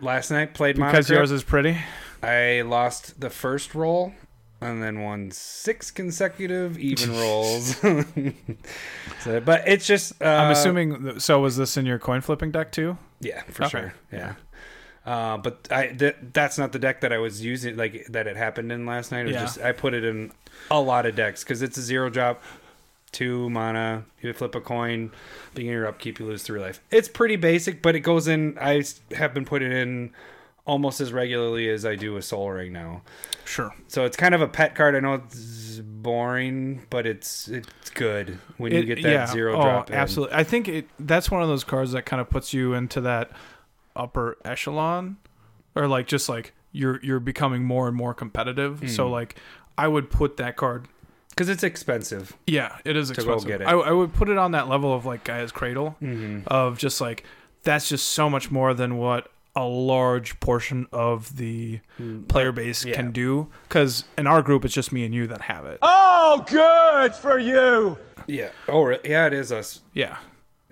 Last 0.00 0.32
night 0.32 0.52
played 0.52 0.74
because 0.74 0.80
Mana 0.80 0.92
Crypt. 1.04 1.10
yours 1.10 1.30
is 1.30 1.44
pretty. 1.44 1.78
I 2.24 2.62
lost 2.62 3.20
the 3.20 3.30
first 3.30 3.72
roll 3.74 4.14
and 4.62 4.82
then 4.82 5.00
won 5.02 5.30
six 5.30 5.90
consecutive 5.90 6.78
even 6.78 7.12
rolls. 7.16 7.76
so, 9.20 9.40
but 9.40 9.66
it's 9.66 9.86
just. 9.86 10.20
Uh, 10.22 10.26
I'm 10.26 10.50
assuming. 10.50 11.18
So 11.20 11.40
was 11.40 11.56
this 11.56 11.76
in 11.76 11.86
your 11.86 11.98
coin 11.98 12.20
flipping 12.20 12.50
deck 12.50 12.72
too? 12.72 12.96
Yeah, 13.20 13.42
for 13.48 13.64
Okay. 13.64 13.70
sure. 13.70 13.94
Yeah. 14.12 14.34
Uh, 15.04 15.36
but 15.36 15.66
I 15.70 15.88
th- 15.88 16.16
that's 16.32 16.58
not 16.58 16.72
the 16.72 16.78
deck 16.78 17.00
that 17.00 17.12
I 17.12 17.18
was 17.18 17.44
using. 17.44 17.76
Like 17.76 18.06
that 18.10 18.26
it 18.26 18.36
happened 18.36 18.70
in 18.70 18.86
last 18.86 19.10
night. 19.12 19.22
It 19.22 19.26
was 19.26 19.34
Yeah. 19.34 19.40
just 19.42 19.60
I 19.60 19.72
put 19.72 19.94
it 19.94 20.04
in 20.04 20.32
a 20.70 20.80
lot 20.80 21.06
of 21.06 21.16
decks 21.16 21.42
because 21.42 21.60
it's 21.62 21.76
a 21.76 21.82
zero 21.82 22.08
drop, 22.08 22.40
two 23.10 23.50
mana. 23.50 24.04
You 24.20 24.32
flip 24.32 24.54
a 24.54 24.60
coin, 24.60 25.10
beginning 25.54 25.72
your 25.76 25.86
upkeep, 25.88 26.20
you 26.20 26.26
lose 26.26 26.44
three 26.44 26.60
life. 26.60 26.80
It's 26.90 27.08
pretty 27.08 27.34
basic, 27.36 27.82
but 27.82 27.96
it 27.96 28.00
goes 28.00 28.28
in. 28.28 28.56
I 28.60 28.84
have 29.16 29.34
been 29.34 29.44
putting 29.44 29.72
in 29.72 30.12
almost 30.64 31.00
as 31.00 31.12
regularly 31.12 31.68
as 31.68 31.84
I 31.84 31.96
do 31.96 32.16
a 32.16 32.22
Sol 32.22 32.50
Ring 32.50 32.72
now. 32.72 33.02
Sure. 33.44 33.74
So 33.88 34.04
it's 34.04 34.16
kind 34.16 34.34
of 34.34 34.40
a 34.40 34.48
pet 34.48 34.74
card. 34.74 34.94
I 34.94 35.00
know 35.00 35.14
it's 35.14 35.80
boring, 35.80 36.82
but 36.90 37.06
it's 37.06 37.48
it's 37.48 37.90
good 37.90 38.38
when 38.56 38.72
you 38.72 38.82
get 38.84 39.02
that 39.02 39.10
yeah. 39.10 39.26
zero 39.26 39.56
oh, 39.58 39.62
drop. 39.62 39.90
in. 39.90 39.96
Absolutely. 39.96 40.36
I 40.36 40.44
think 40.44 40.68
it 40.68 40.88
that's 40.98 41.30
one 41.30 41.42
of 41.42 41.48
those 41.48 41.64
cards 41.64 41.92
that 41.92 42.06
kind 42.06 42.20
of 42.20 42.30
puts 42.30 42.52
you 42.52 42.74
into 42.74 43.00
that 43.02 43.30
upper 43.96 44.36
echelon, 44.44 45.16
or 45.74 45.86
like 45.88 46.06
just 46.06 46.28
like 46.28 46.52
you're 46.72 47.00
you're 47.02 47.20
becoming 47.20 47.64
more 47.64 47.88
and 47.88 47.96
more 47.96 48.14
competitive. 48.14 48.88
So 48.90 49.06
Mm. 49.08 49.10
like 49.10 49.36
I 49.76 49.88
would 49.88 50.10
put 50.10 50.36
that 50.36 50.56
card. 50.56 50.86
because 51.30 51.48
it's 51.48 51.62
expensive. 51.64 52.36
Yeah, 52.46 52.76
it 52.84 52.96
is 52.96 53.10
expensive. 53.10 53.50
it. 53.50 53.62
I, 53.62 53.72
I 53.72 53.90
would 53.92 54.12
put 54.14 54.28
it 54.28 54.38
on 54.38 54.52
that 54.52 54.68
level 54.68 54.94
of 54.94 55.04
like 55.06 55.24
Gaea's 55.24 55.50
Cradle 55.52 55.96
Mm-hmm. 56.02 56.46
of 56.46 56.78
just 56.78 57.00
like 57.00 57.24
that's 57.64 57.88
just 57.88 58.08
so 58.08 58.28
much 58.30 58.50
more 58.50 58.72
than 58.74 58.96
what 58.96 59.30
a 59.54 59.64
large 59.64 60.40
portion 60.40 60.86
of 60.92 61.36
the 61.36 61.80
player 62.28 62.52
base 62.52 62.84
Yeah. 62.84 62.94
can 62.94 63.12
do. 63.12 63.48
Because 63.68 64.04
in 64.16 64.26
our 64.26 64.40
group, 64.42 64.64
it's 64.64 64.72
just 64.74 64.92
me 64.92 65.04
and 65.04 65.14
you 65.14 65.26
that 65.26 65.42
have 65.42 65.66
it. 65.66 65.78
Oh, 65.82 66.44
good 66.48 67.14
for 67.14 67.38
you. 67.38 67.98
Yeah. 68.26 68.50
Oh, 68.68 68.82
re- 68.82 69.00
yeah. 69.04 69.26
It 69.26 69.32
is 69.34 69.52
us. 69.52 69.80
Yeah. 69.92 70.16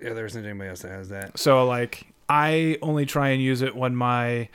Yeah, 0.01 0.13
there 0.13 0.25
isn't 0.25 0.43
anybody 0.43 0.69
else 0.69 0.81
that 0.81 0.89
has 0.89 1.09
that. 1.09 1.37
So 1.37 1.65
like 1.67 2.07
I 2.27 2.77
only 2.81 3.05
try 3.05 3.29
and 3.29 3.41
use 3.41 3.61
it 3.61 3.75
when 3.75 3.95
my 3.95 4.49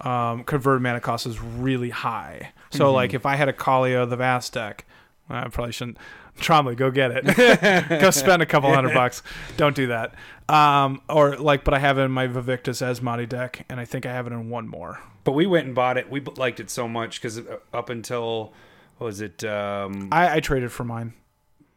um, 0.00 0.44
converted 0.44 0.82
mana 0.82 1.00
cost 1.00 1.26
is 1.26 1.40
really 1.40 1.90
high. 1.90 2.52
So 2.70 2.92
like 2.92 3.12
if 3.14 3.26
I 3.26 3.36
had 3.36 3.48
a 3.48 3.52
Kaalia 3.52 4.08
the 4.08 4.16
Vast 4.16 4.52
deck, 4.54 4.86
well, 5.28 5.44
I 5.44 5.48
probably 5.48 5.72
shouldn't. 5.72 5.98
Trombley, 6.38 6.76
go 6.76 6.90
get 6.90 7.10
it. 7.14 7.90
go 8.00 8.10
spend 8.10 8.42
a 8.42 8.46
couple 8.46 8.72
hundred 8.72 8.92
bucks. 8.94 9.22
Don't 9.56 9.74
do 9.74 9.86
that. 9.86 10.14
Um, 10.48 11.00
or 11.08 11.36
like, 11.36 11.64
but 11.64 11.74
I 11.74 11.78
have 11.80 11.98
it 11.98 12.02
in 12.02 12.12
my 12.12 12.26
Vivictus 12.26 12.80
Asmati 12.80 13.28
deck, 13.28 13.66
and 13.68 13.80
I 13.80 13.84
think 13.84 14.06
I 14.06 14.12
have 14.12 14.26
it 14.26 14.32
in 14.32 14.48
one 14.48 14.68
more. 14.68 15.00
But 15.24 15.32
we 15.32 15.46
went 15.46 15.66
and 15.66 15.74
bought 15.74 15.96
it. 15.96 16.08
We 16.08 16.20
liked 16.20 16.60
it 16.60 16.70
so 16.70 16.86
much 16.88 17.20
because 17.20 17.40
up 17.72 17.90
until 17.90 18.52
what 18.98 19.06
was 19.06 19.20
it? 19.20 19.42
Um, 19.44 20.08
I, 20.12 20.36
I 20.36 20.40
traded 20.40 20.70
for 20.70 20.84
mine. 20.84 21.14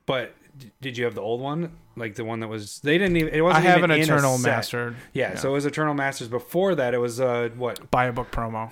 but 0.06 0.36
did 0.82 0.98
you 0.98 1.06
have 1.06 1.16
the 1.16 1.22
old 1.22 1.42
one? 1.42 1.72
Like 1.96 2.16
the 2.16 2.24
one 2.26 2.42
that 2.42 2.48
was? 2.48 2.80
They 2.80 2.98
didn't 2.98 3.18
even. 3.18 3.34
It 3.34 3.42
wasn't. 3.42 3.66
I 3.66 3.70
have 3.70 3.78
even 3.80 3.92
an 3.92 4.02
Eternal. 4.02 4.38
Master. 4.38 4.96
Yeah, 5.14 5.36
so 5.36 5.50
it 5.50 5.54
was 5.54 5.66
Eternal 5.66 5.94
Masters. 5.94 6.28
Before 6.28 6.76
that, 6.76 6.94
it 6.94 7.00
was 7.00 7.20
uh 7.20 7.50
what? 7.56 7.90
buy 7.92 8.06
a 8.06 8.14
book 8.14 8.32
promo. 8.32 8.72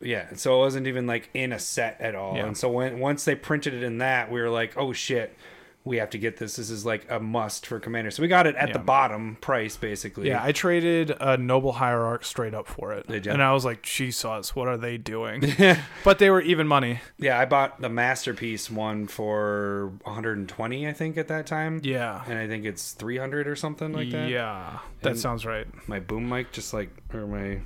Yeah, 0.00 0.34
so 0.34 0.56
it 0.56 0.58
wasn't 0.58 0.86
even 0.86 1.06
like 1.06 1.28
in 1.34 1.52
a 1.52 1.58
set 1.58 2.00
at 2.00 2.14
all. 2.14 2.36
Yeah. 2.36 2.46
And 2.46 2.56
so 2.56 2.70
when 2.70 2.98
once 2.98 3.24
they 3.24 3.34
printed 3.34 3.74
it 3.74 3.82
in 3.82 3.98
that, 3.98 4.30
we 4.30 4.40
were 4.40 4.50
like, 4.50 4.76
oh 4.76 4.92
shit, 4.92 5.36
we 5.84 5.96
have 5.98 6.10
to 6.10 6.18
get 6.18 6.36
this. 6.36 6.56
This 6.56 6.68
is 6.68 6.84
like 6.84 7.06
a 7.10 7.18
must 7.18 7.66
for 7.66 7.80
Commander. 7.80 8.10
So 8.10 8.20
we 8.22 8.28
got 8.28 8.46
it 8.46 8.56
at 8.56 8.72
the 8.74 8.78
bottom 8.78 9.36
price 9.40 9.76
basically. 9.76 10.28
Yeah, 10.28 10.42
I 10.44 10.52
traded 10.52 11.12
a 11.18 11.36
Noble 11.38 11.72
Hierarch 11.72 12.24
straight 12.26 12.52
up 12.52 12.66
for 12.66 12.92
it, 12.92 13.08
and 13.26 13.42
I 13.42 13.52
was 13.54 13.64
like, 13.64 13.82
Jesus, 13.82 14.54
what 14.54 14.68
are 14.68 14.76
they 14.76 14.98
doing? 14.98 15.54
but 16.04 16.18
they 16.18 16.28
were 16.30 16.42
even 16.42 16.66
money. 16.68 17.00
Yeah, 17.18 17.38
I 17.38 17.46
bought 17.46 17.80
the 17.80 17.88
masterpiece 17.88 18.70
one 18.70 19.06
for 19.06 19.92
120, 20.04 20.86
I 20.88 20.92
think, 20.92 21.16
at 21.16 21.28
that 21.28 21.46
time. 21.46 21.80
Yeah. 21.82 22.22
And 22.28 22.38
I 22.38 22.46
think 22.46 22.64
it's 22.66 22.92
300 22.92 23.48
or 23.48 23.56
something 23.56 23.92
like 23.92 24.10
that. 24.10 24.28
Yeah, 24.28 24.80
that 25.02 25.10
And- 25.12 25.18
sounds 25.18 25.46
right. 25.46 25.66
My 25.88 26.00
boom 26.00 26.28
mic 26.28 26.52
just 26.52 26.74
like, 26.74 26.90
or 27.14 27.26
my 27.26 27.60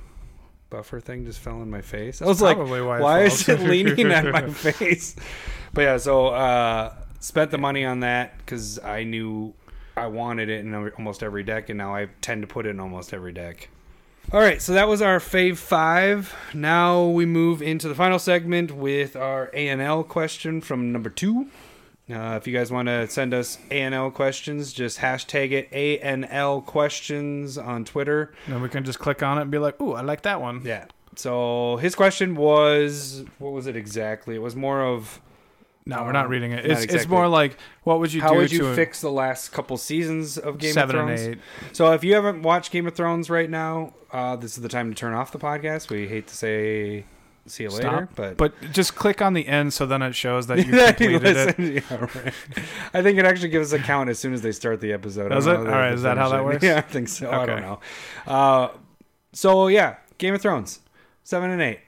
buffer 0.69 0.99
thing 0.99 1.25
just 1.25 1.39
fell 1.39 1.61
in 1.61 1.69
my 1.69 1.81
face. 1.81 2.21
I 2.21 2.25
was 2.25 2.41
like, 2.41 2.57
why 2.57 2.81
why, 2.81 3.23
is 3.23 3.47
it 3.49 3.59
leaning 3.59 4.11
at 4.11 4.25
my 4.25 4.47
face? 4.49 5.15
But 5.73 5.81
yeah, 5.81 5.97
so 5.97 6.27
uh, 6.27 6.93
spent 7.23 7.51
the 7.51 7.57
money 7.57 7.85
on 7.85 8.01
that 8.01 8.37
because 8.37 8.79
I 8.79 9.05
knew 9.05 9.53
I 9.95 10.07
wanted 10.07 10.49
it 10.49 10.65
in 10.65 10.75
almost 10.97 11.23
every 11.23 11.43
deck, 11.43 11.69
and 11.69 11.77
now 11.77 11.95
I 11.95 12.09
tend 12.21 12.41
to 12.41 12.47
put 12.47 12.65
it 12.65 12.71
in 12.71 12.79
almost 12.79 13.13
every 13.13 13.31
deck. 13.31 13.69
All 14.31 14.39
right, 14.39 14.61
so 14.61 14.73
that 14.73 14.87
was 14.87 15.01
our 15.01 15.19
fave 15.19 15.57
five. 15.57 16.35
Now 16.53 17.05
we 17.05 17.25
move 17.25 17.61
into 17.61 17.87
the 17.87 17.95
final 17.95 18.19
segment 18.19 18.71
with 18.71 19.15
our 19.15 19.49
ANL 19.53 20.07
question 20.07 20.59
from 20.59 20.91
number 20.91 21.09
two. 21.09 21.47
Uh, 22.09 22.37
if 22.41 22.45
you 22.45 22.53
guys 22.53 22.69
want 22.69 22.89
to 22.89 23.07
send 23.07 23.33
us 23.33 23.57
ANL 23.71 24.13
questions, 24.13 24.73
just 24.73 24.99
hashtag 24.99 25.51
it 25.51 25.71
ANL 25.71 26.65
questions 26.65 27.57
on 27.57 27.85
Twitter. 27.85 28.33
And 28.47 28.61
we 28.61 28.67
can 28.67 28.83
just 28.83 28.99
click 28.99 29.23
on 29.23 29.37
it 29.37 29.43
and 29.43 29.51
be 29.51 29.59
like, 29.59 29.79
"Ooh, 29.81 29.93
I 29.93 30.01
like 30.01 30.23
that 30.23 30.41
one." 30.41 30.61
Yeah. 30.65 30.85
So 31.15 31.77
his 31.77 31.95
question 31.95 32.35
was, 32.35 33.23
what 33.39 33.53
was 33.53 33.67
it 33.67 33.77
exactly? 33.77 34.35
It 34.35 34.41
was 34.41 34.55
more 34.55 34.83
of 34.83 35.21
No, 35.85 36.03
we're 36.03 36.09
Uh, 36.09 36.13
not 36.13 36.29
reading 36.29 36.51
it. 36.53 36.65
It's 36.65 36.83
it's 36.93 37.07
more 37.07 37.27
like, 37.27 37.57
what 37.83 37.99
would 37.99 38.13
you 38.13 38.21
how 38.21 38.29
do 38.29 38.33
How 38.35 38.39
would 38.41 38.51
you 38.51 38.73
fix 38.73 39.01
the 39.01 39.11
last 39.11 39.51
couple 39.51 39.75
seasons 39.77 40.37
of 40.37 40.57
Game 40.57 40.73
seven 40.73 40.95
of 40.95 41.07
and 41.09 41.17
Thrones? 41.19 41.35
eight? 41.35 41.75
So 41.75 41.91
if 41.91 42.03
you 42.03 42.13
haven't 42.15 42.41
watched 42.41 42.71
Game 42.71 42.87
of 42.87 42.95
Thrones 42.95 43.29
right 43.29 43.49
now, 43.49 43.93
uh, 44.11 44.35
this 44.37 44.55
is 44.55 44.63
the 44.63 44.69
time 44.69 44.89
to 44.89 44.95
turn 44.95 45.13
off 45.13 45.31
the 45.33 45.39
podcast. 45.39 45.89
We 45.89 46.07
hate 46.07 46.27
to 46.27 46.35
say 46.35 47.03
see 47.45 47.63
you 47.63 47.69
later, 47.69 48.07
but 48.15 48.37
But 48.37 48.53
just 48.71 48.95
click 48.95 49.21
on 49.21 49.33
the 49.33 49.45
end, 49.45 49.73
so 49.73 49.85
then 49.85 50.01
it 50.01 50.15
shows 50.15 50.47
that 50.47 50.57
you 50.65 50.71
completed 50.71 51.25
it. 51.59 51.83
yeah, 51.91 51.97
right. 51.99 52.33
I 52.93 53.01
think 53.01 53.19
it 53.19 53.25
actually 53.25 53.49
gives 53.49 53.73
a 53.73 53.79
count 53.79 54.09
as 54.09 54.17
soon 54.17 54.33
as 54.33 54.41
they 54.41 54.53
start 54.53 54.79
the 54.79 54.93
episode. 54.93 55.27
Does 55.27 55.47
it? 55.47 55.57
All 55.57 55.65
right, 55.65 55.91
is 55.93 56.03
that 56.03 56.17
how 56.17 56.29
that 56.29 56.39
it. 56.39 56.43
works? 56.45 56.63
Yeah, 56.63 56.77
I 56.77 56.81
think 56.81 57.09
so. 57.09 57.29
I 57.29 57.45
don't 57.45 57.61
know. 57.61 57.79
Uh, 58.25 58.69
so 59.33 59.67
yeah, 59.67 59.97
Game 60.17 60.33
of 60.33 60.41
Thrones, 60.41 60.79
seven 61.25 61.49
and 61.51 61.61
eight. 61.61 61.79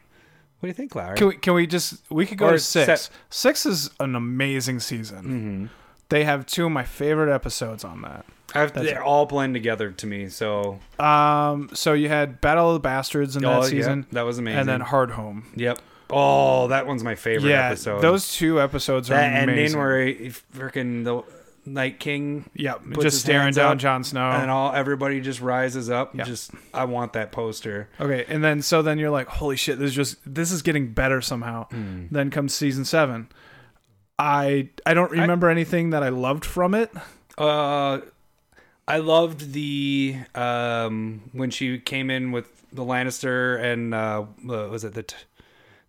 What 0.66 0.70
do 0.76 0.82
you 0.82 0.88
think, 0.88 0.96
Larry? 0.96 1.16
Can 1.16 1.28
we 1.28 1.36
can 1.36 1.54
we 1.54 1.68
just 1.68 2.02
we 2.10 2.26
could 2.26 2.40
go 2.40 2.48
Or 2.48 2.52
to 2.54 2.60
six. 2.60 2.86
set- 3.04 3.10
Six 3.30 3.68
is 3.68 3.92
an 4.00 4.16
amazing 4.16 4.80
season. 4.80 5.24
Mm-hmm. 5.24 5.66
They 6.10 6.24
have 6.24 6.48
two 6.48 6.66
of 6.66 6.72
my 6.72 6.84
favorite 6.84 7.32
episodes 7.32 7.84
on 7.84 8.02
that. 8.02 8.26
I've, 8.56 8.74
they 8.74 8.96
all 8.96 9.28
blend 9.28 9.54
together 9.54 9.92
to 9.92 10.08
me. 10.08 10.28
So 10.30 10.80
Um, 11.00 11.70
so 11.74 11.94
you 11.94 12.10
had 12.10 12.42
Battle 12.42 12.70
of 12.70 12.74
the 12.74 12.80
Bastards 12.80 13.36
in 13.36 13.46
Oh, 13.46 13.50
that 13.62 13.64
yeah, 13.66 13.70
season, 13.70 14.08
that 14.12 14.24
was 14.24 14.40
amazing. 14.40 14.62
and 14.62 14.70
then 14.70 14.82
Hard 14.82 15.12
Home. 15.12 15.46
yep. 15.56 15.78
Oh, 16.10 16.68
that 16.70 16.88
one's 16.88 17.04
my 17.04 17.14
favorite 17.16 17.50
yeah, 17.52 17.68
episode. 17.68 18.02
those 18.02 18.32
two 18.34 18.60
episodes 18.62 19.12
are 19.12 19.16
that 19.16 19.44
amazing. 19.44 19.50
ending 19.66 19.78
where 19.80 20.06
he 20.06 20.14
freaking 20.56 21.04
the 21.04 21.24
Night 21.66 22.00
King 22.00 22.50
yeah, 22.54 22.76
puts 22.76 23.04
just 23.04 23.22
staring 23.22 23.54
down 23.54 23.80
Jon 23.80 24.04
Snow. 24.04 24.30
and 24.30 24.52
all 24.52 24.74
everybody 24.74 25.20
just 25.22 25.42
rises 25.42 25.90
up. 25.90 26.16
Yeah. 26.16 26.24
Just 26.24 26.52
I 26.74 26.86
want 26.86 27.14
that 27.14 27.32
poster. 27.32 27.90
Okay, 28.00 28.26
and 28.28 28.44
then 28.44 28.62
so 28.62 28.82
then 28.82 29.00
you're 29.00 29.10
like, 29.10 29.28
holy 29.28 29.56
shit, 29.56 29.80
this 29.80 29.90
is 29.90 29.96
just 29.96 30.18
this 30.26 30.52
is 30.52 30.62
getting 30.62 30.94
better 30.94 31.22
somehow. 31.22 31.68
Hmm. 31.70 32.06
Then 32.12 32.30
comes 32.30 32.54
season 32.54 32.86
seven. 32.86 33.30
I 34.18 34.70
I 34.86 34.94
don't 34.94 35.12
remember 35.12 35.50
anything 35.50 35.90
that 35.90 36.04
I 36.04 36.10
loved 36.10 36.46
from 36.46 36.74
it. 36.74 36.92
Uh, 37.38 38.00
I 38.88 38.98
loved 38.98 39.54
the 39.54 40.18
um 40.36 41.30
when 41.34 41.50
she 41.50 41.80
came 41.80 42.10
in 42.10 42.32
with 42.32 42.64
the 42.72 42.84
Lannister 42.84 43.62
and 43.62 43.94
uh 43.94 44.26
uh, 44.44 44.68
was 44.70 44.84
it 44.84 44.94
the 44.94 45.04
t- 45.04 45.16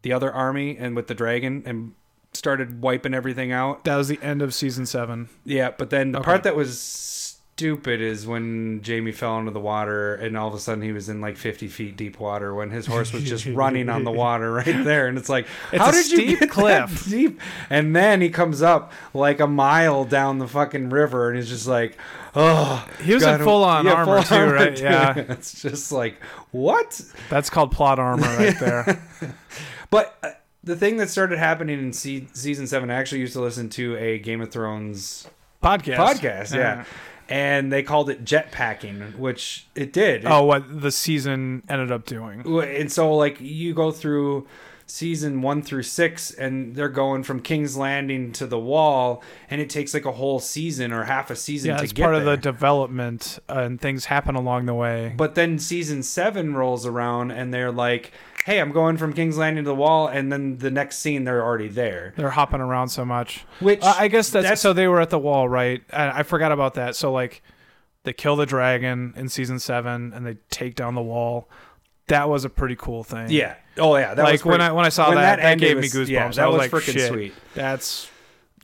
the 0.02 0.12
other 0.12 0.32
army 0.32 0.76
and 0.78 0.96
with 0.96 1.08
the 1.08 1.14
dragon 1.14 1.62
and 1.66 1.94
started 2.36 2.80
wiping 2.82 3.14
everything 3.14 3.52
out. 3.52 3.84
That 3.84 3.96
was 3.96 4.08
the 4.08 4.18
end 4.22 4.42
of 4.42 4.54
season 4.54 4.86
seven. 4.86 5.28
Yeah, 5.44 5.70
but 5.76 5.90
then 5.90 6.12
the 6.12 6.18
Okay. 6.18 6.24
part 6.24 6.42
that 6.44 6.54
was 6.56 6.80
stupid 6.80 8.02
is 8.02 8.26
when 8.26 8.82
Jaime 8.86 9.12
fell 9.12 9.38
into 9.38 9.50
the 9.50 9.60
water 9.60 10.14
and 10.14 10.36
all 10.36 10.46
of 10.46 10.52
a 10.52 10.58
sudden 10.58 10.82
he 10.82 10.92
was 10.92 11.08
in 11.08 11.22
like 11.22 11.38
50 11.38 11.68
feet 11.68 11.96
deep 11.96 12.20
water 12.20 12.54
when 12.54 12.68
his 12.70 12.84
horse 12.84 13.14
was 13.14 13.24
just 13.24 13.46
running 13.54 13.88
on 13.88 14.04
the 14.04 14.12
water 14.12 14.52
right 14.52 14.84
there. 14.84 15.06
And 15.08 15.16
it's 15.16 15.30
like, 15.30 15.46
It's 15.72 15.82
how 15.82 15.88
a 15.88 15.92
did 15.92 16.10
you 16.10 16.36
get 16.36 16.50
cliff. 16.50 17.04
that 17.04 17.10
deep? 17.10 17.40
And 17.70 17.96
then 17.96 18.20
he 18.20 18.28
comes 18.28 18.60
up 18.60 18.92
like 19.14 19.40
a 19.40 19.46
mile 19.46 20.04
down 20.04 20.36
the 20.38 20.46
fucking 20.48 20.90
river 20.90 21.30
and 21.30 21.38
he's 21.38 21.48
just 21.48 21.66
like, 21.66 21.96
oh. 22.34 22.86
He 23.02 23.14
was 23.14 23.22
in 23.22 23.38
full-on 23.42 23.88
armor 23.88 24.22
too, 24.22 24.34
right? 24.52 24.76
too. 24.76 24.84
Yeah. 24.84 25.14
It's 25.16 25.62
just 25.62 25.90
like, 25.92 26.16
what? 26.50 27.00
That's 27.30 27.48
called 27.48 27.72
plot 27.72 27.98
armor 27.98 28.36
right 28.36 28.58
there. 28.60 29.02
But 29.88 30.14
uh, 30.22 30.30
the 30.66 30.76
thing 30.76 30.98
that 30.98 31.08
started 31.08 31.38
happening 31.38 31.78
in 31.78 31.92
se- 31.92 32.26
season 32.34 32.66
seven, 32.66 32.90
I 32.90 32.94
actually 32.94 33.20
used 33.20 33.32
to 33.32 33.40
listen 33.40 33.70
to 33.70 33.96
a 33.96 34.18
Game 34.18 34.40
of 34.42 34.50
Thrones 34.50 35.26
Podcast. 35.62 35.96
podcast, 35.96 36.54
yeah. 36.54 36.84
And 37.28 37.72
they 37.72 37.82
called 37.82 38.10
it 38.10 38.24
jetpacking, 38.24 39.16
which 39.16 39.66
it 39.74 39.92
did. 39.92 40.24
Oh, 40.26 40.44
what 40.44 40.80
the 40.82 40.92
season 40.92 41.62
ended 41.68 41.90
up 41.90 42.04
doing. 42.04 42.42
And 42.62 42.92
so, 42.92 43.14
like, 43.14 43.40
you 43.40 43.74
go 43.74 43.90
through 43.90 44.46
season 44.86 45.42
one 45.42 45.62
through 45.62 45.82
six, 45.82 46.30
and 46.30 46.76
they're 46.76 46.88
going 46.88 47.24
from 47.24 47.40
King's 47.40 47.76
Landing 47.76 48.30
to 48.32 48.46
the 48.46 48.58
Wall, 48.58 49.22
and 49.50 49.60
it 49.60 49.68
takes 49.68 49.92
like 49.92 50.04
a 50.04 50.12
whole 50.12 50.38
season 50.38 50.92
or 50.92 51.04
half 51.04 51.30
a 51.30 51.36
season 51.36 51.70
Yeah, 51.70 51.78
to 51.78 51.84
it's 51.84 51.92
get 51.92 52.04
part 52.04 52.14
of 52.14 52.24
the 52.24 52.36
development, 52.36 53.40
uh, 53.48 53.60
and 53.60 53.80
things 53.80 54.04
happen 54.04 54.36
along 54.36 54.66
the 54.66 54.74
way. 54.74 55.12
But 55.16 55.34
then 55.34 55.58
season 55.58 56.04
seven 56.04 56.54
rolls 56.54 56.86
around, 56.86 57.32
and 57.32 57.52
they're 57.52 57.72
like, 57.72 58.12
"Hey, 58.46 58.60
I'm 58.60 58.72
going 58.72 58.96
from 58.96 59.12
King's 59.12 59.36
Landing 59.36 59.64
to 59.64 59.68
the 59.68 59.74
Wall," 59.74 60.06
and 60.08 60.32
then 60.32 60.56
the 60.58 60.70
next 60.70 60.98
scene, 61.00 61.24
they're 61.24 61.42
already 61.44 61.68
there. 61.68 62.14
They're 62.16 62.30
hopping 62.30 62.60
around 62.60 62.88
so 62.88 63.04
much. 63.04 63.44
Which 63.60 63.82
Uh, 63.82 63.94
I 63.98 64.08
guess 64.08 64.30
that's, 64.30 64.44
that's- 64.44 64.60
so. 64.60 64.72
They 64.72 64.86
were 64.88 65.00
at 65.00 65.10
the 65.10 65.18
wall, 65.18 65.48
right? 65.48 65.82
I, 65.92 66.20
I 66.20 66.22
forgot 66.22 66.52
about 66.52 66.74
that. 66.74 66.96
So 66.96 67.12
like, 67.12 67.42
they 68.04 68.12
kill 68.12 68.36
the 68.36 68.46
dragon 68.46 69.12
in 69.16 69.28
season 69.28 69.58
seven, 69.58 70.12
and 70.14 70.24
they 70.24 70.36
take 70.48 70.74
down 70.76 70.94
the 70.94 71.02
wall. 71.02 71.48
That 72.08 72.28
was 72.28 72.44
a 72.44 72.48
pretty 72.48 72.76
cool 72.76 73.02
thing. 73.02 73.30
Yeah. 73.30 73.56
Oh 73.78 73.96
yeah. 73.96 74.14
That 74.14 74.22
like 74.22 74.32
was 74.34 74.44
when 74.44 74.60
I 74.60 74.70
when 74.72 74.86
I 74.86 74.90
saw 74.90 75.08
when 75.08 75.16
that, 75.16 75.36
that, 75.36 75.44
ended 75.44 75.66
gave 75.68 75.76
was- 75.78 75.92
me 75.94 76.00
goosebumps. 76.04 76.08
Yeah, 76.08 76.26
I 76.26 76.30
that 76.30 76.46
was, 76.50 76.58
like, 76.58 76.70
freaking 76.70 76.92
shit, 76.92 77.08
sweet. 77.12 77.34
That's 77.54 78.08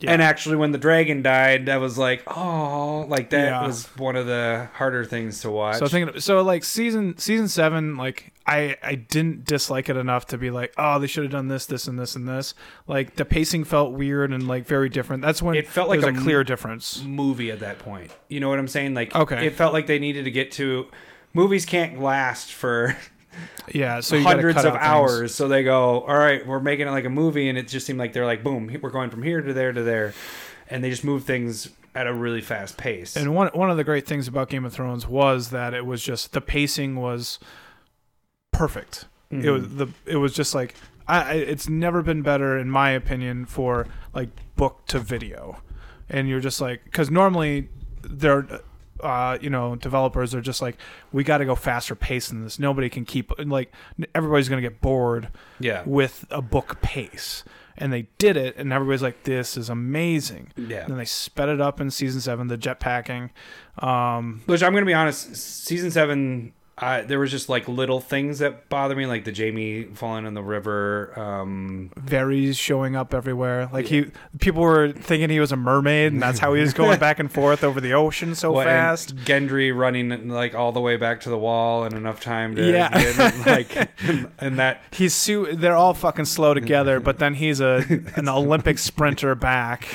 yeah. 0.03 0.11
And 0.11 0.21
actually, 0.21 0.57
when 0.57 0.71
the 0.71 0.77
dragon 0.77 1.21
died, 1.21 1.65
that 1.67 1.77
was 1.77 1.97
like, 1.97 2.21
oh, 2.27 3.05
like 3.07 3.29
that 3.31 3.45
Yeah. 3.45 3.65
was 3.65 3.85
one 3.97 4.15
of 4.15 4.25
the 4.27 4.69
harder 4.73 5.03
things 5.05 5.41
to 5.41 5.49
watch. 5.49 5.77
So 5.79 5.87
thinking, 5.87 6.19
so 6.19 6.41
like 6.43 6.63
season 6.63 7.17
season 7.17 7.47
seven, 7.47 7.95
like 7.97 8.33
I 8.45 8.75
I 8.83 8.95
didn't 8.95 9.45
dislike 9.45 9.87
it 9.89 9.95
enough 9.97 10.25
to 10.27 10.37
be 10.37 10.51
like, 10.51 10.73
oh, 10.77 10.99
they 10.99 11.07
should 11.07 11.23
have 11.23 11.31
done 11.31 11.47
this, 11.47 11.65
this, 11.65 11.87
and 11.87 11.97
this, 11.97 12.15
and 12.15 12.27
this. 12.27 12.53
Like 12.87 13.15
the 13.15 13.25
pacing 13.25 13.63
felt 13.63 13.93
weird 13.93 14.31
and 14.33 14.47
like 14.47 14.65
very 14.67 14.89
different. 14.89 15.21
That's 15.23 15.41
when 15.41 15.55
It 15.55 15.67
felt 15.67 15.89
like 15.89 16.03
a 16.03 16.07
a 16.09 16.13
clear 16.13 16.43
difference. 16.43 17.01
movie 17.03 17.49
at 17.51 17.59
that 17.61 17.79
point. 17.79 18.11
You 18.27 18.39
know 18.41 18.49
what 18.49 18.59
I'm 18.59 18.67
saying? 18.67 18.93
Like, 18.93 19.15
Okay. 19.15 19.47
it 19.47 19.53
felt 19.53 19.71
like 19.73 19.87
they 19.87 19.99
needed 19.99 20.25
to 20.25 20.31
get 20.31 20.51
to. 20.53 20.87
Movies 21.33 21.65
can't 21.65 21.99
last 21.99 22.51
for 22.53 22.95
Yeah, 23.73 23.99
so 24.01 24.19
hundreds 24.21 24.59
of 24.59 24.65
out 24.65 24.73
things. 24.73 24.83
hours. 24.83 25.35
So 25.35 25.47
they 25.47 25.63
go, 25.63 26.01
all 26.01 26.17
right, 26.17 26.45
we're 26.45 26.59
making 26.59 26.87
it 26.87 26.91
like 26.91 27.05
a 27.05 27.09
movie, 27.09 27.49
and 27.49 27.57
it 27.57 27.67
just 27.67 27.85
seemed 27.85 27.99
like 27.99 28.13
they're 28.13 28.25
like, 28.25 28.43
boom, 28.43 28.77
we're 28.81 28.89
going 28.89 29.09
from 29.09 29.23
here 29.23 29.41
to 29.41 29.53
there 29.53 29.71
to 29.71 29.83
there, 29.83 30.13
and 30.69 30.83
they 30.83 30.89
just 30.89 31.03
move 31.03 31.23
things 31.23 31.69
at 31.95 32.07
a 32.07 32.13
really 32.13 32.41
fast 32.41 32.77
pace. 32.77 33.15
And 33.15 33.33
one 33.35 33.49
one 33.53 33.69
of 33.69 33.77
the 33.77 33.83
great 33.83 34.05
things 34.07 34.27
about 34.27 34.49
Game 34.49 34.65
of 34.65 34.73
Thrones 34.73 35.07
was 35.07 35.49
that 35.51 35.73
it 35.73 35.85
was 35.85 36.03
just 36.03 36.33
the 36.33 36.41
pacing 36.41 36.95
was 36.95 37.39
perfect. 38.51 39.05
It 39.31 39.49
was 39.49 39.63
Mm-hmm. 39.63 39.77
the 39.77 39.87
it 40.05 40.17
was 40.17 40.33
just 40.33 40.53
like 40.53 40.75
I, 41.07 41.33
it's 41.33 41.67
never 41.67 42.01
been 42.01 42.21
better 42.21 42.57
in 42.57 42.69
my 42.69 42.91
opinion 42.91 43.45
for 43.45 43.87
like 44.13 44.29
book 44.55 44.85
to 44.87 44.99
video, 44.99 45.61
and 46.09 46.27
you're 46.29 46.39
just 46.39 46.61
like 46.61 46.83
because 46.85 47.09
normally 47.09 47.69
they're. 48.03 48.45
Uh, 49.03 49.37
you 49.41 49.49
know, 49.49 49.75
developers 49.75 50.33
are 50.33 50.41
just 50.41 50.61
like, 50.61 50.77
we 51.11 51.23
got 51.23 51.39
to 51.39 51.45
go 51.45 51.55
faster 51.55 51.93
pace 51.95 52.29
than 52.29 52.43
this. 52.43 52.57
Nobody 52.57 52.89
can 52.89 53.03
keep 53.05 53.31
like 53.37 53.71
everybody's 54.15 54.47
gonna 54.49 54.61
get 54.61 54.79
bored 54.81 55.29
yeah, 55.59 55.83
with 55.85 56.25
a 56.31 56.41
book 56.41 56.81
pace, 56.81 57.43
and 57.77 57.91
they 57.91 58.07
did 58.17 58.37
it, 58.37 58.55
and 58.57 58.71
everybody's 58.71 59.01
like, 59.01 59.23
this 59.23 59.57
is 59.57 59.69
amazing. 59.69 60.51
yeah. 60.55 60.81
And 60.83 60.91
then 60.91 60.97
they 60.97 61.05
sped 61.05 61.49
it 61.49 61.59
up 61.59 61.81
in 61.81 61.91
season 61.91 62.21
seven, 62.21 62.47
the 62.47 62.57
jetpacking. 62.57 63.29
Um, 63.79 64.41
Which 64.45 64.63
I'm 64.63 64.73
gonna 64.73 64.85
be 64.85 64.93
honest, 64.93 65.35
season 65.35 65.91
seven, 65.91 66.53
I, 66.75 67.01
there 67.01 67.19
was 67.19 67.29
just 67.29 67.49
like 67.49 67.67
little 67.67 67.99
things 67.99 68.39
that 68.39 68.67
bother 68.67 68.95
me, 68.95 69.05
like 69.05 69.25
the 69.25 69.33
Jaime 69.33 69.83
falling 69.93 70.25
in 70.25 70.33
the 70.33 70.41
river. 70.41 71.13
Um, 71.19 71.91
Varys 71.99 72.57
showing 72.57 72.95
up 72.95 73.13
everywhere. 73.13 73.69
Like 73.71 73.85
he, 73.85 74.07
people 74.39 74.63
were 74.63 74.91
thinking 74.91 75.29
he 75.29 75.39
was 75.39 75.51
a 75.51 75.55
mermaid, 75.55 76.13
and 76.13 76.21
that's 76.21 76.39
how 76.39 76.55
he 76.55 76.61
was 76.61 76.73
going 76.73 76.99
back 76.99 77.19
and 77.19 77.31
forth 77.31 77.63
over 77.63 77.79
the 77.79 77.93
ocean 77.93 78.33
so 78.33 78.57
and 78.57 78.65
fast. 78.67 79.15
Gendry 79.17 79.75
running 79.75 80.29
like 80.29 80.55
all 80.55 80.71
the 80.71 80.81
way 80.81 80.97
back 80.97 81.21
to 81.21 81.29
the 81.29 81.37
wall 81.37 81.85
in 81.85 81.95
enough 81.95 82.21
time 82.21 82.55
to 82.55 82.67
Yeah. 82.71 82.89
like, 83.45 83.89
and 84.39 84.57
that 84.57 84.81
He's 84.91 85.13
su- 85.13 85.55
they're 85.55 85.75
all 85.75 85.93
fucking 85.93 86.25
slow 86.25 86.53
together, 86.55 86.99
but 86.99 87.19
then 87.19 87.35
he's 87.35 87.61
a 87.61 87.83
an 88.15 88.27
Olympic 88.27 88.79
sprinter 88.79 89.35
back 89.35 89.87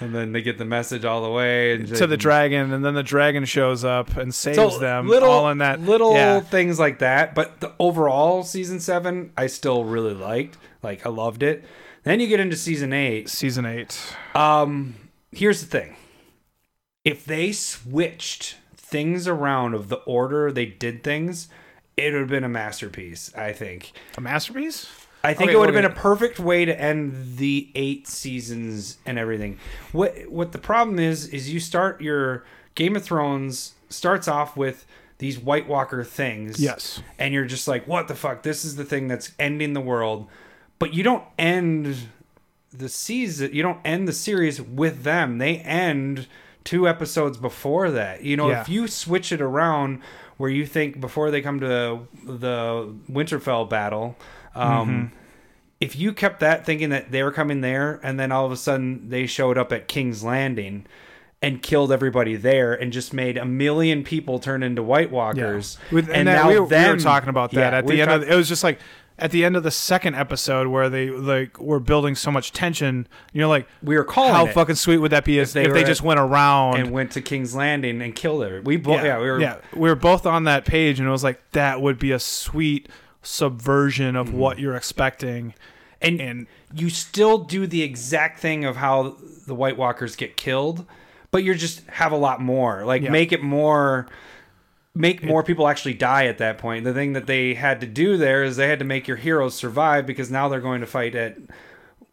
and 0.00 0.14
then 0.14 0.32
they 0.32 0.42
get 0.42 0.58
the 0.58 0.64
message 0.64 1.04
all 1.04 1.22
the 1.22 1.30
way 1.30 1.74
and 1.74 1.86
to 1.96 2.06
the 2.06 2.16
dragon, 2.16 2.72
and 2.72 2.84
then 2.84 2.94
the 2.94 3.02
dragon 3.02 3.44
shows 3.44 3.84
up 3.84 4.16
and 4.16 4.34
saves 4.34 4.56
so 4.56 4.78
them 4.78 5.06
little 5.08 5.30
all 5.30 5.48
in 5.50 5.58
that 5.58 5.80
little 5.80 6.14
Yeah. 6.14 6.40
things 6.40 6.78
like 6.78 6.98
that. 7.00 7.34
But 7.34 7.60
the 7.60 7.72
overall 7.78 8.42
season 8.42 8.80
seven, 8.80 9.32
I 9.36 9.46
still 9.46 9.84
really 9.84 10.14
liked. 10.14 10.56
Like 10.82 11.04
I 11.06 11.10
loved 11.10 11.42
it. 11.42 11.64
Then 12.02 12.18
you 12.20 12.26
get 12.28 12.40
into 12.40 12.56
season 12.56 12.92
eight. 12.94 13.28
season 13.28 13.66
eight. 13.66 13.98
Um, 14.34 14.94
here's 15.32 15.60
the 15.60 15.66
thing: 15.66 15.96
if 17.04 17.24
they 17.24 17.52
switched 17.52 18.56
things 18.76 19.28
around 19.28 19.74
of 19.74 19.88
the 19.88 19.96
order 19.98 20.50
they 20.50 20.66
did 20.66 21.02
things, 21.04 21.48
it 21.96 22.12
would 22.12 22.20
have 22.20 22.28
been 22.30 22.44
a 22.44 22.48
masterpiece. 22.48 23.32
I 23.36 23.52
think. 23.52 23.92
A 24.16 24.20
masterpiece. 24.20 24.86
I 25.22 25.34
think 25.34 25.50
Okay, 25.50 25.56
it 25.56 25.58
would 25.58 25.68
have 25.68 25.74
been 25.74 25.84
a 25.90 25.94
perfect 25.94 26.38
way 26.40 26.64
to 26.64 26.80
end 26.80 27.36
the 27.36 27.68
eight 27.74 28.06
seasons 28.08 28.96
and 29.04 29.18
everything. 29.18 29.58
What 29.92 30.14
what 30.30 30.52
the 30.52 30.58
problem 30.58 30.98
is 30.98 31.26
is 31.28 31.52
you 31.52 31.60
start 31.60 32.00
your 32.00 32.44
Game 32.74 32.96
of 32.96 33.04
Thrones 33.04 33.74
starts 33.90 34.28
off 34.28 34.56
with 34.56 34.86
these 35.18 35.38
White 35.38 35.68
Walker 35.68 36.02
things. 36.04 36.58
Yes. 36.60 37.02
And 37.18 37.34
you're 37.34 37.44
just 37.44 37.68
like, 37.68 37.86
what 37.86 38.08
the 38.08 38.14
fuck? 38.14 38.42
This 38.42 38.64
is 38.64 38.76
the 38.76 38.84
thing 38.84 39.08
that's 39.08 39.32
ending 39.38 39.74
the 39.74 39.80
world. 39.82 40.26
But 40.78 40.94
you 40.94 41.02
don't 41.02 41.24
end 41.38 42.08
the 42.72 42.88
season 42.88 43.50
you 43.52 43.62
don't 43.62 43.80
end 43.84 44.06
the 44.08 44.12
series 44.12 44.62
with 44.62 45.02
them. 45.02 45.38
They 45.38 45.56
end 45.58 46.28
two 46.64 46.88
episodes 46.88 47.36
before 47.36 47.90
that. 47.90 48.22
You 48.22 48.36
know, 48.36 48.48
Yeah. 48.50 48.60
if 48.62 48.68
you 48.68 48.86
switch 48.86 49.32
it 49.32 49.40
around 49.42 50.00
where 50.38 50.48
you 50.50 50.64
think 50.64 51.00
before 51.00 51.30
they 51.30 51.42
come 51.42 51.60
to 51.60 52.06
the 52.24 52.94
Winterfell 53.10 53.68
battle, 53.68 54.16
um, 54.54 54.88
Mm-hmm. 54.88 55.16
if 55.80 55.96
you 55.96 56.12
kept 56.12 56.40
that 56.40 56.66
thinking 56.66 56.90
that 56.90 57.10
they 57.10 57.22
were 57.22 57.32
coming 57.32 57.60
there 57.60 58.00
and 58.02 58.18
then 58.20 58.32
all 58.32 58.44
of 58.46 58.52
a 58.52 58.56
sudden 58.56 59.08
they 59.08 59.26
showed 59.26 59.56
up 59.58 59.72
at 59.72 59.88
King's 59.88 60.22
Landing 60.22 60.86
and 61.42 61.62
killed 61.62 61.90
everybody 61.90 62.36
there 62.36 62.74
and 62.74 62.92
just 62.92 63.14
made 63.14 63.38
a 63.38 63.46
million 63.46 64.04
people 64.04 64.38
turn 64.38 64.62
into 64.62 64.82
White 64.82 65.10
Walkers. 65.10 65.78
With, 65.90 66.10
and, 66.10 66.28
that, 66.28 66.46
we, 66.46 66.58
were- 66.60 66.66
we 66.66 66.76
were 66.90 66.96
talking 66.98 67.30
about 67.30 67.52
that 67.52 67.72
Yeah, 67.72 67.78
at 67.78 67.86
the 67.86 68.00
end. 68.02 68.10
talked- 68.10 68.24
of, 68.24 68.30
it 68.30 68.34
was 68.34 68.48
just 68.48 68.62
like 68.62 68.78
at 69.18 69.30
the 69.32 69.44
end 69.44 69.54
of 69.56 69.62
the 69.62 69.70
second 69.70 70.14
episode 70.16 70.66
where 70.66 70.88
they 70.90 71.08
like 71.10 71.58
were 71.60 71.80
building 71.80 72.14
so 72.14 72.30
much 72.30 72.52
tension. 72.52 73.06
You're 73.32 73.46
like, 73.48 73.66
we 73.82 73.96
were 73.96 74.04
calling 74.04 74.32
how 74.34 74.46
fucking 74.46 74.74
sweet 74.76 74.98
would 74.98 75.12
that 75.12 75.24
be 75.26 75.38
if, 75.38 75.52
they 75.54 75.64
if 75.64 75.72
they 75.74 75.84
just 75.84 76.02
went 76.02 76.20
around 76.20 76.76
and 76.78 76.90
went 76.90 77.12
to 77.12 77.22
King's 77.22 77.54
Landing 77.54 78.00
and 78.02 78.14
killed 78.14 78.42
it. 78.42 78.64
We 78.64 78.76
both, 78.78 79.02
yeah, 79.04 79.18
we 79.18 79.30
were, 79.30 79.40
yeah, 79.40 79.56
we 79.74 79.88
were 79.90 79.94
both 79.96 80.24
on 80.26 80.44
that 80.44 80.64
page, 80.66 80.98
and 81.00 81.08
it 81.08 81.10
was 81.10 81.24
like 81.24 81.38
that 81.52 81.80
would 81.82 81.98
be 81.98 82.12
a 82.12 82.18
sweet 82.18 82.88
subversion 83.22 84.16
of 84.16 84.32
what 84.32 84.58
you're 84.58 84.76
expecting. 84.76 85.54
and 86.02 86.20
And 86.20 86.46
you 86.74 86.88
still 86.88 87.38
do 87.38 87.66
the 87.66 87.82
exact 87.82 88.40
thing 88.40 88.64
of 88.64 88.76
how 88.76 89.16
the 89.46 89.54
White 89.54 89.76
Walkers 89.76 90.16
get 90.16 90.36
killed, 90.36 90.86
but 91.30 91.44
you 91.44 91.54
just 91.54 91.86
have 91.88 92.12
a 92.12 92.16
lot 92.16 92.40
more. 92.40 92.84
Like 92.84 93.02
Yeah. 93.02 93.10
make 93.10 93.32
it 93.32 93.42
more 93.42 94.06
make 94.92 95.22
more 95.22 95.44
people 95.44 95.68
actually 95.68 95.94
die 95.94 96.26
at 96.26 96.38
that 96.38 96.58
point. 96.58 96.84
The 96.84 96.92
thing 96.92 97.12
that 97.12 97.26
they 97.26 97.54
had 97.54 97.80
to 97.80 97.86
do 97.86 98.16
there 98.16 98.42
is 98.42 98.56
they 98.56 98.68
had 98.68 98.80
to 98.80 98.84
make 98.84 99.06
your 99.06 99.16
heroes 99.16 99.54
survive 99.54 100.04
because 100.04 100.32
now 100.32 100.48
they're 100.48 100.60
going 100.60 100.80
to 100.80 100.86
fight 100.86 101.14
at 101.14 101.36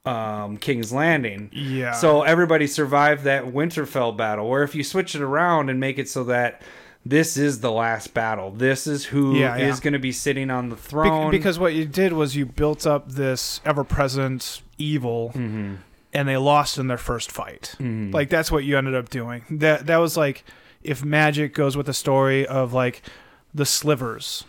um, 0.05 0.57
King's 0.57 0.93
Landing. 0.93 1.49
Yeah. 1.51 1.93
So 1.93 2.21
everybody 2.21 2.67
survived 2.67 3.23
that 3.23 3.45
Winterfell 3.45 4.15
battle. 4.15 4.45
Or 4.45 4.61
if 4.63 4.75
you 4.75 4.83
switch 4.83 5.15
it 5.15 5.21
around 5.21 5.69
and 5.69 5.79
make 5.79 5.97
it 5.97 6.07
so 6.07 6.23
that 6.25 6.61
this 7.09 7.37
is 7.37 7.59
the 7.61 7.71
last 7.71 8.13
battle. 8.13 8.51
This 8.51 8.87
is 8.87 9.05
who 9.05 9.33
is 9.35 9.39
Yeah, 9.39 9.55
yeah. 9.57 9.77
going 9.81 9.93
to 9.93 9.99
be 9.99 10.11
sitting 10.11 10.49
on 10.49 10.69
the 10.69 10.75
Be- 10.75 10.81
throne. 10.81 11.31
because 11.31 11.57
what 11.59 11.73
you 11.73 11.85
did 11.85 12.13
was 12.13 12.35
you 12.35 12.45
built 12.45 12.85
up 12.87 13.11
this 13.11 13.61
ever-present 13.65 14.61
evil, 14.77 15.31
Mm-hmm. 15.35 15.75
and 16.13 16.27
they 16.27 16.37
lost 16.37 16.77
in 16.77 16.87
their 16.87 16.97
first 16.97 17.31
fight. 17.31 17.75
Like 17.79 18.29
that's 18.29 18.51
what 18.51 18.63
you 18.63 18.77
ended 18.77 18.95
up 18.95 19.09
doing. 19.09 19.43
That 19.49 19.85
that 19.87 19.97
was 19.97 20.17
like 20.17 20.43
if 20.83 21.03
magic 21.03 21.53
goes 21.53 21.75
with 21.75 21.85
the 21.87 21.93
story 21.93 22.45
of 22.45 22.73
like 22.73 23.01
the 23.53 23.65
slivers, 23.65 24.43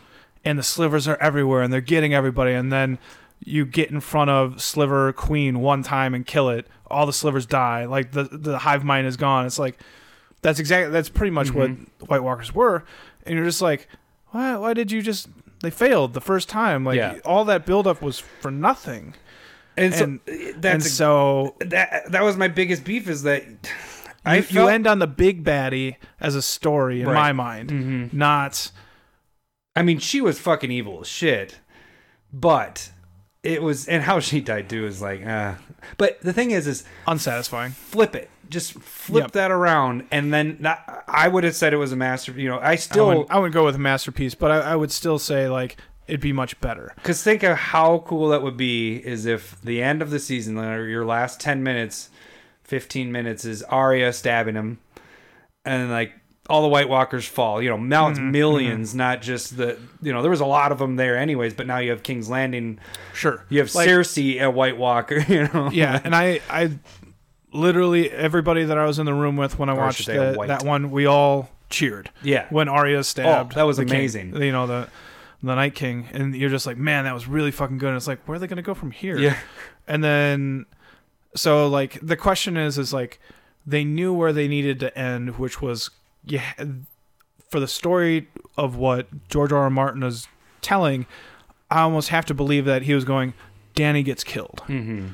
and 0.44 0.58
the 0.58 0.62
slivers 0.62 1.08
are 1.08 1.16
everywhere, 1.20 1.62
and 1.62 1.72
they're 1.72 1.80
getting 1.80 2.14
everybody, 2.14 2.52
and 2.52 2.70
then 2.72 2.98
you 3.44 3.64
get 3.64 3.90
in 3.90 4.00
front 4.00 4.30
of 4.30 4.60
Sliver 4.60 5.12
Queen 5.12 5.60
one 5.60 5.82
time 5.82 6.14
and 6.14 6.26
kill 6.26 6.48
it. 6.48 6.66
All 6.90 7.06
the 7.06 7.12
slivers 7.12 7.46
die. 7.46 7.84
Like 7.84 8.12
the 8.12 8.24
the 8.24 8.58
hive 8.58 8.84
mind 8.84 9.06
is 9.06 9.16
gone. 9.16 9.46
It's 9.46 9.58
like 9.58 9.78
That's 10.42 10.58
exactly 10.60 10.92
that's 10.92 11.08
pretty 11.08 11.30
much 11.32 11.48
Mm-hmm. 11.48 11.84
what 12.00 12.08
White 12.10 12.22
Walkers 12.22 12.54
were, 12.54 12.84
and 13.26 13.34
you're 13.36 13.44
just 13.44 13.62
like, 13.62 13.88
why? 14.28 14.56
Why 14.56 14.74
did 14.74 14.92
you 14.92 15.02
just? 15.02 15.28
They 15.62 15.70
failed 15.70 16.14
the 16.14 16.20
first 16.20 16.48
time. 16.48 16.84
Like 16.84 16.96
Yeah. 16.96 17.18
all 17.24 17.44
that 17.46 17.66
buildup 17.66 18.00
was 18.00 18.18
for 18.20 18.50
nothing. 18.50 19.14
And 19.76 19.94
so 19.94 20.04
And- 20.04 20.20
that's 20.56 20.74
and 20.74 20.82
so 20.84 21.56
that 21.60 22.10
that 22.12 22.22
was 22.22 22.36
my 22.36 22.48
biggest 22.48 22.84
beef 22.84 23.08
is 23.08 23.22
that 23.24 23.44
I 24.24 24.36
you, 24.38 24.44
you 24.50 24.68
end 24.68 24.86
on 24.86 24.98
the 25.00 25.06
big 25.06 25.42
baddie 25.44 25.96
as 26.20 26.34
a 26.34 26.42
story 26.42 27.00
in 27.00 27.06
Right. 27.08 27.14
my 27.14 27.32
mind, 27.32 27.70
Mhm. 27.70 28.12
not 28.12 28.70
I 29.76 29.82
mean, 29.82 29.98
she 30.00 30.20
was 30.20 30.38
fucking 30.40 30.70
evil 30.72 31.00
as 31.02 31.06
shit, 31.08 31.60
but 32.32 32.90
it 33.44 33.62
was 33.62 33.86
and 33.86 34.02
how 34.02 34.18
she 34.20 34.40
died 34.40 34.68
too 34.68 34.86
is 34.86 35.00
like, 35.00 35.24
uh. 35.24 35.54
But 35.96 36.20
the 36.22 36.32
thing 36.32 36.50
is, 36.50 36.66
is 36.66 36.84
unsatisfying. 37.06 37.72
flip 37.72 38.14
it, 38.16 38.28
just 38.48 38.72
flip 38.74 39.22
Yep. 39.24 39.32
that 39.32 39.50
around, 39.50 40.06
and 40.10 40.32
then 40.32 40.56
not, 40.60 41.04
I 41.06 41.28
would 41.28 41.44
have 41.44 41.54
said 41.54 41.72
it 41.72 41.76
was 41.76 41.92
a 41.92 41.96
master. 41.96 42.32
You 42.32 42.48
know, 42.48 42.58
I 42.58 42.72
I 42.72 42.76
still 42.76 43.06
wouldn't, 43.08 43.30
I 43.30 43.38
wouldn't 43.38 43.54
go 43.54 43.64
with 43.64 43.74
a 43.74 43.78
masterpiece, 43.80 44.34
but 44.34 44.50
I, 44.50 44.58
I 44.72 44.76
would 44.76 44.90
still 44.92 45.18
say 45.18 45.48
like 45.48 45.76
it'd 46.06 46.20
be 46.20 46.32
much 46.32 46.58
better. 46.60 46.92
Because 46.96 47.22
think 47.22 47.42
of 47.42 47.56
how 47.56 47.98
cool 48.06 48.28
that 48.30 48.42
would 48.42 48.56
be 48.56 48.96
is 48.96 49.26
if 49.26 49.60
the 49.62 49.82
end 49.82 50.02
of 50.02 50.10
the 50.10 50.18
season, 50.18 50.58
or 50.58 50.88
your 50.88 51.04
last 51.04 51.38
10 51.40 51.62
minutes, 51.62 52.08
15 52.64 53.12
minutes, 53.12 53.44
is 53.44 53.62
Arya 53.64 54.12
stabbing 54.12 54.54
him, 54.54 54.78
and 55.64 55.90
like 55.90 56.14
all 56.48 56.62
the 56.62 56.68
White 56.68 56.88
Walkers 56.88 57.26
fall. 57.26 57.60
You 57.60 57.68
know, 57.70 57.76
now 57.76 58.08
it's 58.08 58.18
mm-hmm, 58.18 58.34
1000000s 58.34 58.72
mm-hmm. 58.78 58.96
not 58.96 59.20
just 59.22 59.56
the, 59.58 59.78
you 60.00 60.12
know, 60.12 60.22
there 60.22 60.30
was 60.30 60.40
a 60.40 60.46
lot 60.46 60.72
of 60.72 60.78
them 60.78 60.96
there 60.96 61.16
anyways, 61.18 61.52
but 61.54 61.66
now 61.66 61.78
you 61.78 61.90
have 61.90 62.02
King's 62.02 62.30
Landing, 62.30 62.78
Sure, 63.12 63.44
you 63.50 63.58
have 63.58 63.74
Like- 63.74 63.88
Cersei, 63.88 64.40
a 64.42 64.50
White 64.50 64.78
Walker, 64.78 65.18
you 65.28 65.46
know? 65.48 65.70
yeah, 65.72 66.00
and 66.02 66.16
I 66.16 66.40
I 66.48 66.70
literally 67.52 68.10
everybody 68.10 68.64
that 68.64 68.76
I 68.78 68.84
was 68.84 68.98
in 68.98 69.06
the 69.06 69.14
room 69.14 69.36
with 69.36 69.58
when 69.58 69.68
I 69.68 69.72
Or 69.72 69.76
watched 69.76 70.06
they 70.06 70.16
that, 70.16 70.62
one, 70.64 70.90
we 70.90 71.06
all 71.06 71.50
cheered 71.70 72.10
Yeah. 72.22 72.46
when 72.50 72.68
Arya 72.68 73.04
stabbed. 73.04 73.52
Oh, 73.52 73.56
that 73.56 73.62
was 73.66 73.76
the 73.78 73.84
king, 73.84 73.94
amazing. 73.96 74.36
you 74.42 74.52
know 74.52 74.66
the 74.66 74.88
the 75.42 75.54
Night 75.54 75.74
King, 75.76 76.08
and 76.12 76.34
you're 76.34 76.50
just 76.50 76.66
like, 76.66 76.76
man, 76.76 77.04
that 77.04 77.14
was 77.14 77.28
really 77.28 77.52
fucking 77.52 77.78
good. 77.78 77.88
And 77.90 77.96
it's 77.96 78.08
like, 78.08 78.26
where 78.26 78.34
are 78.34 78.38
they 78.40 78.48
gonna 78.48 78.60
go 78.62 78.74
from 78.74 78.90
here? 78.90 79.16
Yeah. 79.18 79.36
and 79.86 80.02
then 80.02 80.66
so 81.36 81.68
like 81.68 81.98
the 82.02 82.16
question 82.16 82.56
is 82.56 82.76
is 82.78 82.92
like 82.92 83.20
they 83.66 83.84
knew 83.84 84.12
where 84.12 84.32
they 84.32 84.48
needed 84.48 84.80
to 84.80 84.98
end, 84.98 85.38
which 85.38 85.60
was 85.62 85.90
yeah 86.24 86.42
for 87.50 87.60
the 87.60 87.68
story 87.68 88.28
of 88.56 88.76
what 88.76 89.28
George 89.28 89.52
R. 89.52 89.60
R. 89.64 89.70
Martin 89.70 90.02
is 90.02 90.26
telling. 90.60 91.06
I 91.70 91.82
almost 91.82 92.08
have 92.08 92.24
to 92.26 92.34
believe 92.34 92.64
that 92.64 92.82
he 92.82 92.94
was 92.94 93.04
going. 93.04 93.34
Danny 93.74 94.02
gets 94.02 94.24
killed. 94.24 94.62
Mm-hmm. 94.68 95.08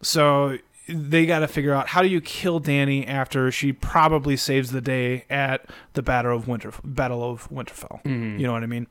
So 0.00 0.58
they 0.92 1.26
got 1.26 1.40
to 1.40 1.48
figure 1.48 1.72
out 1.74 1.88
how 1.88 2.02
do 2.02 2.08
you 2.08 2.20
kill 2.20 2.58
Danny 2.60 3.06
after 3.06 3.50
she 3.50 3.72
probably 3.72 4.36
saves 4.36 4.70
the 4.72 4.80
day 4.80 5.24
at 5.30 5.66
the 5.94 6.02
Battle 6.02 6.36
of 6.36 6.46
Winter 6.48 6.72
Battle 6.84 7.28
of 7.28 7.48
Winterfell. 7.50 8.02
Mhm. 8.04 8.38
You 8.38 8.46
know 8.46 8.52
what 8.52 8.62
I 8.62 8.66
mean? 8.66 8.86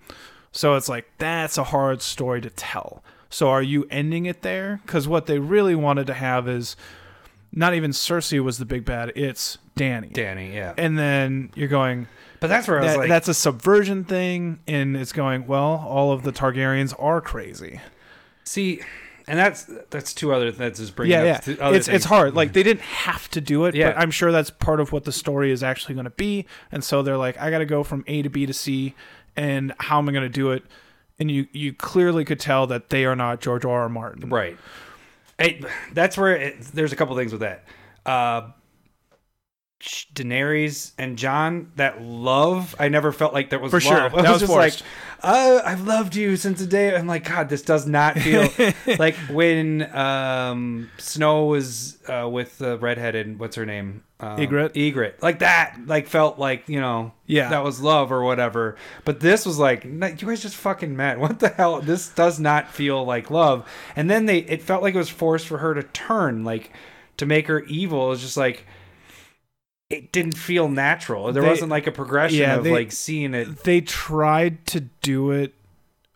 So 0.51 0.75
it's 0.75 0.89
like 0.89 1.09
that's 1.17 1.57
a 1.57 1.63
hard 1.65 2.01
story 2.01 2.41
to 2.41 2.49
tell. 2.49 3.03
So 3.29 3.49
are 3.49 3.61
you 3.63 3.87
ending 3.89 4.25
it 4.25 4.41
there? 4.41 4.81
Because 4.85 5.07
what 5.07 5.25
they 5.25 5.39
really 5.39 5.75
wanted 5.75 6.07
to 6.07 6.13
have 6.13 6.49
is 6.49 6.75
not 7.53 7.73
even 7.73 7.91
Cersei 7.91 8.41
was 8.43 8.57
the 8.57 8.65
big 8.65 8.83
bad; 8.85 9.11
it's 9.15 9.57
Danny. 9.75 10.09
Danny, 10.09 10.53
yeah. 10.53 10.73
And 10.77 10.97
then 10.99 11.51
you're 11.55 11.67
going. 11.69 12.07
But 12.39 12.47
that's 12.47 12.67
where 12.67 12.79
I 12.79 12.83
was 12.83 12.91
That, 12.93 12.97
like, 12.99 13.09
that's 13.09 13.27
a 13.27 13.33
subversion 13.33 14.03
thing, 14.03 14.59
and 14.67 14.97
it's 14.97 15.11
going. 15.13 15.47
Well, 15.47 15.85
all 15.87 16.11
of 16.11 16.23
the 16.23 16.31
Targaryens 16.31 16.93
are 16.99 17.21
crazy. 17.21 17.79
see, 18.43 18.81
and 19.31 19.39
that's 19.39 19.63
that's 19.89 20.13
two 20.13 20.33
other 20.33 20.51
that's 20.51 20.77
just 20.77 20.93
bringing 20.93 21.13
yeah, 21.13 21.35
up 21.37 21.47
yeah. 21.47 21.69
It's 21.69 21.85
things. 21.85 21.87
it's 21.87 22.03
hard. 22.03 22.35
Like 22.35 22.51
they 22.51 22.63
didn't 22.63 22.81
have 22.81 23.29
to 23.31 23.39
do 23.39 23.63
it, 23.63 23.73
Yeah. 23.75 23.91
but 23.93 23.97
I'm 24.01 24.11
sure 24.11 24.29
that's 24.29 24.49
part 24.49 24.81
of 24.81 24.91
what 24.91 25.05
the 25.05 25.13
story 25.13 25.51
is 25.53 25.63
actually 25.63 25.95
going 25.95 26.03
to 26.03 26.09
be. 26.09 26.45
And 26.69 26.83
so 26.83 27.01
they're 27.01 27.15
like, 27.15 27.39
I 27.39 27.49
got 27.49 27.59
to 27.59 27.65
go 27.65 27.81
from 27.85 28.03
A 28.07 28.23
to 28.23 28.29
B 28.29 28.45
to 28.45 28.51
C, 28.51 28.93
and 29.37 29.73
how 29.79 29.99
am 29.99 30.09
I 30.09 30.11
going 30.11 30.23
to 30.23 30.29
do 30.29 30.51
it? 30.51 30.65
And 31.17 31.31
you 31.31 31.47
you 31.53 31.71
clearly 31.71 32.25
could 32.25 32.41
tell 32.41 32.67
that 32.67 32.89
they 32.89 33.05
are 33.05 33.15
not 33.15 33.39
George 33.39 33.63
R. 33.63 33.83
R. 33.83 33.87
Martin. 33.89 34.29
Right. 34.29 34.57
Hey, 35.39 35.61
that's 35.93 36.17
where 36.17 36.35
it, 36.35 36.61
there's 36.73 36.91
a 36.91 36.97
couple 36.97 37.15
things 37.15 37.31
with 37.31 37.39
that. 37.39 37.63
Uh, 38.05 38.49
Daenerys 40.13 40.91
and 40.97 41.17
Jon, 41.17 41.71
that 41.75 42.01
love, 42.01 42.75
I 42.79 42.87
never 42.89 43.11
felt 43.11 43.33
like 43.33 43.49
that 43.49 43.61
was 43.61 43.71
For 43.71 43.77
love. 43.79 43.83
sure. 43.83 43.97
I 43.97 44.09
That 44.09 44.15
was 44.15 44.29
was 44.29 44.39
just 44.41 44.51
forced. 44.51 44.81
like, 44.81 44.89
uh, 45.23 45.61
I've 45.65 45.81
loved 45.87 46.15
you 46.15 46.35
since 46.35 46.59
the 46.59 46.67
day. 46.67 46.95
I'm 46.95 47.07
like, 47.07 47.23
God, 47.27 47.49
this 47.49 47.61
does 47.61 47.85
not 47.87 48.17
feel 48.17 48.47
like 48.99 49.15
when 49.31 49.83
um, 49.95 50.89
Snow 50.97 51.45
was 51.45 51.97
uh, 52.07 52.27
with 52.31 52.57
the 52.57 52.77
redheaded, 52.77 53.39
what's 53.39 53.55
her 53.55 53.65
name? 53.65 54.03
Um, 54.19 54.39
Egret. 54.39 54.73
Ygritte. 54.75 55.21
Like 55.21 55.39
that, 55.39 55.77
like 55.87 56.07
felt 56.07 56.37
like, 56.37 56.69
you 56.69 56.79
know, 56.79 57.11
Yeah. 57.25 57.49
that 57.49 57.63
was 57.63 57.81
love 57.81 58.11
or 58.11 58.23
whatever. 58.23 58.75
But 59.03 59.19
this 59.19 59.45
was 59.45 59.57
like, 59.57 59.83
you 59.83 59.99
guys 59.99 60.41
just 60.41 60.55
fucking 60.55 60.95
met. 60.95 61.19
What 61.19 61.39
the 61.39 61.49
hell? 61.49 61.81
This 61.81 62.09
does 62.09 62.39
not 62.39 62.69
feel 62.69 63.03
like 63.03 63.31
love. 63.31 63.67
And 63.95 64.09
then 64.11 64.25
they, 64.27 64.39
it 64.39 64.61
felt 64.61 64.83
like 64.83 64.93
it 64.93 64.99
was 64.99 65.09
forced 65.09 65.47
for 65.47 65.57
her 65.57 65.73
to 65.73 65.81
turn, 65.83 66.43
like 66.43 66.71
to 67.17 67.25
make 67.25 67.47
her 67.47 67.61
evil. 67.63 68.05
It 68.07 68.09
was 68.09 68.21
just 68.21 68.37
like, 68.37 68.65
it 69.91 70.11
didn't 70.11 70.37
feel 70.37 70.69
natural. 70.69 71.31
There 71.33 71.43
They- 71.43 71.49
wasn't 71.49 71.69
like 71.71 71.87
a 71.87 71.91
progression 71.91 72.39
yeah, 72.39 72.55
of 72.55 72.63
they- 72.63 72.71
like 72.71 72.91
seeing 72.91 73.33
it 73.33 73.63
They 73.63 73.81
tried 73.81 74.65
to 74.67 74.81
do 75.01 75.31
it 75.31 75.53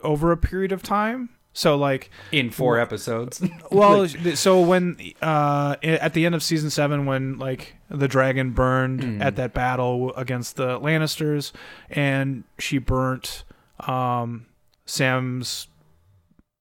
over 0.01 0.31
a 0.31 0.37
period 0.37 0.71
of 0.71 0.81
time. 0.83 1.29
So 1.53 1.77
like 1.77 2.09
in 2.33 2.49
four 2.51 2.77
episodes. 2.79 3.41
well 3.71 4.07
so 4.07 4.59
when 4.61 4.97
uh 5.21 5.75
at 5.83 6.13
the 6.13 6.25
end 6.25 6.35
of 6.35 6.43
season 6.43 6.69
7 6.69 7.05
when 7.05 7.37
like 7.37 7.75
the 7.89 8.07
dragon 8.09 8.51
burned 8.51 8.99
Mm. 9.01 9.21
at 9.21 9.35
that 9.37 9.53
battle 9.53 10.13
against 10.15 10.57
the 10.57 10.77
lannisters 10.81 11.53
and 11.89 12.43
she 12.59 12.77
burnt 12.77 13.45
um 13.87 14.47
sam's 14.85 15.67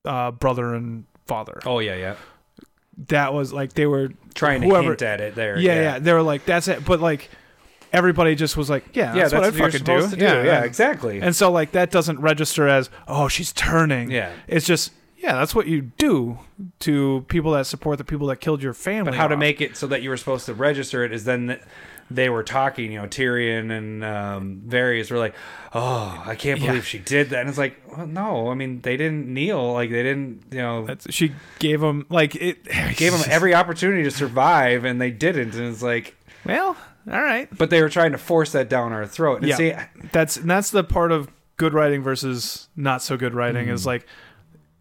uh 0.05 0.31
brother 0.31 0.74
and 0.74 1.05
father 1.27 1.59
oh 1.66 1.78
yeah, 1.81 1.97
yeah. 1.97 2.15
That 3.09 3.33
was 3.35 3.53
like 3.53 3.73
they 3.75 3.87
were 3.87 4.11
Trying 4.35 4.62
to 4.62 4.66
whoever 4.69 4.89
hint 4.91 5.03
at 5.03 5.21
it 5.21 5.35
there. 5.35 5.59
yeah, 5.59 5.75
yeah 5.81 5.99
they 5.99 6.12
were 6.12 6.23
like 6.23 6.45
that's 6.45 6.69
it 6.69 6.85
but 6.85 7.01
like 7.01 7.31
everybody 7.93 8.35
just 8.35 8.57
was 8.57 8.69
like 8.69 8.85
yeah 8.97 9.15
Yeah, 9.15 9.23
that's, 9.29 9.35
what 9.35 9.43
i 9.45 9.47
what 9.49 9.55
you're 9.57 9.66
fucking 9.71 9.85
do. 9.85 9.93
supposed 10.01 10.11
to 10.15 10.16
do. 10.19 10.25
Yeah, 10.25 10.62
exactly. 10.65 11.21
and 11.21 11.35
so 11.37 11.51
like 11.53 11.73
that 11.73 11.91
doesn't 11.91 12.19
register 12.21 12.66
as 12.69 12.91
oh 13.07 13.29
she's 13.29 13.53
turning 13.53 14.11
Yeah. 14.11 14.33
it's 14.49 14.66
just 14.66 14.93
yeah 15.16 15.35
that's 15.35 15.55
what 15.55 15.66
you 15.69 15.83
do 15.83 16.39
to 16.81 17.25
people 17.29 17.53
that 17.53 17.66
support 17.66 17.99
the 17.99 18.05
people 18.05 18.27
that 18.29 18.37
killed 18.41 18.62
your 18.62 18.75
family 18.75 19.12
But 19.12 19.15
how 19.19 19.29
to 19.29 19.37
make 19.37 19.61
it 19.61 19.77
so 19.77 19.87
that 19.87 20.03
you 20.03 20.11
were 20.11 20.16
supposed 20.16 20.47
to 20.47 20.55
register 20.55 21.05
it 21.05 21.12
is 21.12 21.25
then 21.25 21.47
th- 21.47 21.61
they 22.11 22.29
were 22.29 22.43
talking, 22.43 22.93
you 22.93 23.01
know, 23.01 23.07
Tyrion 23.09 23.71
and 23.71 24.05
um, 24.05 24.63
Varys 24.67 25.11
were 25.11 25.19
like, 25.19 25.35
"Oh, 25.73 26.23
I 26.27 26.35
can't 26.35 26.61
Yeah. 26.61 26.69
believe 26.69 26.87
she 26.87 26.99
did 26.99 27.31
that." 27.31 27.41
And 27.41 27.49
it's 27.49 27.59
like, 27.59 27.81
well, 27.97 28.07
no, 28.07 28.51
I 28.51 28.55
mean, 28.55 28.81
they 28.83 28.97
didn't 28.97 29.27
kneel, 29.33 29.73
like 29.73 29.91
they 29.91 30.03
didn't, 30.03 30.43
you 30.51 30.59
know, 30.59 30.85
That's, 30.87 31.07
she 31.13 31.33
gave 31.59 31.81
them 31.81 32.07
like 32.11 32.35
it 32.37 32.65
gave 32.97 33.13
them 33.13 33.23
every 33.29 33.55
opportunity 33.55 34.03
to 34.05 34.11
survive, 34.11 34.85
and 34.85 35.01
they 35.01 35.11
didn't. 35.11 35.55
And 35.55 35.69
it's 35.73 35.83
like, 35.83 36.15
well 36.45 36.77
all 37.13 37.21
right 37.21 37.49
but 37.59 37.69
they 37.69 37.83
were 37.83 37.91
trying 37.91 38.13
to 38.13 38.17
force 38.19 38.53
that 38.53 38.71
down 38.71 38.91
our 38.91 39.07
throat. 39.07 39.41
And 39.41 39.49
yeah 39.49 39.57
see, 39.57 39.75
that's 40.13 40.39
and 40.39 40.49
that's 40.49 40.71
the 40.71 40.83
part 40.83 41.13
of 41.13 41.29
good 41.59 41.75
writing 41.75 42.03
versus 42.03 42.69
not 42.77 43.03
so 43.03 43.17
good 43.19 43.35
writing 43.35 43.67
Mm. 43.67 43.73
is 43.73 43.85
like 43.85 44.07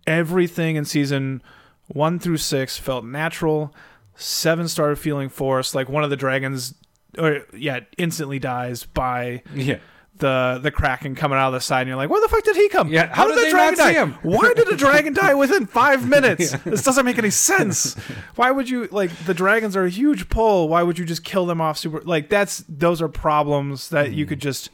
everything 0.08 0.76
in 0.76 0.86
season 0.86 1.42
one 1.88 2.20
through 2.20 2.38
six 2.38 2.78
felt 2.78 3.04
natural 3.06 3.74
seven 4.16 4.68
started 4.68 4.98
feeling 4.98 5.28
forced 5.30 5.74
like 5.76 5.90
one 5.90 6.04
of 6.04 6.10
the 6.10 6.16
dragons 6.16 6.74
or 7.18 7.42
yeah 7.56 7.82
instantly 7.98 8.40
dies 8.40 8.86
by 8.86 9.42
yeah, 9.54 9.80
the 10.18 10.60
the 10.62 10.72
kraken 10.72 11.16
coming 11.16 11.38
out 11.38 11.48
of 11.48 11.54
the 11.54 11.60
side 11.60 11.82
and 11.82 11.88
you're 11.90 11.98
like 11.98 12.10
where 12.10 12.22
the 12.22 12.28
fuck 12.28 12.44
did 12.44 12.56
he 12.56 12.70
come 12.70 12.90
Yeah, 12.92 13.08
how, 13.08 13.14
how 13.24 13.28
did, 13.28 13.36
did 13.36 13.46
the 13.48 13.50
dragon 13.52 13.78
die 13.78 13.94
him? 13.94 14.14
why 14.22 14.54
did 14.54 14.68
the 14.68 14.76
dragon 14.76 15.14
die 15.14 15.34
within 15.34 15.66
five 15.66 16.08
minutes 16.16 16.52
this 16.64 16.84
doesn't 16.84 17.06
make 17.06 17.18
any 17.18 17.30
sense 17.32 17.96
why 18.36 18.52
would 18.52 18.70
you 18.70 18.88
like 18.92 19.10
the 19.26 19.34
dragons 19.34 19.76
are 19.76 19.86
a 19.86 19.90
huge 19.90 20.30
pull 20.30 20.70
why 20.70 20.84
would 20.84 20.98
you 21.00 21.06
just 21.06 21.24
kill 21.24 21.46
them 21.46 21.60
off 21.62 21.78
super 21.78 22.02
like 22.02 22.30
that's 22.30 22.64
those 22.70 23.02
are 23.02 23.10
problems 23.10 23.90
that 23.90 24.08
Hmm. 24.08 24.14
you 24.14 24.26
could 24.26 24.40
just 24.40 24.70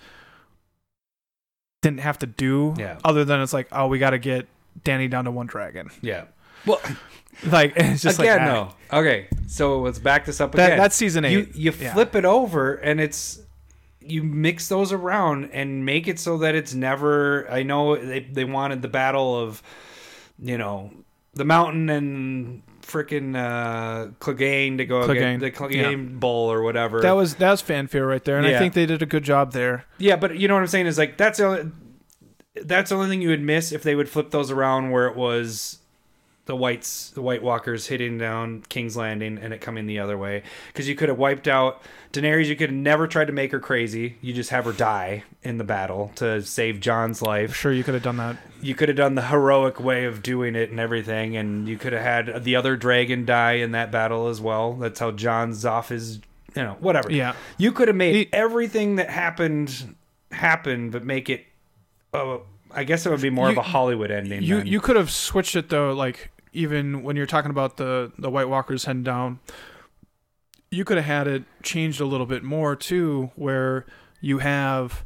didn't 1.82 2.02
have 2.02 2.20
to 2.20 2.26
do 2.26 2.74
Yeah. 2.78 2.99
other 3.03 3.24
than 3.26 3.41
it's 3.41 3.53
like 3.53 3.68
oh 3.72 3.88
we 3.88 3.99
got 3.99 4.10
to 4.11 4.20
get 4.20 4.48
danny 4.84 5.07
down 5.07 5.26
to 5.26 5.32
one 5.32 5.48
dragon 5.48 5.90
yeah. 6.02 6.26
Well, 6.66 6.82
like 7.52 7.74
it's 7.76 8.02
just 8.02 8.20
again, 8.20 8.40
like 8.40 8.49
ah. 8.49 8.76
no. 8.91 8.98
Okay, 8.99 9.28
so 9.48 9.80
let's 9.82 9.99
back 9.99 10.26
this 10.26 10.41
up 10.41 10.52
That- 10.53 10.66
again. 10.68 10.78
that's 10.80 10.95
season 10.95 11.24
You 11.24 11.40
eight. 11.40 11.56
you 11.56 11.72
Yeah. 11.80 11.94
flip 11.94 12.16
it 12.16 12.26
over, 12.26 12.74
and 12.76 12.99
it's 12.99 13.40
you 14.02 14.24
mix 14.24 14.68
those 14.70 14.91
around 14.91 15.49
and 15.53 15.86
make 15.86 16.07
it 16.07 16.20
so 16.20 16.38
that 16.40 16.56
it's 16.56 16.74
never. 16.74 17.49
I 17.52 17.64
know 17.64 17.95
they 17.95 18.22
they 18.22 18.45
wanted 18.45 18.82
the 18.82 18.88
battle 18.88 19.38
of, 19.40 19.61
you 20.40 20.57
know, 20.57 20.91
the 21.36 21.45
mountain 21.45 21.90
and 21.90 22.64
freaking 22.82 23.36
uh, 23.36 24.07
Clegane 24.20 24.78
to 24.78 24.86
go 24.86 25.07
Clegane, 25.07 25.40
the 25.40 25.52
Clegane 25.52 26.20
Bowl 26.20 26.52
or 26.52 26.64
whatever. 26.64 27.02
that 27.02 27.11
was 27.11 27.36
that 27.36 27.52
was 27.52 27.61
fanfare 27.61 28.07
right 28.07 28.24
there 28.26 28.40
and 28.40 28.48
i 28.48 28.57
think 28.57 28.74
they 28.74 28.88
did 28.88 29.03
a 29.03 29.06
good 29.06 29.24
job 29.24 29.52
there 29.52 29.86
Yeah, 29.99 30.16
but 30.16 30.40
you 30.40 30.48
know 30.48 30.56
what 30.56 30.61
I'm 30.61 30.68
saying 30.68 30.88
is 30.88 30.98
like 30.98 31.16
that's 31.16 31.38
the 31.38 31.45
only, 31.45 31.72
that's 32.64 32.90
the 32.90 32.95
only 32.95 33.10
thing 33.10 33.22
you 33.22 33.30
would 33.30 33.44
miss 33.44 33.72
if 33.72 33.84
they 33.84 33.94
would 33.94 34.10
flip 34.10 34.32
those 34.32 34.49
around 34.49 34.90
where 34.90 35.06
it 35.06 35.16
was 35.16 35.78
the 36.50 36.56
whites, 36.56 37.12
the 37.12 37.22
White 37.22 37.44
Walkers 37.44 37.86
hitting 37.86 38.18
down 38.18 38.64
King's 38.70 38.98
Landing 38.98 39.38
and 39.38 39.54
it 39.54 39.62
coming 39.62 39.86
the 39.86 40.00
other 40.00 40.18
way. 40.18 40.42
Because 40.68 40.90
you 40.90 40.96
could 40.96 41.08
have 41.08 41.18
wiped 41.20 41.48
out 41.48 41.80
Daenerys. 42.12 42.48
You 42.48 42.56
could 42.56 42.72
have 42.72 42.76
never 42.80 43.06
tried 43.08 43.26
to 43.28 43.34
make 43.34 43.52
her 43.52 43.60
crazy. 43.60 44.18
You 44.20 44.34
just 44.34 44.50
have 44.50 44.66
her 44.66 44.74
die 44.74 45.26
in 45.44 45.60
the 45.60 45.64
battle 45.64 46.12
to 46.16 46.42
save 46.42 46.80
Jon's 46.80 47.22
life. 47.22 47.56
Sure, 47.56 47.72
you 47.72 47.84
could 47.84 47.94
have 47.94 48.02
done 48.02 48.18
that. 48.18 48.38
You 48.64 48.74
could 48.74 48.90
have 48.90 48.98
done 48.98 49.14
the 49.14 49.28
heroic 49.28 49.80
way 49.80 50.06
of 50.06 50.24
doing 50.24 50.56
it 50.56 50.72
and 50.72 50.80
everything, 50.80 51.38
and 51.38 51.68
you 51.68 51.78
could 51.78 51.94
have 51.94 52.02
had 52.02 52.44
the 52.44 52.56
other 52.56 52.76
dragon 52.76 53.26
die 53.26 53.54
in 53.54 53.72
that 53.74 53.92
battle 53.92 54.28
as 54.28 54.42
well. 54.42 54.74
That's 54.74 55.00
how 55.00 55.12
Jon's 55.12 55.64
off 55.66 55.90
his, 55.90 56.16
you 56.56 56.64
know, 56.64 56.78
whatever. 56.80 57.12
Yeah. 57.12 57.36
You 57.60 57.72
could 57.72 57.90
have 57.90 57.96
made 57.96 58.16
He- 58.16 58.30
everything 58.34 58.96
that 58.96 59.12
happened 59.12 59.96
happen, 60.32 60.90
but 60.90 61.06
make 61.06 61.30
it. 61.30 61.46
Uh, 62.12 62.38
I 62.74 62.86
guess 62.86 63.06
it 63.06 63.12
would 63.12 63.22
be 63.22 63.30
more 63.30 63.46
You- 63.48 63.52
of 63.52 63.58
a 63.60 63.62
Hollywood 63.62 64.10
ending. 64.10 64.42
You 64.42 64.58
then. 64.58 64.66
you 64.68 64.80
could 64.82 64.96
have 64.96 65.12
switched 65.12 65.56
it 65.56 65.70
though, 65.70 65.94
like 65.94 66.32
even 66.54 67.04
when 67.04 67.16
you're 67.16 67.26
talking 67.26 67.52
about 67.52 67.78
the 67.78 68.12
the 68.18 68.30
White 68.30 68.50
Walkers 68.50 68.86
heading 68.86 69.04
down, 69.04 69.40
you 70.72 70.86
could 70.86 70.98
have 70.98 71.06
had 71.06 71.28
it 71.28 71.44
changed 71.64 72.00
a 72.02 72.06
little 72.06 72.26
bit 72.26 72.44
more 72.44 72.76
too, 72.76 73.32
where 73.36 73.86
you 74.22 74.40
have 74.40 75.06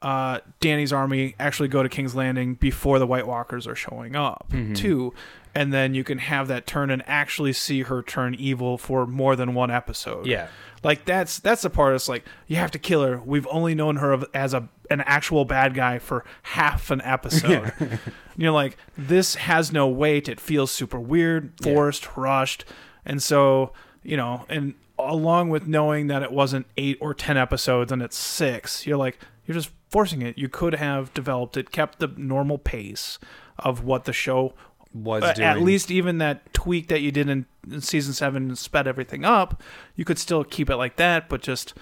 uh, 0.00 0.40
Danny's 0.60 0.92
army 0.92 1.34
actually 1.38 1.68
go 1.68 1.82
to 1.82 1.88
King's 1.88 2.14
Landing 2.14 2.54
before 2.54 2.98
the 2.98 3.06
White 3.06 3.26
Walkers 3.26 3.66
are 3.66 3.76
showing 3.76 4.16
up 4.16 4.46
Mm-hmm. 4.50 4.74
too, 4.74 5.14
and 5.54 5.72
then 5.72 5.94
you 5.94 6.02
can 6.04 6.18
have 6.18 6.48
that 6.48 6.66
turn 6.66 6.90
and 6.90 7.02
actually 7.06 7.52
see 7.52 7.82
her 7.82 8.02
turn 8.02 8.34
evil 8.34 8.78
for 8.78 9.06
more 9.06 9.36
than 9.36 9.54
one 9.54 9.70
episode. 9.70 10.26
Yeah. 10.26 10.48
Like 10.82 11.04
that's 11.04 11.38
that's 11.38 11.62
the 11.62 11.70
part. 11.70 11.94
It's 11.94 12.08
like 12.08 12.24
you 12.48 12.56
have 12.56 12.72
to 12.72 12.78
kill 12.80 13.02
her. 13.04 13.20
We've 13.24 13.46
only 13.50 13.74
known 13.76 13.96
her 13.96 14.20
as 14.34 14.52
a 14.54 14.68
an 14.92 15.00
actual 15.06 15.44
bad 15.44 15.74
guy 15.74 15.98
for 15.98 16.24
half 16.42 16.90
an 16.90 17.00
episode. 17.02 17.72
You're 18.36 18.52
like, 18.52 18.76
this 18.96 19.34
has 19.34 19.72
no 19.72 19.88
weight. 19.88 20.28
It 20.28 20.38
feels 20.40 20.70
super 20.70 21.00
weird, 21.00 21.52
forced, 21.62 22.16
rushed, 22.16 22.64
and 23.04 23.22
so 23.22 23.72
you 24.04 24.16
know, 24.16 24.44
and 24.48 24.74
along 24.98 25.48
with 25.48 25.66
knowing 25.66 26.06
that 26.08 26.22
it 26.22 26.32
wasn't 26.32 26.66
eight 26.76 26.98
or 27.00 27.14
ten 27.14 27.36
episodes 27.36 27.90
and 27.92 28.02
it's 28.02 28.16
six, 28.16 28.86
you're 28.86 28.96
like, 28.96 29.18
you're 29.46 29.54
just 29.54 29.70
forcing 29.90 30.22
it. 30.22 30.38
You 30.38 30.48
could 30.48 30.74
have 30.74 31.12
developed 31.14 31.56
it, 31.56 31.70
kept 31.72 31.98
the 31.98 32.08
normal 32.16 32.58
pace 32.58 33.18
of 33.58 33.84
what 33.84 34.04
the 34.04 34.12
show 34.12 34.54
Was 34.94 35.22
uh, 35.22 35.32
doing. 35.34 35.48
at 35.48 35.60
least 35.60 35.90
even 35.90 36.18
that 36.18 36.52
tweak 36.52 36.88
that 36.88 37.00
you 37.00 37.10
did 37.12 37.28
in, 37.28 37.46
in 37.70 37.80
season 37.80 38.12
seven 38.12 38.54
sped 38.56 38.86
everything 38.86 39.24
up, 39.24 39.62
you 39.94 40.04
could 40.04 40.18
still 40.18 40.44
keep 40.44 40.68
it 40.70 40.76
like 40.76 40.96
that, 40.96 41.28
but 41.28 41.42
just 41.42 41.74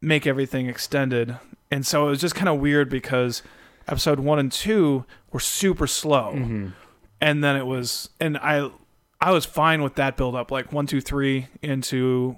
make 0.00 0.26
everything 0.26 0.68
extended. 0.68 1.36
And 1.70 1.86
so 1.86 2.06
it 2.06 2.10
was 2.10 2.20
just 2.20 2.34
kind 2.34 2.48
of 2.48 2.58
weird 2.60 2.88
because 2.88 3.42
episode 3.88 4.20
one 4.20 4.38
and 4.38 4.50
two 4.52 5.04
were 5.32 5.40
super 5.40 5.86
slow, 5.86 6.32
Mm-hmm. 6.34 6.68
and 7.20 7.42
then 7.44 7.56
it 7.56 7.66
was, 7.66 8.10
and 8.20 8.36
I, 8.38 8.70
I 9.20 9.30
was 9.32 9.44
fine 9.44 9.82
with 9.82 9.94
that 9.96 10.16
build 10.16 10.34
up, 10.36 10.50
like 10.50 10.72
one, 10.72 10.86
two, 10.86 11.00
three 11.00 11.48
into 11.62 12.36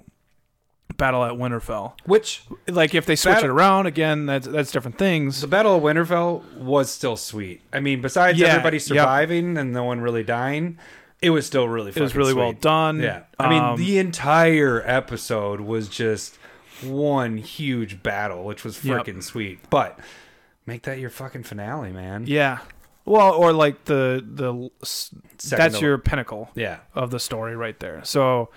Battle 0.97 1.23
at 1.23 1.33
Winterfell. 1.33 1.93
which 2.05 2.41
Like 2.67 2.93
if 2.95 3.05
they 3.05 3.15
switch 3.15 3.35
Battle- 3.35 3.49
it 3.49 3.53
around 3.53 3.85
again, 3.85 4.25
that's 4.25 4.47
that's 4.47 4.71
different 4.71 4.97
things. 4.97 5.41
the 5.41 5.47
Battle 5.47 5.75
of 5.75 5.83
Winterfell 5.83 6.43
was 6.55 6.89
still 6.91 7.15
sweet. 7.15 7.61
I 7.71 7.79
mean, 7.79 8.01
besides 8.01 8.37
Yeah, 8.39 8.47
everybody 8.47 8.77
yep. 8.77 8.81
surviving 8.83 9.57
and 9.57 9.71
no 9.71 9.83
one 9.83 10.01
really 10.01 10.23
dying, 10.23 10.77
it 11.21 11.29
was 11.29 11.45
still 11.45 11.67
really. 11.69 11.91
It 11.91 11.99
was 11.99 12.15
really 12.15 12.31
sweet. 12.33 12.41
well 12.41 12.53
done. 12.53 12.99
Yeah, 13.01 13.21
I 13.39 13.49
mean, 13.49 13.61
Um, 13.63 13.77
the 13.77 13.97
entire 13.99 14.81
episode 14.85 15.61
was 15.61 15.87
just 15.87 16.37
one 16.83 17.37
huge 17.37 18.01
battle, 18.03 18.43
which 18.43 18.63
was 18.63 18.83
Yep. 18.83 19.05
freaking 19.05 19.23
sweet. 19.23 19.59
But 19.69 19.99
make 20.65 20.83
that 20.83 20.99
your 20.99 21.09
fucking 21.09 21.43
finale, 21.43 21.91
man. 21.91 22.25
Yeah. 22.27 22.59
Well, 23.05 23.33
or 23.33 23.53
like 23.53 23.85
the 23.85 24.23
the 24.25 24.69
Second 24.83 25.23
that's 25.57 25.79
to- 25.79 25.85
your 25.85 25.97
pinnacle 25.97 26.49
Yeah, 26.55 26.77
of 26.93 27.11
the 27.11 27.19
story 27.19 27.55
right 27.55 27.79
there. 27.79 28.01
So 28.03 28.49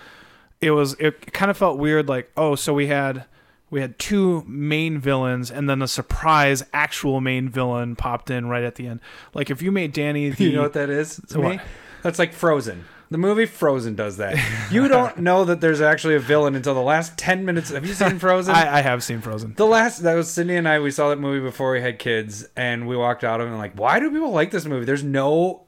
it 0.61 0.71
was 0.71 0.93
it 0.99 1.33
kind 1.33 1.49
of 1.49 1.57
felt 1.57 1.77
weird 1.79 2.07
like, 2.07 2.31
oh, 2.37 2.55
so 2.55 2.73
we 2.73 2.87
had 2.87 3.25
we 3.71 3.81
had 3.81 3.97
two 3.97 4.43
main 4.47 4.99
villains 4.99 5.49
and 5.49 5.67
then 5.67 5.81
a 5.81 5.87
surprise 5.87 6.63
actual 6.73 7.19
main 7.19 7.49
villain 7.49 7.95
popped 7.95 8.29
in 8.29 8.47
right 8.47 8.63
at 8.63 8.75
the 8.75 8.85
end. 8.85 8.99
Like 9.33 9.49
if 9.49 9.63
you 9.63 9.71
made 9.71 9.91
Danny 9.93 10.29
the 10.29 10.43
you 10.51 10.51
know 10.53 10.61
what 10.61 10.73
that 10.73 10.89
is 10.91 11.19
to 11.29 11.39
me? 11.39 11.43
What? 11.57 11.61
That's 12.03 12.19
like 12.19 12.33
Frozen. 12.33 12.85
The 13.13 13.19
movie 13.19 13.45
Frozen 13.45 13.93
does 13.93 14.17
that. 14.17 14.39
You 14.71 14.87
don't 14.87 15.17
know 15.19 15.45
that 15.45 15.61
there's 15.61 15.81
actually 15.81 16.15
a 16.15 16.19
villain 16.19 16.55
until 16.55 16.73
the 16.73 16.81
last 16.81 17.15
ten 17.15 17.45
minutes. 17.45 17.69
Have 17.69 17.85
you 17.85 17.93
seen 17.93 18.17
Frozen? 18.17 18.55
I, 18.55 18.79
I 18.79 18.81
have 18.81 19.03
seen 19.03 19.21
Frozen. 19.21 19.53
The 19.53 19.67
last 19.67 19.99
that 19.99 20.15
was 20.15 20.31
Cindy 20.31 20.55
and 20.55 20.67
I. 20.67 20.79
We 20.79 20.89
saw 20.89 21.09
that 21.09 21.19
movie 21.19 21.39
before 21.39 21.73
we 21.73 21.79
had 21.79 21.99
kids, 21.99 22.43
and 22.57 22.87
we 22.87 22.97
walked 22.97 23.23
out 23.23 23.39
of 23.39 23.45
it 23.45 23.51
and 23.51 23.59
like, 23.59 23.77
why 23.77 23.99
do 23.99 24.09
people 24.09 24.31
like 24.31 24.49
this 24.49 24.65
movie? 24.65 24.85
There's 24.85 25.03
no 25.03 25.61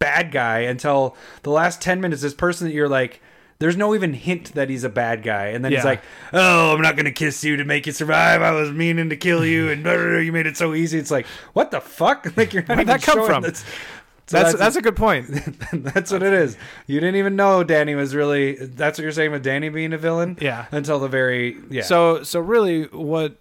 bad 0.00 0.32
guy 0.32 0.62
until 0.62 1.16
the 1.44 1.50
last 1.50 1.80
ten 1.80 2.00
minutes. 2.00 2.22
This 2.22 2.34
person 2.34 2.66
that 2.66 2.74
you're 2.74 2.88
like, 2.88 3.22
there's 3.60 3.76
no 3.76 3.94
even 3.94 4.12
hint 4.12 4.54
that 4.54 4.68
he's 4.68 4.82
a 4.82 4.88
bad 4.88 5.22
guy, 5.22 5.48
and 5.48 5.64
then 5.64 5.70
he's 5.70 5.84
like, 5.84 6.02
oh, 6.32 6.74
I'm 6.74 6.82
not 6.82 6.96
gonna 6.96 7.12
kiss 7.12 7.44
you 7.44 7.56
to 7.58 7.64
make 7.64 7.86
you 7.86 7.92
survive. 7.92 8.42
I 8.42 8.50
was 8.50 8.72
meaning 8.72 9.10
to 9.10 9.16
kill 9.16 9.46
you, 9.46 9.68
and 9.68 9.84
blah, 9.84 9.94
blah, 9.96 10.06
blah, 10.06 10.18
you 10.18 10.32
made 10.32 10.46
it 10.46 10.56
so 10.56 10.74
easy. 10.74 10.98
It's 10.98 11.12
like, 11.12 11.26
what 11.52 11.70
the 11.70 11.80
fuck? 11.80 12.26
Like 12.36 12.52
you're 12.52 12.64
not 12.66 12.78
Where'd 12.78 12.88
that 12.88 13.02
come 13.02 13.26
from? 13.26 13.42
This. 13.42 13.64
So 14.30 14.40
That's 14.40 14.56
that's 14.56 14.76
a 14.76 14.80
good 14.80 14.94
point. 14.94 15.26
that's 15.72 16.12
what 16.12 16.22
it 16.22 16.32
is. 16.32 16.56
You 16.86 17.00
didn't 17.00 17.16
even 17.16 17.34
know 17.34 17.64
Danny 17.64 17.96
was 17.96 18.14
really. 18.14 18.54
That's 18.54 18.96
what 18.96 19.02
you're 19.02 19.10
saying 19.10 19.32
with 19.32 19.42
Danny 19.42 19.70
being 19.70 19.92
a 19.92 19.98
villain. 19.98 20.38
Yeah. 20.40 20.66
Until 20.70 21.00
the 21.00 21.08
very 21.08 21.56
yeah. 21.68 21.82
So 21.82 22.22
so 22.22 22.38
really 22.38 22.84
what 22.84 23.38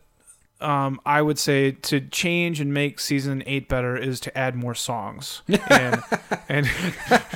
um, 0.61 0.99
I 1.05 1.21
would 1.21 1.37
say 1.37 1.73
to 1.73 2.01
change 2.01 2.59
and 2.59 2.73
make 2.73 2.99
season 2.99 3.43
eight 3.45 3.69
better 3.69 3.95
is 3.97 4.19
to 4.21 4.35
add 4.35 4.55
more 4.55 4.73
songs. 4.73 5.43
And, 5.69 6.01
and 6.49 6.67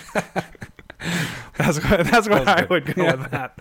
that's 1.58 1.84
what, 1.84 2.06
that's 2.06 2.28
what 2.30 2.48
I 2.48 2.66
would 2.70 2.96
go 2.96 3.06
with 3.06 3.32
that. 3.32 3.60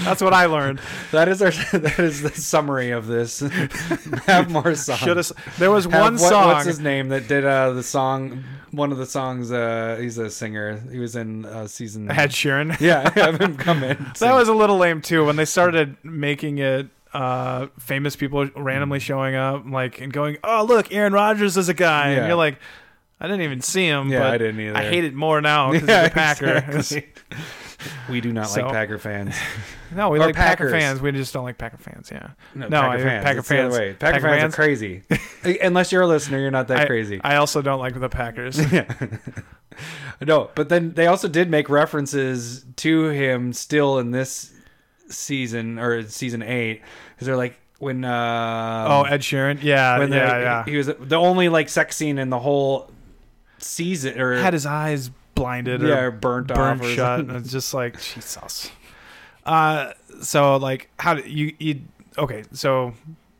That's 0.00 0.22
what 0.22 0.32
I 0.32 0.46
learned. 0.46 0.80
that 1.12 1.28
is 1.28 1.42
our. 1.42 1.50
That 1.72 1.98
is 1.98 2.22
the 2.22 2.30
summary 2.30 2.90
of 2.90 3.06
this. 3.06 3.40
Have 4.26 4.50
more 4.50 4.74
songs. 4.74 4.98
Should 5.00 5.16
have. 5.16 5.32
There 5.58 5.70
was 5.70 5.84
Have- 5.84 6.00
one 6.00 6.12
what- 6.14 6.20
song. 6.28 6.48
What's 6.48 6.66
his 6.66 6.80
name 6.80 7.08
that 7.08 7.28
did 7.28 7.44
uh, 7.44 7.72
the 7.72 7.82
song? 7.82 8.44
One 8.70 8.92
of 8.92 8.98
the 8.98 9.06
songs. 9.06 9.52
Uh, 9.52 9.98
he's 10.00 10.18
a 10.18 10.30
singer. 10.30 10.80
He 10.90 10.98
was 10.98 11.16
in 11.16 11.44
uh, 11.44 11.66
season. 11.66 12.10
Ed 12.10 12.30
Sheeran. 12.30 12.78
Yeah, 12.80 13.10
I 13.14 13.20
have 13.20 13.40
him 13.40 13.56
come 13.56 13.82
in. 13.84 13.96
That 14.20 14.34
was 14.34 14.48
a 14.48 14.54
little 14.54 14.76
lame 14.78 15.00
too 15.00 15.24
when 15.24 15.36
they 15.36 15.44
started 15.44 15.96
making 16.02 16.58
it 16.58 16.88
uh, 17.12 17.68
famous 17.78 18.16
people 18.16 18.46
randomly 18.56 18.98
showing 18.98 19.34
up 19.34 19.64
like 19.66 20.00
and 20.00 20.12
going, 20.12 20.38
"Oh, 20.42 20.64
look, 20.68 20.92
Aaron 20.92 21.12
Rodgers 21.12 21.56
is 21.56 21.68
a 21.68 21.74
guy," 21.74 22.12
Yeah. 22.12 22.18
and 22.18 22.26
you're 22.26 22.36
like, 22.36 22.58
"I 23.20 23.26
didn't 23.26 23.42
even 23.42 23.60
see 23.60 23.86
him." 23.86 24.08
Yeah, 24.08 24.20
but 24.20 24.32
I 24.34 24.38
didn't 24.38 24.60
either. 24.60 24.76
I 24.76 24.84
hate 24.84 25.04
it 25.04 25.14
more 25.14 25.40
now 25.40 25.70
because 25.72 25.88
Yeah, 25.88 26.02
he's 26.02 26.10
a 26.10 26.14
Packer. 26.14 26.64
exactly. 26.76 27.12
We 28.08 28.22
do 28.22 28.32
not 28.32 28.48
So- 28.48 28.62
like 28.62 28.72
Packer 28.72 28.98
fans. 28.98 29.34
no, 29.94 30.08
we 30.08 30.18
Or 30.18 30.26
like 30.26 30.34
Packer 30.34 30.70
fans. 30.70 31.02
We 31.02 31.12
just 31.12 31.34
don't 31.34 31.44
like 31.44 31.58
Packer 31.58 31.76
fans. 31.76 32.08
Yeah. 32.10 32.30
No, 32.54 32.68
No, 32.68 32.80
Packer 32.80 32.94
I- 32.94 33.02
fans. 33.02 33.24
Packer 33.24 33.38
It's 33.40 33.48
the 33.48 33.58
other 33.58 33.70
fans. 33.70 33.78
way. 33.78 33.92
Packer, 33.92 34.12
Packer 34.12 34.22
fans, 34.28 34.40
fans. 34.40 34.54
are 34.54 34.56
crazy. 34.56 35.02
Unless 35.62 35.92
you're 35.92 36.00
a 36.02 36.06
listener, 36.06 36.38
you're 36.38 36.50
not 36.50 36.68
that 36.68 36.80
I, 36.80 36.86
crazy. 36.86 37.20
I 37.22 37.36
also 37.36 37.60
don't 37.60 37.80
like 37.80 37.98
the 38.00 38.08
Packers. 38.08 38.58
No, 40.24 40.50
but 40.54 40.68
then 40.68 40.92
they 40.94 41.06
also 41.08 41.28
did 41.28 41.50
make 41.50 41.68
references 41.68 42.64
to 42.76 43.08
him 43.08 43.52
still 43.52 43.98
in 43.98 44.12
this 44.12 44.52
season 45.08 45.78
or 45.78 46.02
season 46.04 46.42
eight 46.42 46.80
because 47.14 47.26
they're 47.26 47.36
like 47.36 47.56
when 47.80 48.04
uh 48.04 48.86
oh, 48.88 49.02
Ed 49.02 49.20
Sheeran. 49.20 49.62
Yeah, 49.62 49.98
when 49.98 50.12
yeah, 50.12 50.38
they- 50.38 50.42
yeah. 50.42 50.64
he 50.64 50.76
was 50.76 50.86
the 50.86 51.16
only 51.16 51.48
like 51.48 51.68
sex 51.68 51.96
scene 51.96 52.18
in 52.18 52.30
the 52.30 52.38
whole 52.38 52.90
season 53.64 54.20
or 54.20 54.36
Had 54.36 54.52
his 54.52 54.66
eyes 54.66 55.10
blinded 55.34 55.82
yeah 55.82 56.00
or 56.00 56.06
or 56.06 56.10
burnt, 56.12 56.46
burned 56.48 56.80
off 56.80 56.86
or 56.86 56.90
shut. 56.90 57.18
something. 57.18 57.36
And 57.36 57.44
it's 57.44 57.52
just 57.52 57.74
like 57.74 58.00
Jesus. 58.00 58.70
Uh, 59.44 59.92
so 60.22 60.56
like, 60.56 60.88
how 60.98 61.14
do 61.14 61.28
you 61.28 61.54
you? 61.58 61.80
Okay, 62.16 62.44
so 62.52 62.94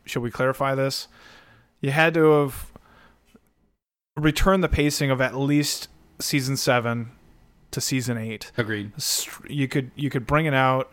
should 0.05 0.23
we 0.23 0.31
clarify 0.31 0.75
this? 0.75 1.09
You 1.81 1.91
had 1.91 2.15
to 2.15 2.25
have 2.33 2.73
returned 4.17 4.63
the 4.65 4.69
pacing 4.69 5.11
of 5.11 5.21
at 5.21 5.37
least 5.37 5.89
season 6.21 6.57
seven 6.57 7.11
to 7.71 7.81
season 7.81 8.17
eight. 8.19 8.53
Agreed. 8.57 8.93
You 9.49 9.69
could 9.69 9.91
you 9.95 10.11
could 10.11 10.27
bring 10.27 10.47
it 10.47 10.55
out 10.55 10.91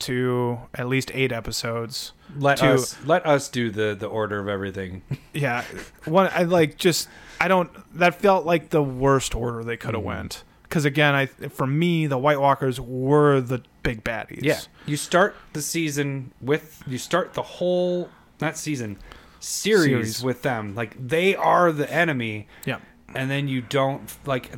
to 0.00 0.58
at 0.74 0.88
least 0.88 1.10
eight 1.14 1.32
episodes. 1.32 2.12
Let 2.38 2.58
To- 2.58 2.74
us 2.74 2.96
let 3.04 3.24
us 3.26 3.48
do 3.48 3.70
the 3.70 3.96
the 3.98 4.06
order 4.06 4.38
of 4.38 4.48
everything. 4.48 5.02
Yeah, 5.32 5.64
one 6.04 6.28
I 6.32 6.42
like 6.42 6.76
just 6.78 7.08
I 7.40 7.46
don't 7.48 7.70
that 7.98 8.16
felt 8.20 8.44
like 8.44 8.70
the 8.70 8.82
worst 8.82 9.34
order 9.34 9.62
they 9.62 9.76
could 9.76 9.94
have 9.94 10.02
Mhm. 10.02 10.06
went 10.06 10.44
because 10.64 10.84
again 10.84 11.14
I 11.14 11.26
for 11.26 11.66
me 11.66 12.06
the 12.06 12.18
White 12.18 12.40
Walkers 12.40 12.80
were 12.80 13.40
the 13.40 13.62
big 13.82 14.02
baddies. 14.04 14.40
Yeah, 14.42 14.60
you 14.86 14.96
start 14.96 15.36
the 15.52 15.62
season 15.62 16.32
with 16.40 16.82
you 16.86 16.98
start 16.98 17.34
the 17.34 17.42
whole 17.42 18.08
not 18.40 18.56
season 18.56 18.98
series, 19.40 19.84
Series. 19.90 20.22
with 20.24 20.42
them. 20.42 20.74
Like 20.74 20.96
they 20.98 21.36
are 21.36 21.70
the 21.70 21.90
enemy, 21.92 22.48
yeah. 22.64 22.78
and 23.14 23.30
then 23.30 23.46
you 23.48 23.60
don't 23.60 24.02
like 24.26 24.50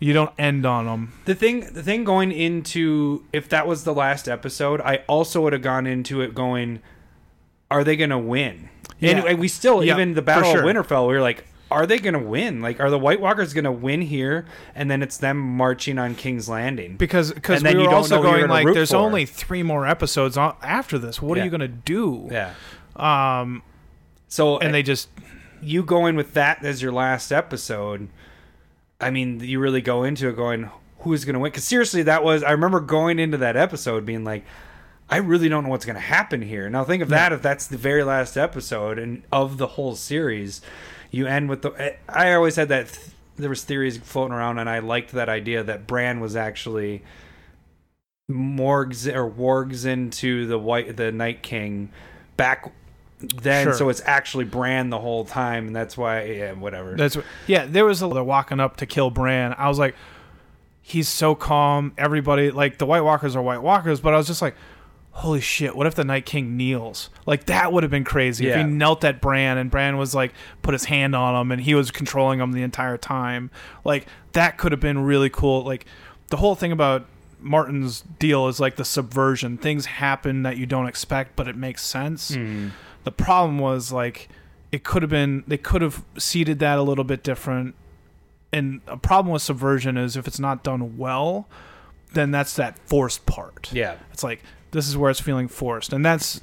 You 0.00 0.12
don't 0.12 0.32
end 0.38 0.66
on 0.66 0.86
them. 0.86 1.12
the 1.24 1.34
thing. 1.34 1.60
The 1.72 1.82
thing 1.82 2.04
going 2.04 2.30
into 2.32 3.24
if 3.32 3.48
that 3.48 3.66
was 3.66 3.84
the 3.84 3.94
last 3.94 4.28
episode, 4.28 4.80
I 4.82 4.96
also 5.06 5.40
would 5.42 5.52
have 5.52 5.62
gone 5.62 5.86
into 5.86 6.20
it 6.20 6.34
going, 6.34 6.80
"Are 7.70 7.84
they 7.84 7.96
going 7.96 8.10
to 8.10 8.18
win?" 8.18 8.68
Yeah. 8.98 9.10
And, 9.18 9.28
and 9.28 9.38
we 9.38 9.48
still 9.48 9.82
Yeah, 9.84 9.94
even 9.94 10.14
the 10.14 10.22
Battle 10.22 10.52
sure. 10.52 10.60
of 10.60 10.64
Winterfell, 10.66 11.06
we 11.08 11.14
were 11.14 11.20
like. 11.20 11.46
are 11.70 11.86
they 11.86 11.98
going 11.98 12.14
to 12.14 12.20
win? 12.20 12.60
Like, 12.62 12.78
are 12.78 12.88
the 12.90 12.98
White 12.98 13.20
Walkers 13.20 13.52
going 13.52 13.64
to 13.64 13.72
win 13.72 14.00
here, 14.02 14.44
and 14.76 14.88
then 14.90 15.02
it's 15.02 15.16
them 15.16 15.38
marching 15.38 15.98
on 15.98 16.14
King's 16.14 16.48
Landing? 16.48 16.96
because 16.96 17.32
because 17.32 17.58
And 17.58 17.66
then 17.66 17.76
we 17.78 17.82
you 17.82 17.88
were 17.88 17.92
don't 17.94 18.02
also 18.02 18.16
know 18.16 18.22
who 18.30 18.36
you're 18.38 18.46
going 18.48 18.64
like 18.66 18.74
there's 18.74 18.90
for. 18.90 18.96
only 18.98 19.26
three 19.26 19.62
more 19.64 19.86
episodes 19.86 20.36
on, 20.36 20.54
after 20.62 20.98
this. 20.98 21.20
What 21.22 21.36
Yeah. 21.36 21.42
are 21.42 21.44
you 21.46 21.50
gonna 21.50 21.66
do? 21.68 22.28
Yeah. 22.30 22.52
Um, 22.96 23.62
So 24.28 24.58
and 24.58 24.72
they 24.74 24.82
just 24.82 25.08
you 25.62 25.82
going 25.82 26.14
with 26.14 26.34
that 26.34 26.64
as 26.64 26.82
your 26.82 26.92
last 26.92 27.32
episode, 27.32 28.08
I 29.00 29.10
mean, 29.10 29.40
you 29.40 29.60
really 29.60 29.80
go 29.80 30.04
into 30.04 30.28
it 30.28 30.36
going, 30.36 30.70
who's 31.00 31.24
going 31.24 31.34
to 31.34 31.40
win? 31.40 31.50
Because 31.50 31.64
seriously, 31.64 32.02
that 32.04 32.24
was, 32.24 32.42
I 32.42 32.52
remember 32.52 32.80
going 32.80 33.18
into 33.18 33.36
that 33.38 33.56
episode 33.56 34.04
being 34.04 34.24
like, 34.24 34.44
I 35.08 35.18
really 35.18 35.48
don't 35.48 35.64
know 35.64 35.70
what's 35.70 35.84
going 35.84 35.96
to 35.96 36.00
happen 36.00 36.42
here. 36.42 36.68
Now, 36.70 36.84
think 36.84 37.02
of 37.02 37.10
that 37.10 37.32
if 37.32 37.42
that's 37.42 37.66
the 37.66 37.76
very 37.76 38.02
last 38.02 38.36
episode 38.36 38.98
and 38.98 39.22
of 39.30 39.58
the 39.58 39.66
whole 39.68 39.96
series, 39.96 40.62
you 41.10 41.26
end 41.26 41.48
with 41.48 41.62
the. 41.62 41.70
Eh, 41.72 41.96
I 42.08 42.32
always 42.32 42.56
had 42.56 42.68
that. 42.70 42.88
Th- 42.88 43.08
there 43.36 43.50
was 43.50 43.64
theories 43.64 43.98
floating 43.98 44.32
around, 44.32 44.58
and 44.58 44.70
I 44.70 44.78
liked 44.78 45.12
that 45.12 45.28
idea 45.28 45.62
that 45.62 45.86
Bran 45.86 46.20
was 46.20 46.36
actually 46.36 47.02
morgs 48.30 49.12
or 49.12 49.30
wargs 49.30 49.84
into 49.84 50.46
the 50.46 50.58
white 50.58 50.96
the 50.96 51.12
Night 51.12 51.42
King 51.42 51.90
back 52.36 52.72
then, 53.28 53.64
Sure. 53.66 53.72
so 53.74 53.88
it's 53.88 54.02
actually 54.04 54.44
Bran 54.44 54.90
the 54.90 54.98
whole 54.98 55.24
time, 55.24 55.66
and 55.68 55.76
that's 55.76 55.96
why 55.96 56.24
yeah, 56.24 56.52
whatever. 56.52 56.94
That's 56.96 57.16
what- 57.16 57.24
yeah. 57.46 57.66
There 57.68 57.84
was 57.84 58.02
a 58.02 58.08
they're 58.08 58.22
walking 58.24 58.60
up 58.60 58.76
to 58.78 58.86
kill 58.86 59.10
Bran. 59.10 59.54
I 59.58 59.68
was 59.68 59.78
like, 59.78 59.94
he's 60.82 61.08
so 61.08 61.34
calm. 61.34 61.92
Everybody 61.98 62.50
like 62.50 62.78
the 62.78 62.86
White 62.86 63.02
Walkers 63.02 63.34
are 63.36 63.42
White 63.42 63.62
Walkers, 63.62 64.00
but 64.00 64.14
I 64.14 64.16
was 64.16 64.26
just 64.26 64.42
like, 64.42 64.54
holy 65.12 65.40
shit! 65.40 65.76
What 65.76 65.86
if 65.86 65.94
the 65.94 66.04
Night 66.04 66.26
King 66.26 66.56
kneels? 66.56 67.10
Like 67.26 67.46
that 67.46 67.72
would 67.72 67.82
have 67.84 67.90
been 67.90 68.04
crazy 68.04 68.48
if 68.48 68.56
he 68.56 68.64
knelt 68.64 69.04
at 69.04 69.20
Bran 69.20 69.58
and 69.58 69.70
Bran 69.70 69.96
was 69.96 70.14
like 70.14 70.32
put 70.62 70.72
his 70.74 70.84
hand 70.86 71.14
on 71.14 71.40
him 71.40 71.52
and 71.52 71.60
he 71.62 71.74
was 71.74 71.90
controlling 71.90 72.40
him 72.40 72.52
the 72.52 72.62
entire 72.62 72.96
time. 72.96 73.50
Like 73.84 74.06
that 74.32 74.58
could 74.58 74.72
have 74.72 74.80
been 74.80 74.98
really 75.04 75.30
cool. 75.30 75.62
Like 75.62 75.86
the 76.30 76.36
whole 76.36 76.54
thing 76.54 76.72
about 76.72 77.06
Martin's 77.44 78.00
deal 78.18 78.48
is 78.48 78.58
like 78.58 78.76
the 78.76 78.84
subversion. 78.84 79.58
Things 79.58 79.86
happen 79.86 80.42
that 80.42 80.56
you 80.56 80.66
don't 80.66 80.86
expect, 80.88 81.36
but 81.36 81.46
it 81.46 81.56
makes 81.56 81.82
sense. 81.84 82.30
Mhm. 82.32 82.70
The 83.04 83.12
problem 83.12 83.58
was 83.58 83.92
like 83.92 84.28
it 84.72 84.82
could 84.82 85.02
have 85.02 85.10
been 85.10 85.44
they 85.46 85.58
could 85.58 85.82
have 85.82 86.02
seeded 86.18 86.58
that 86.60 86.78
a 86.78 86.82
little 86.82 87.04
bit 87.04 87.22
different. 87.22 87.74
And 88.52 88.80
a 88.86 88.96
problem 88.96 89.32
with 89.32 89.42
subversion 89.42 89.96
is 89.96 90.16
if 90.16 90.26
it's 90.26 90.40
not 90.40 90.62
done 90.64 90.96
well, 90.96 91.48
then 92.12 92.30
that's 92.30 92.54
that 92.56 92.78
forced 92.86 93.26
part. 93.26 93.70
Yeah. 93.72 93.96
It's 94.12 94.22
like 94.24 94.42
this 94.70 94.88
is 94.88 94.96
where 94.96 95.10
it's 95.10 95.20
feeling 95.20 95.48
forced, 95.48 95.92
and 95.92 96.04
that's 96.04 96.40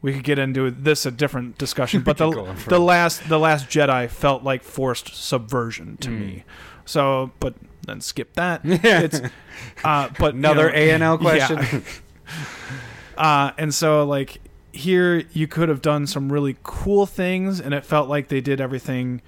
we 0.00 0.12
could 0.12 0.22
get 0.24 0.38
into 0.38 0.70
this 0.70 1.04
a 1.04 1.10
different 1.10 1.58
discussion. 1.58 2.02
But 2.04 2.18
the 2.18 2.30
go 2.30 2.46
on 2.46 2.56
for- 2.56 2.70
the 2.70 2.78
last 2.78 3.28
the 3.28 3.38
last 3.38 3.66
Jedi 3.68 4.08
felt 4.08 4.44
like 4.44 4.62
forced 4.62 5.14
subversion 5.16 5.96
to 5.98 6.08
Mm. 6.10 6.18
me. 6.20 6.44
So, 6.84 7.32
but 7.40 7.54
then 7.88 8.00
skip 8.00 8.34
that. 8.34 8.60
It's 8.64 9.20
uh, 9.84 10.08
but 10.18 10.34
Another 10.34 10.68
A 10.70 10.90
and 10.90 11.02
L 11.02 11.18
Yeah. 11.22 11.46
question. 11.46 11.82
Uh, 13.16 13.50
and 13.58 13.74
so 13.74 14.04
like 14.04 14.40
here 14.72 15.24
you 15.32 15.48
could 15.48 15.68
have 15.68 15.82
done 15.82 16.06
some 16.06 16.30
really 16.32 16.56
cool 16.62 17.04
things 17.04 17.58
and 17.60 17.74
it 17.74 17.84
felt 17.84 18.08
like 18.08 18.28
they 18.28 18.40
did 18.40 18.60
everything 18.60 19.20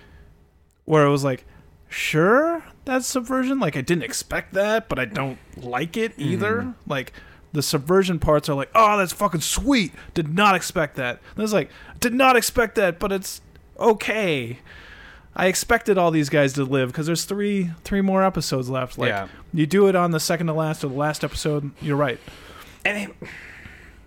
where 0.85 1.05
it 1.05 1.11
was 1.11 1.25
like 1.25 1.45
sure 1.89 2.63
that's 2.85 3.05
subversion 3.05 3.59
like 3.59 3.77
i 3.77 3.81
didn't 3.81 4.05
expect 4.05 4.53
that 4.53 4.89
but 4.89 4.97
i 5.01 5.05
don't 5.05 5.39
like 5.57 5.97
it 5.97 6.13
either 6.19 6.73
like 6.87 7.13
the 7.53 7.63
subversion 7.63 8.21
parts 8.21 8.49
are 8.49 8.55
like 8.55 8.71
oh 8.77 8.97
that's 8.97 9.13
fucking 9.13 9.41
sweet 9.41 9.93
did 10.15 10.33
not 10.33 10.55
expect 10.55 10.95
that 10.95 11.19
and 11.35 11.43
it's 11.43 11.53
like 11.53 11.69
did 11.99 12.15
not 12.15 12.37
expect 12.37 12.77
that 12.77 13.01
but 13.01 13.11
it's 13.11 13.41
okay 13.81 14.61
i 15.41 15.47
expected 15.47 15.99
all 15.99 16.11
these 16.11 16.29
guys 16.29 16.53
to 16.53 16.65
live 16.65 16.89
because 16.91 17.07
there's 17.07 17.25
three 17.25 17.71
three 17.85 18.01
more 18.01 18.23
episodes 18.23 18.69
left 18.69 18.99
like 18.99 19.09
Yeah. 19.09 19.29
you 19.53 19.67
do 19.67 19.87
it 19.89 19.97
on 19.97 20.11
the 20.13 20.21
second 20.21 20.47
to 20.49 20.53
last 20.53 20.85
or 20.85 20.89
the 20.89 20.95
last 20.95 21.25
episode 21.25 21.71
you're 21.81 21.97
right 21.97 22.19
and 22.85 23.11
it, 23.11 23.29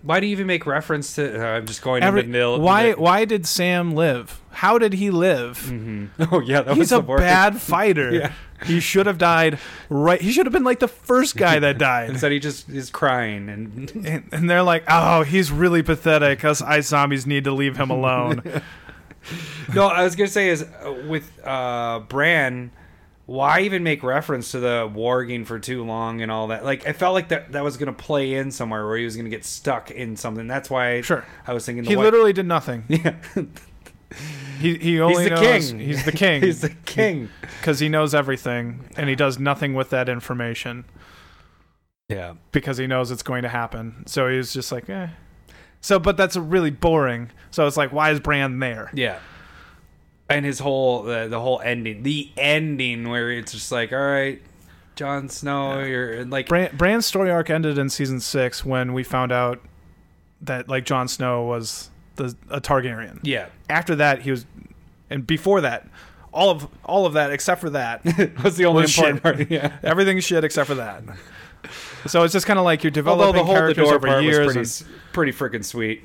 why 0.02 0.20
do 0.20 0.26
you 0.26 0.32
even 0.32 0.46
make 0.46 0.66
reference 0.66 1.14
to? 1.14 1.42
Uh, 1.42 1.56
I'm 1.56 1.64
just 1.66 1.80
going 1.80 2.02
Every, 2.02 2.20
into 2.20 2.32
nil. 2.32 2.60
why 2.60 2.92
why 2.92 3.24
did 3.24 3.46
Sam 3.46 3.92
live? 3.94 4.38
How 4.50 4.76
did 4.76 4.92
he 4.92 5.10
live? 5.10 5.58
Mhm. 5.70 6.10
Oh 6.30 6.40
yeah, 6.40 6.60
that 6.60 6.76
was 6.76 6.90
He's 6.90 6.92
a 6.92 7.00
bad 7.00 7.58
fighter. 7.72 8.12
Yeah. 8.12 8.32
He 8.66 8.80
should 8.80 9.06
have 9.06 9.16
died 9.16 9.58
right. 9.88 10.20
He 10.20 10.30
should 10.30 10.44
have 10.44 10.52
been 10.52 10.62
like 10.64 10.80
the 10.80 10.88
first 10.88 11.36
guy 11.38 11.58
that 11.58 11.78
died. 11.90 12.10
Instead, 12.10 12.32
he 12.32 12.38
just 12.38 12.68
is 12.68 12.90
crying 12.90 13.48
and 13.48 13.90
and, 14.06 14.28
and 14.30 14.50
they're 14.50 14.62
like, 14.62 14.84
"Oh, 14.88 15.22
he's 15.22 15.50
really 15.50 15.82
pathetic. 15.82 16.44
Us 16.44 16.60
ice 16.60 16.88
zombies 16.88 17.26
need 17.26 17.44
to 17.44 17.52
leave 17.52 17.78
him 17.78 17.88
alone." 17.90 18.42
No, 19.74 19.86
I 19.86 20.02
was 20.04 20.16
gonna 20.16 20.28
say 20.28 20.48
is 20.48 20.62
uh, 20.62 20.94
with 21.08 21.30
uh, 21.44 22.00
Bran. 22.08 22.70
Why 23.26 23.60
even 23.60 23.82
make 23.82 24.02
reference 24.02 24.50
to 24.50 24.60
the 24.60 24.86
warging 24.94 25.46
for 25.46 25.58
too 25.58 25.82
long 25.82 26.20
and 26.20 26.30
all 26.30 26.48
that? 26.48 26.62
Like, 26.62 26.86
I 26.86 26.92
felt 26.92 27.14
like 27.14 27.28
that 27.28 27.52
that 27.52 27.64
was 27.64 27.78
gonna 27.78 27.94
play 27.94 28.34
in 28.34 28.50
somewhere 28.50 28.86
where 28.86 28.98
he 28.98 29.04
was 29.06 29.16
gonna 29.16 29.30
get 29.30 29.46
stuck 29.46 29.90
in 29.90 30.14
something. 30.16 30.46
That's 30.46 30.68
why 30.68 31.00
Sure. 31.00 31.24
I 31.46 31.54
was 31.54 31.64
thinking 31.64 31.84
the 31.84 31.90
he 31.90 31.96
white- 31.96 32.02
literally 32.04 32.34
did 32.34 32.44
nothing. 32.46 32.84
yeah. 32.88 33.14
He 34.60 34.74
he 34.76 35.00
only 35.00 35.24
the 35.24 35.30
knows 35.30 35.70
king. 35.70 35.80
he's 35.80 36.04
the 36.04 36.12
king. 36.12 36.42
He's 36.42 36.60
the 36.60 36.68
king. 36.84 37.30
because 37.60 37.80
he 37.80 37.88
knows 37.88 38.14
everything 38.14 38.88
and 38.96 39.08
he 39.08 39.16
does 39.16 39.38
nothing 39.38 39.74
with 39.74 39.90
that 39.90 40.08
information 40.08 40.84
Yeah. 42.08 42.34
because 42.52 42.76
he 42.78 42.86
knows 42.86 43.10
it's 43.10 43.22
going 43.24 43.42
to 43.42 43.48
happen. 43.48 44.04
So 44.06 44.28
he's 44.28 44.52
just 44.52 44.70
like, 44.70 44.88
eh. 44.88 45.08
So, 45.84 45.98
but 45.98 46.16
that's 46.16 46.34
really 46.34 46.70
boring. 46.70 47.30
So 47.50 47.66
it's 47.66 47.76
like, 47.76 47.92
why 47.92 48.10
is 48.10 48.18
Bran 48.18 48.58
there? 48.58 48.90
Yeah. 48.94 49.18
And 50.30 50.46
his 50.46 50.58
whole 50.58 51.02
the, 51.02 51.28
the 51.28 51.38
whole 51.38 51.60
ending, 51.60 52.02
the 52.04 52.30
ending 52.38 53.10
where 53.10 53.30
it's 53.30 53.52
just 53.52 53.70
like, 53.70 53.92
all 53.92 53.98
right, 53.98 54.40
Jon 54.96 55.28
Snow, 55.28 55.80
you're 55.80 56.24
like, 56.24 56.48
Bran, 56.48 56.74
Bran's 56.74 57.04
story 57.04 57.30
arc 57.30 57.50
ended 57.50 57.76
in 57.76 57.90
season 57.90 58.20
six 58.20 58.64
when 58.64 58.94
we 58.94 59.04
found 59.04 59.30
out 59.30 59.60
that 60.40 60.70
like 60.70 60.86
Jon 60.86 61.06
Snow 61.06 61.42
was 61.42 61.90
the 62.16 62.34
a 62.48 62.62
Targaryen. 62.62 63.18
yeah, 63.22 63.48
After 63.68 63.94
that, 63.96 64.22
he 64.22 64.30
was, 64.30 64.46
and 65.10 65.26
before 65.26 65.60
that, 65.60 65.86
all 66.32 66.48
of 66.48 66.66
all 66.86 67.04
of 67.04 67.12
that 67.12 67.30
except 67.30 67.60
for 67.60 67.68
that, 67.70 68.02
was 68.42 68.56
the 68.56 68.64
only 68.64 68.82
Was 68.84 68.96
important 68.96 69.16
shit. 69.18 69.22
part. 69.22 69.50
Yeah. 69.50 69.76
everything's 69.82 70.24
shit 70.24 70.44
except 70.44 70.66
for 70.66 70.76
that. 70.76 71.02
So 72.06 72.22
it's 72.22 72.32
just 72.32 72.46
kind 72.46 72.58
of 72.58 72.64
like 72.64 72.82
you're 72.84 72.90
Although 72.90 73.32
developing 73.32 73.40
the 73.40 73.44
whole 73.44 73.54
characters 73.54 73.88
over 73.88 74.06
part 74.06 74.24
was 74.24 74.24
years, 74.24 74.52
pretty, 74.52 74.60
and- 74.94 75.12
pretty 75.12 75.32
freaking 75.32 75.64
sweet. 75.64 76.04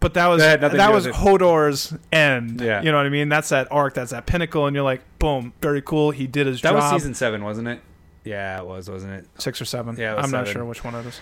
but 0.00 0.14
that 0.14 0.26
was 0.28 0.40
That 0.40 0.50
had 0.50 0.60
nothing 0.62 0.78
to 0.78 0.86
do 0.86 0.92
was 0.92 1.06
with 1.06 1.16
it. 1.16 1.18
Hodor's 1.20 1.94
end. 2.12 2.60
Yeah. 2.60 2.82
you 2.82 2.90
know 2.90 2.96
what 2.98 3.06
I 3.06 3.10
mean. 3.10 3.28
That's 3.28 3.48
that 3.50 3.68
arc. 3.70 3.94
That's 3.94 4.12
that 4.12 4.26
pinnacle, 4.26 4.66
and 4.66 4.74
you're 4.74 4.84
like, 4.84 5.02
boom, 5.18 5.52
very 5.60 5.82
cool. 5.82 6.10
He 6.12 6.26
did 6.26 6.46
his 6.46 6.60
job. 6.60 6.74
That 6.74 6.80
job. 6.80 6.92
was 6.92 7.02
season 7.02 7.14
seven, 7.14 7.42
wasn't 7.44 7.68
it? 7.68 7.80
Yeah, 8.24 8.60
it 8.60 8.66
was, 8.66 8.88
wasn't 8.90 9.12
it? 9.14 9.26
six 9.38 9.60
or 9.60 9.64
seven. 9.64 9.96
Yeah, 9.96 10.12
it 10.12 10.16
was 10.16 10.24
I'm 10.26 10.30
not 10.30 10.46
seven. 10.46 10.52
sure 10.60 10.64
which 10.66 10.84
one 10.84 10.94
it 10.94 11.06
is. 11.06 11.20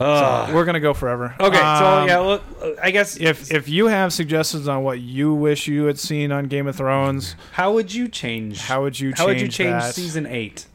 Ugh. 0.00 0.54
We're 0.54 0.64
gonna 0.64 0.78
go 0.78 0.94
forever. 0.94 1.34
okay, 1.40 1.56
so 1.58 1.64
Um, 1.64 2.06
yeah, 2.08 2.18
look, 2.18 2.42
uh, 2.62 2.70
I 2.80 2.92
guess 2.92 3.16
if 3.16 3.50
if 3.52 3.68
you 3.68 3.88
have 3.88 4.12
suggestions 4.12 4.68
on 4.68 4.84
what 4.84 5.00
you 5.00 5.34
wish 5.34 5.66
you 5.66 5.84
had 5.86 5.98
seen 5.98 6.30
on 6.30 6.44
Game 6.44 6.68
of 6.68 6.76
Thrones, 6.76 7.34
how 7.52 7.72
would 7.72 7.92
you 7.92 8.06
change? 8.06 8.60
how 8.60 8.82
would 8.82 9.00
you 9.00 9.08
change 9.08 9.18
how 9.18 9.26
would 9.26 9.40
you 9.40 9.48
change 9.48 9.70
that? 9.82 9.94
season 9.96 10.24
eight? 10.26 10.66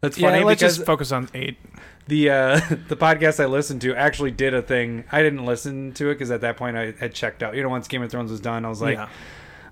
That's 0.00 0.16
Yeah, 0.18 0.30
funny 0.30 0.44
let's 0.44 0.60
because 0.60 0.76
just 0.76 0.86
focus 0.86 1.10
on 1.12 1.28
eight. 1.34 1.56
the 2.06 2.30
uh, 2.30 2.60
the 2.88 2.96
podcast 2.96 3.42
I 3.42 3.46
listened 3.46 3.80
to 3.82 3.94
actually 3.96 4.30
did 4.30 4.54
a 4.54 4.62
thing. 4.62 5.04
I 5.10 5.22
didn't 5.22 5.44
listen 5.44 5.92
to 5.94 6.10
it 6.10 6.14
because 6.14 6.30
at 6.30 6.40
that 6.42 6.56
point 6.56 6.76
I 6.76 6.92
had 6.98 7.14
checked 7.14 7.42
out. 7.42 7.54
You 7.56 7.62
know, 7.62 7.68
once 7.68 7.88
Game 7.88 8.02
of 8.02 8.10
Thrones 8.10 8.30
was 8.30 8.40
done, 8.40 8.64
I 8.64 8.68
was 8.68 8.80
like, 8.80 8.96
yeah. 8.96 9.08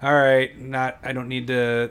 all 0.03 0.15
right, 0.15 0.59
not 0.61 0.99
I 1.03 1.13
don't 1.13 1.29
need 1.29 1.47
to 1.49 1.91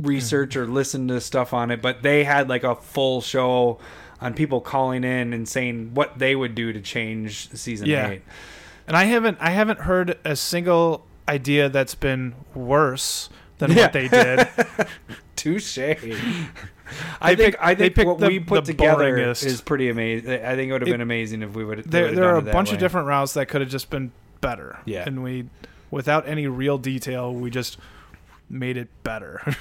research 0.00 0.56
or 0.56 0.66
listen 0.66 1.06
to 1.08 1.20
stuff 1.20 1.52
on 1.52 1.70
it. 1.70 1.80
But 1.80 2.02
they 2.02 2.24
had 2.24 2.48
like 2.48 2.64
a 2.64 2.74
full 2.74 3.20
show 3.20 3.78
on 4.20 4.34
people 4.34 4.60
calling 4.60 5.04
in 5.04 5.32
and 5.32 5.48
saying 5.48 5.94
what 5.94 6.18
they 6.18 6.34
would 6.34 6.54
do 6.54 6.72
to 6.72 6.80
change 6.80 7.48
season 7.50 7.86
Yeah. 7.88 8.10
eight. 8.10 8.22
and 8.86 8.96
I 8.96 9.04
haven't 9.04 9.38
I 9.40 9.50
haven't 9.50 9.80
heard 9.80 10.18
a 10.24 10.34
single 10.36 11.06
idea 11.28 11.68
that's 11.68 11.94
been 11.94 12.34
worse 12.54 13.28
than 13.58 13.70
Yeah. 13.72 13.82
what 13.82 13.92
they 13.92 14.08
did. 14.08 14.48
Touche. 15.36 15.78
I 17.20 17.34
think 17.34 17.56
I 17.60 17.74
think 17.74 17.96
what 17.96 18.18
the- 18.18 18.26
we 18.28 18.40
put 18.40 18.64
the 18.64 18.72
together 18.72 19.12
boringest. 19.16 19.44
is 19.46 19.60
pretty 19.60 19.88
amazing. 19.90 20.30
I 20.44 20.54
think 20.56 20.68
it 20.70 20.72
would 20.72 20.82
have 20.82 20.88
It- 20.88 20.92
been 20.92 21.00
amazing 21.00 21.42
if 21.42 21.54
we 21.54 21.64
would. 21.64 21.84
there 21.84 22.12
there 22.12 22.24
are 22.34 22.36
a 22.38 22.42
bunch 22.42 22.72
of 22.72 22.78
different 22.78 23.06
routes 23.08 23.34
that 23.34 23.46
could 23.46 23.60
have 23.60 23.70
just 23.70 23.90
been 23.90 24.12
better. 24.40 24.78
Yeah. 24.84 25.04
and 25.06 25.22
we 25.22 25.46
without 25.90 26.26
any 26.26 26.46
real 26.46 26.78
detail, 26.78 27.32
we 27.34 27.50
just 27.50 27.76
made 28.50 28.76
it 28.76 28.88
better. 29.04 29.40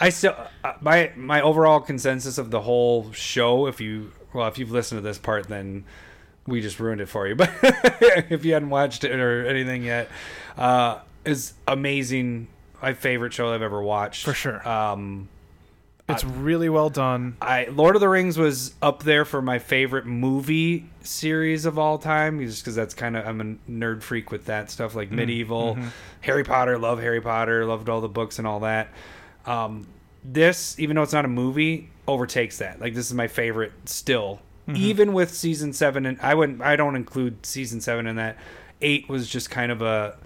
I 0.00 0.08
still 0.08 0.34
uh, 0.64 0.72
my 0.80 1.12
my 1.16 1.40
overall 1.40 1.80
consensus 1.80 2.38
of 2.38 2.50
the 2.50 2.60
whole 2.62 3.12
show. 3.12 3.66
If 3.66 3.80
you 3.80 4.10
well, 4.32 4.48
if 4.48 4.58
you've 4.58 4.72
listened 4.72 4.98
to 4.98 5.02
this 5.02 5.18
part, 5.18 5.46
then 5.48 5.84
we 6.46 6.60
just 6.60 6.80
ruined 6.80 7.00
it 7.00 7.06
for 7.08 7.28
you. 7.28 7.36
But 7.36 7.50
if 8.30 8.44
you 8.44 8.54
hadn't 8.54 8.70
watched 8.70 9.04
it 9.04 9.12
or 9.12 9.46
anything 9.46 9.84
yet, 9.84 10.08
uh, 10.58 10.98
is 11.24 11.54
amazing. 11.68 12.48
My 12.82 12.92
favorite 12.92 13.32
show 13.32 13.54
I've 13.54 13.62
ever 13.62 13.80
watched 13.82 14.24
For 14.26 14.34
sure. 14.34 14.66
Um, 14.68 15.28
It's 16.06 16.24
really 16.24 16.68
well 16.68 16.90
done. 16.90 17.36
I 17.40 17.64
Lord 17.64 17.96
of 17.96 18.00
the 18.00 18.10
Rings 18.10 18.36
was 18.36 18.74
up 18.82 19.04
there 19.04 19.24
for 19.24 19.40
my 19.40 19.58
favorite 19.58 20.04
movie 20.04 20.90
series 21.00 21.64
of 21.64 21.78
all 21.78 21.96
time, 21.96 22.40
just 22.40 22.62
because 22.62 22.74
that's 22.74 22.92
kind 22.92 23.16
of 23.16 23.26
I'm 23.26 23.40
a 23.40 23.70
nerd 23.70 24.02
freak 24.02 24.30
with 24.30 24.44
that 24.44 24.70
stuff, 24.70 24.94
like 24.94 25.08
mm, 25.08 25.14
medieval, 25.14 25.76
mm-hmm. 25.76 25.88
Harry 26.20 26.44
Potter. 26.44 26.78
Love 26.78 27.00
Harry 27.00 27.22
Potter. 27.22 27.64
Loved 27.64 27.88
all 27.88 28.02
the 28.02 28.08
books 28.08 28.38
and 28.38 28.46
all 28.46 28.60
that. 28.60 28.88
Um, 29.46 29.86
this, 30.22 30.78
even 30.78 30.96
though 30.96 31.02
it's 31.02 31.12
not 31.14 31.24
a 31.24 31.28
movie, 31.28 31.88
overtakes 32.06 32.58
that. 32.58 32.80
Like 32.80 32.92
this 32.92 33.06
is 33.06 33.14
my 33.14 33.26
favorite 33.26 33.72
still, 33.86 34.42
mm-hmm. 34.68 34.76
even 34.76 35.14
with 35.14 35.32
season 35.32 35.72
seven. 35.72 36.04
And 36.04 36.20
I 36.20 36.34
wouldn't, 36.34 36.60
I 36.60 36.76
don't 36.76 36.96
include 36.96 37.46
season 37.46 37.80
seven 37.80 38.06
in 38.06 38.16
that. 38.16 38.36
Eight 38.82 39.08
was 39.08 39.26
just 39.26 39.50
kind 39.50 39.72
of 39.72 39.80
a 39.80 40.18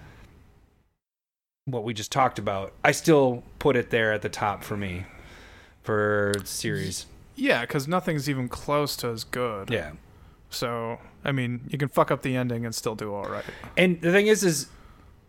what 1.67 1.85
we 1.85 1.95
just 1.95 2.11
talked 2.11 2.41
about. 2.41 2.73
I 2.83 2.91
still 2.91 3.45
put 3.61 3.77
it 3.77 3.91
there 3.91 4.13
at 4.13 4.23
the 4.23 4.29
top 4.29 4.65
for 4.65 4.77
me 4.77 5.05
for 5.89 6.35
series. 6.45 7.07
Yeah, 7.35 7.63
because 7.63 7.89
nothing's 7.89 8.29
even 8.29 8.47
close 8.47 8.95
to 8.97 9.09
as 9.09 9.25
good. 9.25 9.71
Yeah. 9.71 9.93
So, 10.51 10.99
I 11.25 11.33
mean, 11.33 11.63
you 11.71 11.79
can 11.79 11.89
fuck 11.89 12.11
up 12.11 12.21
the 12.21 12.37
ending 12.37 12.67
and 12.67 12.75
still 12.75 12.95
do 12.95 13.15
all 13.15 13.25
right. 13.25 13.45
And 13.75 13.99
the 14.03 14.13
thing 14.13 14.27
is, 14.27 14.45
is 14.45 14.69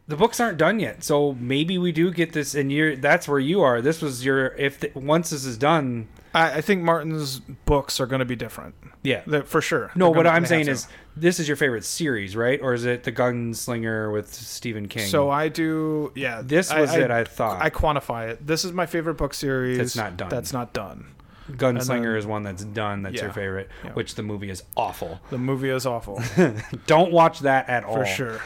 the 0.10 0.18
books 0.18 0.38
aren't 0.42 0.58
done 0.58 0.82
yet. 0.82 1.02
So 1.02 1.32
maybe 1.40 1.78
we 1.78 1.94
do 1.94 2.12
get 2.12 2.34
this, 2.34 2.56
and 2.56 2.74
you're 2.74 2.98
that's 2.98 3.26
where 3.26 3.40
you 3.40 3.62
are. 3.62 3.82
This 3.82 4.02
was 4.02 4.26
your 4.26 4.48
if 4.56 4.82
the, 4.82 4.92
once 4.96 5.30
this 5.30 5.46
is 5.46 5.58
done, 5.58 6.10
I, 6.34 6.58
I 6.58 6.62
think 6.62 6.82
Martin's 6.84 7.40
books 7.40 8.00
are 8.00 8.06
going 8.06 8.20
to 8.20 8.26
be 8.26 8.36
different. 8.36 8.76
yeah. 9.04 9.42
For 9.44 9.62
sure. 9.62 9.92
No, 9.96 10.06
They're 10.06 10.18
what 10.18 10.24
gonna- 10.24 10.36
I'm 10.36 10.44
they 10.44 10.48
saying 10.50 10.68
have 10.68 10.76
is 10.76 10.88
this 11.16 11.40
is 11.40 11.48
your 11.48 11.58
favorite 11.58 11.84
series, 11.84 12.36
right? 12.36 12.60
Or 12.62 12.74
is 12.74 12.86
it 12.86 13.04
the 13.04 13.12
Gunslinger 13.12 14.12
with 14.14 14.34
Stephen 14.34 14.88
King? 14.88 15.08
So 15.08 15.30
I 15.30 15.48
do. 15.50 16.12
Yeah, 16.16 16.42
this 16.44 16.74
was 16.74 16.94
it. 16.96 17.10
I 17.12 17.24
thought 17.24 17.62
I 17.62 17.70
quantify 17.70 18.30
it. 18.30 18.46
This 18.46 18.64
is 18.64 18.72
my 18.74 18.86
favorite 18.86 19.16
book 19.16 19.34
series. 19.34 19.78
That's 19.78 19.96
not 19.96 20.18
done. 20.18 20.30
That's 20.30 20.54
not 20.54 20.74
done. 20.74 21.08
Gunslinger 21.52 22.16
is 22.16 22.28
one 22.28 22.44
that's 22.44 22.64
done. 22.64 23.02
That's 23.02 23.16
your 23.16 23.26
Yeah. 23.28 23.32
favorite, 23.34 23.70
Yeah. 23.84 23.92
which 23.94 24.14
the 24.16 24.22
movie 24.24 24.52
is 24.52 24.62
awful. 24.78 25.20
The 25.32 25.40
movie 25.40 25.70
is 25.70 25.86
awful 25.88 26.22
Don't 26.86 27.12
watch 27.12 27.40
that 27.40 27.68
at 27.70 27.84
all. 27.84 27.96
for 27.96 28.06
sure. 28.06 28.40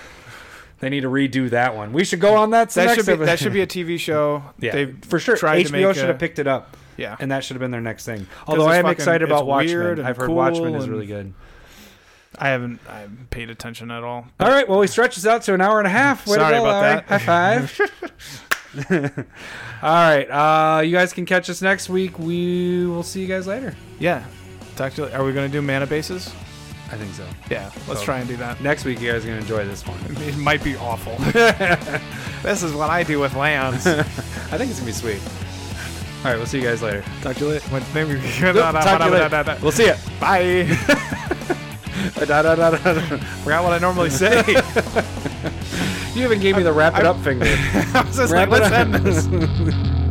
They 0.80 0.90
need 0.90 1.02
to 1.02 1.10
redo 1.10 1.50
that 1.50 1.76
one. 1.76 1.92
We 1.94 2.06
should 2.06 2.20
go 2.22 2.36
on 2.36 2.52
that. 2.52 2.70
That 2.72 2.96
should 2.96 3.06
be 3.06 3.26
that 3.26 3.40
should 3.40 3.54
be 3.54 3.62
a 3.62 3.68
TV 3.68 4.00
show. 4.00 4.44
yeah, 4.60 4.72
They've 4.72 4.98
for 5.06 5.20
sure. 5.20 5.36
tried 5.36 5.64
to 5.66 5.70
HBO 5.74 5.88
make 5.90 5.96
should 5.96 6.06
a- 6.06 6.08
have 6.08 6.20
picked 6.20 6.40
it 6.40 6.48
up. 6.48 6.76
Yeah, 7.04 7.16
and 7.20 7.32
that 7.32 7.44
should 7.44 7.56
have 7.56 7.60
been 7.62 7.72
their 7.72 7.82
next 7.82 8.06
thing. 8.06 8.26
Although 8.48 8.66
I 8.68 8.78
am 8.78 8.84
fucking- 8.84 8.94
excited 8.98 9.24
about 9.28 9.42
it's 9.48 9.72
weird 9.72 9.80
Watchmen. 9.82 10.00
and 10.00 10.08
I've 10.08 10.18
heard 10.18 10.28
cool 10.28 10.36
Watchmen 10.36 10.76
is 10.76 10.84
and- 10.86 10.94
really 10.94 11.06
good. 11.08 11.34
I 12.38 12.50
haven't 12.50 12.80
I 12.90 13.00
haven't 13.02 13.30
paid 13.30 13.50
attention 13.52 13.92
at 13.92 14.04
all. 14.04 14.26
All 14.40 14.50
right, 14.50 14.68
well 14.68 14.80
we 14.80 14.88
stretched 14.88 15.16
this 15.16 15.28
out 15.28 15.44
to 15.44 15.54
an 15.54 15.62
hour 15.62 15.78
and 15.78 15.86
a 15.86 15.92
half. 15.92 16.26
Way 16.26 16.36
to 16.38 16.42
Sorry 16.42 16.56
go, 16.56 16.66
about 16.66 16.82
Larry. 16.82 17.04
that. 17.08 17.22
High 17.22 17.68
five. 17.68 17.80
All 19.84 19.90
right, 19.92 20.26
uh, 20.26 20.82
you 20.82 20.92
guys 20.92 21.14
can 21.14 21.26
catch 21.28 21.50
us 21.50 21.62
next 21.62 21.90
week. 21.90 22.18
We 22.18 22.88
will 22.88 23.04
see 23.04 23.22
you 23.22 23.28
guys 23.28 23.46
later. 23.46 23.76
Yeah, 24.00 24.24
talk 24.76 24.94
to. 24.94 25.14
Are 25.16 25.24
we 25.24 25.32
going 25.34 25.48
to 25.48 25.52
do 25.52 25.62
mana 25.62 25.86
bases? 25.86 26.34
I 26.92 26.96
think 26.96 27.14
so. 27.14 27.26
Yeah, 27.52 27.70
let's 27.88 28.02
try 28.02 28.20
and 28.20 28.28
do 28.28 28.36
that. 28.38 28.62
Next 28.62 28.86
week, 28.86 29.00
you 29.02 29.12
guys 29.12 29.24
are 29.26 29.28
gonna 29.28 29.42
enjoy 29.42 29.66
this 29.66 29.86
one. 29.86 30.00
It 30.28 30.38
might 30.38 30.64
be 30.64 30.76
awful. 30.78 31.16
this 32.44 32.64
is 32.64 32.74
what 32.74 32.90
I 32.90 33.04
do 33.04 33.20
with 33.20 33.36
lands. 33.36 33.86
I 33.88 34.04
think 34.58 34.70
it's 34.72 34.80
gonna 34.80 34.86
be 34.86 34.92
sweet. 34.92 35.22
All 36.24 36.30
right, 36.30 36.38
we'll 36.38 36.46
see 36.46 36.60
you 36.60 36.64
guys 36.64 36.82
later. 36.82 37.04
Talk 37.22 37.36
to 37.36 37.44
you 37.46 37.52
later. 37.52 37.68
Talk 37.70 39.00
to 39.02 39.06
you 39.06 39.12
later. 39.12 39.58
We'll 39.62 39.72
see 39.74 39.88
you. 39.88 39.96
Bye. 40.22 40.66
Forgot 43.44 43.64
what 43.64 43.74
I 43.74 43.78
normally 43.80 44.10
say. 44.10 44.42
You 46.16 46.24
even 46.24 46.40
gave 46.40 46.56
me 46.56 46.64
the 46.64 46.72
wrap 46.72 46.98
it 46.98 47.06
up 47.06 47.18
finger. 47.20 47.46
I 47.46 48.04
was 48.08 48.16
just 48.18 48.32
Wrap 48.32 48.50
like, 48.50 48.62
it 48.62 48.72
let's 48.72 48.74
up. 48.74 48.94
end 48.94 49.06
this. 49.06 50.03